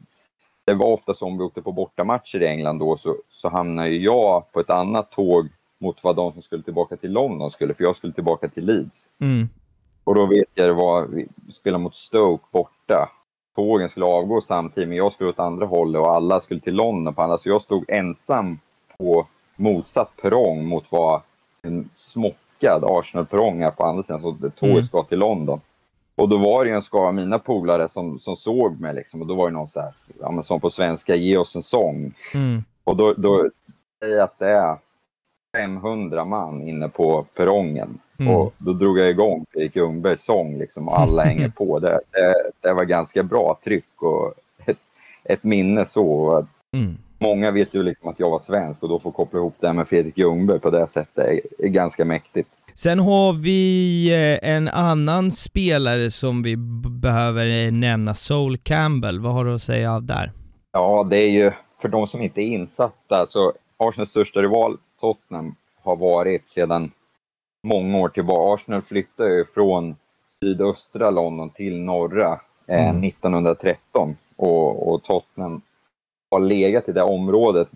det 0.66 0.74
var 0.74 0.88
ofta 0.88 1.14
så 1.14 1.26
om 1.26 1.38
vi 1.38 1.44
åkte 1.44 1.62
på 1.62 1.72
bortamatcher 1.72 2.42
i 2.42 2.48
England 2.48 2.80
då 2.80 2.98
så, 2.98 3.16
så 3.32 3.50
hamnade 3.50 3.90
ju 3.90 4.04
jag 4.04 4.52
på 4.52 4.60
ett 4.60 4.70
annat 4.70 5.12
tåg 5.12 5.50
mot 5.84 6.04
vad 6.04 6.16
de 6.16 6.34
som 6.34 6.42
skulle 6.42 6.64
tillbaka 6.64 6.96
till 6.98 7.12
London 7.12 7.52
skulle, 7.52 7.74
för 7.74 7.84
jag 7.84 7.96
skulle 7.98 8.14
tillbaka 8.14 8.48
till 8.48 8.66
Leeds. 8.66 9.10
Mm. 9.20 9.50
Och 10.04 10.16
då 10.16 10.26
vet 10.26 10.48
jag 10.54 10.70
det 10.70 10.74
var, 10.74 11.06
vi 11.08 11.28
spelade 11.52 11.84
mot 11.84 11.96
Stoke 11.96 12.44
borta. 12.52 13.10
Tågen 13.56 13.90
skulle 13.90 14.06
avgå 14.06 14.42
samtidigt, 14.42 14.90
men 14.90 14.98
jag 14.98 15.14
skulle 15.14 15.30
åt 15.30 15.40
andra 15.40 15.66
hållet 15.66 16.02
och 16.02 16.16
alla 16.16 16.40
skulle 16.40 16.60
till 16.60 16.76
London 16.76 17.14
på 17.14 17.22
andra. 17.22 17.38
Så 17.38 17.50
jag 17.50 17.62
stod 17.62 17.86
ensam 17.88 18.60
på 18.98 19.28
motsatt 19.56 20.12
perrong 20.22 20.66
mot 20.66 20.86
vad 20.90 21.22
en 21.62 21.90
smockad 21.98 22.84
Arsenal-perrong 22.84 23.62
är 23.62 23.72
på 23.72 23.86
andra 23.86 24.04
sidan. 24.04 24.22
Så 24.22 24.32
det 24.32 24.50
tåget 24.50 24.74
Mm. 24.74 24.86
ska 24.86 25.04
till 25.04 25.20
London. 25.20 25.62
Och 26.16 26.30
då 26.30 26.38
var 26.38 26.64
det 26.64 26.70
ju 26.70 26.76
en 26.76 26.82
skara 26.82 27.08
av 27.08 27.14
mina 27.14 27.40
polare 27.40 27.90
som, 27.90 28.20
som 28.20 28.36
såg 28.36 28.80
mig 28.80 28.94
liksom. 28.94 29.22
Och 29.22 29.28
då 29.28 29.36
var 29.36 29.48
det 29.50 29.54
någon 29.54 29.68
så 29.68 29.80
här, 29.80 29.94
ja, 30.20 30.44
som 30.44 30.60
på 30.60 30.70
svenska, 30.70 31.16
ge 31.16 31.38
oss 31.38 31.56
en 31.56 31.64
sång. 31.64 32.14
Mm. 32.34 32.64
Och 32.84 32.98
då, 32.98 33.14
då 33.14 33.50
säger 34.00 34.16
jag 34.16 34.24
att 34.24 34.40
det 34.40 34.50
är 34.50 34.78
500 35.58 36.26
man 36.26 36.68
inne 36.68 36.90
på 36.90 37.26
perrongen. 37.36 38.00
Mm. 38.20 38.36
Och 38.36 38.54
då 38.58 38.74
drog 38.74 39.00
jag 39.00 39.10
igång 39.10 39.46
Erik 39.54 39.76
Ljungbergs 39.76 40.26
sång 40.26 40.58
liksom, 40.58 40.88
och 40.88 41.00
alla 41.00 41.24
hänger 41.24 41.50
på. 41.50 41.80
Det, 41.80 42.00
det, 42.12 42.34
det 42.62 42.74
var 42.74 42.84
ganska 42.84 43.24
bra 43.24 43.60
tryck 43.64 44.02
och 44.02 44.34
ett, 44.66 44.78
ett 45.24 45.44
minne 45.44 45.86
så. 45.86 46.38
Mm. 46.74 46.98
Många 47.20 47.52
vet 47.52 47.74
ju 47.74 47.84
liksom 47.84 48.10
att 48.10 48.20
jag 48.20 48.30
var 48.30 48.40
svensk 48.40 48.84
och 48.84 48.90
då 48.90 49.00
få 49.00 49.12
koppla 49.12 49.40
ihop 49.40 49.56
det 49.60 49.68
här 49.68 49.74
med 49.74 49.88
Fredrik 49.88 50.18
Ljungberg 50.18 50.60
på 50.60 50.70
det 50.70 50.88
sättet 50.88 51.18
är, 51.18 51.40
är 51.66 51.68
ganska 51.68 52.06
mäktigt. 52.06 52.50
Sen 52.76 53.00
har 53.00 53.34
vi 53.34 54.08
eh, 54.42 54.50
en 54.50 54.68
annan 54.68 55.32
spelare 55.32 56.12
som 56.12 56.44
vi 56.44 56.56
behöver 57.02 57.66
eh, 57.66 57.72
nämna, 57.72 58.16
Sol 58.16 58.58
Campbell. 58.58 59.20
Vad 59.20 59.34
har 59.34 59.46
du 59.46 59.56
att 59.56 59.62
säga 59.62 60.00
där? 60.00 60.32
Ja, 60.72 61.08
det 61.10 61.18
är 61.18 61.30
ju 61.30 61.52
för 61.82 61.90
de 61.90 62.08
som 62.08 62.22
inte 62.22 62.42
är 62.42 62.46
insatta 62.46 63.26
så 63.28 63.54
Arsenals 63.78 64.10
största 64.10 64.42
rival 64.42 64.78
Tottenham 65.04 65.56
har 65.82 65.96
varit 65.96 66.50
sedan 66.50 66.92
många 67.64 67.98
år 67.98 68.10
tillbaka. 68.10 68.54
Arsenal 68.54 68.82
flyttade 68.82 69.36
ju 69.36 69.46
från 69.46 69.96
sydöstra 70.40 71.10
London 71.10 71.50
till 71.50 71.80
norra 71.82 72.40
eh, 72.68 72.90
Mm. 72.90 73.04
1913 73.04 74.18
och, 74.36 74.94
och 74.94 75.04
Tottenham 75.04 75.62
har 76.32 76.40
legat 76.40 76.90
i 76.90 76.92
det 76.92 77.04
området. 77.04 77.68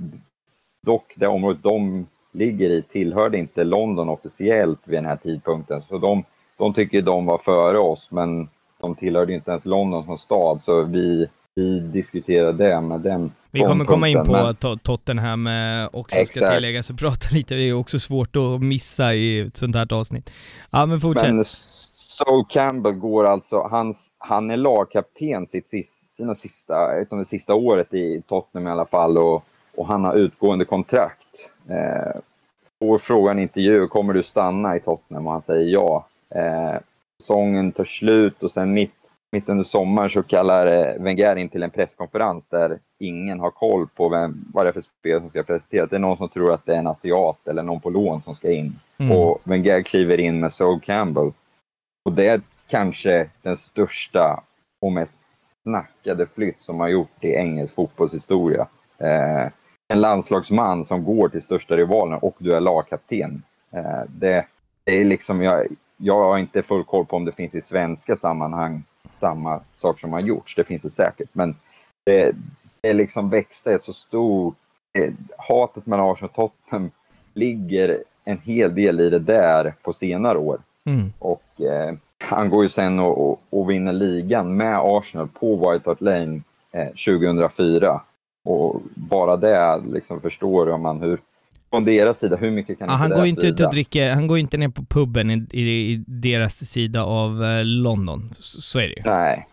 Dock 0.85 1.13
det 1.15 1.27
området 1.27 1.63
de 1.63 2.07
ligger 2.31 2.69
i 2.69 2.81
tillhörde 2.81 3.37
inte 3.37 3.63
London 3.63 4.09
officiellt 4.09 4.79
vid 4.83 4.97
den 4.97 5.05
här 5.05 5.17
tidpunkten. 5.17 5.81
Så 5.89 5.97
de, 5.97 6.23
de 6.57 6.73
tycker 6.73 7.01
de 7.01 7.25
var 7.25 7.37
före 7.37 7.77
oss 7.77 8.11
men 8.11 8.49
de 8.79 8.95
tillhörde 8.95 9.33
inte 9.33 9.51
ens 9.51 9.65
London 9.65 10.05
som 10.05 10.17
stad 10.17 10.61
så 10.63 10.83
vi, 10.83 11.29
vi 11.57 11.79
diskuterade 11.79 12.69
det 12.69 12.81
med 12.81 12.99
den 13.01 13.31
Vi 13.51 13.59
kommer 13.59 13.85
komma 13.85 14.07
in 14.07 14.25
på 14.25 14.33
to- 14.33 14.79
Tottenham 14.83 15.49
också, 15.91 16.13
ska 16.13 16.21
Exakt. 16.21 16.53
tilläggas, 16.53 16.89
och 16.89 16.99
prata 16.99 17.27
lite, 17.31 17.55
det 17.55 17.69
är 17.69 17.73
också 17.73 17.99
svårt 17.99 18.35
att 18.35 18.61
missa 18.61 19.13
i 19.13 19.39
ett 19.39 19.57
sånt 19.57 19.75
här 19.75 19.93
avsnitt. 19.93 20.31
Ja 20.71 20.85
men 20.85 21.01
fortsätt. 21.01 21.35
Men 21.35 21.43
Sol 22.17 22.45
Campbell 22.49 22.93
går 22.93 23.25
alltså, 23.25 23.67
hans, 23.71 24.11
han 24.17 24.51
är 24.51 24.57
lagkapten 24.57 25.47
sitt, 25.47 25.69
sina 26.17 26.35
sista, 26.35 26.97
utom 27.01 27.19
det 27.19 27.25
sista 27.25 27.53
året 27.53 27.93
i 27.93 28.21
Tottenham 28.27 28.67
i 28.67 28.71
alla 28.71 28.85
fall 28.85 29.17
och, 29.17 29.43
och 29.75 29.87
han 29.87 30.03
har 30.03 30.13
utgående 30.15 30.65
kontrakt. 30.65 31.51
Eh, 31.69 32.19
får 32.79 32.99
frågan 32.99 33.39
i 33.39 33.41
intervju, 33.41 33.87
kommer 33.87 34.13
du 34.13 34.23
stanna 34.23 34.75
i 34.75 34.79
Tottenham? 34.79 35.27
Och 35.27 35.33
han 35.33 35.41
säger 35.41 35.69
ja. 35.73 36.07
Eh, 36.35 36.79
säsongen 37.21 37.71
tar 37.71 37.85
slut 37.85 38.43
och 38.43 38.51
sen 38.51 38.73
mitt, 38.73 38.93
mitt 39.31 39.49
under 39.49 39.63
sommaren 39.63 40.09
så 40.09 40.23
kallar 40.23 40.65
eh, 40.65 41.03
Wenger 41.03 41.35
in 41.35 41.49
till 41.49 41.63
en 41.63 41.69
presskonferens 41.69 42.47
där 42.47 42.79
ingen 42.99 43.39
har 43.39 43.51
koll 43.51 43.87
på 43.87 44.09
vem, 44.09 44.45
vad 44.53 44.65
det 44.65 44.69
är 44.69 44.73
för 44.73 44.81
spel 44.81 45.19
som 45.21 45.29
ska 45.29 45.43
presenteras. 45.43 45.89
Det 45.89 45.95
är 45.95 45.99
någon 45.99 46.17
som 46.17 46.29
tror 46.29 46.53
att 46.53 46.65
det 46.65 46.73
är 46.73 46.79
en 46.79 46.87
asiat 46.87 47.47
eller 47.47 47.63
någon 47.63 47.81
på 47.81 47.89
lån 47.89 48.21
som 48.21 48.35
ska 48.35 48.51
in. 48.51 48.79
Mm. 48.97 49.17
Och 49.17 49.41
Wenger 49.43 49.81
kliver 49.81 50.19
in 50.19 50.39
med 50.39 50.53
Sol 50.53 50.79
Campbell. 50.79 51.31
Och 52.05 52.13
det 52.13 52.27
är 52.27 52.41
kanske 52.67 53.29
den 53.41 53.57
största 53.57 54.43
och 54.81 54.91
mest 54.91 55.25
snackade 55.63 56.27
flytt 56.27 56.61
som 56.61 56.79
har 56.79 56.87
gjort 56.87 57.23
i 57.23 57.33
engelsk 57.33 57.75
fotbollshistoria. 57.75 58.67
Eh, 58.97 59.51
en 59.87 60.01
landslagsman 60.01 60.85
som 60.85 61.03
går 61.03 61.29
till 61.29 61.41
största 61.41 61.77
rivalen 61.77 62.19
och 62.21 62.35
du 62.39 62.55
är 62.55 62.61
lagkapten. 62.61 63.43
Eh, 63.71 64.01
det, 64.07 64.45
det 64.83 65.01
är 65.01 65.05
liksom, 65.05 65.41
jag, 65.41 65.67
jag 65.97 66.23
har 66.23 66.37
inte 66.37 66.63
full 66.63 66.83
koll 66.83 67.05
på 67.05 67.15
om 67.15 67.25
det 67.25 67.31
finns 67.31 67.55
i 67.55 67.61
svenska 67.61 68.15
sammanhang 68.15 68.83
samma 69.17 69.59
sak 69.77 69.99
som 69.99 70.13
har 70.13 70.19
gjorts. 70.19 70.55
Det 70.55 70.63
finns 70.63 70.81
det 70.81 70.89
säkert. 70.89 71.29
Men 71.31 71.55
det, 72.05 72.35
det 72.81 72.93
liksom 72.93 73.29
växte 73.29 73.73
ett 73.73 73.83
så 73.83 73.93
stort... 73.93 74.55
Eh, 74.97 75.13
hatet 75.37 75.85
mellan 75.85 76.11
Arsenal 76.11 76.29
och 76.29 76.35
Tottenham 76.35 76.91
ligger 77.33 78.03
en 78.23 78.37
hel 78.37 78.75
del 78.75 78.99
i 78.99 79.09
det 79.09 79.19
där 79.19 79.73
på 79.81 79.93
senare 79.93 80.37
år. 80.37 80.59
Mm. 80.85 81.13
Och 81.19 81.61
eh, 81.61 81.95
han 82.17 82.49
går 82.49 82.63
ju 82.63 82.69
sen 82.69 82.99
och, 82.99 83.29
och, 83.29 83.41
och, 83.49 83.69
vinner 83.69 83.93
ligan 83.93 84.57
med 84.57 84.79
Arsenal 84.83 85.27
på 85.27 85.55
White 85.55 85.89
Hart 85.89 86.01
Lane 86.01 86.41
eh, 86.71 86.87
2004. 86.87 88.01
Och 88.43 88.81
bara 88.95 89.37
det 89.37 89.81
liksom 89.93 90.21
förstår 90.21 90.77
man 90.77 91.01
hur, 91.01 91.19
från 91.69 91.85
deras 91.85 92.19
sida, 92.19 92.35
hur 92.35 92.51
mycket 92.51 92.79
kan 92.79 92.85
inte 92.85 92.93
han 92.93 93.09
går 93.09 93.25
inte 93.25 93.41
sida? 93.41 93.53
ut 93.53 93.65
och 93.65 93.71
dricker, 93.71 94.11
han 94.11 94.27
går 94.27 94.37
inte 94.37 94.57
ner 94.57 94.69
på 94.69 94.85
puben 94.85 95.31
i, 95.31 95.47
i, 95.51 95.61
i 95.61 96.03
deras 96.07 96.55
sida 96.55 97.03
av 97.03 97.43
eh, 97.43 97.65
London. 97.65 98.29
Så, 98.39 98.61
så 98.61 98.79
är 98.79 98.87
det 98.87 98.95
ju. 98.95 99.01
Nej. 99.05 99.47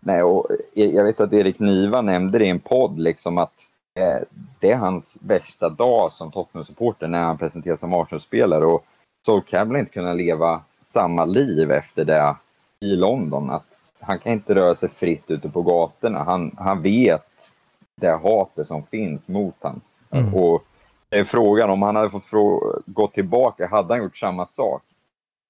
Nej, 0.00 0.22
och 0.22 0.46
jag 0.74 1.04
vet 1.04 1.20
att 1.20 1.32
Erik 1.32 1.58
Niva 1.58 2.02
nämnde 2.02 2.38
det 2.38 2.44
i 2.44 2.48
en 2.48 2.60
podd 2.60 2.98
liksom 2.98 3.38
att 3.38 3.52
eh, 3.98 4.26
det 4.60 4.70
är 4.70 4.76
hans 4.76 5.18
värsta 5.22 5.68
dag 5.68 6.12
som 6.12 6.30
Tottenham-supporter 6.30 7.08
när 7.08 7.22
han 7.22 7.38
presenteras 7.38 7.80
som 7.80 7.94
Arsenal-spelare 7.94 8.64
och 8.64 8.84
Sol 9.26 9.42
Campbell 9.42 9.80
inte 9.80 9.92
kunna 9.92 10.14
leva 10.14 10.62
samma 10.80 11.24
liv 11.24 11.70
efter 11.70 12.04
det 12.04 12.36
i 12.80 12.96
London. 12.96 13.50
Att 13.50 13.80
han 14.00 14.18
kan 14.18 14.32
inte 14.32 14.54
röra 14.54 14.74
sig 14.74 14.88
fritt 14.88 15.30
ute 15.30 15.48
på 15.48 15.62
gatorna. 15.62 16.24
Han, 16.24 16.54
han 16.58 16.82
vet 16.82 17.50
det 18.00 18.16
hatet 18.22 18.66
som 18.66 18.82
finns 18.86 19.28
mot 19.28 19.54
honom. 19.62 19.80
Mm. 20.10 20.34
Och 20.34 20.64
är 21.10 21.24
frågan 21.24 21.70
om 21.70 21.82
han 21.82 21.96
hade 21.96 22.10
fått 22.10 22.30
gå 22.86 23.08
tillbaka, 23.08 23.66
hade 23.66 23.94
han 23.94 24.02
gjort 24.02 24.16
samma 24.16 24.46
sak? 24.46 24.82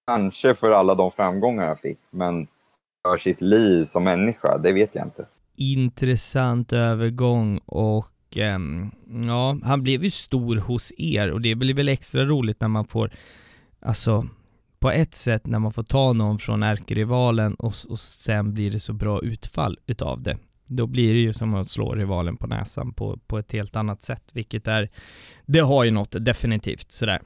Kanske 0.07 0.55
för 0.55 0.71
alla 0.71 0.95
de 0.95 1.13
framgångar 1.13 1.67
han 1.67 1.77
fick, 1.77 1.99
men 2.11 2.47
för 3.03 3.19
sitt 3.19 3.41
liv 3.41 3.87
som 3.87 4.05
människa, 4.05 4.59
det 4.59 4.73
vet 4.73 4.91
jag 4.93 5.07
inte. 5.07 5.27
Intressant 5.57 6.73
övergång 6.73 7.61
och 7.67 8.37
ehm, 8.37 8.91
ja, 9.27 9.57
han 9.65 9.83
blev 9.83 10.05
ju 10.05 10.11
stor 10.11 10.57
hos 10.57 10.93
er 10.97 11.31
och 11.31 11.41
det 11.41 11.55
blir 11.55 11.75
väl 11.75 11.89
extra 11.89 12.25
roligt 12.25 12.61
när 12.61 12.69
man 12.69 12.85
får, 12.85 13.11
alltså 13.81 14.25
på 14.79 14.91
ett 14.91 15.15
sätt 15.15 15.47
när 15.47 15.59
man 15.59 15.73
får 15.73 15.83
ta 15.83 16.13
någon 16.13 16.39
från 16.39 16.63
ärkerivalen 16.63 17.55
och, 17.55 17.75
och 17.89 17.99
sen 17.99 18.55
blir 18.55 18.71
det 18.71 18.81
så 18.81 18.93
bra 18.93 19.23
utfall 19.23 19.79
utav 19.87 20.23
det. 20.23 20.37
Då 20.73 20.87
blir 20.87 21.15
det 21.15 21.21
ju 21.21 21.33
som 21.33 21.55
att 21.55 21.71
slå 21.71 21.95
rivalen 21.95 22.37
på 22.37 22.47
näsan 22.47 22.93
på, 22.93 23.19
på 23.27 23.39
ett 23.39 23.53
helt 23.53 23.77
annat 23.77 24.03
sätt, 24.03 24.23
vilket 24.33 24.69
är, 24.69 24.89
det 25.47 25.61
har 25.61 25.85
ju 25.85 25.91
något 25.91 26.25
definitivt 26.25 26.93
sådär. 26.93 27.21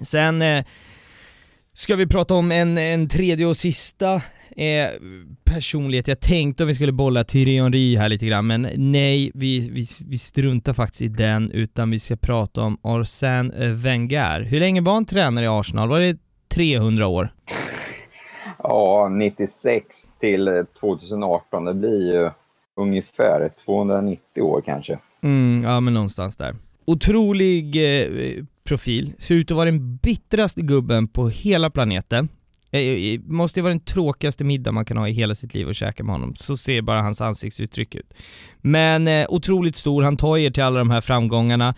Sen 0.00 0.42
eh, 0.42 0.64
ska 1.72 1.96
vi 1.96 2.06
prata 2.06 2.34
om 2.34 2.52
en, 2.52 2.78
en 2.78 3.08
tredje 3.08 3.46
och 3.46 3.56
sista 3.56 4.14
eh, 4.56 4.88
personlighet. 5.44 6.08
Jag 6.08 6.20
tänkte 6.20 6.62
om 6.62 6.66
vi 6.66 6.74
skulle 6.74 6.92
bolla 6.92 7.24
Thierry 7.24 7.60
Henry 7.60 7.96
här 7.96 8.08
lite 8.08 8.26
grann, 8.26 8.46
men 8.46 8.68
nej, 8.76 9.30
vi, 9.34 9.70
vi, 9.70 9.86
vi 10.08 10.18
struntar 10.18 10.72
faktiskt 10.72 11.02
i 11.02 11.08
den, 11.08 11.50
utan 11.50 11.90
vi 11.90 11.98
ska 11.98 12.16
prata 12.16 12.62
om 12.62 12.78
Arsène 12.82 13.72
Wenger. 13.72 14.40
Hur 14.40 14.60
länge 14.60 14.80
var 14.80 14.94
han 14.94 15.06
tränare 15.06 15.44
i 15.44 15.48
Arsenal? 15.48 15.88
Var 15.88 16.00
det 16.00 16.18
300 16.48 17.06
år? 17.06 17.28
Ja, 18.58 19.08
96 19.08 19.86
till 20.20 20.64
2018, 20.80 21.64
det 21.64 21.74
blir 21.74 22.12
ju 22.12 22.30
ungefär 22.76 23.50
290 23.64 24.42
år 24.42 24.62
kanske. 24.66 24.98
Mm, 25.22 25.62
ja 25.64 25.80
men 25.80 25.94
någonstans 25.94 26.36
där. 26.36 26.56
Otrolig 26.84 27.76
eh, 27.76 28.44
profil, 28.64 29.12
ser 29.18 29.34
ut 29.34 29.50
att 29.50 29.56
vara 29.56 29.70
den 29.70 29.96
bittraste 29.96 30.62
gubben 30.62 31.08
på 31.08 31.28
hela 31.28 31.70
planeten. 31.70 32.28
Eh, 32.70 32.80
eh, 32.80 33.14
eh, 33.14 33.20
måste 33.26 33.60
ju 33.60 33.62
vara 33.62 33.72
den 33.72 33.80
tråkigaste 33.80 34.44
middag 34.44 34.72
man 34.72 34.84
kan 34.84 34.96
ha 34.96 35.08
i 35.08 35.12
hela 35.12 35.34
sitt 35.34 35.54
liv 35.54 35.68
och 35.68 35.74
käka 35.74 36.04
med 36.04 36.14
honom, 36.14 36.34
så 36.34 36.56
ser 36.56 36.82
bara 36.82 37.02
hans 37.02 37.20
ansiktsuttryck 37.20 37.94
ut. 37.94 38.14
Men 38.60 39.08
eh, 39.08 39.26
otroligt 39.28 39.76
stor, 39.76 40.02
han 40.02 40.16
tar 40.16 40.38
er 40.38 40.50
till 40.50 40.62
alla 40.62 40.78
de 40.78 40.90
här 40.90 41.00
framgångarna. 41.00 41.68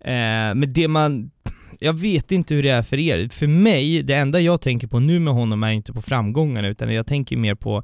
Eh, 0.00 0.54
men 0.54 0.72
det 0.72 0.88
man, 0.88 1.30
jag 1.78 1.92
vet 1.92 2.32
inte 2.32 2.54
hur 2.54 2.62
det 2.62 2.70
är 2.70 2.82
för 2.82 2.98
er. 2.98 3.28
För 3.28 3.46
mig, 3.46 4.02
det 4.02 4.14
enda 4.14 4.40
jag 4.40 4.60
tänker 4.60 4.86
på 4.86 5.00
nu 5.00 5.20
med 5.20 5.34
honom 5.34 5.62
är 5.62 5.70
inte 5.70 5.92
på 5.92 6.02
framgångarna, 6.02 6.68
utan 6.68 6.94
jag 6.94 7.06
tänker 7.06 7.36
mer 7.36 7.54
på 7.54 7.82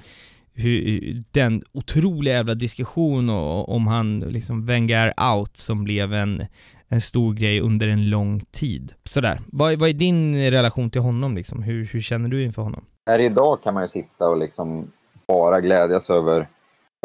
hur, 0.57 1.23
den 1.33 1.63
otroliga 1.73 2.35
jävla 2.35 2.55
diskussion 2.55 3.31
och, 3.31 3.69
om 3.69 3.87
han 3.87 4.21
liksom 4.21 4.67
Wenger 4.67 5.13
out 5.35 5.57
som 5.57 5.85
blev 5.85 6.15
en, 6.15 6.47
en 6.89 7.01
stor 7.01 7.35
grej 7.35 7.61
under 7.61 7.89
en 7.89 8.11
lång 8.11 8.41
tid. 8.41 8.93
Sådär, 9.05 9.41
vad, 9.47 9.79
vad 9.79 9.89
är 9.89 9.93
din 9.93 10.51
relation 10.51 10.91
till 10.91 11.01
honom 11.01 11.37
liksom? 11.37 11.63
Hur, 11.63 11.85
hur 11.87 12.01
känner 12.01 12.29
du 12.29 12.45
inför 12.45 12.63
honom? 12.63 12.85
Här 13.07 13.19
idag 13.19 13.63
kan 13.63 13.75
man 13.75 13.83
ju 13.83 13.89
sitta 13.89 14.29
och 14.29 14.39
liksom 14.39 14.93
bara 15.29 15.61
glädjas 15.61 16.11
över, 16.11 16.49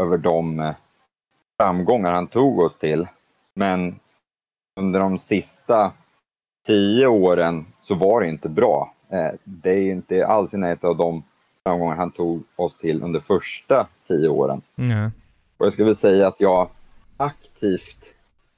över 0.02 0.18
de 0.18 0.60
eh, 0.60 0.76
framgångar 1.62 2.12
han 2.12 2.28
tog 2.28 2.60
oss 2.60 2.78
till. 2.78 3.08
Men 3.56 4.00
under 4.80 5.00
de 5.00 5.18
sista 5.18 5.92
tio 6.68 7.08
åren 7.08 7.66
så 7.82 7.96
var 7.96 8.22
det 8.22 8.28
inte 8.28 8.50
bra. 8.50 8.94
Eh, 9.10 9.32
det 9.44 9.70
är 9.70 9.92
inte 9.92 10.28
alls 10.28 10.54
i 10.54 10.58
närheten 10.58 10.90
av 10.90 10.98
de 10.98 11.24
framgångar 11.64 11.96
han 11.96 12.12
tog 12.12 12.44
oss 12.56 12.78
till 12.78 13.04
under 13.04 13.20
första 13.20 13.88
tio 14.08 14.28
åren. 14.28 14.62
Nej. 14.76 15.10
Och 15.58 15.66
jag 15.66 15.74
skulle 15.74 15.86
vilja 15.86 15.96
säga 15.96 16.28
att 16.28 16.40
jag 16.42 16.70
aktivt 17.18 18.16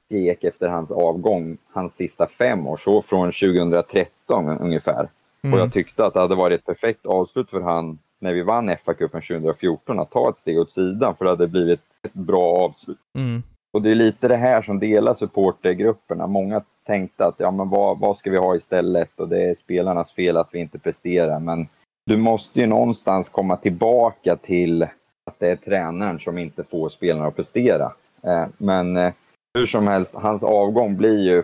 gick 0.09 0.43
efter 0.43 0.67
hans 0.67 0.91
avgång 0.91 1.57
hans 1.71 1.95
sista 1.95 2.27
fem 2.27 2.67
år, 2.67 2.77
så 2.77 3.01
från 3.01 3.31
2013 3.31 4.47
ungefär. 4.47 5.09
Mm. 5.43 5.53
Och 5.53 5.59
jag 5.59 5.73
tyckte 5.73 6.05
att 6.05 6.13
det 6.13 6.19
hade 6.19 6.35
varit 6.35 6.59
ett 6.59 6.65
perfekt 6.65 7.05
avslut 7.05 7.49
för 7.49 7.61
han 7.61 7.99
när 8.19 8.33
vi 8.33 8.41
vann 8.41 8.69
FA-cupen 8.69 9.27
2014 9.27 9.99
att 9.99 10.11
ta 10.11 10.29
ett 10.29 10.37
steg 10.37 10.59
åt 10.59 10.71
sidan 10.71 11.15
för 11.15 11.25
det 11.25 11.31
hade 11.31 11.47
blivit 11.47 11.79
ett 12.03 12.13
bra 12.13 12.65
avslut. 12.65 12.97
Mm. 13.15 13.43
Och 13.73 13.81
det 13.81 13.91
är 13.91 13.95
lite 13.95 14.27
det 14.27 14.35
här 14.35 14.61
som 14.61 14.79
delar 14.79 15.13
supportergrupperna. 15.13 16.27
Många 16.27 16.61
tänkte 16.85 17.25
att 17.25 17.35
ja, 17.37 17.51
men 17.51 17.69
vad, 17.69 17.99
vad 17.99 18.17
ska 18.17 18.31
vi 18.31 18.37
ha 18.37 18.55
istället 18.55 19.19
och 19.19 19.29
det 19.29 19.49
är 19.49 19.55
spelarnas 19.55 20.13
fel 20.13 20.37
att 20.37 20.49
vi 20.51 20.59
inte 20.59 20.79
presterar. 20.79 21.39
Men 21.39 21.67
du 22.05 22.17
måste 22.17 22.59
ju 22.59 22.67
någonstans 22.67 23.29
komma 23.29 23.57
tillbaka 23.57 24.35
till 24.35 24.83
att 25.25 25.39
det 25.39 25.49
är 25.49 25.55
tränaren 25.55 26.19
som 26.19 26.37
inte 26.37 26.63
får 26.63 26.89
spelarna 26.89 27.27
att 27.27 27.35
prestera. 27.35 27.91
Eh, 28.23 28.45
men 28.57 28.97
eh, 28.97 29.13
hur 29.53 29.65
som 29.65 29.87
helst, 29.87 30.13
hans 30.15 30.43
avgång 30.43 30.97
blir 30.97 31.19
ju 31.19 31.43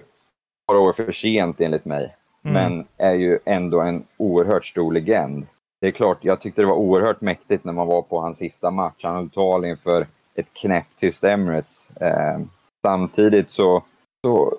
några 0.72 0.82
år 0.82 0.94
för 0.94 1.12
sent 1.12 1.62
enligt 1.62 1.86
mig. 1.86 2.16
Mm. 2.44 2.54
Men 2.54 2.86
är 2.98 3.14
ju 3.14 3.40
ändå 3.46 3.82
en 3.82 4.04
oerhört 4.18 4.66
stor 4.66 4.94
legend. 4.94 5.48
Det 5.82 5.88
är 5.88 5.92
klart, 5.92 6.18
jag 6.22 6.42
tyckte 6.42 6.62
det 6.62 6.68
var 6.68 6.76
oerhört 6.76 7.22
mäktigt 7.22 7.64
när 7.64 7.74
man 7.74 7.88
var 7.88 8.02
på 8.02 8.20
hans 8.20 8.38
sista 8.38 8.72
match. 8.72 9.04
Han 9.04 9.16
höll 9.16 9.30
tal 9.30 9.66
inför 9.66 10.08
ett 10.36 10.54
knäpptyst 10.54 11.24
Emirates. 11.24 11.90
Eh, 11.98 12.40
samtidigt 12.86 13.50
så, 13.50 13.84
så, 14.26 14.54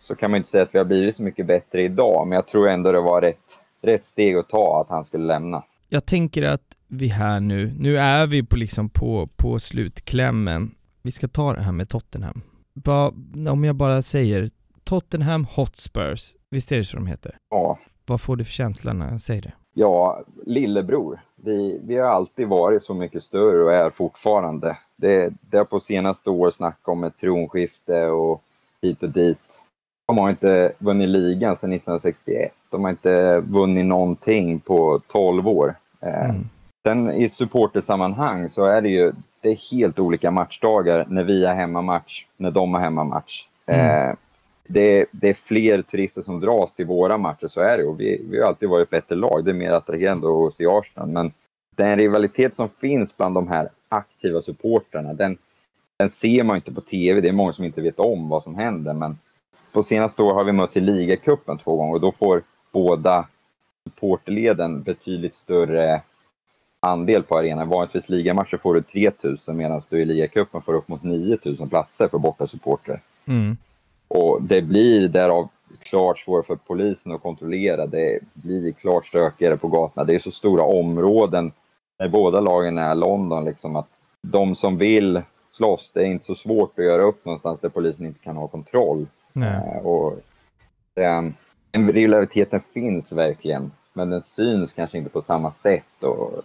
så 0.00 0.14
kan 0.14 0.30
man 0.30 0.38
inte 0.38 0.50
säga 0.50 0.62
att 0.62 0.74
vi 0.74 0.78
har 0.78 0.84
blivit 0.84 1.16
så 1.16 1.22
mycket 1.22 1.46
bättre 1.46 1.82
idag, 1.82 2.26
men 2.26 2.36
jag 2.36 2.46
tror 2.46 2.68
ändå 2.68 2.92
det 2.92 3.00
var 3.00 3.20
rätt, 3.20 3.63
rätt 3.84 4.04
steg 4.04 4.36
att 4.36 4.48
ta 4.48 4.80
att 4.80 4.88
han 4.88 5.04
skulle 5.04 5.24
lämna. 5.24 5.62
Jag 5.88 6.06
tänker 6.06 6.42
att 6.42 6.76
vi 6.88 7.08
här 7.08 7.40
nu, 7.40 7.72
nu 7.78 7.98
är 7.98 8.26
vi 8.26 8.42
på 8.42 8.56
liksom 8.56 8.88
på, 8.88 9.28
på 9.36 9.58
slutklämmen. 9.58 10.70
Vi 11.02 11.10
ska 11.10 11.28
ta 11.28 11.52
det 11.52 11.60
här 11.60 11.72
med 11.72 11.88
Tottenham. 11.88 12.40
Ba, 12.74 13.12
om 13.50 13.64
jag 13.64 13.76
bara 13.76 14.02
säger 14.02 14.50
Tottenham 14.84 15.46
Hotspurs, 15.50 16.34
visst 16.50 16.72
är 16.72 16.76
det 16.76 16.84
så 16.84 16.96
de 16.96 17.06
heter? 17.06 17.36
Ja, 17.50 17.78
Vad 18.06 18.20
får 18.20 18.36
du 18.36 18.44
för 18.44 18.52
känsla 18.52 18.92
när 18.92 19.10
jag 19.10 19.20
säger 19.20 19.42
det? 19.42 19.52
Ja, 19.74 20.22
lillebror. 20.46 21.20
Vi, 21.36 21.80
vi 21.84 21.96
har 21.96 22.08
alltid 22.08 22.48
varit 22.48 22.84
så 22.84 22.94
mycket 22.94 23.22
större 23.22 23.64
och 23.64 23.72
är 23.72 23.90
fortfarande. 23.90 24.78
Det, 24.96 25.32
det 25.40 25.56
har 25.58 25.64
på 25.64 25.80
senaste 25.80 26.30
år 26.30 26.50
snackat 26.50 26.88
om 26.88 27.04
ett 27.04 27.18
tronskifte 27.20 28.06
och 28.06 28.42
hit 28.82 29.02
och 29.02 29.10
dit. 29.10 29.38
De 30.06 30.18
har 30.18 30.30
inte 30.30 30.72
vunnit 30.78 31.08
ligan 31.08 31.56
sedan 31.56 31.72
1961. 31.72 32.52
De 32.70 32.84
har 32.84 32.90
inte 32.90 33.40
vunnit 33.40 33.86
någonting 33.86 34.60
på 34.60 35.00
12 35.08 35.48
år. 35.48 35.74
Eh, 36.00 36.30
Mm. 36.30 36.48
Sen 36.86 37.10
i 37.10 37.28
supportersammanhang 37.28 38.50
så 38.50 38.64
är 38.64 38.82
det 38.82 38.88
ju 38.88 39.12
det 39.40 39.50
är 39.50 39.76
helt 39.76 39.98
olika 39.98 40.30
matchdagar 40.30 41.06
när 41.08 41.24
vi 41.24 41.46
har 41.46 41.54
hemmamatch, 41.54 42.26
när 42.36 42.50
de 42.50 42.74
har 42.74 42.80
hemmamatch. 42.80 43.46
Mm. 43.66 44.08
Eh, 44.08 44.14
det, 44.66 45.06
det, 45.10 45.28
är 45.28 45.34
fler 45.34 45.82
turister 45.82 46.22
som 46.22 46.40
dras 46.40 46.74
till 46.74 46.86
våra 46.86 47.18
matcher, 47.18 47.48
så 47.48 47.60
är 47.60 47.78
det. 47.78 47.84
Och 47.84 48.00
vi, 48.00 48.24
vi 48.30 48.40
har 48.40 48.48
alltid 48.48 48.68
varit 48.68 48.82
ett 48.82 48.90
bättre 48.90 49.14
lag. 49.14 49.44
Det 49.44 49.50
är 49.50 49.54
mer 49.54 49.70
attraherande 49.70 50.26
att 50.26 50.54
se 50.54 50.66
Arsenal. 50.66 51.08
Men 51.08 51.32
den 51.76 51.98
rivalitet 51.98 52.56
som 52.56 52.68
finns 52.68 53.16
bland 53.16 53.34
de 53.34 53.48
här 53.48 53.68
aktiva 53.88 54.42
supporterna, 54.42 55.14
den, 55.14 55.38
den 55.98 56.10
ser 56.10 56.44
man 56.44 56.56
inte 56.56 56.72
på 56.72 56.80
TV. 56.80 57.20
Det 57.20 57.28
är 57.28 57.32
många 57.32 57.52
som 57.52 57.64
inte 57.64 57.80
vet 57.80 57.98
om 57.98 58.28
vad 58.28 58.42
som 58.42 58.54
händer. 58.54 58.94
Men 58.94 59.18
på 59.74 59.82
senaste 59.82 60.22
år 60.22 60.34
har 60.34 60.44
vi 60.44 60.52
mötts 60.52 60.76
i 60.76 60.80
ligacupen 60.80 61.58
två 61.58 61.76
gånger 61.76 61.94
och 61.94 62.00
då 62.00 62.12
får 62.12 62.42
båda 62.72 63.28
supporterleden 63.84 64.82
betydligt 64.82 65.34
större 65.34 66.02
andel 66.80 67.22
på 67.22 67.38
arenan. 67.38 67.68
Vanligtvis 67.68 68.08
ligamatcher 68.08 68.56
får 68.56 68.74
du 68.74 68.82
3000 68.82 69.56
medan 69.56 69.82
du 69.88 70.02
i 70.02 70.04
ligacupen 70.04 70.62
får 70.62 70.74
upp 70.74 70.88
mot 70.88 71.02
9000 71.02 71.68
platser 71.68 72.08
för 72.08 72.18
bortasupportrar. 72.18 73.00
Mm. 73.26 73.56
Och 74.08 74.42
det 74.42 74.62
blir 74.62 75.08
därav 75.08 75.48
klart 75.82 76.18
svårare 76.18 76.42
för 76.42 76.56
polisen 76.56 77.12
att 77.12 77.22
kontrollera. 77.22 77.86
Det 77.86 78.18
blir 78.34 78.72
klart 78.72 79.06
stökigare 79.06 79.56
på 79.56 79.68
gatorna. 79.68 80.04
Det 80.04 80.14
är 80.14 80.18
så 80.18 80.30
stora 80.30 80.62
områden 80.62 81.52
när 81.98 82.08
båda 82.08 82.40
lagen 82.40 82.78
är 82.78 82.94
London 82.94 83.44
liksom 83.44 83.76
att 83.76 83.88
de 84.22 84.54
som 84.54 84.78
vill 84.78 85.22
slåss, 85.52 85.90
det 85.94 86.00
är 86.00 86.06
inte 86.06 86.24
så 86.24 86.34
svårt 86.34 86.78
att 86.78 86.84
göra 86.84 87.02
upp 87.02 87.24
någonstans 87.24 87.60
där 87.60 87.68
polisen 87.68 88.06
inte 88.06 88.24
kan 88.24 88.36
ha 88.36 88.48
kontroll. 88.48 89.06
Uh, 89.36 89.86
och 89.86 90.20
den, 90.94 91.34
den 91.70 91.92
rivaliteten 91.92 92.60
finns 92.74 93.12
verkligen, 93.12 93.72
men 93.92 94.10
den 94.10 94.22
syns 94.22 94.72
kanske 94.72 94.98
inte 94.98 95.10
på 95.10 95.22
samma 95.22 95.52
sätt. 95.52 96.02
Och 96.02 96.42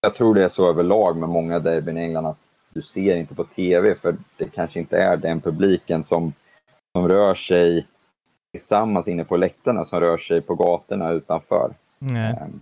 jag 0.00 0.14
tror 0.14 0.34
det 0.34 0.44
är 0.44 0.48
så 0.48 0.70
överlag 0.70 1.16
med 1.16 1.28
många 1.28 1.58
derbyn 1.58 1.98
i 1.98 2.00
England 2.00 2.26
att 2.26 2.38
du 2.70 2.82
ser 2.82 3.16
inte 3.16 3.34
på 3.34 3.44
TV 3.44 3.94
för 3.94 4.16
det 4.36 4.48
kanske 4.48 4.80
inte 4.80 4.98
är 4.98 5.16
den 5.16 5.40
publiken 5.40 6.04
som 6.04 6.32
som 6.96 7.08
rör 7.08 7.34
sig 7.34 7.86
tillsammans 8.52 9.08
inne 9.08 9.24
på 9.24 9.36
läktarna 9.36 9.84
som 9.84 10.00
rör 10.00 10.18
sig 10.18 10.40
på 10.40 10.54
gatorna 10.54 11.10
utanför. 11.10 11.74
Nej. 11.98 12.30
Um, 12.30 12.60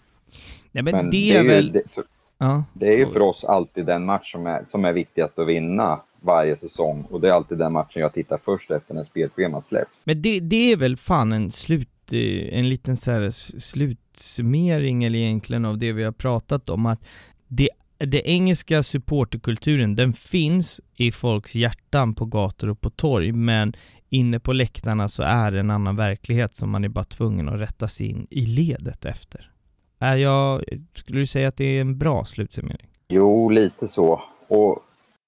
Nej 0.72 0.84
men, 0.84 0.96
men, 0.96 1.10
det, 1.10 1.10
det 1.10 1.36
är, 1.36 1.44
väl... 1.44 1.72
Det, 1.72 1.90
för, 1.90 2.04
ja, 2.38 2.64
det 2.72 2.94
är 2.94 2.98
ju 2.98 3.06
för 3.06 3.22
oss 3.22 3.44
alltid 3.44 3.86
den 3.86 4.04
match 4.04 4.32
som 4.32 4.46
är, 4.46 4.64
som 4.64 4.84
är 4.84 4.92
viktigast 4.92 5.38
att 5.38 5.46
vinna 5.46 6.00
varje 6.24 6.56
säsong 6.56 7.06
och 7.10 7.20
det 7.20 7.28
är 7.28 7.32
alltid 7.32 7.58
den 7.58 7.72
matchen 7.72 8.02
jag 8.02 8.12
tittar 8.12 8.40
först 8.44 8.70
efter 8.70 8.94
när 8.94 9.04
spelschemat 9.04 9.66
släpps. 9.66 10.00
Men 10.04 10.22
det, 10.22 10.40
det 10.40 10.72
är 10.72 10.76
väl 10.76 10.96
fan 10.96 11.32
en 11.32 11.50
slut, 11.50 12.12
eh, 12.12 12.58
en 12.58 12.68
liten 12.68 12.96
så 12.96 13.10
här 13.10 13.30
slutsummering 13.60 15.04
eller 15.04 15.18
egentligen 15.18 15.64
av 15.64 15.78
det 15.78 15.92
vi 15.92 16.04
har 16.04 16.12
pratat 16.12 16.70
om 16.70 16.86
att 16.86 17.04
det 17.48 17.68
det 17.98 18.28
engelska 18.28 18.82
supporterkulturen, 18.82 19.96
den 19.96 20.12
finns 20.12 20.80
i 20.96 21.12
folks 21.12 21.54
hjärtan 21.54 22.14
på 22.14 22.24
gator 22.24 22.68
och 22.68 22.80
på 22.80 22.90
torg, 22.90 23.32
men 23.32 23.72
inne 24.08 24.40
på 24.40 24.52
läktarna 24.52 25.08
så 25.08 25.22
är 25.22 25.52
det 25.52 25.60
en 25.60 25.70
annan 25.70 25.96
verklighet 25.96 26.56
som 26.56 26.70
man 26.70 26.84
är 26.84 26.88
bara 26.88 27.04
tvungen 27.04 27.48
att 27.48 27.60
rätta 27.60 27.88
sig 27.88 28.06
in 28.06 28.26
i 28.30 28.46
ledet 28.46 29.04
efter. 29.04 29.50
Är 29.98 30.16
jag, 30.16 30.64
skulle 30.94 31.18
du 31.18 31.26
säga 31.26 31.48
att 31.48 31.56
det 31.56 31.64
är 31.64 31.80
en 31.80 31.98
bra 31.98 32.24
slutsummering? 32.24 32.88
Jo, 33.08 33.50
lite 33.50 33.88
så. 33.88 34.22
Och 34.48 34.78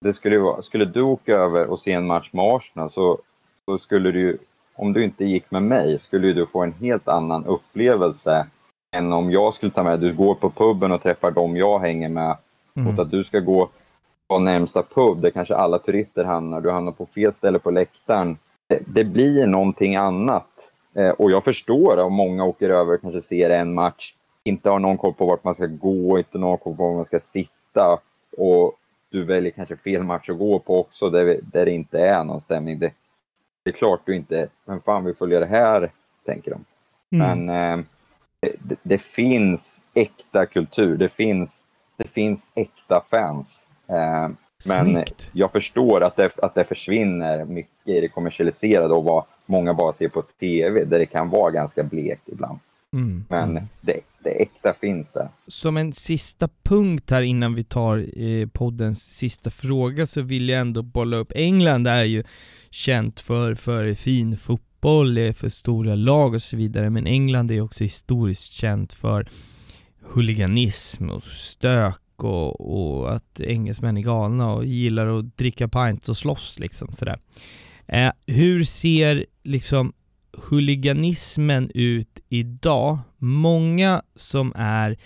det 0.01 0.13
skulle 0.13 0.39
vara, 0.39 0.63
skulle 0.63 0.85
du 0.85 1.03
åka 1.03 1.35
över 1.35 1.67
och 1.67 1.81
se 1.81 1.93
en 1.93 2.07
match 2.07 2.31
med 2.33 2.45
Arsenal 2.45 2.91
så, 2.91 3.19
så 3.65 3.79
skulle 3.79 4.11
du 4.11 4.39
om 4.75 4.93
du 4.93 5.05
inte 5.05 5.25
gick 5.25 5.51
med 5.51 5.63
mig 5.63 5.99
skulle 5.99 6.33
du 6.33 6.47
få 6.47 6.63
en 6.63 6.73
helt 6.73 7.09
annan 7.09 7.45
upplevelse 7.45 8.47
än 8.97 9.13
om 9.13 9.31
jag 9.31 9.55
skulle 9.55 9.73
ta 9.73 9.83
med 9.83 10.01
Du 10.01 10.15
går 10.15 10.35
på 10.35 10.51
puben 10.51 10.93
och 10.93 11.03
träffar 11.03 11.31
dem 11.31 11.57
jag 11.57 11.79
hänger 11.79 12.09
med 12.09 12.37
mm. 12.77 12.91
mot 12.91 12.99
att 12.99 13.11
du 13.11 13.25
ska 13.25 13.41
gå 13.41 13.69
på 14.29 14.39
närmsta 14.39 14.83
pub 14.83 15.21
där 15.21 15.31
kanske 15.31 15.57
alla 15.57 15.79
turister 15.79 16.25
hamnar. 16.25 16.61
Du 16.61 16.71
hamnar 16.71 16.93
på 16.93 17.07
fel 17.07 17.33
ställe 17.33 17.59
på 17.59 17.71
läktaren 17.71 18.39
det, 18.87 19.05
blir 19.05 19.47
någonting 19.47 19.97
annat. 19.97 20.73
Eh, 20.95 21.11
och 21.11 21.31
jag 21.31 21.45
förstår 21.45 21.99
om 21.99 22.13
många 22.13 22.45
åker 22.45 22.71
över 22.71 22.95
och 22.95 23.01
kanske 23.01 23.23
ser 23.23 23.51
en 23.51 23.75
match, 23.75 24.15
inte 24.45 24.71
har 24.71 24.79
någon 24.79 24.99
koll 24.99 25.15
på 25.15 25.27
vart 25.27 25.45
man 25.45 25.55
ska 25.55 25.67
gå, 25.67 26.19
inte 26.19 26.39
någon 26.39 26.59
koll 26.59 26.77
på 26.77 26.83
var 26.85 26.95
man 26.95 27.05
ska 27.05 27.21
sitta 27.21 27.99
och 28.37 28.75
du 29.11 29.25
väljer 29.25 29.53
kanske 29.53 29.77
fel 29.77 30.03
match 30.03 30.31
att 30.31 30.39
gå 30.39 30.59
på 30.59 30.81
också 30.81 31.11
där, 31.11 31.41
där 31.43 31.65
det 31.65 31.73
inte 31.73 32.01
är 32.01 32.25
någon 32.25 32.41
stämning. 32.41 32.79
Det, 32.79 32.93
det 33.65 33.71
är 33.71 33.75
klart 33.75 34.01
du 34.05 34.17
inte, 34.17 34.49
men 34.65 34.81
fan 34.81 35.05
vi 35.05 35.15
följer 35.15 35.41
det 35.41 35.47
här, 35.47 35.93
tänker 36.27 36.51
de. 36.51 36.65
Mm. 37.17 37.47
Men 37.47 37.79
eh, 37.81 37.85
det, 38.41 38.77
det, 38.83 38.99
finns 38.99 39.83
äkta 39.95 40.47
kultur, 40.47 40.97
det 40.97 41.09
finns, 41.09 41.67
det 41.97 42.09
finns 42.09 42.51
äkta 42.55 43.05
fans. 43.11 43.67
Eh, 43.89 44.29
men 44.69 44.87
Snyggt. 44.87 45.31
jag 45.33 45.53
förstår 45.53 46.01
att 46.01 46.17
det, 46.17 46.39
att 46.39 46.55
det 46.55 46.65
försvinner 46.65 47.45
mycket 47.45 47.89
i 47.89 48.01
det 48.01 48.09
kommersialiserade 48.09 48.95
och 48.95 49.05
vad 49.05 49.25
många 49.47 49.75
bara 49.75 49.93
ser 49.93 50.09
på 50.09 50.23
TV, 50.23 50.85
där 50.85 50.99
det 50.99 51.07
kan 51.07 51.31
vara 51.31 51.51
ganska 51.51 51.83
blekt 51.83 52.29
ibland. 52.29 52.59
Mm. 52.97 53.25
Men 53.29 53.51
mm. 53.51 53.65
Det, 53.81 54.01
det 54.25 54.31
äkta 54.31 54.75
finns 54.81 55.13
där. 55.13 55.29
Som 55.47 55.77
en 55.77 55.93
sista 55.93 56.49
punkt 56.63 57.11
här 57.11 57.23
innan 57.23 57.55
vi 57.55 57.65
tar 57.65 58.23
eh, 58.23 58.49
poddens 58.49 59.03
sista 59.03 59.51
fråga 59.51 60.07
så 60.07 60.23
vill 60.23 60.49
jag 60.49 60.61
ändå 60.61 60.83
bolla 60.83 61.17
upp, 61.17 61.33
England 61.35 61.87
är 61.87 62.05
ju 62.05 62.25
känt 62.71 63.21
för, 63.21 63.55
för 63.55 63.95
fin 63.95 64.37
fotboll, 64.37 65.33
för 65.35 65.49
stora 65.49 65.95
lag 65.95 66.35
och 66.35 66.43
så 66.43 66.57
vidare, 66.57 66.91
men 66.91 67.07
England 67.07 67.51
är 67.51 67.61
också 67.61 67.85
historiskt 67.85 68.53
känt 68.53 68.93
för 68.93 69.29
huliganism 70.01 71.11
och 71.11 71.23
stök 71.23 72.01
och, 72.17 72.61
och 72.61 73.15
att 73.15 73.41
engelsmän 73.41 73.97
är 73.97 74.03
galna 74.03 74.53
och 74.53 74.65
gillar 74.65 75.19
att 75.19 75.37
dricka 75.37 75.69
pints 75.69 76.09
och 76.09 76.17
slåss 76.17 76.59
liksom 76.59 76.93
sådär. 76.93 77.19
Eh, 77.87 78.13
hur 78.27 78.65
ser 78.65 79.27
liksom 79.43 79.93
huliganismen 80.37 81.71
ut 81.75 82.21
idag? 82.29 82.99
Många 83.19 84.03
som 84.15 84.53
är 84.57 84.97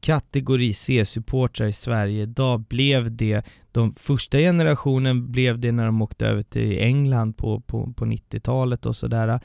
kategori 0.00 0.74
C-supportrar 0.74 1.66
i 1.66 1.72
Sverige 1.72 2.22
idag 2.22 2.60
blev 2.60 3.16
det, 3.16 3.42
de 3.72 3.94
första 3.94 4.38
generationen 4.38 5.32
blev 5.32 5.58
det 5.58 5.72
när 5.72 5.86
de 5.86 6.02
åkte 6.02 6.26
över 6.26 6.42
till 6.42 6.78
England 6.78 7.36
på, 7.36 7.60
på, 7.60 7.92
på 7.92 8.04
90-talet 8.04 8.86
och 8.86 8.96
sådär. 8.96 9.40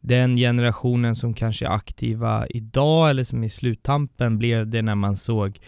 Den 0.00 0.36
generationen 0.36 1.16
som 1.16 1.34
kanske 1.34 1.66
är 1.66 1.70
aktiva 1.70 2.46
idag 2.46 3.10
eller 3.10 3.24
som 3.24 3.42
är 3.42 3.46
i 3.46 3.50
sluttampen 3.50 4.38
blev 4.38 4.66
det 4.66 4.82
när 4.82 4.94
man 4.94 5.16
såg 5.16 5.60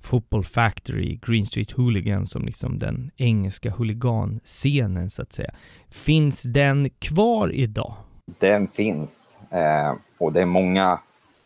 Football 0.00 0.44
Factory, 0.44 1.18
Green 1.22 1.46
Street 1.46 1.70
Hooligan 1.70 2.26
som 2.26 2.44
liksom 2.44 2.78
den 2.78 3.10
engelska 3.16 3.70
huliganscenen 3.70 5.10
så 5.10 5.22
att 5.22 5.32
säga. 5.32 5.54
Finns 5.90 6.42
den 6.42 6.90
kvar 6.90 7.52
idag? 7.52 7.94
Den 8.38 8.68
finns 8.68 9.38
eh, 9.50 9.94
och 10.18 10.32
det 10.32 10.40
är 10.40 10.46
många, 10.46 10.98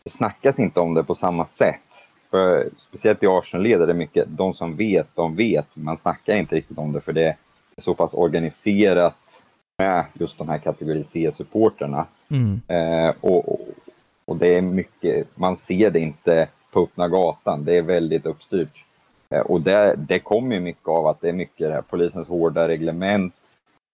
det 0.03 0.09
snackas 0.09 0.59
inte 0.59 0.79
om 0.79 0.93
det 0.93 1.03
på 1.03 1.15
samma 1.15 1.45
sätt. 1.45 1.79
För 2.31 2.69
speciellt 2.77 3.23
i 3.23 3.27
Arsenal-led 3.27 3.81
är 3.81 3.87
det 3.87 3.93
mycket, 3.93 4.25
de 4.29 4.53
som 4.53 4.75
vet, 4.75 5.07
de 5.15 5.35
vet. 5.35 5.67
Man 5.73 5.97
snackar 5.97 6.35
inte 6.35 6.55
riktigt 6.55 6.77
om 6.77 6.91
det 6.91 7.01
för 7.01 7.13
det 7.13 7.27
är 7.75 7.81
så 7.81 7.93
pass 7.93 8.13
organiserat 8.13 9.43
med 9.77 10.05
just 10.13 10.37
de 10.37 10.49
här 10.49 10.57
kategori 10.57 11.03
C-supporterna. 11.03 12.05
Mm. 12.29 12.61
Eh, 12.67 13.15
och, 13.21 13.59
och 14.25 14.37
det 14.37 14.47
är 14.47 14.61
mycket, 14.61 15.27
man 15.35 15.57
ser 15.57 15.89
det 15.89 15.99
inte 15.99 16.47
på 16.71 16.83
öppna 16.83 17.07
gatan. 17.07 17.65
Det 17.65 17.77
är 17.77 17.81
väldigt 17.81 18.25
uppstyrt. 18.25 18.85
Eh, 19.29 19.41
och 19.41 19.61
det, 19.61 19.95
det 19.97 20.19
kommer 20.19 20.59
mycket 20.59 20.87
av 20.87 21.07
att 21.07 21.21
det 21.21 21.29
är 21.29 21.33
mycket 21.33 21.67
det 21.67 21.73
här, 21.73 21.81
polisens 21.81 22.27
hårda 22.27 22.67
reglement. 22.67 23.33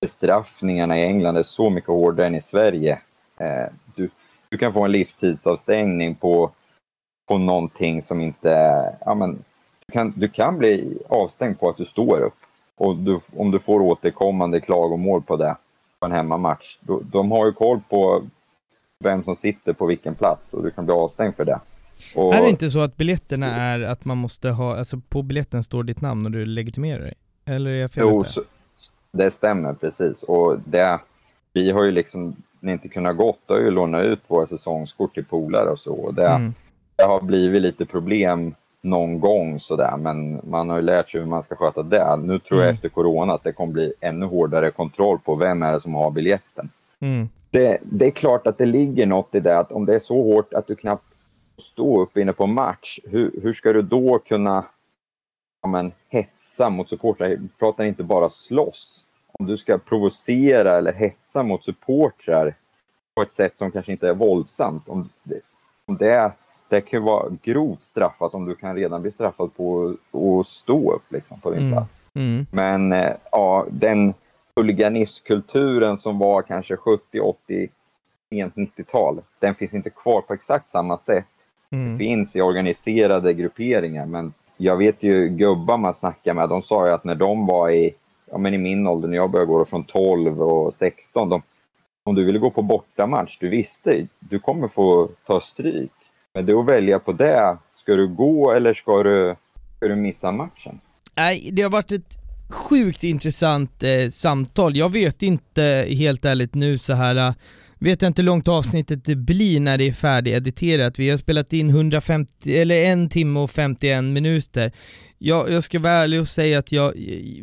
Bestraffningarna 0.02 1.00
i 1.00 1.06
England 1.06 1.38
är 1.38 1.44
så 1.44 1.70
mycket 1.70 1.90
hårdare 1.90 2.28
än 2.28 2.36
i 2.36 2.42
Sverige. 2.42 3.02
Eh, 3.38 3.66
du, 3.96 4.10
du 4.50 4.58
kan 4.58 4.74
få 4.74 4.86
en 4.86 4.92
livstidsavstängning 4.92 6.16
på, 6.16 6.52
på 7.28 7.38
någonting 7.38 8.02
som 8.02 8.22
inte 8.22 8.50
ja 9.06 9.16
men, 9.16 9.44
du 9.86 9.94
kan, 9.94 10.14
du 10.16 10.30
kan 10.30 10.58
bli 10.58 10.98
avstängd 11.10 11.60
på 11.60 11.70
att 11.70 11.78
du 11.78 11.86
står 11.86 12.22
upp. 12.22 12.38
Och 12.76 12.96
du, 12.96 13.20
om 13.36 13.52
du 13.52 13.60
får 13.60 13.80
återkommande 13.80 14.60
klagomål 14.60 15.22
på 15.22 15.38
det 15.38 15.56
på 16.00 16.06
en 16.06 16.12
hemmamatch. 16.12 16.78
De 17.04 17.32
har 17.32 17.46
ju 17.46 17.52
koll 17.52 17.82
på 17.90 18.24
vem 19.04 19.24
som 19.24 19.36
sitter 19.36 19.74
på 19.74 19.86
vilken 19.86 20.16
plats 20.16 20.54
och 20.54 20.64
du 20.64 20.72
kan 20.72 20.86
bli 20.86 20.94
avstängd 20.94 21.36
för 21.36 21.46
det. 21.46 21.60
Och... 22.16 22.34
Är 22.34 22.42
det 22.42 22.50
inte 22.50 22.70
så 22.70 22.80
att 22.80 22.98
biljetterna 22.98 23.56
är 23.56 23.82
att 23.82 24.06
man 24.06 24.18
måste 24.18 24.50
ha, 24.50 24.78
alltså 24.78 25.02
på 25.10 25.22
biljetten 25.22 25.64
står 25.64 25.84
ditt 25.84 26.02
namn 26.02 26.26
och 26.26 26.32
du 26.32 26.46
legitimerar 26.46 27.00
dig? 27.00 27.14
Eller 27.46 27.72
är 27.72 27.82
jag 27.82 27.92
fel 27.92 28.04
Jo, 28.04 28.24
så, 28.24 28.42
det 29.12 29.32
stämmer 29.32 29.74
precis. 29.74 30.24
Och 30.24 30.60
det, 30.66 31.00
vi 31.54 31.72
har 31.72 31.84
ju 31.84 31.92
liksom 31.92 32.36
inte 32.62 32.88
kunnat 32.88 33.18
gått, 33.18 33.40
har 33.48 33.60
ju 33.60 33.72
lånat 33.72 34.04
ut 34.04 34.20
våra 34.28 34.48
säsongskort 34.48 35.14
till 35.14 35.26
polare 35.26 35.70
och 35.70 35.80
så. 35.80 35.94
Och 35.94 36.14
det, 36.14 36.28
mm. 36.28 36.54
det 36.96 37.04
har 37.04 37.22
blivit 37.22 37.62
lite 37.62 37.86
problem 37.86 38.56
någon 38.82 39.20
gång 39.20 39.60
sådär, 39.60 39.98
men 39.98 40.42
man 40.44 40.70
har 40.70 40.78
ju 40.78 40.82
lärt 40.82 41.10
sig 41.10 41.20
hur 41.20 41.28
man 41.28 41.44
ska 41.44 41.56
sköta 41.56 41.84
det. 41.84 42.16
Nu 42.16 42.40
tror 42.40 42.58
mm. 42.58 42.66
jag 42.66 42.74
efter 42.74 42.90
corona 42.90 43.34
att 43.34 43.44
det 43.44 43.52
kommer 43.52 43.74
bli 43.74 43.94
ännu 44.00 44.26
hårdare 44.26 44.72
kontroll 44.72 45.20
på 45.20 45.36
vem 45.36 45.64
är 45.64 45.74
det 45.74 45.82
som 45.82 45.94
har 45.94 46.12
biljetten. 46.12 46.70
Mm. 47.00 47.30
Det, 47.52 47.78
det, 47.82 48.06
är 48.06 48.12
klart 48.12 48.48
att 48.48 48.58
det 48.58 48.66
ligger 48.66 49.06
något 49.06 49.36
i 49.36 49.40
det 49.40 49.60
att 49.60 49.72
om 49.72 49.86
det 49.86 49.96
är 49.96 50.00
så 50.00 50.24
hårt 50.24 50.54
att 50.54 50.68
du 50.68 50.76
knappt 50.76 51.04
stå 51.58 52.02
upp 52.02 52.18
inne 52.18 52.34
på 52.34 52.48
match, 52.48 53.00
hur, 53.04 53.40
hur 53.44 53.54
ska 53.54 53.74
du 53.74 53.82
då 53.82 54.20
kunna 54.20 54.66
men, 55.68 55.92
hetsa 56.10 56.70
mot 56.70 56.90
supportrar? 56.90 57.28
Vi 57.28 57.48
pratar 57.60 57.84
inte 57.84 58.04
bara 58.04 58.30
slåss 58.30 59.06
om 59.32 59.46
du 59.46 59.58
ska 59.58 59.78
provocera 59.78 60.78
eller 60.78 60.94
hetsa 60.94 61.44
mot 61.44 61.64
supportrar 61.64 62.56
på 63.16 63.22
ett 63.22 63.34
sätt 63.34 63.58
som 63.58 63.72
kanske 63.72 63.92
inte 63.92 64.08
är 64.08 64.14
våldsamt. 64.14 64.90
Om 64.90 65.10
det, 65.24 65.40
om 65.86 65.98
det, 65.98 66.32
det 66.70 66.82
kan 66.82 67.04
vara 67.04 67.30
grovt 67.44 67.84
straffat 67.84 68.34
om 68.34 68.46
du 68.46 68.56
kan 68.56 68.76
redan 68.76 69.02
bli 69.02 69.12
straffad 69.12 69.56
på 69.56 69.96
att 70.12 70.48
stå 70.48 70.94
upp 70.94 71.12
liksom, 71.12 71.40
på 71.40 71.52
din 71.52 71.60
Mm. 71.60 71.72
plats. 71.72 72.02
Mm. 72.14 72.46
Men 72.52 72.92
eh, 72.94 73.14
ja, 73.32 73.66
den 73.72 74.14
huliganismkulturen 74.56 75.98
som 75.98 76.20
var 76.20 76.42
kanske 76.42 76.78
70, 76.78 77.20
80, 77.20 77.70
sent 78.30 78.56
90-tal, 78.56 79.22
den 79.40 79.56
finns 79.56 79.74
inte 79.74 79.90
kvar 79.90 80.22
på 80.22 80.34
exakt 80.34 80.72
samma 80.72 80.98
sätt. 80.98 81.26
Mm. 81.72 81.98
Finns 81.98 82.36
i 82.36 82.42
organiserade 82.42 83.34
grupperingar, 83.34 84.06
men 84.06 84.34
jag 84.62 84.78
vet 84.78 85.04
ju 85.04 85.30
gubbar 85.30 85.78
man 85.78 85.94
snackar 85.94 86.34
med, 86.34 86.50
de 86.50 86.62
sa 86.62 86.88
ju 86.88 86.94
att 86.94 87.04
när 87.04 87.16
de 87.16 87.46
var 87.46 87.70
i, 87.70 87.94
ja 88.32 88.38
men 88.38 88.54
i 88.54 88.58
min 88.58 88.88
ålder, 88.88 89.08
när 89.08 89.18
jag 89.18 89.32
började 89.32 89.52
gå 89.52 89.66
från 89.66 89.84
12 89.84 90.42
och 90.42 90.76
16, 90.76 91.30
de, 91.30 91.42
om 92.04 92.16
du 92.16 92.26
ville 92.26 92.40
gå 92.40 92.50
på 92.50 92.62
bortamatch, 92.62 93.38
du 93.40 93.50
visste, 93.50 94.08
du 94.20 94.40
kommer 94.40 94.68
få 94.68 95.10
ta 95.26 95.42
stryk. 95.42 95.92
Men 96.34 96.46
det 96.46 96.54
att 96.54 96.66
välja 96.66 97.00
på 97.00 97.12
det, 97.12 97.58
ska 97.78 97.96
du 97.96 98.08
gå 98.08 98.52
eller 98.52 98.74
ska 98.74 99.04
du, 99.04 99.36
ska 99.78 99.88
du 99.88 99.96
missa 99.96 100.32
matchen? 100.32 100.80
Nej, 101.16 101.50
det 101.52 101.62
har 101.62 101.70
varit 101.70 101.92
ett 101.92 102.18
sjukt 102.50 103.04
intressant 103.04 103.84
eh, 103.84 104.10
samtal. 104.10 104.78
Jag 104.78 104.92
vet 104.92 105.22
inte 105.22 105.86
helt 105.90 106.26
ärligt 106.26 106.56
nu 106.56 106.78
så 106.78 106.94
här. 106.94 107.16
Eh, 107.16 107.34
vet 107.80 108.02
jag 108.02 108.10
inte 108.10 108.22
hur 108.22 108.26
långt 108.26 108.48
avsnittet 108.48 109.06
det 109.06 109.16
blir 109.16 109.60
när 109.60 109.78
det 109.78 109.88
är 109.88 109.94
färdigediterat. 109.94 111.00
Vi 111.00 111.10
har 111.10 111.18
spelat 111.18 111.54
in 111.54 111.70
150, 111.70 112.58
eller 112.58 112.84
en 112.84 113.10
timme 113.10 113.40
och 113.40 113.52
51 113.52 114.04
minuter. 114.04 114.72
Jag, 115.18 115.52
jag 115.52 115.64
ska 115.64 115.80
vara 115.80 115.94
ärlig 115.94 116.20
och 116.20 116.28
säga 116.28 116.60
att 116.60 116.72
jag, 116.72 116.94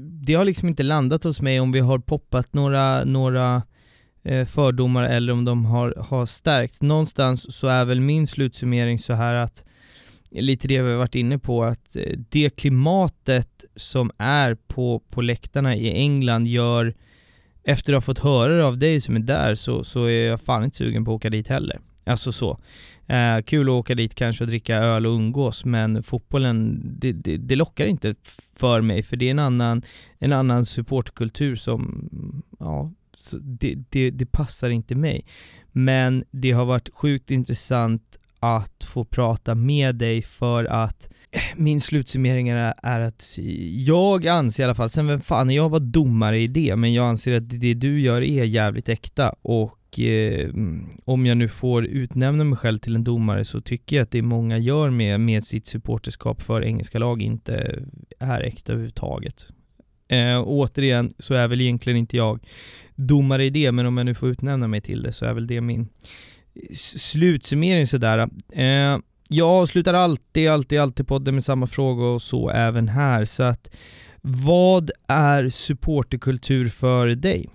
det 0.00 0.34
har 0.34 0.44
liksom 0.44 0.68
inte 0.68 0.82
landat 0.82 1.24
hos 1.24 1.40
mig 1.40 1.60
om 1.60 1.72
vi 1.72 1.80
har 1.80 1.98
poppat 1.98 2.54
några, 2.54 3.04
några 3.04 3.62
eh, 4.24 4.46
fördomar 4.46 5.04
eller 5.04 5.32
om 5.32 5.44
de 5.44 5.64
har, 5.64 5.94
har 6.08 6.26
stärkts. 6.26 6.82
Någonstans 6.82 7.56
så 7.56 7.68
är 7.68 7.84
väl 7.84 8.00
min 8.00 8.26
slutsummering 8.26 8.98
så 8.98 9.12
här 9.12 9.34
att 9.34 9.64
lite 10.30 10.68
det 10.68 10.82
vi 10.82 10.90
har 10.90 10.98
varit 10.98 11.14
inne 11.14 11.38
på, 11.38 11.64
att 11.64 11.96
eh, 11.96 12.18
det 12.30 12.50
klimatet 12.50 13.64
som 13.76 14.10
är 14.18 14.54
på, 14.54 15.02
på 15.10 15.20
läktarna 15.20 15.76
i 15.76 15.92
England 15.92 16.46
gör, 16.46 16.94
efter 17.68 17.93
att 17.93 17.97
ha 17.97 18.01
fått 18.01 18.18
höra 18.18 18.56
det 18.56 18.66
av 18.66 18.78
dig 18.78 19.01
som 19.01 19.16
är 19.16 19.20
där, 19.20 19.55
så, 19.55 19.84
så 19.84 20.05
är 20.05 20.26
jag 20.26 20.40
fan 20.40 20.64
inte 20.64 20.76
sugen 20.76 21.05
på 21.05 21.10
att 21.10 21.16
åka 21.16 21.30
dit 21.30 21.48
heller. 21.48 21.80
Alltså 22.05 22.32
så. 22.32 22.59
Eh, 23.06 23.43
kul 23.43 23.68
att 23.68 23.72
åka 23.72 23.94
dit 23.94 24.14
kanske 24.14 24.44
och 24.44 24.48
dricka 24.48 24.76
öl 24.76 25.06
och 25.06 25.12
umgås, 25.12 25.64
men 25.64 26.02
fotbollen, 26.02 26.82
det, 26.98 27.12
det, 27.12 27.36
det 27.36 27.56
lockar 27.56 27.86
inte 27.86 28.14
för 28.56 28.80
mig, 28.80 29.02
för 29.02 29.16
det 29.16 29.26
är 29.26 29.30
en 29.30 29.38
annan, 29.38 29.82
en 30.18 30.32
annan 30.32 30.66
supportkultur 30.66 31.56
som, 31.56 32.10
ja, 32.59 32.93
så 33.18 33.38
det, 33.38 33.74
det, 33.90 34.10
det 34.10 34.26
passar 34.26 34.70
inte 34.70 34.94
mig. 34.94 35.24
Men 35.72 36.24
det 36.30 36.52
har 36.52 36.64
varit 36.64 36.90
sjukt 36.94 37.30
intressant 37.30 38.18
att 38.47 38.85
få 38.85 39.05
prata 39.05 39.55
med 39.55 39.94
dig 39.94 40.23
för 40.23 40.64
att 40.64 41.09
eh, 41.31 41.40
min 41.56 41.81
slutsummering 41.81 42.48
är, 42.48 42.74
är 42.82 43.01
att 43.01 43.39
jag 43.73 44.27
anser 44.27 44.62
i 44.62 44.64
alla 44.64 44.74
fall, 44.74 44.90
sen 44.90 45.06
vem 45.06 45.20
fan 45.20 45.51
är 45.51 45.56
jag 45.56 45.68
var 45.68 45.81
domare 45.81 46.40
i 46.40 46.47
det, 46.47 46.77
men 46.77 46.94
jag 46.94 47.06
anser 47.06 47.35
att 47.35 47.60
det 47.60 47.74
du 47.74 48.01
gör 48.01 48.23
är 48.23 48.44
jävligt 48.44 48.89
äkta 48.89 49.35
och 49.43 50.01
eh, 50.01 50.44
mm, 50.44 50.86
om 51.05 51.27
jag 51.27 51.36
nu 51.36 51.48
får 51.48 51.86
utnämna 51.86 52.44
mig 52.44 52.59
själv 52.59 52.78
till 52.78 52.94
en 52.94 53.05
domare 53.05 53.44
så 53.44 53.60
tycker 53.60 53.97
jag 53.97 54.02
att 54.02 54.10
det 54.10 54.23
många 54.23 54.59
gör 54.59 54.90
med, 54.90 55.20
med 55.20 55.44
sitt 55.44 55.66
supporterskap 55.66 56.43
för 56.43 56.64
engelska 56.64 56.98
lag 56.98 57.23
inte 57.23 57.82
är 58.18 58.40
äkta 58.40 58.73
överhuvudtaget. 58.73 59.48
Eh, 60.09 60.43
återigen 60.47 61.14
så 61.18 61.35
är 61.35 61.48
väl 61.48 61.60
egentligen 61.60 61.97
inte 61.97 62.16
jag 62.16 62.40
domare 62.94 63.44
i 63.44 63.51
det, 63.51 63.73
men 63.73 63.86
om 63.86 63.97
jag 63.97 64.05
nu 64.05 64.14
får 64.14 64.28
utnämna 64.28 64.68
mig 64.68 64.81
till 64.81 65.02
det 65.02 65.12
så 65.12 65.27
är 65.27 65.32
väl 65.32 65.47
det 65.47 65.60
min 65.60 65.89
slutsummering 66.99 67.87
sådär. 67.87 68.28
Eh, 68.53 68.99
jag 69.28 69.49
avslutar 69.49 69.95
alltid, 69.95 70.51
alltid, 70.51 70.81
alltid 70.81 71.09
podden 71.09 71.35
med 71.35 71.45
samma 71.45 71.66
fråga 71.66 72.05
och 72.05 72.23
så 72.23 72.51
även 72.51 72.89
här. 72.89 73.24
Så 73.24 73.43
att 73.43 73.69
vad 74.20 74.91
är 75.09 75.49
supporterkultur 75.49 76.69
för 76.69 77.07
dig? 77.07 77.49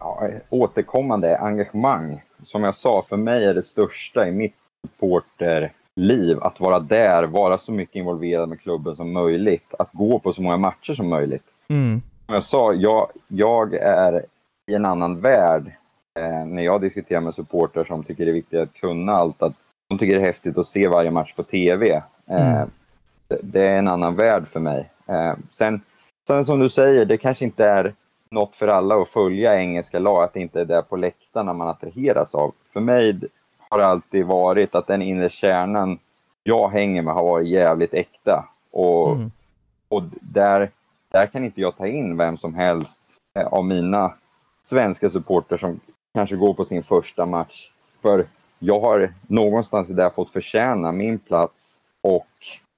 ja, 0.00 0.28
återkommande 0.48 1.38
engagemang. 1.38 2.22
Som 2.46 2.64
jag 2.64 2.76
sa, 2.76 3.04
för 3.08 3.16
mig 3.16 3.44
är 3.44 3.54
det 3.54 3.62
största 3.62 4.28
i 4.28 4.30
mitt 4.32 4.54
supporterliv 4.82 6.38
att 6.40 6.60
vara 6.60 6.80
där, 6.80 7.22
vara 7.22 7.58
så 7.58 7.72
mycket 7.72 7.96
involverad 7.96 8.48
med 8.48 8.60
klubben 8.60 8.96
som 8.96 9.12
möjligt, 9.12 9.74
att 9.78 9.92
gå 9.92 10.18
på 10.18 10.32
så 10.32 10.42
många 10.42 10.56
matcher 10.56 10.94
som 10.94 11.08
möjligt. 11.08 11.44
Mm, 11.68 12.02
Som 12.26 12.34
jag 12.34 12.44
sa, 12.44 12.72
jag, 12.72 13.08
jag 13.28 13.74
är 13.74 14.24
i 14.70 14.74
en 14.74 14.84
annan 14.84 15.20
värld 15.20 15.72
eh, 16.18 16.46
när 16.46 16.62
jag 16.62 16.80
diskuterar 16.80 17.20
med 17.20 17.34
supportrar 17.34 17.84
som 17.84 18.04
tycker 18.04 18.24
det 18.24 18.30
är 18.30 18.34
viktigt 18.34 18.60
att 18.60 18.74
kunna 18.74 19.12
allt, 19.12 19.42
att 19.42 19.52
de 19.88 19.98
tycker 19.98 20.14
det 20.14 20.20
är 20.20 20.26
häftigt 20.26 20.58
att 20.58 20.68
se 20.68 20.88
varje 20.88 21.10
match 21.10 21.34
på 21.34 21.42
TV. 21.42 22.02
Eh, 22.26 22.56
Mm. 22.56 22.68
det, 23.28 23.38
det 23.42 23.66
är 23.66 23.78
en 23.78 23.88
annan 23.88 24.16
värld 24.16 24.48
för 24.48 24.60
mig. 24.60 24.90
Eh, 25.06 25.34
sen, 25.50 25.80
sen 26.26 26.44
som 26.44 26.58
du 26.60 26.68
säger, 26.68 27.04
det 27.04 27.16
kanske 27.16 27.44
inte 27.44 27.64
är 27.64 27.94
något 28.30 28.56
för 28.56 28.68
alla 28.68 29.02
att 29.02 29.08
följa 29.08 29.60
engelska 29.60 29.98
lag, 29.98 30.24
att 30.24 30.32
det 30.32 30.40
inte 30.40 30.60
är 30.60 30.64
där 30.64 30.82
på 30.82 30.96
läktarna 30.96 31.52
man 31.52 31.68
attraheras 31.68 32.34
av. 32.34 32.52
För 32.72 32.80
mig 32.80 33.20
har 33.68 33.78
det 33.78 33.86
alltid 33.86 34.26
varit 34.26 34.74
att 34.74 34.86
den 34.86 35.02
inre 35.02 35.30
kärnan 35.30 35.98
jag 36.42 36.68
hänger 36.68 37.02
med 37.02 37.14
har 37.14 37.22
varit 37.22 37.48
jävligt 37.48 37.94
äkta. 37.94 38.48
Och, 38.70 39.12
mm, 39.12 39.30
och 39.88 40.02
där, 40.20 40.70
där 41.08 41.26
kan 41.26 41.44
inte 41.44 41.60
jag 41.60 41.76
ta 41.76 41.86
in 41.86 42.16
vem 42.16 42.38
som 42.38 42.54
helst 42.54 43.04
eh, 43.34 43.46
av 43.46 43.64
mina 43.64 44.14
svenska 44.62 45.10
supporter 45.10 45.56
som 45.56 45.80
kanske 46.14 46.36
går 46.36 46.54
på 46.54 46.64
sin 46.64 46.82
första 46.82 47.26
match. 47.26 47.70
För 48.02 48.26
jag 48.58 48.80
har 48.80 49.12
någonstans 49.26 49.88
där 49.88 50.10
fått 50.10 50.30
förtjäna 50.30 50.92
min 50.92 51.18
plats 51.18 51.80
och 52.02 52.26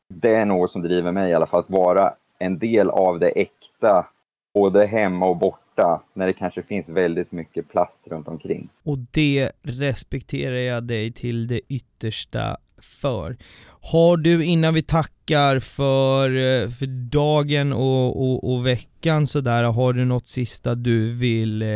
det 0.09 0.35
är 0.35 0.45
något 0.45 0.71
som 0.71 0.83
driver 0.83 1.13
mig 1.13 1.31
i 1.31 1.35
alla 1.35 1.47
fall, 1.47 1.61
att 1.61 1.71
vara 1.71 2.15
en 2.39 2.59
del 2.59 2.91
av 2.91 3.19
det 3.19 3.29
äkta, 3.29 4.07
både 4.55 4.87
hemma 4.87 5.27
och 5.27 5.37
borta, 5.37 6.03
när 6.15 6.27
det 6.27 6.33
kanske 6.33 6.63
finns 6.63 6.89
väldigt 6.89 7.33
mycket 7.33 7.69
plast 7.69 8.09
runt 8.09 8.29
omkring. 8.29 8.69
och 8.83 8.99
det 9.11 9.51
respekterar 9.63 10.57
jag 10.57 10.85
dig 10.85 11.13
till 11.13 11.47
det 11.47 11.61
yttersta 11.69 12.57
för. 12.79 13.37
Har 13.83 14.17
du 14.17 14.45
innan 14.45 14.75
vi 14.75 14.83
tackar 14.83 15.61
för, 15.61 16.29
för 16.69 16.87
dagen 17.11 17.73
och, 17.73 18.23
och, 18.23 18.53
och 18.53 18.67
veckan 18.67 19.27
sådär, 19.27 19.65
har 19.65 19.93
du 19.93 20.05
något 20.05 20.27
sista 20.27 20.75
du 20.75 21.13
vill 21.13 21.63
eh, 21.63 21.69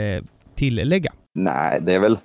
tillägga? 0.55 1.13
Nej, 1.35 1.81
det 1.81 1.95
är 1.95 1.99
väl... 1.99 2.19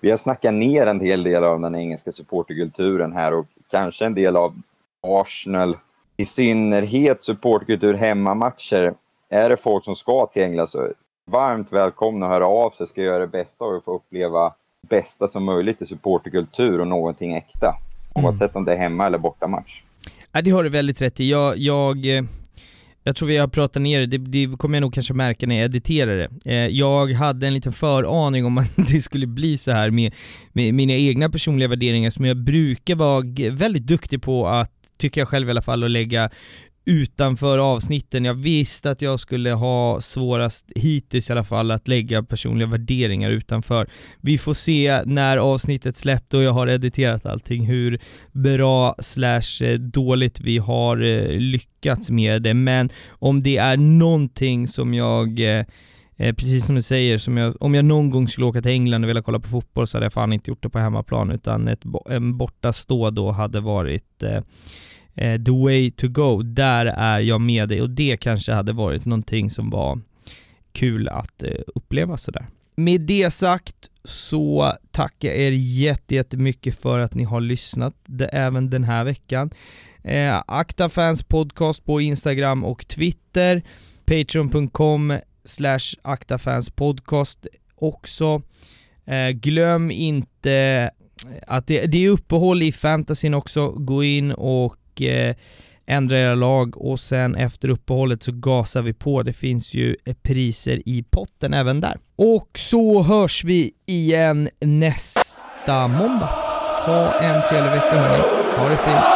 Vi 0.00 0.10
har 0.10 0.18
snackat 0.18 0.54
ner 0.54 0.86
en 0.86 1.00
hel 1.00 1.22
del 1.22 1.44
av 1.44 1.60
den 1.60 1.74
engelska 1.74 2.12
supporterkulturen 2.12 3.12
här 3.12 3.34
och 3.34 3.46
kanske 3.70 4.06
en 4.06 4.14
del 4.14 4.36
av 4.36 4.54
Arsenal. 5.00 5.76
I 6.16 6.24
synnerhet 6.24 7.22
supporterkultur 7.22 7.94
hemmamatcher. 7.94 8.94
Är 9.28 9.48
det 9.48 9.56
folk 9.56 9.84
som 9.84 9.96
ska 9.96 10.26
till 10.26 10.42
England 10.42 10.68
så 10.68 10.92
varmt 11.30 11.72
välkomna 11.72 12.26
att 12.26 12.32
höra 12.32 12.46
av 12.46 12.70
sig. 12.70 12.86
Ska 12.86 13.02
göra 13.02 13.18
det 13.18 13.26
bästa 13.26 13.64
att 13.64 13.84
få 13.84 13.94
uppleva 13.94 14.52
bästa 14.88 15.28
som 15.28 15.44
möjligt 15.44 15.82
i 15.82 15.86
supporterkultur 15.86 16.80
och 16.80 16.86
någonting 16.86 17.34
äkta. 17.34 17.74
Mm. 18.14 18.24
Oavsett 18.24 18.56
om 18.56 18.64
det 18.64 18.72
är 18.72 18.78
hemma 18.78 19.06
eller 19.06 19.18
bortamatch. 19.18 19.82
Ja, 20.32 20.42
det 20.42 20.50
har 20.50 20.64
du 20.64 20.70
väldigt 20.70 21.02
rätt 21.02 21.20
i. 21.20 21.30
Jag, 21.30 21.58
jag, 21.58 22.16
eh, 22.16 22.22
jag 23.06 23.16
tror 23.16 23.28
vi 23.28 23.36
har 23.36 23.48
pratat 23.48 23.82
ner 23.82 24.00
det, 24.00 24.06
det, 24.06 24.46
det 24.46 24.56
kommer 24.56 24.76
jag 24.76 24.80
nog 24.80 24.94
kanske 24.94 25.14
märka 25.14 25.46
när 25.46 25.54
jag 25.54 25.64
editerar 25.64 26.16
det. 26.16 26.52
Eh, 26.52 26.66
jag 26.66 27.12
hade 27.12 27.46
en 27.46 27.54
liten 27.54 27.72
föraning 27.72 28.44
om 28.44 28.58
att 28.58 28.76
det 28.92 29.00
skulle 29.00 29.26
bli 29.26 29.58
så 29.58 29.70
här 29.72 29.90
med, 29.90 30.14
med 30.52 30.74
mina 30.74 30.92
egna 30.92 31.30
personliga 31.30 31.68
värderingar 31.68 32.10
som 32.10 32.24
jag 32.24 32.36
brukar 32.36 32.94
vara 32.94 33.24
väldigt 33.50 33.86
duktig 33.86 34.22
på 34.22 34.48
att, 34.48 34.72
tycker 34.98 35.20
jag 35.20 35.28
själv 35.28 35.48
i 35.48 35.50
alla 35.50 35.62
fall, 35.62 35.84
att 35.84 35.90
lägga 35.90 36.30
utanför 36.86 37.58
avsnitten. 37.58 38.24
Jag 38.24 38.34
visste 38.34 38.90
att 38.90 39.02
jag 39.02 39.20
skulle 39.20 39.50
ha 39.50 40.00
svårast, 40.00 40.72
hittills 40.74 41.30
i 41.30 41.32
alla 41.32 41.44
fall, 41.44 41.70
att 41.70 41.88
lägga 41.88 42.22
personliga 42.22 42.68
värderingar 42.68 43.30
utanför. 43.30 43.88
Vi 44.20 44.38
får 44.38 44.54
se 44.54 45.02
när 45.04 45.38
avsnittet 45.38 45.96
släppt 45.96 46.34
och 46.34 46.42
jag 46.42 46.52
har 46.52 46.66
editerat 46.66 47.26
allting, 47.26 47.66
hur 47.66 47.98
bra 48.32 48.94
slash 48.98 49.62
eh, 49.62 49.78
dåligt 49.78 50.40
vi 50.40 50.58
har 50.58 51.02
eh, 51.02 51.38
lyckats 51.38 52.10
med 52.10 52.42
det. 52.42 52.54
Men 52.54 52.90
om 53.08 53.42
det 53.42 53.56
är 53.56 53.76
någonting 53.76 54.68
som 54.68 54.94
jag 54.94 55.40
eh, 55.40 55.64
eh, 56.16 56.34
precis 56.34 56.66
som 56.66 56.74
du 56.74 56.82
säger, 56.82 57.18
som 57.18 57.36
jag, 57.36 57.62
om 57.62 57.74
jag 57.74 57.84
någon 57.84 58.10
gång 58.10 58.28
skulle 58.28 58.46
åka 58.46 58.62
till 58.62 58.70
England 58.70 59.04
och 59.04 59.08
vilja 59.08 59.22
kolla 59.22 59.40
på 59.40 59.48
fotboll 59.48 59.86
så 59.86 59.96
hade 59.96 60.06
jag 60.06 60.12
fan 60.12 60.32
inte 60.32 60.50
gjort 60.50 60.62
det 60.62 60.68
på 60.68 60.78
hemmaplan 60.78 61.30
utan 61.30 61.68
ett, 61.68 61.82
en 62.10 62.36
borta 62.38 62.72
stå 62.72 63.10
då 63.10 63.30
hade 63.30 63.60
varit 63.60 64.22
eh, 64.22 64.40
eh, 65.16 65.42
the 65.42 65.50
way 65.50 65.90
to 65.90 66.08
go. 66.08 66.42
Där 66.42 66.86
är 66.86 67.20
jag 67.20 67.40
med 67.40 67.68
dig 67.68 67.82
och 67.82 67.90
det 67.90 68.16
kanske 68.16 68.52
hade 68.52 68.72
varit 68.72 69.04
någonting 69.04 69.50
som 69.50 69.70
var 69.70 70.00
kul 70.72 71.08
att 71.08 71.42
eh, 71.42 71.50
uppleva 71.74 72.16
sådär. 72.16 72.46
Med 72.76 73.00
det 73.00 73.30
sagt 73.30 73.90
så 74.04 74.72
tackar 74.90 75.28
jag 75.28 75.36
er 75.38 75.52
jätte- 75.52 76.14
jättemycket 76.14 76.78
för 76.80 76.98
att 76.98 77.14
ni 77.14 77.24
har 77.24 77.40
lyssnat 77.40 77.94
det, 78.06 78.26
även 78.26 78.70
den 78.70 78.84
här 78.84 79.04
veckan. 79.04 79.50
Eh, 80.02 80.42
Akta 80.46 80.88
Fans 80.88 81.22
Podcast 81.22 81.84
på 81.84 82.00
Instagram 82.00 82.64
och 82.64 82.88
Twitter, 82.88 83.62
patreon.com 84.06 85.18
slash 85.44 85.94
aktafanspodcast 86.02 87.46
också. 87.74 88.42
Eh, 89.06 89.28
glöm 89.30 89.90
inte 89.90 90.90
att 91.46 91.66
det, 91.66 91.86
det 91.86 92.04
är 92.04 92.08
uppehåll 92.10 92.62
i 92.62 92.72
fantasyn 92.72 93.34
också, 93.34 93.68
gå 93.70 94.04
in 94.04 94.32
och 94.32 94.76
eh, 95.02 95.36
ändra 95.86 96.18
era 96.18 96.34
lag 96.34 96.76
och 96.76 97.00
sen 97.00 97.34
efter 97.34 97.68
uppehållet 97.68 98.22
så 98.22 98.32
gasar 98.32 98.82
vi 98.82 98.92
på. 98.92 99.22
Det 99.22 99.32
finns 99.32 99.74
ju 99.74 99.96
eh, 100.04 100.14
priser 100.22 100.82
i 100.88 101.04
potten 101.10 101.54
även 101.54 101.80
där. 101.80 101.98
Och 102.16 102.50
så 102.58 103.02
hörs 103.02 103.44
vi 103.44 103.72
igen 103.86 104.48
nästa 104.60 105.88
måndag. 105.88 106.30
Ha 106.86 107.20
en 107.20 107.42
trevlig 107.48 107.70
vecka 107.70 108.00
hörni. 108.00 108.22
Ha 108.56 108.68
det 108.68 108.76
fint. 108.76 109.15